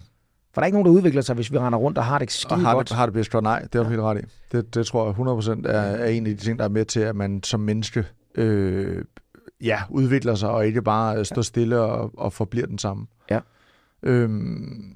For 0.54 0.60
der 0.60 0.62
er 0.62 0.66
ikke 0.66 0.76
nogen, 0.76 0.86
der 0.86 0.92
udvikler 0.98 1.22
sig, 1.22 1.34
hvis 1.34 1.52
vi 1.52 1.58
render 1.58 1.78
rundt 1.78 1.98
og 1.98 2.04
har 2.04 2.18
det 2.18 2.26
Og 2.28 2.32
skide 2.32 2.60
har 2.60 2.74
godt. 2.74 2.88
det, 2.88 2.96
har 2.96 3.06
det 3.06 3.12
bedst 3.12 3.30
godt? 3.30 3.42
Nej, 3.42 3.60
det 3.62 3.74
har 3.74 3.82
du 3.82 3.88
helt 3.88 4.02
ret 4.02 4.18
i. 4.20 4.24
Det, 4.52 4.74
det 4.74 4.86
tror 4.86 5.06
jeg 5.06 5.64
100% 5.64 5.70
er, 5.70 5.80
er 5.80 6.06
en 6.06 6.26
af 6.26 6.36
de 6.36 6.44
ting, 6.44 6.58
der 6.58 6.64
er 6.64 6.68
med 6.68 6.84
til, 6.84 7.00
at 7.00 7.16
man 7.16 7.42
som 7.42 7.60
menneske 7.60 8.04
øh, 8.34 9.04
ja, 9.60 9.80
udvikler 9.90 10.34
sig, 10.34 10.50
og 10.50 10.66
ikke 10.66 10.82
bare 10.82 11.18
øh, 11.18 11.24
står 11.24 11.42
stille 11.42 11.80
og, 11.80 12.10
og 12.18 12.32
forbliver 12.32 12.66
den 12.66 12.78
samme. 12.78 13.06
Ja. 13.30 13.40
Øhm, 14.02 14.92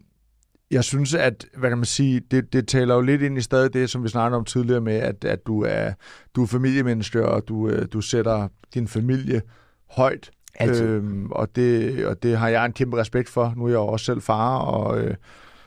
jeg 0.73 0.85
synes, 0.85 1.15
at 1.15 1.47
hvad 1.57 1.69
kan 1.69 1.79
man 1.79 1.85
sige, 1.85 2.21
det, 2.31 2.53
det 2.53 2.69
taler 2.69 2.95
jo 2.95 3.01
lidt 3.01 3.23
ind 3.23 3.39
i 3.39 3.41
stadig 3.41 3.73
det, 3.73 3.91
som 3.91 4.05
vi 4.05 4.09
snakkede 4.09 4.39
om 4.39 4.45
tidligere 4.45 4.81
med, 4.81 4.95
at, 4.95 5.25
at 5.25 5.47
du 5.47 5.63
er 5.63 5.93
du 6.37 6.43
er 6.43 6.47
familiemenneske, 6.47 7.27
og 7.27 7.49
du, 7.49 7.69
øh, 7.69 7.87
du 7.93 8.01
sætter 8.01 8.49
din 8.75 8.89
familie 8.89 9.43
højt. 9.91 10.31
Altid. 10.55 10.87
Øhm, 10.87 11.31
og, 11.31 11.57
det, 11.57 12.07
og 12.07 12.23
det 12.23 12.39
har 12.39 12.49
jeg 12.49 12.67
en 12.67 12.73
kæmpe 12.73 12.97
respekt 12.97 13.29
for. 13.29 13.53
Nu 13.57 13.65
er 13.65 13.69
jeg 13.69 13.75
jo 13.75 13.87
også 13.87 14.07
selv 14.07 14.23
far, 14.23 14.59
og, 14.59 15.01
øh, 15.01 15.15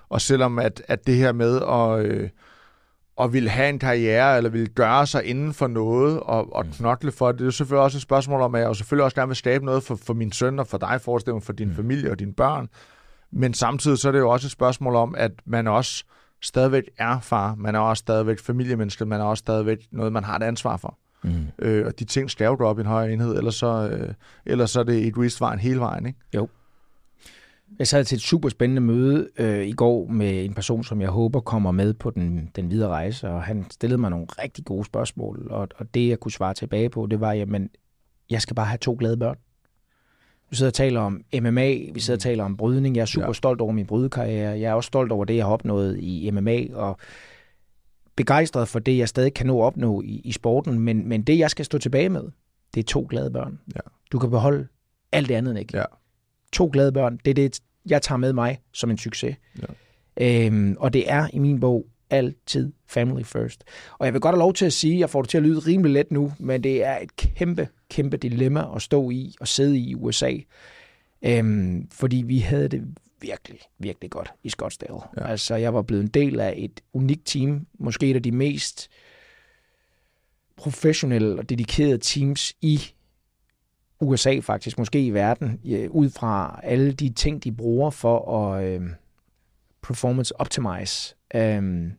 og 0.10 0.22
selvom 0.22 0.60
at, 0.60 0.82
at 0.88 1.08
det 1.08 1.16
her 1.16 1.32
med 1.32 1.62
at, 1.62 2.06
øh, 2.06 2.30
at 3.22 3.34
ville 3.34 3.50
have 3.50 3.70
en 3.70 3.80
karriere, 3.80 4.38
eller 4.38 4.50
ville 4.50 4.68
gøre 4.68 5.08
sig 5.08 5.24
inden 5.24 5.54
for 5.54 5.68
noget, 5.68 6.20
og, 6.20 6.56
og 6.56 6.66
knokle 6.66 7.12
for 7.12 7.32
det, 7.32 7.40
det 7.40 7.48
er 7.48 7.52
selvfølgelig 7.52 7.84
også 7.84 7.98
et 7.98 8.02
spørgsmål 8.02 8.42
om, 8.42 8.56
at 8.56 8.62
jeg 8.62 8.68
jo 8.68 8.74
selvfølgelig 8.74 9.04
også 9.04 9.16
gerne 9.16 9.30
vil 9.30 9.36
skabe 9.36 9.66
noget 9.66 9.84
for, 9.84 9.96
for 9.96 10.14
min 10.14 10.32
søn 10.32 10.60
og 10.60 10.68
for 10.68 10.78
dig, 10.78 11.02
forestilling 11.02 11.44
for 11.44 11.54
din 11.54 11.68
mm. 11.68 11.76
familie 11.76 12.12
og 12.12 12.20
dine 12.20 12.34
børn. 12.34 12.68
Men 13.36 13.54
samtidig 13.54 13.98
så 13.98 14.08
er 14.08 14.12
det 14.12 14.20
jo 14.20 14.30
også 14.30 14.48
et 14.48 14.52
spørgsmål 14.52 14.96
om, 14.96 15.16
at 15.18 15.32
man 15.46 15.68
også 15.68 16.04
stadigvæk 16.42 16.84
er 16.98 17.20
far, 17.20 17.56
man 17.56 17.76
er 17.76 17.80
også 17.80 18.02
stadigvæk 18.02 18.40
familiemenneske, 18.40 19.06
man 19.06 19.22
er 19.22 19.26
også 19.26 19.40
stadigvæk 19.40 19.88
noget, 19.92 20.14
man 20.14 20.24
har 20.24 20.36
et 20.36 20.44
ansvar 20.44 20.78
for. 20.78 20.98
Mm. 21.24 21.48
Øh, 21.60 21.86
og 21.86 22.00
de 22.00 22.06
ting 22.06 22.32
skal 22.32 22.46
jo 22.46 22.56
gå 22.58 22.66
op 22.66 22.78
i 22.78 22.82
en 22.82 22.88
højere 22.88 23.14
enhed, 23.14 23.38
ellers 23.38 23.56
så, 23.56 23.90
øh, 23.90 24.14
ellers 24.46 24.72
så 24.72 24.80
er 24.80 24.84
det 24.84 25.08
egoistvejen 25.08 25.60
hele 25.60 25.80
vejen, 25.80 26.06
ikke? 26.06 26.20
Jeg 27.80 27.88
sad 27.88 28.06
til 28.06 28.16
et 28.16 28.22
super 28.22 28.50
spændende 28.50 28.82
møde 28.82 29.30
øh, 29.38 29.68
i 29.68 29.72
går 29.72 30.08
med 30.08 30.46
en 30.46 30.54
person, 30.54 30.84
som 30.84 31.02
jeg 31.02 31.10
håber 31.10 31.40
kommer 31.40 31.72
med 31.72 31.94
på 31.94 32.10
den, 32.10 32.52
den 32.56 32.70
videre 32.70 32.90
rejse, 32.90 33.30
og 33.30 33.44
han 33.44 33.66
stillede 33.72 34.02
mig 34.02 34.10
nogle 34.10 34.26
rigtig 34.30 34.66
gode 34.66 34.86
spørgsmål, 34.86 35.48
og, 35.50 35.68
og 35.76 35.94
det 35.94 36.10
jeg 36.10 36.20
kunne 36.20 36.32
svare 36.32 36.54
tilbage 36.54 36.90
på, 36.90 37.08
det 37.12 37.20
var, 37.20 37.34
jamen, 37.34 37.70
jeg 38.30 38.42
skal 38.42 38.56
bare 38.56 38.66
have 38.66 38.78
to 38.78 38.96
glade 39.00 39.18
børn. 39.18 39.38
Vi 40.50 40.56
sidder 40.56 40.70
og 40.70 40.74
taler 40.74 41.00
om 41.00 41.22
MMA, 41.42 41.68
vi 41.94 42.00
sidder 42.00 42.18
og 42.18 42.22
taler 42.22 42.44
om 42.44 42.58
brydning. 42.58 42.96
Jeg 42.96 43.02
er 43.02 43.06
super 43.06 43.26
Ja. 43.26 43.30
ja. 43.30 43.34
stolt 43.34 43.62
over 43.62 43.72
min 43.72 43.86
brydekarriere. 43.86 44.60
Jeg 44.60 44.70
er 44.70 44.74
også 44.74 44.88
stolt 44.88 45.12
over 45.12 45.26
det, 45.26 45.36
jeg 45.36 45.46
har 45.46 45.52
opnået 45.54 46.00
i 46.00 46.32
MMA, 46.32 46.64
og 46.74 46.98
begejstret 48.16 48.68
for 48.68 48.80
det, 48.80 48.98
jeg 48.98 49.10
stadig 49.10 49.34
kan 49.34 49.48
nå 49.48 49.62
at 49.62 49.66
opnå 49.66 50.02
i, 50.02 50.22
i 50.24 50.32
sporten. 50.32 50.80
Men, 50.80 51.08
men 51.10 51.22
det, 51.24 51.38
jeg 51.40 51.50
skal 51.52 51.66
stå 51.66 51.78
tilbage 51.78 52.10
med, 52.10 52.24
det 52.74 52.80
er 52.80 52.84
to 52.84 53.08
glade 53.10 53.32
børn. 53.32 53.60
Ja. 53.76 53.80
Du 54.12 54.20
kan 54.20 54.30
beholde 54.30 54.68
alt 55.12 55.30
det 55.30 55.36
andet, 55.36 55.58
ikke? 55.60 55.78
Ja. 55.78 55.84
To 56.54 56.70
glade 56.74 56.92
børn, 56.92 57.20
det 57.26 57.32
er 57.32 57.36
det, 57.36 57.60
jeg 57.90 58.02
tager 58.02 58.18
med 58.18 58.34
mig 58.34 58.60
som 58.74 58.92
en 58.92 58.98
succes. 58.98 59.36
Ja. 59.62 60.46
Øhm, 60.48 60.76
og 60.80 60.94
det 60.94 61.12
er 61.12 61.28
i 61.34 61.40
min 61.40 61.60
bog 61.60 61.86
altid 62.10 62.74
family 62.88 63.24
first. 63.24 63.64
Og 63.98 64.06
jeg 64.06 64.14
vil 64.14 64.22
godt 64.22 64.36
have 64.36 64.40
lov 64.40 64.54
til 64.54 64.66
at 64.66 64.74
sige, 64.74 65.00
jeg 65.00 65.10
får 65.10 65.22
det 65.22 65.30
til 65.30 65.38
at 65.38 65.44
lyde 65.44 65.60
rimelig 65.60 65.92
let 65.92 66.12
nu, 66.12 66.32
men 66.40 66.64
det 66.64 66.84
er 66.84 66.98
et 66.98 67.16
kæmpe, 67.16 67.68
kæmpe 67.90 68.18
dilemma 68.18 68.76
at 68.76 68.82
stå 68.82 69.10
i 69.10 69.36
og 69.40 69.48
sidde 69.48 69.78
i 69.78 69.96
USA. 69.96 70.32
Øhm, 71.22 71.88
fordi 71.92 72.18
vi 72.18 72.40
havde 72.40 72.68
det 72.68 72.96
virkelig, 73.22 73.60
virkelig 73.80 74.12
godt 74.12 74.34
i 74.44 74.50
Scottsdale. 74.50 75.00
Ja. 75.18 75.28
Altså, 75.28 75.56
jeg 75.56 75.74
var 75.74 75.82
blevet 75.82 76.04
en 76.04 76.08
del 76.10 76.40
af 76.40 76.54
et 76.58 76.82
unikt 76.94 77.26
team. 77.26 77.68
Måske 77.80 78.10
et 78.10 78.16
af 78.16 78.24
de 78.24 78.32
mest 78.32 78.90
professionelle 80.56 81.40
og 81.40 81.50
dedikerede 81.50 81.98
teams 81.98 82.54
i 82.62 82.82
USA 84.00 84.40
faktisk, 84.40 84.78
måske 84.78 85.06
i 85.06 85.10
verden, 85.10 85.60
ud 85.90 86.10
fra 86.10 86.60
alle 86.64 86.92
de 86.92 87.10
ting, 87.10 87.44
de 87.44 87.52
bruger 87.52 87.90
for 87.90 88.46
at 88.46 88.64
øh, 88.64 88.82
performance 89.82 90.40
optimize 90.40 91.16
øh, 91.36 91.92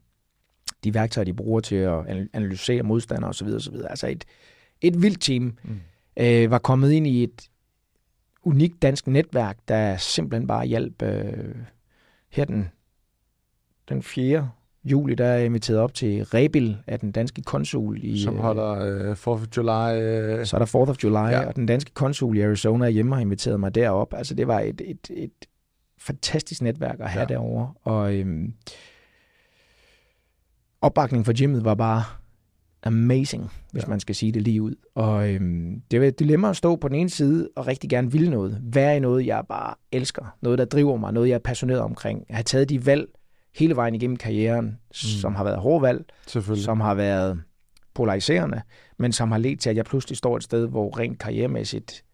de 0.84 0.94
værktøjer, 0.94 1.24
de 1.24 1.34
bruger 1.34 1.60
til 1.60 1.76
at 1.76 1.98
anal- 2.06 2.28
analysere 2.32 2.82
modstandere 2.82 3.28
osv. 3.28 3.46
osv. 3.48 3.74
Altså 3.90 4.06
et, 4.06 4.24
et 4.80 5.02
vildt 5.02 5.20
team 5.22 5.58
Mm. 5.64 5.80
øh, 6.20 6.50
var 6.50 6.58
kommet 6.58 6.90
ind 6.92 7.06
i 7.06 7.22
et 7.22 7.48
unikt 8.42 8.82
dansk 8.82 9.06
netværk, 9.06 9.58
der 9.68 9.96
simpelthen 9.96 10.46
bare 10.46 10.66
hjalp 10.66 11.02
øh, 11.02 11.54
her 12.30 12.44
den, 12.44 12.68
den 13.88 14.02
4. 14.02 14.50
juli, 14.84 15.14
der 15.14 15.26
er 15.26 15.38
inviteret 15.44 15.78
op 15.78 15.94
til 15.94 16.24
Rebil 16.24 16.76
af 16.86 17.00
den 17.00 17.12
danske 17.12 17.42
konsul 17.42 18.04
i... 18.04 18.22
Som 18.22 18.34
øh, 18.34 18.40
holder 18.40 18.70
øh, 18.70 19.12
4th 19.12 19.28
of 19.28 19.46
July. 19.56 20.00
Øh, 20.02 20.46
så 20.46 20.56
er 20.56 20.58
der 20.58 20.66
4th 20.66 20.90
of 20.90 20.96
July, 21.04 21.14
Ja. 21.30 21.46
og 21.46 21.56
den 21.56 21.66
danske 21.66 21.90
konsul 21.94 22.36
i 22.36 22.40
Arizona 22.40 22.88
hjemme 22.88 23.14
har 23.14 23.20
inviteret 23.22 23.60
mig 23.60 23.74
derop. 23.74 24.14
Altså 24.14 24.34
det 24.34 24.46
var 24.46 24.60
et, 24.60 24.80
et, 24.84 25.10
et 25.10 25.32
fantastisk 25.98 26.62
netværk 26.62 27.00
at 27.00 27.10
have 27.10 27.26
ja. 27.28 27.34
derovre. 27.34 27.72
Og 27.82 28.14
øhm, 28.14 28.54
opbakningen 30.80 31.24
for 31.24 31.38
gymmet 31.38 31.64
var 31.64 31.74
bare 31.74 32.02
amazing, 32.82 33.50
hvis 33.72 33.82
Ja. 33.82 33.86
ja. 33.86 33.90
man 33.90 34.00
skal 34.00 34.14
sige 34.14 34.32
det 34.32 34.42
lige 34.42 34.62
ud. 34.62 34.74
Og 34.94 35.34
øhm, 35.34 35.82
det 35.90 36.00
var 36.00 36.06
et 36.06 36.18
dilemma 36.18 36.50
at 36.50 36.56
stå 36.56 36.76
på 36.76 36.88
den 36.88 36.96
ene 36.96 37.10
side 37.10 37.48
og 37.56 37.66
rigtig 37.66 37.90
gerne 37.90 38.12
ville 38.12 38.30
noget. 38.30 38.60
Være 38.62 38.96
i 38.96 39.00
noget, 39.00 39.26
jeg 39.26 39.42
bare 39.48 39.74
elsker. 39.92 40.36
Noget, 40.42 40.58
der 40.58 40.64
driver 40.64 40.96
mig. 40.96 41.12
Noget, 41.12 41.28
jeg 41.28 41.34
er 41.34 41.38
passioneret 41.38 41.80
omkring. 41.80 42.24
Have 42.30 42.42
taget 42.42 42.68
de 42.68 42.86
valg 42.86 43.06
hele 43.54 43.76
vejen 43.76 43.94
igennem 43.94 44.16
karrieren, 44.16 44.66
mm. 44.66 44.92
som 44.92 45.34
har 45.34 45.44
været 45.44 45.58
hårde 45.58 45.82
valg, 45.82 46.04
som 46.56 46.80
har 46.80 46.94
været 46.94 47.40
polariserende, 47.94 48.62
men 48.98 49.12
som 49.12 49.30
har 49.30 49.38
ledt 49.38 49.60
til, 49.60 49.70
at 49.70 49.76
jeg 49.76 49.84
pludselig 49.84 50.18
står 50.18 50.36
et 50.36 50.42
sted, 50.42 50.68
hvor 50.68 50.98
rent 50.98 51.18
karrieremæssigt... 51.18 52.04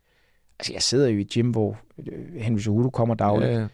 Altså, 0.58 0.72
jeg 0.72 0.82
sidder 0.82 1.08
jo 1.08 1.18
i 1.18 1.20
et 1.20 1.28
gym, 1.30 1.50
hvor 1.50 1.76
øh, 1.98 2.40
Henry 2.40 2.58
Cejudo 2.60 2.90
kommer 2.90 3.14
dagligt. 3.14 3.52
Ja, 3.52 3.66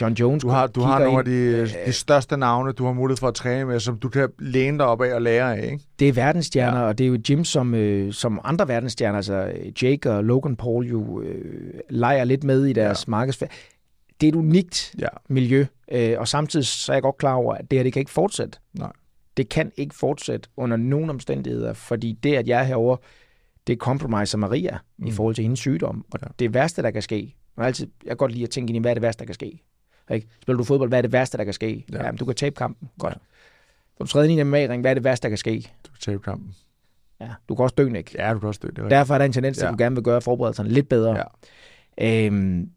John 0.00 0.14
Jones 0.14 0.42
du 0.42 0.48
har, 0.48 0.66
du 0.66 0.80
har 0.80 0.98
nogle 0.98 1.18
af 1.18 1.24
de, 1.24 1.66
de 1.86 1.92
største 1.92 2.36
navne, 2.36 2.72
du 2.72 2.84
har 2.86 2.92
mulighed 2.92 3.16
for 3.16 3.28
at 3.28 3.34
træne 3.34 3.64
med, 3.64 3.80
som 3.80 3.98
du 3.98 4.08
kan 4.08 4.28
læne 4.38 4.78
dig 4.78 4.86
op 4.86 5.02
af 5.02 5.14
og 5.14 5.22
lære 5.22 5.56
af, 5.58 5.64
ikke? 5.64 5.84
Det 5.98 6.08
er 6.08 6.12
verdensstjerner, 6.12 6.80
Ja. 6.80 6.86
og 6.86 6.98
det 6.98 7.04
er 7.04 7.08
jo 7.08 7.18
gym, 7.28 7.44
som, 7.44 7.74
øh, 7.74 8.12
som 8.12 8.40
andre 8.44 8.68
verdensstjerner, 8.68 9.16
altså 9.16 9.52
Jake 9.82 10.10
og 10.10 10.24
Logan 10.24 10.56
Paul 10.56 10.86
jo 10.86 11.20
øh, 11.20 11.80
leger 11.90 12.24
lidt 12.24 12.44
med 12.44 12.64
i 12.66 12.72
deres 12.72 13.04
ja. 13.06 13.10
markedsføring. 13.10 13.52
Det 14.20 14.26
er 14.26 14.32
et 14.32 14.36
unikt 14.36 14.94
Ja. 14.98 15.08
miljø, 15.28 15.66
øh, 15.92 16.14
og 16.18 16.28
samtidig 16.28 16.66
så 16.66 16.92
er 16.92 16.96
jeg 16.96 17.02
godt 17.02 17.16
klar 17.18 17.34
over, 17.34 17.54
at 17.54 17.70
det 17.70 17.78
her 17.78 17.82
det 17.82 17.92
kan 17.92 18.00
ikke 18.00 18.10
fortsætte. 18.12 18.58
Nej. 18.78 18.92
Det 19.36 19.48
kan 19.48 19.72
ikke 19.76 19.94
fortsætte 19.94 20.48
under 20.56 20.76
nogen 20.76 21.10
omstændigheder, 21.10 21.72
fordi 21.72 22.12
det, 22.22 22.34
at 22.34 22.48
jeg 22.48 22.60
er 22.60 22.64
herovre, 22.64 22.96
det 23.66 23.78
compromiser 23.78 24.38
Maria 24.38 24.78
mm. 24.98 25.06
i 25.06 25.10
forhold 25.10 25.34
til 25.34 25.42
hendes 25.42 25.58
sygdom. 25.60 26.04
Og 26.12 26.18
ja. 26.22 26.26
det 26.38 26.54
værste, 26.54 26.82
der 26.82 26.90
kan 26.90 27.02
ske, 27.02 27.34
og 27.56 27.66
altid, 27.66 27.86
jeg 28.04 28.10
kan 28.10 28.16
godt 28.16 28.32
lide 28.32 28.44
at 28.44 28.50
tænke 28.50 28.70
ind 28.70 28.76
i, 28.76 28.80
hvad 28.80 28.90
er 28.90 28.94
det 28.94 29.02
værste, 29.02 29.20
der 29.20 29.24
kan 29.26 29.34
ske? 29.34 29.62
Ikke? 30.10 30.28
Spiller 30.42 30.56
du 30.58 30.64
fodbold, 30.64 30.90
hvad 30.90 30.98
er 30.98 31.02
det 31.02 31.12
værste, 31.12 31.38
der 31.38 31.44
kan 31.44 31.52
ske? 31.52 31.84
Ja. 31.92 31.96
Ja. 31.98 32.04
Jamen, 32.04 32.18
du 32.18 32.24
kan 32.24 32.34
tabe 32.34 32.54
kampen. 32.54 32.88
Godt. 32.98 33.14
Ja. 33.14 33.18
Du 34.00 34.06
træder 34.06 34.24
ind 34.28 34.38
i 34.38 34.40
en 34.40 34.46
MMA-ring, 34.46 34.80
hvad 34.80 34.90
er 34.90 34.94
det 34.94 35.04
værste, 35.04 35.22
der 35.22 35.28
kan 35.28 35.38
ske? 35.38 35.70
Du 35.86 35.90
kan 35.92 36.00
tabe 36.00 36.22
kampen. 36.22 36.54
Ja. 37.20 37.30
Du 37.48 37.54
kan 37.54 37.62
også 37.62 37.74
dø, 37.78 37.94
ikke? 37.94 38.10
Ja, 38.18 38.32
du 38.34 38.38
kan 38.38 38.46
også 38.48 38.60
dø. 38.62 38.68
Det 38.68 38.78
er. 38.78 38.88
Derfor 38.88 39.14
er 39.14 39.18
der 39.18 39.24
en 39.24 39.32
tendens 39.32 39.56
til, 39.58 39.64
Ja. 39.64 39.68
at 39.68 39.78
du 39.78 39.82
gerne 39.82 39.96
vil 39.96 40.04
gøre 40.04 40.20
forberedelserne 40.20 40.68
lidt 40.68 40.88
bedre. 40.88 41.24
Ja. 41.98 42.26
Øhm, 42.26 42.70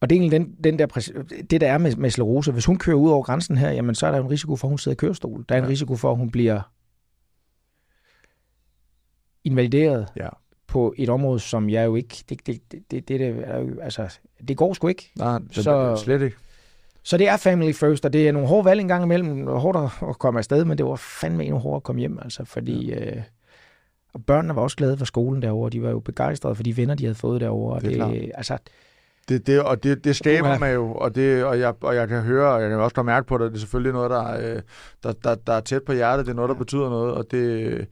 og 0.00 0.10
det 0.10 0.16
er 0.16 0.20
egentlig 0.20 0.40
den, 0.40 0.54
den 0.64 0.78
der, 0.78 0.86
det, 1.50 1.60
der 1.60 1.72
er 1.72 1.78
med, 1.78 1.96
med 1.96 2.10
sklerose. 2.10 2.52
Hvis 2.52 2.64
hun 2.64 2.78
kører 2.78 2.96
ud 2.96 3.10
over 3.10 3.22
grænsen 3.22 3.56
her, 3.56 3.70
jamen, 3.70 3.94
så 3.94 4.06
er 4.06 4.10
der 4.10 4.18
en 4.18 4.30
risiko 4.30 4.56
for, 4.56 4.68
at 4.68 4.70
hun 4.70 4.78
sidder 4.78 4.94
i 4.94 4.96
kørestol. 4.96 5.44
Der 5.48 5.54
er 5.54 5.58
en 5.58 5.64
Ja. 5.64 5.70
risiko 5.70 5.96
for, 5.96 6.10
at 6.10 6.16
hun 6.16 6.30
bliver 6.30 6.60
invalideret 9.44 10.08
Ja. 10.16 10.28
På 10.74 10.94
et 10.96 11.08
område, 11.08 11.40
som 11.40 11.68
jeg 11.70 11.84
jo 11.86 11.94
ikke... 11.96 12.24
Det, 12.28 12.46
det, 12.46 12.60
det, 12.72 12.82
det, 12.90 13.08
det, 13.08 13.20
det, 13.20 13.20
er 13.44 13.64
altså, 13.82 14.18
det 14.48 14.56
går 14.56 14.74
sgu 14.74 14.88
ikke. 14.88 15.10
Nej, 15.18 15.38
så... 15.52 15.62
Så- 15.62 15.96
slet 16.04 16.22
ikke. 16.22 16.36
Så 17.02 17.16
det 17.16 17.28
er 17.28 17.36
family 17.36 17.72
first, 17.72 18.04
og 18.04 18.12
det 18.12 18.28
er 18.28 18.32
nogle 18.32 18.48
hårde 18.48 18.64
valg 18.64 18.80
en 18.80 18.88
gang 18.88 19.04
imellem. 19.04 19.46
Hårdt 19.46 19.78
at- 19.78 20.18
komme 20.18 20.38
afsted, 20.40 20.64
men 20.64 20.78
det 20.78 20.86
var 20.86 20.96
fandme 20.96 21.44
endnu 21.44 21.58
hårdere 21.58 21.76
at 21.76 21.82
komme 21.82 22.00
hjem, 22.00 22.18
altså, 22.22 22.44
fordi... 22.44 22.92
Øh, 22.92 23.22
og 24.14 24.24
børnene 24.26 24.56
var 24.56 24.62
også 24.62 24.76
glade 24.76 24.96
for 24.98 25.04
skolen 25.04 25.42
derovre. 25.42 25.70
De 25.70 25.82
var 25.82 25.90
jo 25.90 25.98
begejstrede 26.00 26.54
for 26.54 26.62
de 26.62 26.76
venner, 26.76 26.94
de 26.94 27.04
havde 27.04 27.14
fået 27.14 27.40
derovre. 27.40 27.80
Det 27.80 27.98
er 28.00 28.08
det, 28.08 28.30
altså, 28.34 28.58
Det, 29.28 29.46
det, 29.46 29.62
og 29.62 29.82
det, 29.82 30.04
det 30.04 30.16
skaber 30.16 30.48
Uha. 30.48 30.58
mig 30.58 30.74
jo, 30.74 30.92
og, 30.94 31.14
det, 31.14 31.44
og, 31.44 31.58
jeg, 31.60 31.74
og 31.80 31.94
jeg 31.94 32.08
kan 32.08 32.22
høre, 32.22 32.52
og 32.54 32.60
jeg 32.62 32.70
kan 32.70 32.78
også 32.78 32.94
godt 32.94 33.06
mærke 33.06 33.26
på 33.26 33.38
det, 33.38 33.50
det 33.50 33.56
er 33.56 33.60
selvfølgelig 33.60 33.92
noget, 33.92 34.10
der, 34.10 34.22
er, 34.22 34.54
øh, 34.56 34.62
der, 35.02 35.12
der, 35.12 35.34
der 35.34 35.52
er 35.52 35.60
tæt 35.60 35.82
på 35.82 35.92
hjertet, 35.92 36.26
det 36.26 36.32
er 36.32 36.36
noget, 36.36 36.48
der 36.48 36.54
betyder 36.54 36.88
noget, 36.90 37.14
og 37.14 37.26
det, 37.30 37.86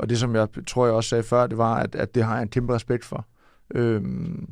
og 0.00 0.08
det 0.10 0.18
som 0.18 0.34
jeg 0.34 0.48
tror, 0.66 0.86
jeg 0.86 0.94
også 0.94 1.08
sagde 1.08 1.22
før, 1.24 1.46
det 1.46 1.58
var, 1.58 1.74
at, 1.74 1.94
at 1.94 2.14
det 2.14 2.24
har 2.24 2.34
jeg 2.34 2.42
en 2.42 2.48
kæmpe 2.48 2.74
respekt 2.74 3.04
for. 3.04 3.26
Øhm, 3.74 4.48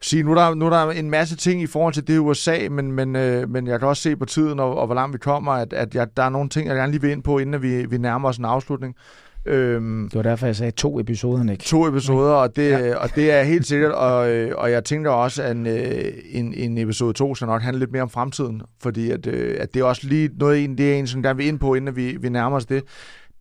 sige, 0.00 0.22
nu 0.22 0.30
er, 0.30 0.34
der, 0.34 0.54
nu 0.54 0.66
er 0.66 0.70
der 0.70 0.90
en 0.90 1.10
masse 1.10 1.36
ting 1.36 1.62
i 1.62 1.66
forhold 1.66 1.94
til 1.94 2.06
det 2.06 2.18
USA, 2.18 2.56
men, 2.70 2.92
men, 2.92 3.16
øh, 3.16 3.50
men 3.50 3.66
jeg 3.66 3.78
kan 3.78 3.88
også 3.88 4.02
se 4.02 4.16
på 4.16 4.24
tiden, 4.24 4.60
og, 4.60 4.78
og 4.78 4.86
hvor 4.86 4.94
langt 4.94 5.12
vi 5.14 5.18
kommer, 5.18 5.52
at, 5.52 5.72
at 5.72 5.94
jeg, 5.94 6.16
der 6.16 6.22
er 6.22 6.28
nogle 6.28 6.48
ting, 6.48 6.68
jeg 6.68 6.76
gerne 6.76 6.92
lige 6.92 7.02
vil 7.02 7.10
ind 7.10 7.22
på, 7.22 7.38
inden 7.38 7.62
vi, 7.62 7.86
vi 7.86 7.98
nærmer 7.98 8.28
os 8.28 8.36
en 8.36 8.44
afslutning. 8.44 8.94
Øhm, 9.46 10.08
det 10.08 10.14
var 10.14 10.22
derfor, 10.22 10.46
jeg 10.46 10.56
sagde 10.56 10.70
to 10.72 11.00
episoder, 11.00 11.42
Nick. 11.42 11.60
to 11.64 11.88
episoder, 11.88 12.32
og 12.32 12.56
det, 12.56 12.70
Ja. 12.70 12.96
og 12.96 13.14
det 13.14 13.30
er 13.32 13.42
helt 13.42 13.66
sikkert, 13.66 13.92
og, 13.92 14.30
øh, 14.30 14.52
og 14.58 14.70
jeg 14.70 14.84
tænker 14.84 15.10
også, 15.10 15.42
at 15.42 15.56
en, 15.56 15.66
øh, 15.66 16.04
en, 16.30 16.54
en 16.54 16.78
episode 16.78 17.12
2 17.12 17.34
skal 17.34 17.46
nok 17.46 17.62
handle 17.62 17.78
lidt 17.78 17.92
mere 17.92 18.02
om 18.02 18.10
fremtiden, 18.10 18.62
fordi 18.82 19.10
at, 19.10 19.26
øh, 19.26 19.56
at 19.60 19.74
det 19.74 19.80
er 19.80 19.84
også 19.84 20.06
lige 20.08 20.30
noget, 20.38 20.64
en, 20.64 20.78
det 20.78 20.92
er 20.92 20.98
en, 20.98 21.06
som 21.06 21.22
der 21.22 21.34
vil 21.34 21.46
ind 21.46 21.58
på, 21.58 21.74
inden 21.74 21.96
vi, 21.96 22.16
vi 22.20 22.28
nærmer 22.28 22.56
os 22.56 22.66
det. 22.66 22.82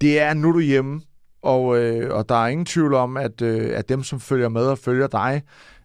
Det 0.01 0.21
er, 0.21 0.33
nu 0.33 0.51
du 0.53 0.59
hjemme, 0.59 1.01
og, 1.41 1.77
øh, 1.77 2.15
og 2.15 2.29
der 2.29 2.35
er 2.35 2.47
ingen 2.47 2.65
tvivl 2.65 2.93
om, 2.93 3.17
at, 3.17 3.41
øh, 3.41 3.71
at 3.75 3.89
dem, 3.89 4.03
som 4.03 4.19
følger 4.19 4.49
med 4.49 4.61
og 4.65 4.77
følger 4.77 5.07
dig, 5.07 5.41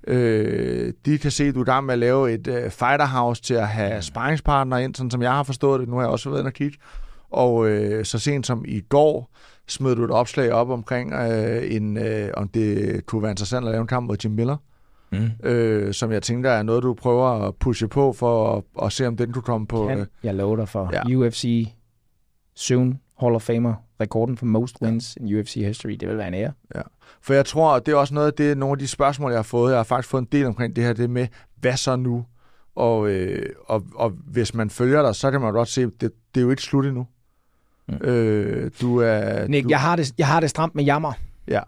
øh, 0.06 0.92
de 1.06 1.18
kan 1.18 1.30
se, 1.30 1.44
at 1.44 1.54
du 1.54 1.60
er 1.60 1.64
i 1.64 1.70
gang 1.70 1.86
med 1.86 1.92
at 1.92 1.98
lave 1.98 2.32
et 2.32 2.46
øh, 2.46 2.70
fighter 2.70 3.06
house 3.06 3.42
til 3.42 3.54
at 3.54 3.68
have 3.68 4.02
sparringspartner 4.02 4.76
ind, 4.76 4.94
sådan 4.94 5.10
som 5.10 5.22
jeg 5.22 5.32
har 5.32 5.42
forstået 5.42 5.80
det. 5.80 5.88
Nu 5.88 5.94
har 5.96 6.02
jeg 6.02 6.10
også 6.10 6.28
været 6.30 6.40
inde 6.40 6.48
og 6.48 6.52
kigge. 6.52 6.78
Og 7.30 7.68
øh, 7.68 8.04
så 8.04 8.18
sent 8.18 8.46
som 8.46 8.64
i 8.68 8.80
går, 8.80 9.30
smed 9.68 9.96
du 9.96 10.04
et 10.04 10.10
opslag 10.10 10.52
op 10.52 10.70
omkring, 10.70 11.12
øh, 11.12 11.74
en, 11.74 11.96
øh, 11.96 12.28
om 12.34 12.48
det 12.48 13.06
kunne 13.06 13.22
være 13.22 13.30
interessant 13.30 13.66
at 13.66 13.72
lave 13.72 13.80
en 13.80 13.86
kamp 13.86 14.06
mod 14.06 14.16
Jim 14.24 14.32
Miller, 14.32 14.56
Mm. 15.12 15.48
øh, 15.48 15.94
som 15.94 16.12
jeg 16.12 16.22
tænker 16.22 16.50
er 16.50 16.62
noget, 16.62 16.82
du 16.82 16.94
prøver 16.94 17.26
at 17.48 17.54
pushe 17.54 17.88
på 17.88 18.12
for 18.12 18.56
at, 18.56 18.62
at 18.86 18.92
se, 18.92 19.06
om 19.06 19.16
den 19.16 19.32
kunne 19.32 19.42
komme 19.42 19.66
på... 19.66 19.90
Øh, 19.90 19.96
Kan 19.96 20.06
jeg 20.22 20.34
lover 20.34 20.56
dig 20.56 20.68
for 20.68 20.90
Ja. 20.92 21.02
ja. 21.08 21.14
UFC 21.16 21.68
soon 22.56 23.00
Hall 23.20 23.34
of 23.34 23.42
Famer. 23.42 23.74
Rekorden 24.00 24.36
for 24.36 24.46
most 24.46 24.76
wins 24.82 25.16
in 25.20 25.38
UFC 25.38 25.54
history. 25.54 25.92
Det 25.92 26.08
vil 26.08 26.18
være 26.18 26.28
en 26.28 26.34
ære. 26.34 26.52
for 27.20 27.34
jeg 27.34 27.46
tror, 27.46 27.78
det 27.78 27.92
er 27.92 27.96
også 27.96 28.14
noget 28.14 28.26
af 28.26 28.32
det, 28.32 28.58
nogle 28.58 28.72
af 28.72 28.78
de 28.78 28.88
spørgsmål, 28.88 29.30
jeg 29.30 29.38
har 29.38 29.42
fået. 29.42 29.70
Jeg 29.70 29.78
har 29.78 29.84
faktisk 29.84 30.08
fået 30.08 30.22
en 30.22 30.28
del 30.32 30.46
omkring 30.46 30.76
det 30.76 30.84
her, 30.84 30.92
det 30.92 31.10
med, 31.10 31.26
hvad 31.60 31.76
så 31.76 31.96
nu? 31.96 32.24
Og, 32.74 33.10
øh, 33.10 33.48
og, 33.66 33.84
og 33.94 34.10
hvis 34.10 34.54
man 34.54 34.70
følger 34.70 35.02
dig, 35.02 35.14
så 35.14 35.30
kan 35.30 35.40
man 35.40 35.52
godt 35.52 35.68
se, 35.68 35.82
at 35.82 35.90
det, 36.00 36.12
det 36.34 36.40
er 36.40 36.44
jo 36.44 36.50
ikke 36.50 36.62
slut 36.62 36.86
endnu. 36.86 37.06
Mm. 37.88 37.94
Øh, 37.94 38.70
du 38.80 38.96
er... 38.98 39.48
Nick, 39.48 39.64
du, 39.64 39.68
jeg 39.68 39.80
har, 39.80 39.96
det, 39.96 40.14
jeg 40.18 40.26
har 40.26 40.40
det 40.40 40.50
stramt 40.50 40.74
med 40.74 40.84
jammer. 40.84 41.12
Ja. 41.48 41.60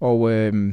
Og 0.00 0.30
øh, 0.30 0.72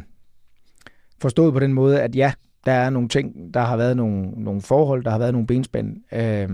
forstået 1.21 1.53
på 1.53 1.59
den 1.59 1.73
måde, 1.73 2.01
at 2.01 2.15
ja, 2.15 2.33
der 2.65 2.71
er 2.71 2.89
nogle 2.89 3.09
ting, 3.09 3.53
der 3.53 3.59
har 3.59 3.77
været 3.77 3.97
nogle, 3.97 4.31
nogle 4.43 4.61
forhold, 4.61 5.03
der 5.03 5.11
har 5.11 5.17
været 5.17 5.33
nogle 5.33 5.47
benspænd, 5.47 5.97
øh, 6.13 6.49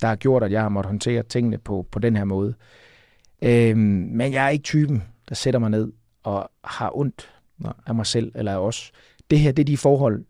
der 0.00 0.08
har 0.08 0.16
gjort, 0.16 0.42
at 0.42 0.52
jeg 0.52 0.62
har 0.62 0.68
måttet 0.68 0.90
håndtere 0.90 1.22
tingene 1.22 1.58
på, 1.58 1.86
på 1.90 1.98
den 1.98 2.16
her 2.16 2.24
måde. 2.24 2.54
Øh, 3.42 3.76
men 3.76 4.32
jeg 4.32 4.44
er 4.44 4.48
ikke 4.48 4.62
typen, 4.62 5.02
der 5.28 5.34
sætter 5.34 5.60
mig 5.60 5.70
ned 5.70 5.92
og 6.22 6.50
har 6.64 6.96
ondt 6.96 7.30
Nej. 7.58 7.72
af 7.86 7.94
mig 7.94 8.06
selv 8.06 8.32
eller 8.34 8.52
af 8.52 8.58
os. 8.58 8.92
Det 9.30 9.38
her, 9.38 9.52
det 9.52 9.62
er 9.62 9.66
de 9.66 9.76
forhold, 9.76 10.24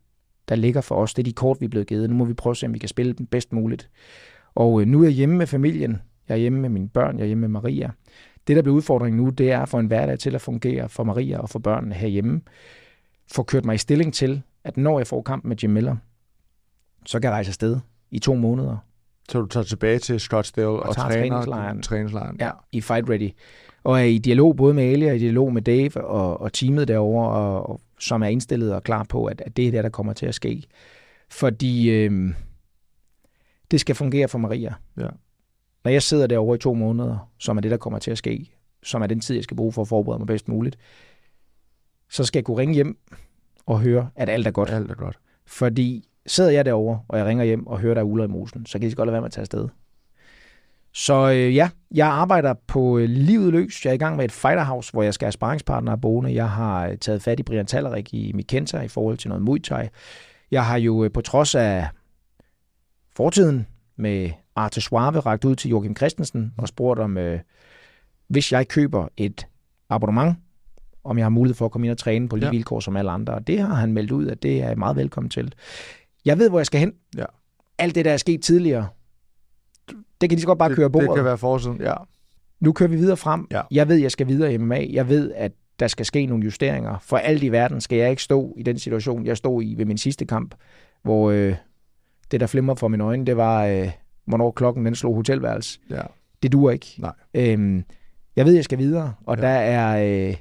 der 0.48 0.54
ligger 0.54 0.80
for 0.80 0.94
os. 0.94 1.14
Det 1.14 1.22
er 1.22 1.24
de 1.24 1.32
kort, 1.32 1.60
vi 1.60 1.64
er 1.64 1.70
blevet 1.70 1.86
givet. 1.86 2.10
Nu 2.10 2.16
må 2.16 2.24
vi 2.24 2.34
prøve 2.34 2.50
at 2.50 2.56
se, 2.56 2.66
om 2.66 2.74
vi 2.74 2.78
kan 2.78 2.88
spille 2.88 3.12
dem 3.12 3.26
bedst 3.26 3.52
muligt. 3.52 3.90
Og 4.54 4.80
øh, 4.80 4.86
nu 4.86 5.00
er 5.00 5.04
jeg 5.04 5.12
hjemme 5.12 5.36
med 5.36 5.46
familien. 5.46 6.02
Jeg 6.28 6.34
er 6.34 6.38
hjemme 6.38 6.60
med 6.60 6.68
mine 6.68 6.88
børn. 6.88 7.16
Jeg 7.16 7.22
er 7.22 7.26
hjemme 7.26 7.40
med 7.40 7.48
Maria. 7.48 7.90
Det, 8.46 8.56
der 8.56 8.62
bliver 8.62 8.76
udfordringen 8.76 9.22
nu, 9.22 9.30
det 9.30 9.50
er 9.52 9.60
at 9.60 9.68
få 9.68 9.78
en 9.78 9.86
hverdag 9.86 10.18
til 10.18 10.34
at 10.34 10.40
fungere 10.40 10.88
for 10.88 11.04
Maria 11.04 11.38
og 11.38 11.50
for 11.50 11.58
børnene 11.58 11.94
herhjemme. 11.94 12.40
Få 13.32 13.42
kørt 13.42 13.64
mig 13.64 13.74
i 13.74 13.78
stilling 13.78 14.14
til, 14.14 14.42
at 14.64 14.76
når 14.76 14.98
jeg 14.98 15.06
får 15.06 15.22
kampen 15.22 15.48
med 15.48 15.56
Jim 15.56 15.70
Miller, 15.70 15.96
så 17.06 17.20
kan 17.20 17.24
jeg 17.24 17.32
rejse 17.32 17.48
afsted 17.48 17.78
i 18.10 18.18
to 18.18 18.34
måneder 18.34 18.76
Så 19.28 19.40
du 19.40 19.46
tager 19.46 19.64
tilbage 19.64 19.98
til 19.98 20.20
Scottsdale 20.20 20.68
og, 20.68 20.80
og 20.80 20.94
træner 20.94 21.14
træningslejren. 21.14 21.82
træningslejren. 21.82 22.36
ja, 22.40 22.50
i 22.72 22.80
Fight 22.80 23.08
Ready. 23.08 23.30
Og 23.84 24.00
er 24.00 24.04
i 24.04 24.18
dialog 24.18 24.56
både 24.56 24.74
med 24.74 24.84
Ali 24.84 25.06
og 25.06 25.16
i 25.16 25.18
dialog 25.18 25.52
med 25.52 25.62
Dave 25.62 26.04
og, 26.04 26.40
og 26.40 26.52
teamet 26.52 26.88
derovre, 26.88 27.30
og, 27.30 27.70
og, 27.70 27.80
som 28.00 28.22
er 28.22 28.26
indstillet 28.26 28.74
og 28.74 28.82
klar 28.82 29.04
på, 29.08 29.24
at, 29.24 29.42
at 29.46 29.56
det 29.56 29.66
er 29.66 29.70
det, 29.70 29.84
der 29.84 29.90
kommer 29.90 30.12
til 30.12 30.26
at 30.26 30.34
ske. 30.34 30.62
Fordi 31.30 31.90
øh, 31.90 32.34
det 33.70 33.80
skal 33.80 33.94
fungere 33.94 34.28
for 34.28 34.38
Maria. 34.38 34.74
Ja. 34.96 35.08
Når 35.84 35.90
jeg 35.90 36.02
sidder 36.02 36.26
derovre 36.26 36.54
i 36.56 36.58
to 36.58 36.74
måneder, 36.74 37.30
som 37.38 37.56
er 37.56 37.60
det, 37.60 37.70
der 37.70 37.76
kommer 37.76 37.98
til 37.98 38.10
at 38.10 38.18
ske, 38.18 38.50
som 38.82 39.02
er 39.02 39.06
den 39.06 39.20
tid, 39.20 39.34
jeg 39.34 39.44
skal 39.44 39.56
bruge 39.56 39.72
for 39.72 39.82
at 39.82 39.88
forberede 39.88 40.18
mig 40.18 40.26
bedst 40.26 40.48
muligt, 40.48 40.78
så 42.10 42.24
skal 42.24 42.38
jeg 42.38 42.44
kunne 42.44 42.58
ringe 42.58 42.74
hjem 42.74 42.98
og 43.66 43.80
høre, 43.80 44.10
at 44.16 44.28
alt 44.28 44.46
er 44.46 44.50
godt. 44.50 44.70
Alt 44.70 44.90
er 44.90 44.94
godt. 44.94 45.18
Fordi 45.46 46.08
sidder 46.26 46.50
jeg 46.50 46.64
derovre, 46.64 47.00
og 47.08 47.18
jeg 47.18 47.26
ringer 47.26 47.44
hjem 47.44 47.66
og 47.66 47.78
hører, 47.80 47.94
der 47.94 48.00
er 48.00 48.04
uler 48.04 48.24
i 48.24 48.28
mosen, 48.28 48.66
så 48.66 48.78
kan 48.78 48.86
de 48.86 48.90
så 48.90 48.96
godt 48.96 49.06
lade 49.06 49.12
være 49.12 49.20
med 49.20 49.26
at 49.26 49.32
tage 49.32 49.42
afsted. 49.42 49.68
Så 50.92 51.30
øh, 51.30 51.54
ja, 51.54 51.70
jeg 51.94 52.06
arbejder 52.06 52.54
på 52.66 52.98
øh, 52.98 53.08
livet 53.08 53.52
løs. 53.52 53.84
Jeg 53.84 53.90
er 53.90 53.94
i 53.94 53.98
gang 53.98 54.16
med 54.16 54.24
et 54.24 54.32
fighter 54.32 54.64
house, 54.64 54.92
hvor 54.92 55.02
jeg 55.02 55.14
skal 55.14 55.26
have 55.26 55.32
sparringspartnere 55.32 55.98
boende. 55.98 56.34
Jeg 56.34 56.50
har 56.50 56.86
øh, 56.88 56.98
taget 56.98 57.22
fat 57.22 57.40
i 57.40 57.42
Brian 57.42 57.66
Tallerik 57.66 58.14
i 58.14 58.32
Mikenta 58.34 58.80
i 58.80 58.88
forhold 58.88 59.16
til 59.18 59.28
noget 59.28 59.42
Muay 59.44 59.62
Thai. 59.62 59.88
Jeg 60.50 60.66
har 60.66 60.76
jo 60.78 61.04
øh, 61.04 61.10
på 61.12 61.20
trods 61.20 61.54
af 61.54 61.88
fortiden 63.16 63.66
med 63.96 64.30
Arte 64.56 64.80
Suave 64.80 65.20
ragt 65.20 65.44
ud 65.44 65.54
til 65.56 65.70
Joachim 65.70 65.96
Christensen 65.96 66.54
og 66.58 66.68
spurgt 66.68 67.00
om, 67.00 67.18
øh, 67.18 67.40
hvis 68.28 68.52
jeg 68.52 68.68
køber 68.68 69.08
et 69.16 69.46
abonnement, 69.90 70.36
om 71.04 71.18
jeg 71.18 71.24
har 71.24 71.30
mulighed 71.30 71.54
for 71.56 71.64
at 71.64 71.70
komme 71.70 71.86
ind 71.86 71.92
og 71.92 71.98
træne 71.98 72.28
på 72.28 72.36
lige 72.36 72.46
Ja. 72.46 72.50
vilkår 72.50 72.80
som 72.80 72.96
alle 72.96 73.10
andre. 73.10 73.34
Og 73.34 73.46
det 73.46 73.58
har 73.60 73.74
han 73.74 73.92
meldt 73.92 74.10
ud, 74.12 74.26
at 74.26 74.42
det 74.42 74.62
er 74.62 74.68
jeg 74.68 74.78
meget 74.78 74.96
velkommen 74.96 75.30
til. 75.30 75.52
Jeg 76.26 76.38
ved, 76.38 76.48
hvor 76.48 76.58
jeg 76.58 76.66
skal 76.66 76.80
hen. 76.80 76.92
Ja. 77.16 77.24
Alt 77.78 77.94
det, 77.94 78.04
der 78.04 78.12
er 78.12 78.16
sket 78.16 78.42
tidligere, 78.42 78.88
det 80.20 80.28
kan 80.30 80.36
de 80.36 80.40
så 80.40 80.46
godt 80.46 80.58
bare 80.58 80.68
det, 80.68 80.76
køre 80.76 80.90
på. 80.90 81.00
Det 81.00 81.14
kan 81.14 81.24
være 81.24 81.38
forsiden, 81.38 81.80
ja. 81.80 81.94
Nu 82.60 82.72
kører 82.72 82.88
vi 82.90 82.96
videre 82.96 83.16
frem. 83.16 83.46
Ja. 83.50 83.62
Jeg 83.70 83.88
ved, 83.88 83.96
jeg 83.96 84.10
skal 84.10 84.28
videre 84.28 84.54
i 84.54 84.56
MMA. 84.56 84.86
Jeg 84.90 85.08
ved, 85.08 85.32
at 85.32 85.52
der 85.80 85.86
skal 85.86 86.06
ske 86.06 86.26
nogle 86.26 86.44
justeringer. 86.44 86.98
For 87.02 87.16
alt 87.16 87.42
i 87.42 87.48
verden 87.48 87.80
skal 87.80 87.98
jeg 87.98 88.10
ikke 88.10 88.22
stå 88.22 88.54
i 88.58 88.62
den 88.62 88.78
situation, 88.78 89.26
jeg 89.26 89.36
stod 89.36 89.62
i 89.62 89.74
ved 89.78 89.84
min 89.84 89.98
sidste 89.98 90.24
kamp, 90.24 90.54
hvor 91.02 91.30
øh, 91.30 91.54
det, 92.30 92.40
der 92.40 92.46
flimmer 92.46 92.74
for 92.74 92.88
mine 92.88 93.04
øjne, 93.04 93.26
det 93.26 93.36
var, 93.36 93.66
øh, 93.66 93.90
hvornår 94.26 94.50
klokken 94.50 94.86
den 94.86 94.94
slog 94.94 95.14
hotelværelse. 95.14 95.80
ja. 95.90 96.02
Det 96.42 96.52
duer 96.52 96.70
ikke. 96.70 96.94
Nej. 96.98 97.12
Øhm, 97.34 97.84
jeg 98.36 98.46
ved, 98.46 98.54
jeg 98.54 98.64
skal 98.64 98.78
videre, 98.78 99.14
og 99.26 99.36
ja. 99.36 99.42
der 99.42 99.48
er 99.48 100.28
øh, 100.28 100.36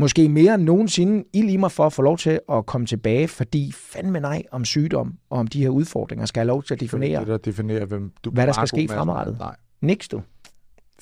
måske 0.00 0.28
mere 0.28 0.54
end 0.54 0.62
nogensinde 0.62 1.24
ild 1.34 1.50
i 1.50 1.56
mig 1.56 1.72
for 1.72 1.86
at 1.86 1.92
få 1.92 2.02
lov 2.02 2.18
til 2.18 2.40
at 2.52 2.66
komme 2.66 2.86
tilbage, 2.86 3.28
fordi 3.28 3.72
fandme 3.76 4.20
nej 4.20 4.42
om 4.50 4.64
sygdom 4.64 5.14
og 5.30 5.38
om 5.38 5.46
de 5.46 5.62
her 5.62 5.68
udfordringer 5.68 6.26
skal 6.26 6.40
have 6.40 6.46
lov 6.46 6.62
til 6.62 6.74
at 6.74 6.80
definere, 6.80 7.20
Det, 7.20 7.28
der 7.28 7.36
definerer, 7.36 7.84
hvem 7.84 8.12
du 8.24 8.30
hvad 8.30 8.46
der 8.46 8.52
skal 8.52 8.68
ske 8.68 8.88
fremadrettet. 8.88 9.38
Nej. 9.38 9.56
Niks 9.80 10.08
du. 10.08 10.22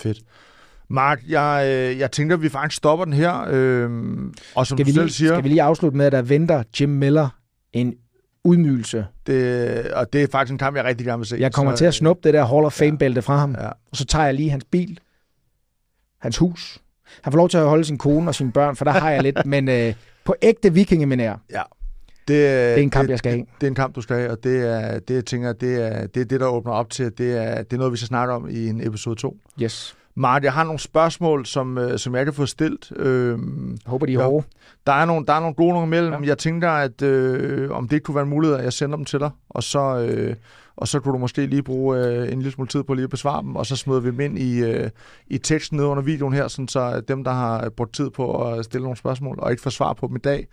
Fedt. 0.01 0.19
Mark, 0.91 1.23
jeg, 1.29 1.65
øh, 1.67 1.99
jeg 1.99 2.13
tænker, 2.13 2.37
at 2.37 2.43
vi 2.43 2.49
faktisk 2.49 2.77
stopper 2.77 3.05
den 3.05 3.15
her. 3.15 3.45
Øh, 3.51 3.91
og 4.55 4.67
som 4.67 4.79
Skal 4.79 4.87
vi, 4.87 4.93
selv 4.93 5.05
lige, 5.05 5.13
siger, 5.15 5.35
skal 5.35 5.45
vi 5.45 5.49
lige 5.49 5.63
afslutte 5.63 5.97
med, 5.97 6.07
at 6.07 6.13
der 6.13 6.23
venter 6.23 6.63
Jim 6.81 6.89
Miller 6.89 7.29
en 7.73 7.95
udmygelse. 8.45 9.07
det, 9.27 9.93
og 9.93 10.13
det 10.13 10.23
er 10.23 10.27
faktisk 10.33 10.53
en 10.53 10.59
kamp, 10.59 10.77
jeg 10.77 10.85
rigtig 10.85 11.07
gerne 11.07 11.19
vil 11.19 11.27
se. 11.27 11.37
Jeg 11.41 11.53
kommer 11.53 11.73
Så, 11.73 11.79
til 11.79 11.85
at 11.85 11.95
snuppe 11.95 12.21
det 12.25 12.35
der 12.35 12.45
Hall 12.45 12.65
of. 12.65 12.73
Fame-bælte 12.73 13.23
fra 13.23 13.37
ham, 13.37 13.55
Ja. 13.59 13.69
og 13.69 13.97
så 13.97 14.05
tager 14.05 14.25
jeg 14.25 14.35
lige 14.35 14.51
hans 14.51 14.65
bil, 14.71 15.01
hans 16.21 16.37
hus. 16.39 16.79
Han 17.23 17.33
får 17.33 17.37
lov 17.37 17.49
til 17.49 17.59
at 17.59 17.65
holde 17.69 17.85
sin 17.85 17.99
kone 17.99 18.31
og 18.31 18.35
sine 18.35 18.53
børn, 18.53 18.77
for 18.77 18.85
der 18.85 18.93
har 18.93 19.11
jeg 19.11 19.23
lidt, 19.23 19.47
men 19.55 19.69
øh, 19.69 19.95
på 20.25 20.35
ægte 20.43 20.75
vikingeminær, 20.75 21.35
Ja. 21.51 21.63
Det, 22.29 22.37
det 22.37 22.49
er 22.49 22.77
en 22.77 22.91
kamp, 22.91 23.03
det, 23.07 23.11
jeg 23.11 23.19
skal 23.19 23.33
have. 23.33 23.45
det 23.61 23.67
er 23.67 23.69
en 23.71 23.75
kamp, 23.75 23.95
du 23.95 24.01
skal 24.01 24.17
have, 24.17 24.31
og 24.31 24.45
det 24.45 24.67
er 24.69 24.99
det, 24.99 25.15
jeg 25.15 25.25
tænker, 25.25 25.53
det 25.53 25.87
er, 25.87 26.07
det 26.07 26.21
er 26.21 26.25
det, 26.25 26.41
der 26.41 26.47
åbner 26.47 26.73
op 26.73 26.91
til. 26.91 27.19
Det 27.19 27.37
er, 27.37 27.63
det 27.63 27.73
er 27.73 27.77
noget, 27.77 27.93
vi 27.93 27.97
skal 27.97 28.07
snakke 28.07 28.35
om 28.35 28.49
i 28.51 28.69
en 28.69 28.87
episode 28.87 29.17
2. 29.17 29.37
Yes. 29.63 29.97
Mark, 30.15 30.45
jeg 30.45 30.53
har 30.53 30.65
nogle 30.65 30.79
spørgsmål, 30.79 31.47
som, 31.47 31.79
øh, 31.79 31.99
som 31.99 32.15
jeg 32.15 32.25
kan 32.25 32.35
få 32.35 32.47
stillet. 32.47 32.93
Øh, 32.97 33.39
håber, 33.87 34.07
de 34.07 34.15
er 34.15 34.23
hårde. 34.25 34.47
der, 34.87 34.93
er 34.93 35.05
nogle, 35.05 35.27
der 35.27 35.33
er 35.33 35.41
nogle 35.41 35.55
gode 35.55 35.73
nogle 35.73 35.87
imellem. 35.87 36.13
Ja. 36.13 36.19
Ja. 36.21 36.27
Jeg 36.27 36.39
tænker, 36.39 36.71
at 36.71 37.03
øh, 37.03 37.71
om 37.71 37.89
det 37.89 37.97
ikke 37.97 38.05
kunne 38.05 38.15
være 38.15 38.25
en 38.25 38.31
mulighed, 38.31 38.57
at 38.57 38.65
jeg 38.65 38.73
sender 38.73 38.97
dem 38.97 39.05
til 39.05 39.21
dig, 39.21 39.31
og 39.51 39.63
så, 39.63 39.99
øh, 39.99 40.35
og 40.79 40.89
så 40.89 41.01
kunne 41.01 41.13
du 41.13 41.19
måske 41.19 41.47
lige 41.47 41.63
bruge 41.63 41.99
øh, 41.99 42.33
en 42.33 42.39
lille 42.39 42.53
smule 42.53 42.69
tid 42.69 42.83
på 42.83 42.95
lige 42.95 43.05
at 43.05 43.11
besvare 43.11 43.43
dem, 43.43 43.57
og 43.57 43.67
så 43.67 43.77
smider 43.77 44.01
vi 44.01 44.11
dem 44.11 44.21
ind 44.21 44.39
i, 44.39 44.59
øh, 44.59 44.91
i 45.27 45.39
teksten 45.39 45.77
nede 45.77 45.89
under 45.89 46.03
videoen 46.03 46.35
her, 46.35 46.49
sådan 46.49 46.69
så 46.69 47.01
dem, 47.01 47.25
der 47.25 47.31
har 47.31 47.69
brugt 47.69 47.95
tid 47.95 48.11
på 48.11 48.53
at 48.53 48.65
stille 48.65 48.83
nogle 48.83 48.97
spørgsmål, 48.97 49.39
og 49.39 49.51
ikke 49.51 49.63
få 49.63 49.71
svar 49.71 49.93
på 49.93 50.07
dem 50.07 50.17
i 50.17 50.19
dag, 50.19 50.47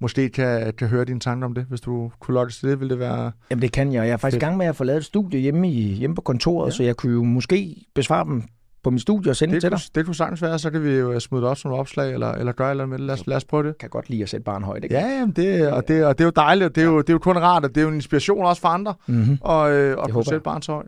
måske 0.00 0.28
kan, 0.28 0.72
kan 0.72 0.88
høre 0.88 1.04
dine 1.04 1.20
tanker 1.20 1.46
om 1.46 1.54
det. 1.54 1.64
Hvis 1.68 1.80
du 1.80 2.10
kunne 2.20 2.34
logge 2.34 2.50
til 2.50 2.68
det, 2.68 2.80
ville 2.80 2.90
det 2.90 2.98
være... 2.98 3.32
Jamen, 3.50 3.62
det 3.62 3.72
kan 3.72 3.92
jeg. 3.92 4.06
Jeg 4.06 4.12
er 4.12 4.16
faktisk 4.16 4.42
i 4.42 4.44
gang 4.44 4.56
med 4.56 4.66
at 4.66 4.76
få 4.76 4.84
lavet 4.84 4.98
et 4.98 5.04
studie 5.04 5.40
hjemme, 5.40 5.70
i, 5.70 5.92
hjemme 5.92 6.16
på 6.16 6.22
kontoret, 6.22 6.66
ja. 6.66 6.76
så 6.76 6.82
jeg 6.82 6.96
kunne 6.96 7.12
jo 7.12 7.24
måske 7.24 7.76
besvare 7.94 8.24
dem 8.24 8.42
på 8.88 8.90
min 8.90 8.98
studie 8.98 9.30
og 9.32 9.36
sende 9.36 9.54
Det, 9.54 9.62
til 9.62 9.70
dig. 9.70 9.78
det 9.94 10.04
kunne 10.04 10.14
sagtens 10.14 10.42
være, 10.42 10.58
så 10.58 10.70
kan 10.70 10.84
vi 10.84 10.90
jo 10.94 11.20
smide 11.20 11.42
det 11.42 11.50
op 11.50 11.56
som 11.56 11.70
et 11.72 11.78
opslag, 11.78 12.12
eller, 12.12 12.32
eller 12.32 12.52
gøre 12.52 12.70
eller 12.70 12.86
med 12.86 12.98
det. 12.98 13.06
Lad 13.06 13.14
os, 13.14 13.26
lad 13.26 13.36
os 13.36 13.44
prøve 13.44 13.62
det. 13.62 13.68
Jeg 13.68 13.78
kan 13.78 13.90
godt 13.90 14.10
lide 14.10 14.22
at 14.22 14.28
sætte 14.28 14.44
barn 14.44 14.62
højt, 14.62 14.84
ikke? 14.84 14.94
Ja, 14.96 15.06
jamen 15.06 15.32
det, 15.36 15.72
og, 15.72 15.88
det, 15.88 16.04
og 16.04 16.18
det 16.18 16.24
er 16.24 16.26
jo 16.26 16.32
dejligt, 16.36 16.68
og 16.68 16.74
det 16.74 16.80
er 16.80 16.86
jo, 16.86 16.98
det 17.00 17.08
er 17.08 17.12
jo 17.12 17.18
kun 17.18 17.38
rart, 17.38 17.64
og 17.64 17.70
det 17.70 17.76
er 17.76 17.82
jo 17.82 17.88
en 17.88 17.94
inspiration 17.94 18.44
også 18.44 18.60
for 18.62 18.68
andre, 18.68 18.94
Mm-hmm. 19.06 19.38
og, 19.40 19.72
øh, 19.72 19.96
og 19.96 20.02
håber 20.02 20.12
kunne 20.12 20.24
sætte 20.24 20.40
barn 20.40 20.62
så 20.62 20.72
højt. 20.72 20.86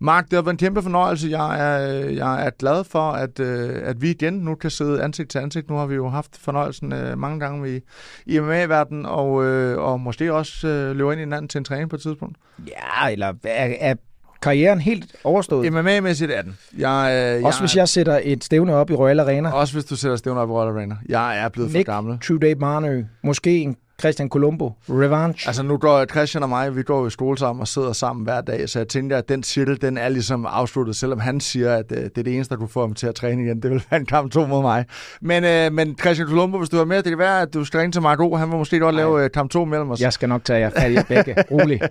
Mark, 0.00 0.24
det 0.24 0.32
har 0.32 0.42
været 0.42 0.52
en 0.54 0.58
kæmpe 0.58 0.82
fornøjelse. 0.82 1.28
Jeg 1.30 1.60
er, 1.60 1.78
jeg 2.10 2.46
er 2.46 2.50
glad 2.58 2.84
for, 2.84 3.10
at, 3.12 3.40
øh, 3.40 3.70
at 3.84 4.02
vi 4.02 4.10
igen 4.10 4.32
nu 4.34 4.54
kan 4.54 4.70
sidde 4.70 5.02
ansigt 5.02 5.30
til 5.30 5.38
ansigt. 5.38 5.70
Nu 5.70 5.76
har 5.76 5.86
vi 5.86 5.94
jo 5.94 6.08
haft 6.08 6.36
fornøjelsen 6.38 6.92
øh, 6.92 7.18
mange 7.18 7.40
gange 7.40 7.76
i, 7.76 7.80
i 8.26 8.40
MMA-verdenen, 8.40 9.06
og, 9.06 9.44
øh, 9.44 9.78
og 9.78 10.00
måske 10.00 10.34
også 10.34 10.68
øh, 10.68 10.96
løber 10.96 11.12
ind 11.12 11.20
i 11.20 11.22
hinanden 11.24 11.48
til 11.48 11.58
en 11.58 11.64
træning 11.64 11.90
på 11.90 11.96
et 11.96 12.02
tidspunkt. 12.02 12.36
Ja, 12.66 13.10
eller 13.12 13.26
er, 13.44 13.74
er 13.80 13.94
karrieren 14.42 14.80
helt 14.80 15.04
overstået? 15.24 15.72
MMA-mæssigt 15.72 16.30
er 16.32 16.42
den. 16.42 16.56
Jeg, 16.78 17.36
øh, 17.38 17.44
Også 17.44 17.60
hvis 17.60 17.76
jeg 17.76 17.88
sætter 17.88 18.20
et 18.22 18.44
stævne 18.44 18.74
op 18.74 18.90
i 18.90 18.94
Royal 18.94 19.20
Arena. 19.20 19.50
Også 19.50 19.74
hvis 19.74 19.84
du 19.84 19.96
sætter 19.96 20.16
stævner 20.16 20.40
op 20.40 20.48
i 20.48 20.52
Royal 20.52 20.68
Arena. 20.76 20.94
Jeg 21.08 21.38
er 21.44 21.48
blevet 21.48 21.72
Nick 21.72 21.86
for 21.86 21.92
gammel. 21.92 22.18
True 22.26 22.38
Date 22.38 22.60
Marnø. 22.60 23.04
Måske 23.22 23.58
en 23.58 23.76
Christian 24.02 24.28
Colombo. 24.28 24.72
Revanche. 24.88 25.48
Altså 25.48 25.62
nu 25.62 25.76
går 25.76 26.04
Christian 26.04 26.42
og 26.42 26.48
mig, 26.48 26.76
vi 26.76 26.82
går 26.82 27.06
i 27.06 27.10
skole 27.10 27.38
sammen 27.38 27.60
og 27.60 27.68
sidder 27.68 27.92
sammen 27.92 28.24
hver 28.24 28.40
dag, 28.40 28.68
så 28.68 28.78
jeg 28.78 28.88
tænker, 28.88 29.18
at 29.18 29.28
den 29.28 29.42
cirkel, 29.42 29.80
den 29.80 29.98
er 29.98 30.08
ligesom 30.08 30.46
afsluttet, 30.46 30.96
selvom 30.96 31.20
han 31.20 31.40
siger, 31.40 31.74
at 31.74 31.92
øh, 31.92 31.98
det 31.98 32.18
er 32.18 32.22
det 32.22 32.34
eneste, 32.34 32.54
der 32.54 32.58
kunne 32.58 32.68
få 32.68 32.80
ham 32.80 32.94
til 32.94 33.06
at 33.06 33.14
træne 33.14 33.42
igen. 33.42 33.62
Det 33.62 33.70
vil 33.70 33.84
være 33.90 34.00
en 34.00 34.06
kamp 34.06 34.32
to 34.32 34.46
mod 34.46 34.62
mig. 34.62 34.84
Men, 35.20 35.44
øh, 35.44 35.72
men 35.72 35.98
Christian 35.98 36.28
Colombo, 36.28 36.58
hvis 36.58 36.68
du 36.68 36.76
er 36.76 36.84
med, 36.84 36.96
det 36.96 37.10
kan 37.10 37.18
være, 37.18 37.40
at 37.40 37.54
du 37.54 37.64
skal 37.64 37.80
ringe 37.80 37.92
til 37.92 38.02
Mark 38.02 38.20
O. 38.20 38.36
Han 38.36 38.48
vil 38.48 38.56
måske 38.56 38.78
godt 38.78 38.94
lave 38.94 39.24
øh, 39.24 39.30
kamp 39.30 39.50
to 39.50 39.64
mellem 39.64 39.90
os. 39.90 40.00
Jeg 40.00 40.12
skal 40.12 40.28
nok 40.28 40.44
tage 40.44 40.60
jer 40.60 40.70
fat 40.70 40.92
i 40.92 40.98
begge. 41.08 41.34
Rolig. 41.50 41.80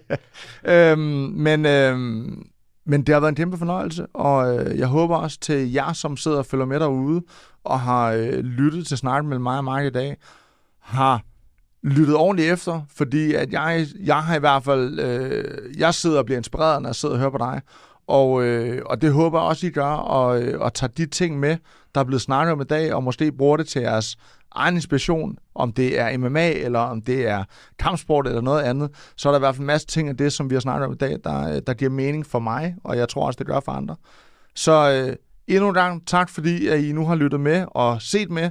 Øhm, 0.66 1.00
men, 1.36 1.66
øhm, 1.66 2.44
men 2.86 3.02
det 3.02 3.14
har 3.14 3.20
været 3.20 3.32
en 3.32 3.36
kæmpe 3.36 3.58
fornøjelse, 3.58 4.06
og 4.14 4.58
øh, 4.58 4.80
jeg 4.80 4.88
håber 4.88 5.18
også 5.18 5.40
til 5.40 5.72
jer, 5.74 5.94
som 5.94 6.18
sidder 6.18 6.38
og 6.38 6.46
følger 6.46 6.66
med 6.66 6.80
derude, 6.80 7.22
og 7.64 7.80
har 7.80 8.12
øh, 8.12 8.40
lyttet 8.40 8.88
til 8.88 8.98
snakken 8.98 9.30
mellem 9.30 9.44
mig 9.44 9.58
og 9.58 9.64
Mark 9.64 9.86
i 9.86 9.90
dag, 9.90 10.18
har 10.82 11.22
lyttet 11.84 12.16
ordentligt 12.16 12.54
efter, 12.54 12.82
fordi 12.96 13.34
at 13.34 13.54
jeg, 13.54 13.88
jeg 14.04 14.24
har 14.24 14.36
i 14.36 14.40
hvert 14.40 14.64
fald, 14.64 15.00
øh, 15.00 15.80
jeg 15.80 15.94
sidder 15.94 16.20
og 16.20 16.26
bliver 16.26 16.38
inspireret, 16.38 16.82
når 16.82 16.90
jeg 16.90 16.96
sidder 16.96 17.16
og 17.16 17.20
hører 17.20 17.32
på 17.32 17.38
dig, 17.38 17.62
og, 18.08 18.44
øh, 18.44 18.82
og 18.86 19.02
det 19.02 19.14
håber 19.14 19.40
jeg 19.40 19.48
også, 19.48 19.68
I 19.68 19.70
gør, 19.70 19.86
og, 19.86 20.42
øh, 20.42 20.62
og 20.62 20.74
tager 20.74 20.92
de 20.92 21.06
ting 21.06 21.40
med, 21.40 21.58
der 21.96 22.02
er 22.02 22.06
blevet 22.06 22.22
snakket 22.22 22.54
om 22.54 22.62
i 22.62 22.64
dag, 22.64 22.94
og 22.94 23.04
måske 23.04 23.32
bruger 23.32 23.58
det 23.58 23.68
til 23.68 23.82
jeres 23.82 24.18
egen 24.52 24.76
inspiration, 24.76 25.38
om 25.56 25.74
det 25.74 26.00
er 26.00 26.18
MMA, 26.18 26.52
eller 26.52 26.80
om 26.80 27.02
det 27.02 27.28
er 27.28 27.44
kampsport, 27.80 28.28
eller 28.28 28.42
noget 28.42 28.62
andet, 28.62 28.90
så 29.18 29.30
er 29.30 29.32
der 29.32 29.40
i 29.40 29.46
hvert 29.46 29.56
fald 29.56 29.62
en 29.62 29.68
masse 29.68 29.88
ting 29.88 30.10
af 30.10 30.18
det, 30.18 30.34
som 30.34 30.50
vi 30.50 30.56
har 30.56 30.60
snakket 30.60 30.86
om 30.86 30.94
i 30.94 30.96
dag, 30.96 31.18
der, 31.24 31.56
øh, 31.56 31.62
der 31.68 31.74
giver 31.74 31.92
mening 31.92 32.26
for 32.26 32.40
mig, 32.40 32.76
og 32.84 32.98
jeg 32.98 33.10
tror 33.10 33.26
også, 33.26 33.38
det 33.38 33.48
gør 33.48 33.60
for 33.60 33.72
andre. 33.72 33.96
Så 34.56 34.92
øh, 34.92 35.16
endnu 35.48 35.68
en 35.68 35.74
gang 35.74 36.08
tak, 36.08 36.30
fordi 36.30 36.68
at 36.68 36.80
I 36.80 36.92
nu 36.92 37.06
har 37.06 37.16
lyttet 37.16 37.40
med 37.40 37.66
og 37.68 38.02
set 38.02 38.30
med 38.30 38.50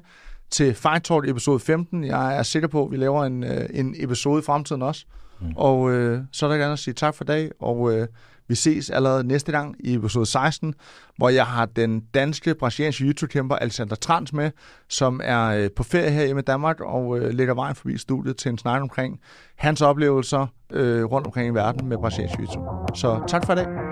til 0.50 0.74
Fight 0.74 1.04
Talk 1.04 1.28
episode 1.28 1.60
15. 1.60 2.04
Jeg 2.04 2.38
er 2.38 2.42
sikker 2.42 2.68
på, 2.68 2.84
at 2.84 2.90
vi 2.90 2.96
laver 2.96 3.24
en, 3.24 3.44
øh, 3.44 3.68
en 3.70 3.94
episode 3.98 4.38
i 4.38 4.42
fremtiden 4.42 4.82
også. 4.82 5.04
Mm. 5.40 5.52
Og 5.56 5.90
øh, 5.90 6.20
så 6.32 6.46
er 6.46 6.58
der 6.58 6.72
at 6.72 6.78
sige 6.78 6.94
tak 6.94 7.14
for 7.14 7.24
dag, 7.24 7.50
og 7.60 7.92
øh, 7.92 8.08
vi 8.48 8.54
ses 8.54 8.90
allerede 8.90 9.24
næste 9.24 9.52
gang 9.52 9.76
i 9.78 9.94
episode 9.94 10.26
16, 10.26 10.74
hvor 11.16 11.28
jeg 11.28 11.46
har 11.46 11.66
den 11.66 12.00
danske 12.00 12.54
brasilianske 12.54 13.04
YouTube-kæmper 13.04 13.56
Alexander 13.56 13.96
Trans 13.96 14.32
med, 14.32 14.50
som 14.88 15.20
er 15.24 15.46
øh, 15.46 15.70
på 15.76 15.82
ferie 15.82 16.10
her 16.10 16.24
hjemme 16.24 16.40
i 16.40 16.44
Danmark 16.44 16.80
og 16.80 17.18
øh, 17.18 17.34
lægger 17.34 17.54
vejen 17.54 17.74
forbi 17.74 17.98
studiet 17.98 18.36
til 18.36 18.48
en 18.48 18.58
snak 18.58 18.82
omkring 18.82 19.20
hans 19.56 19.82
oplevelser 19.82 20.46
øh, 20.72 21.04
rundt 21.04 21.26
omkring 21.26 21.48
i 21.48 21.54
verden 21.54 21.88
med 21.88 21.96
brasiliansk 21.96 22.40
YouTube. 22.40 22.66
Så 22.94 23.24
tak 23.28 23.46
for 23.46 23.52
i 23.52 23.56
dag. 23.56 23.89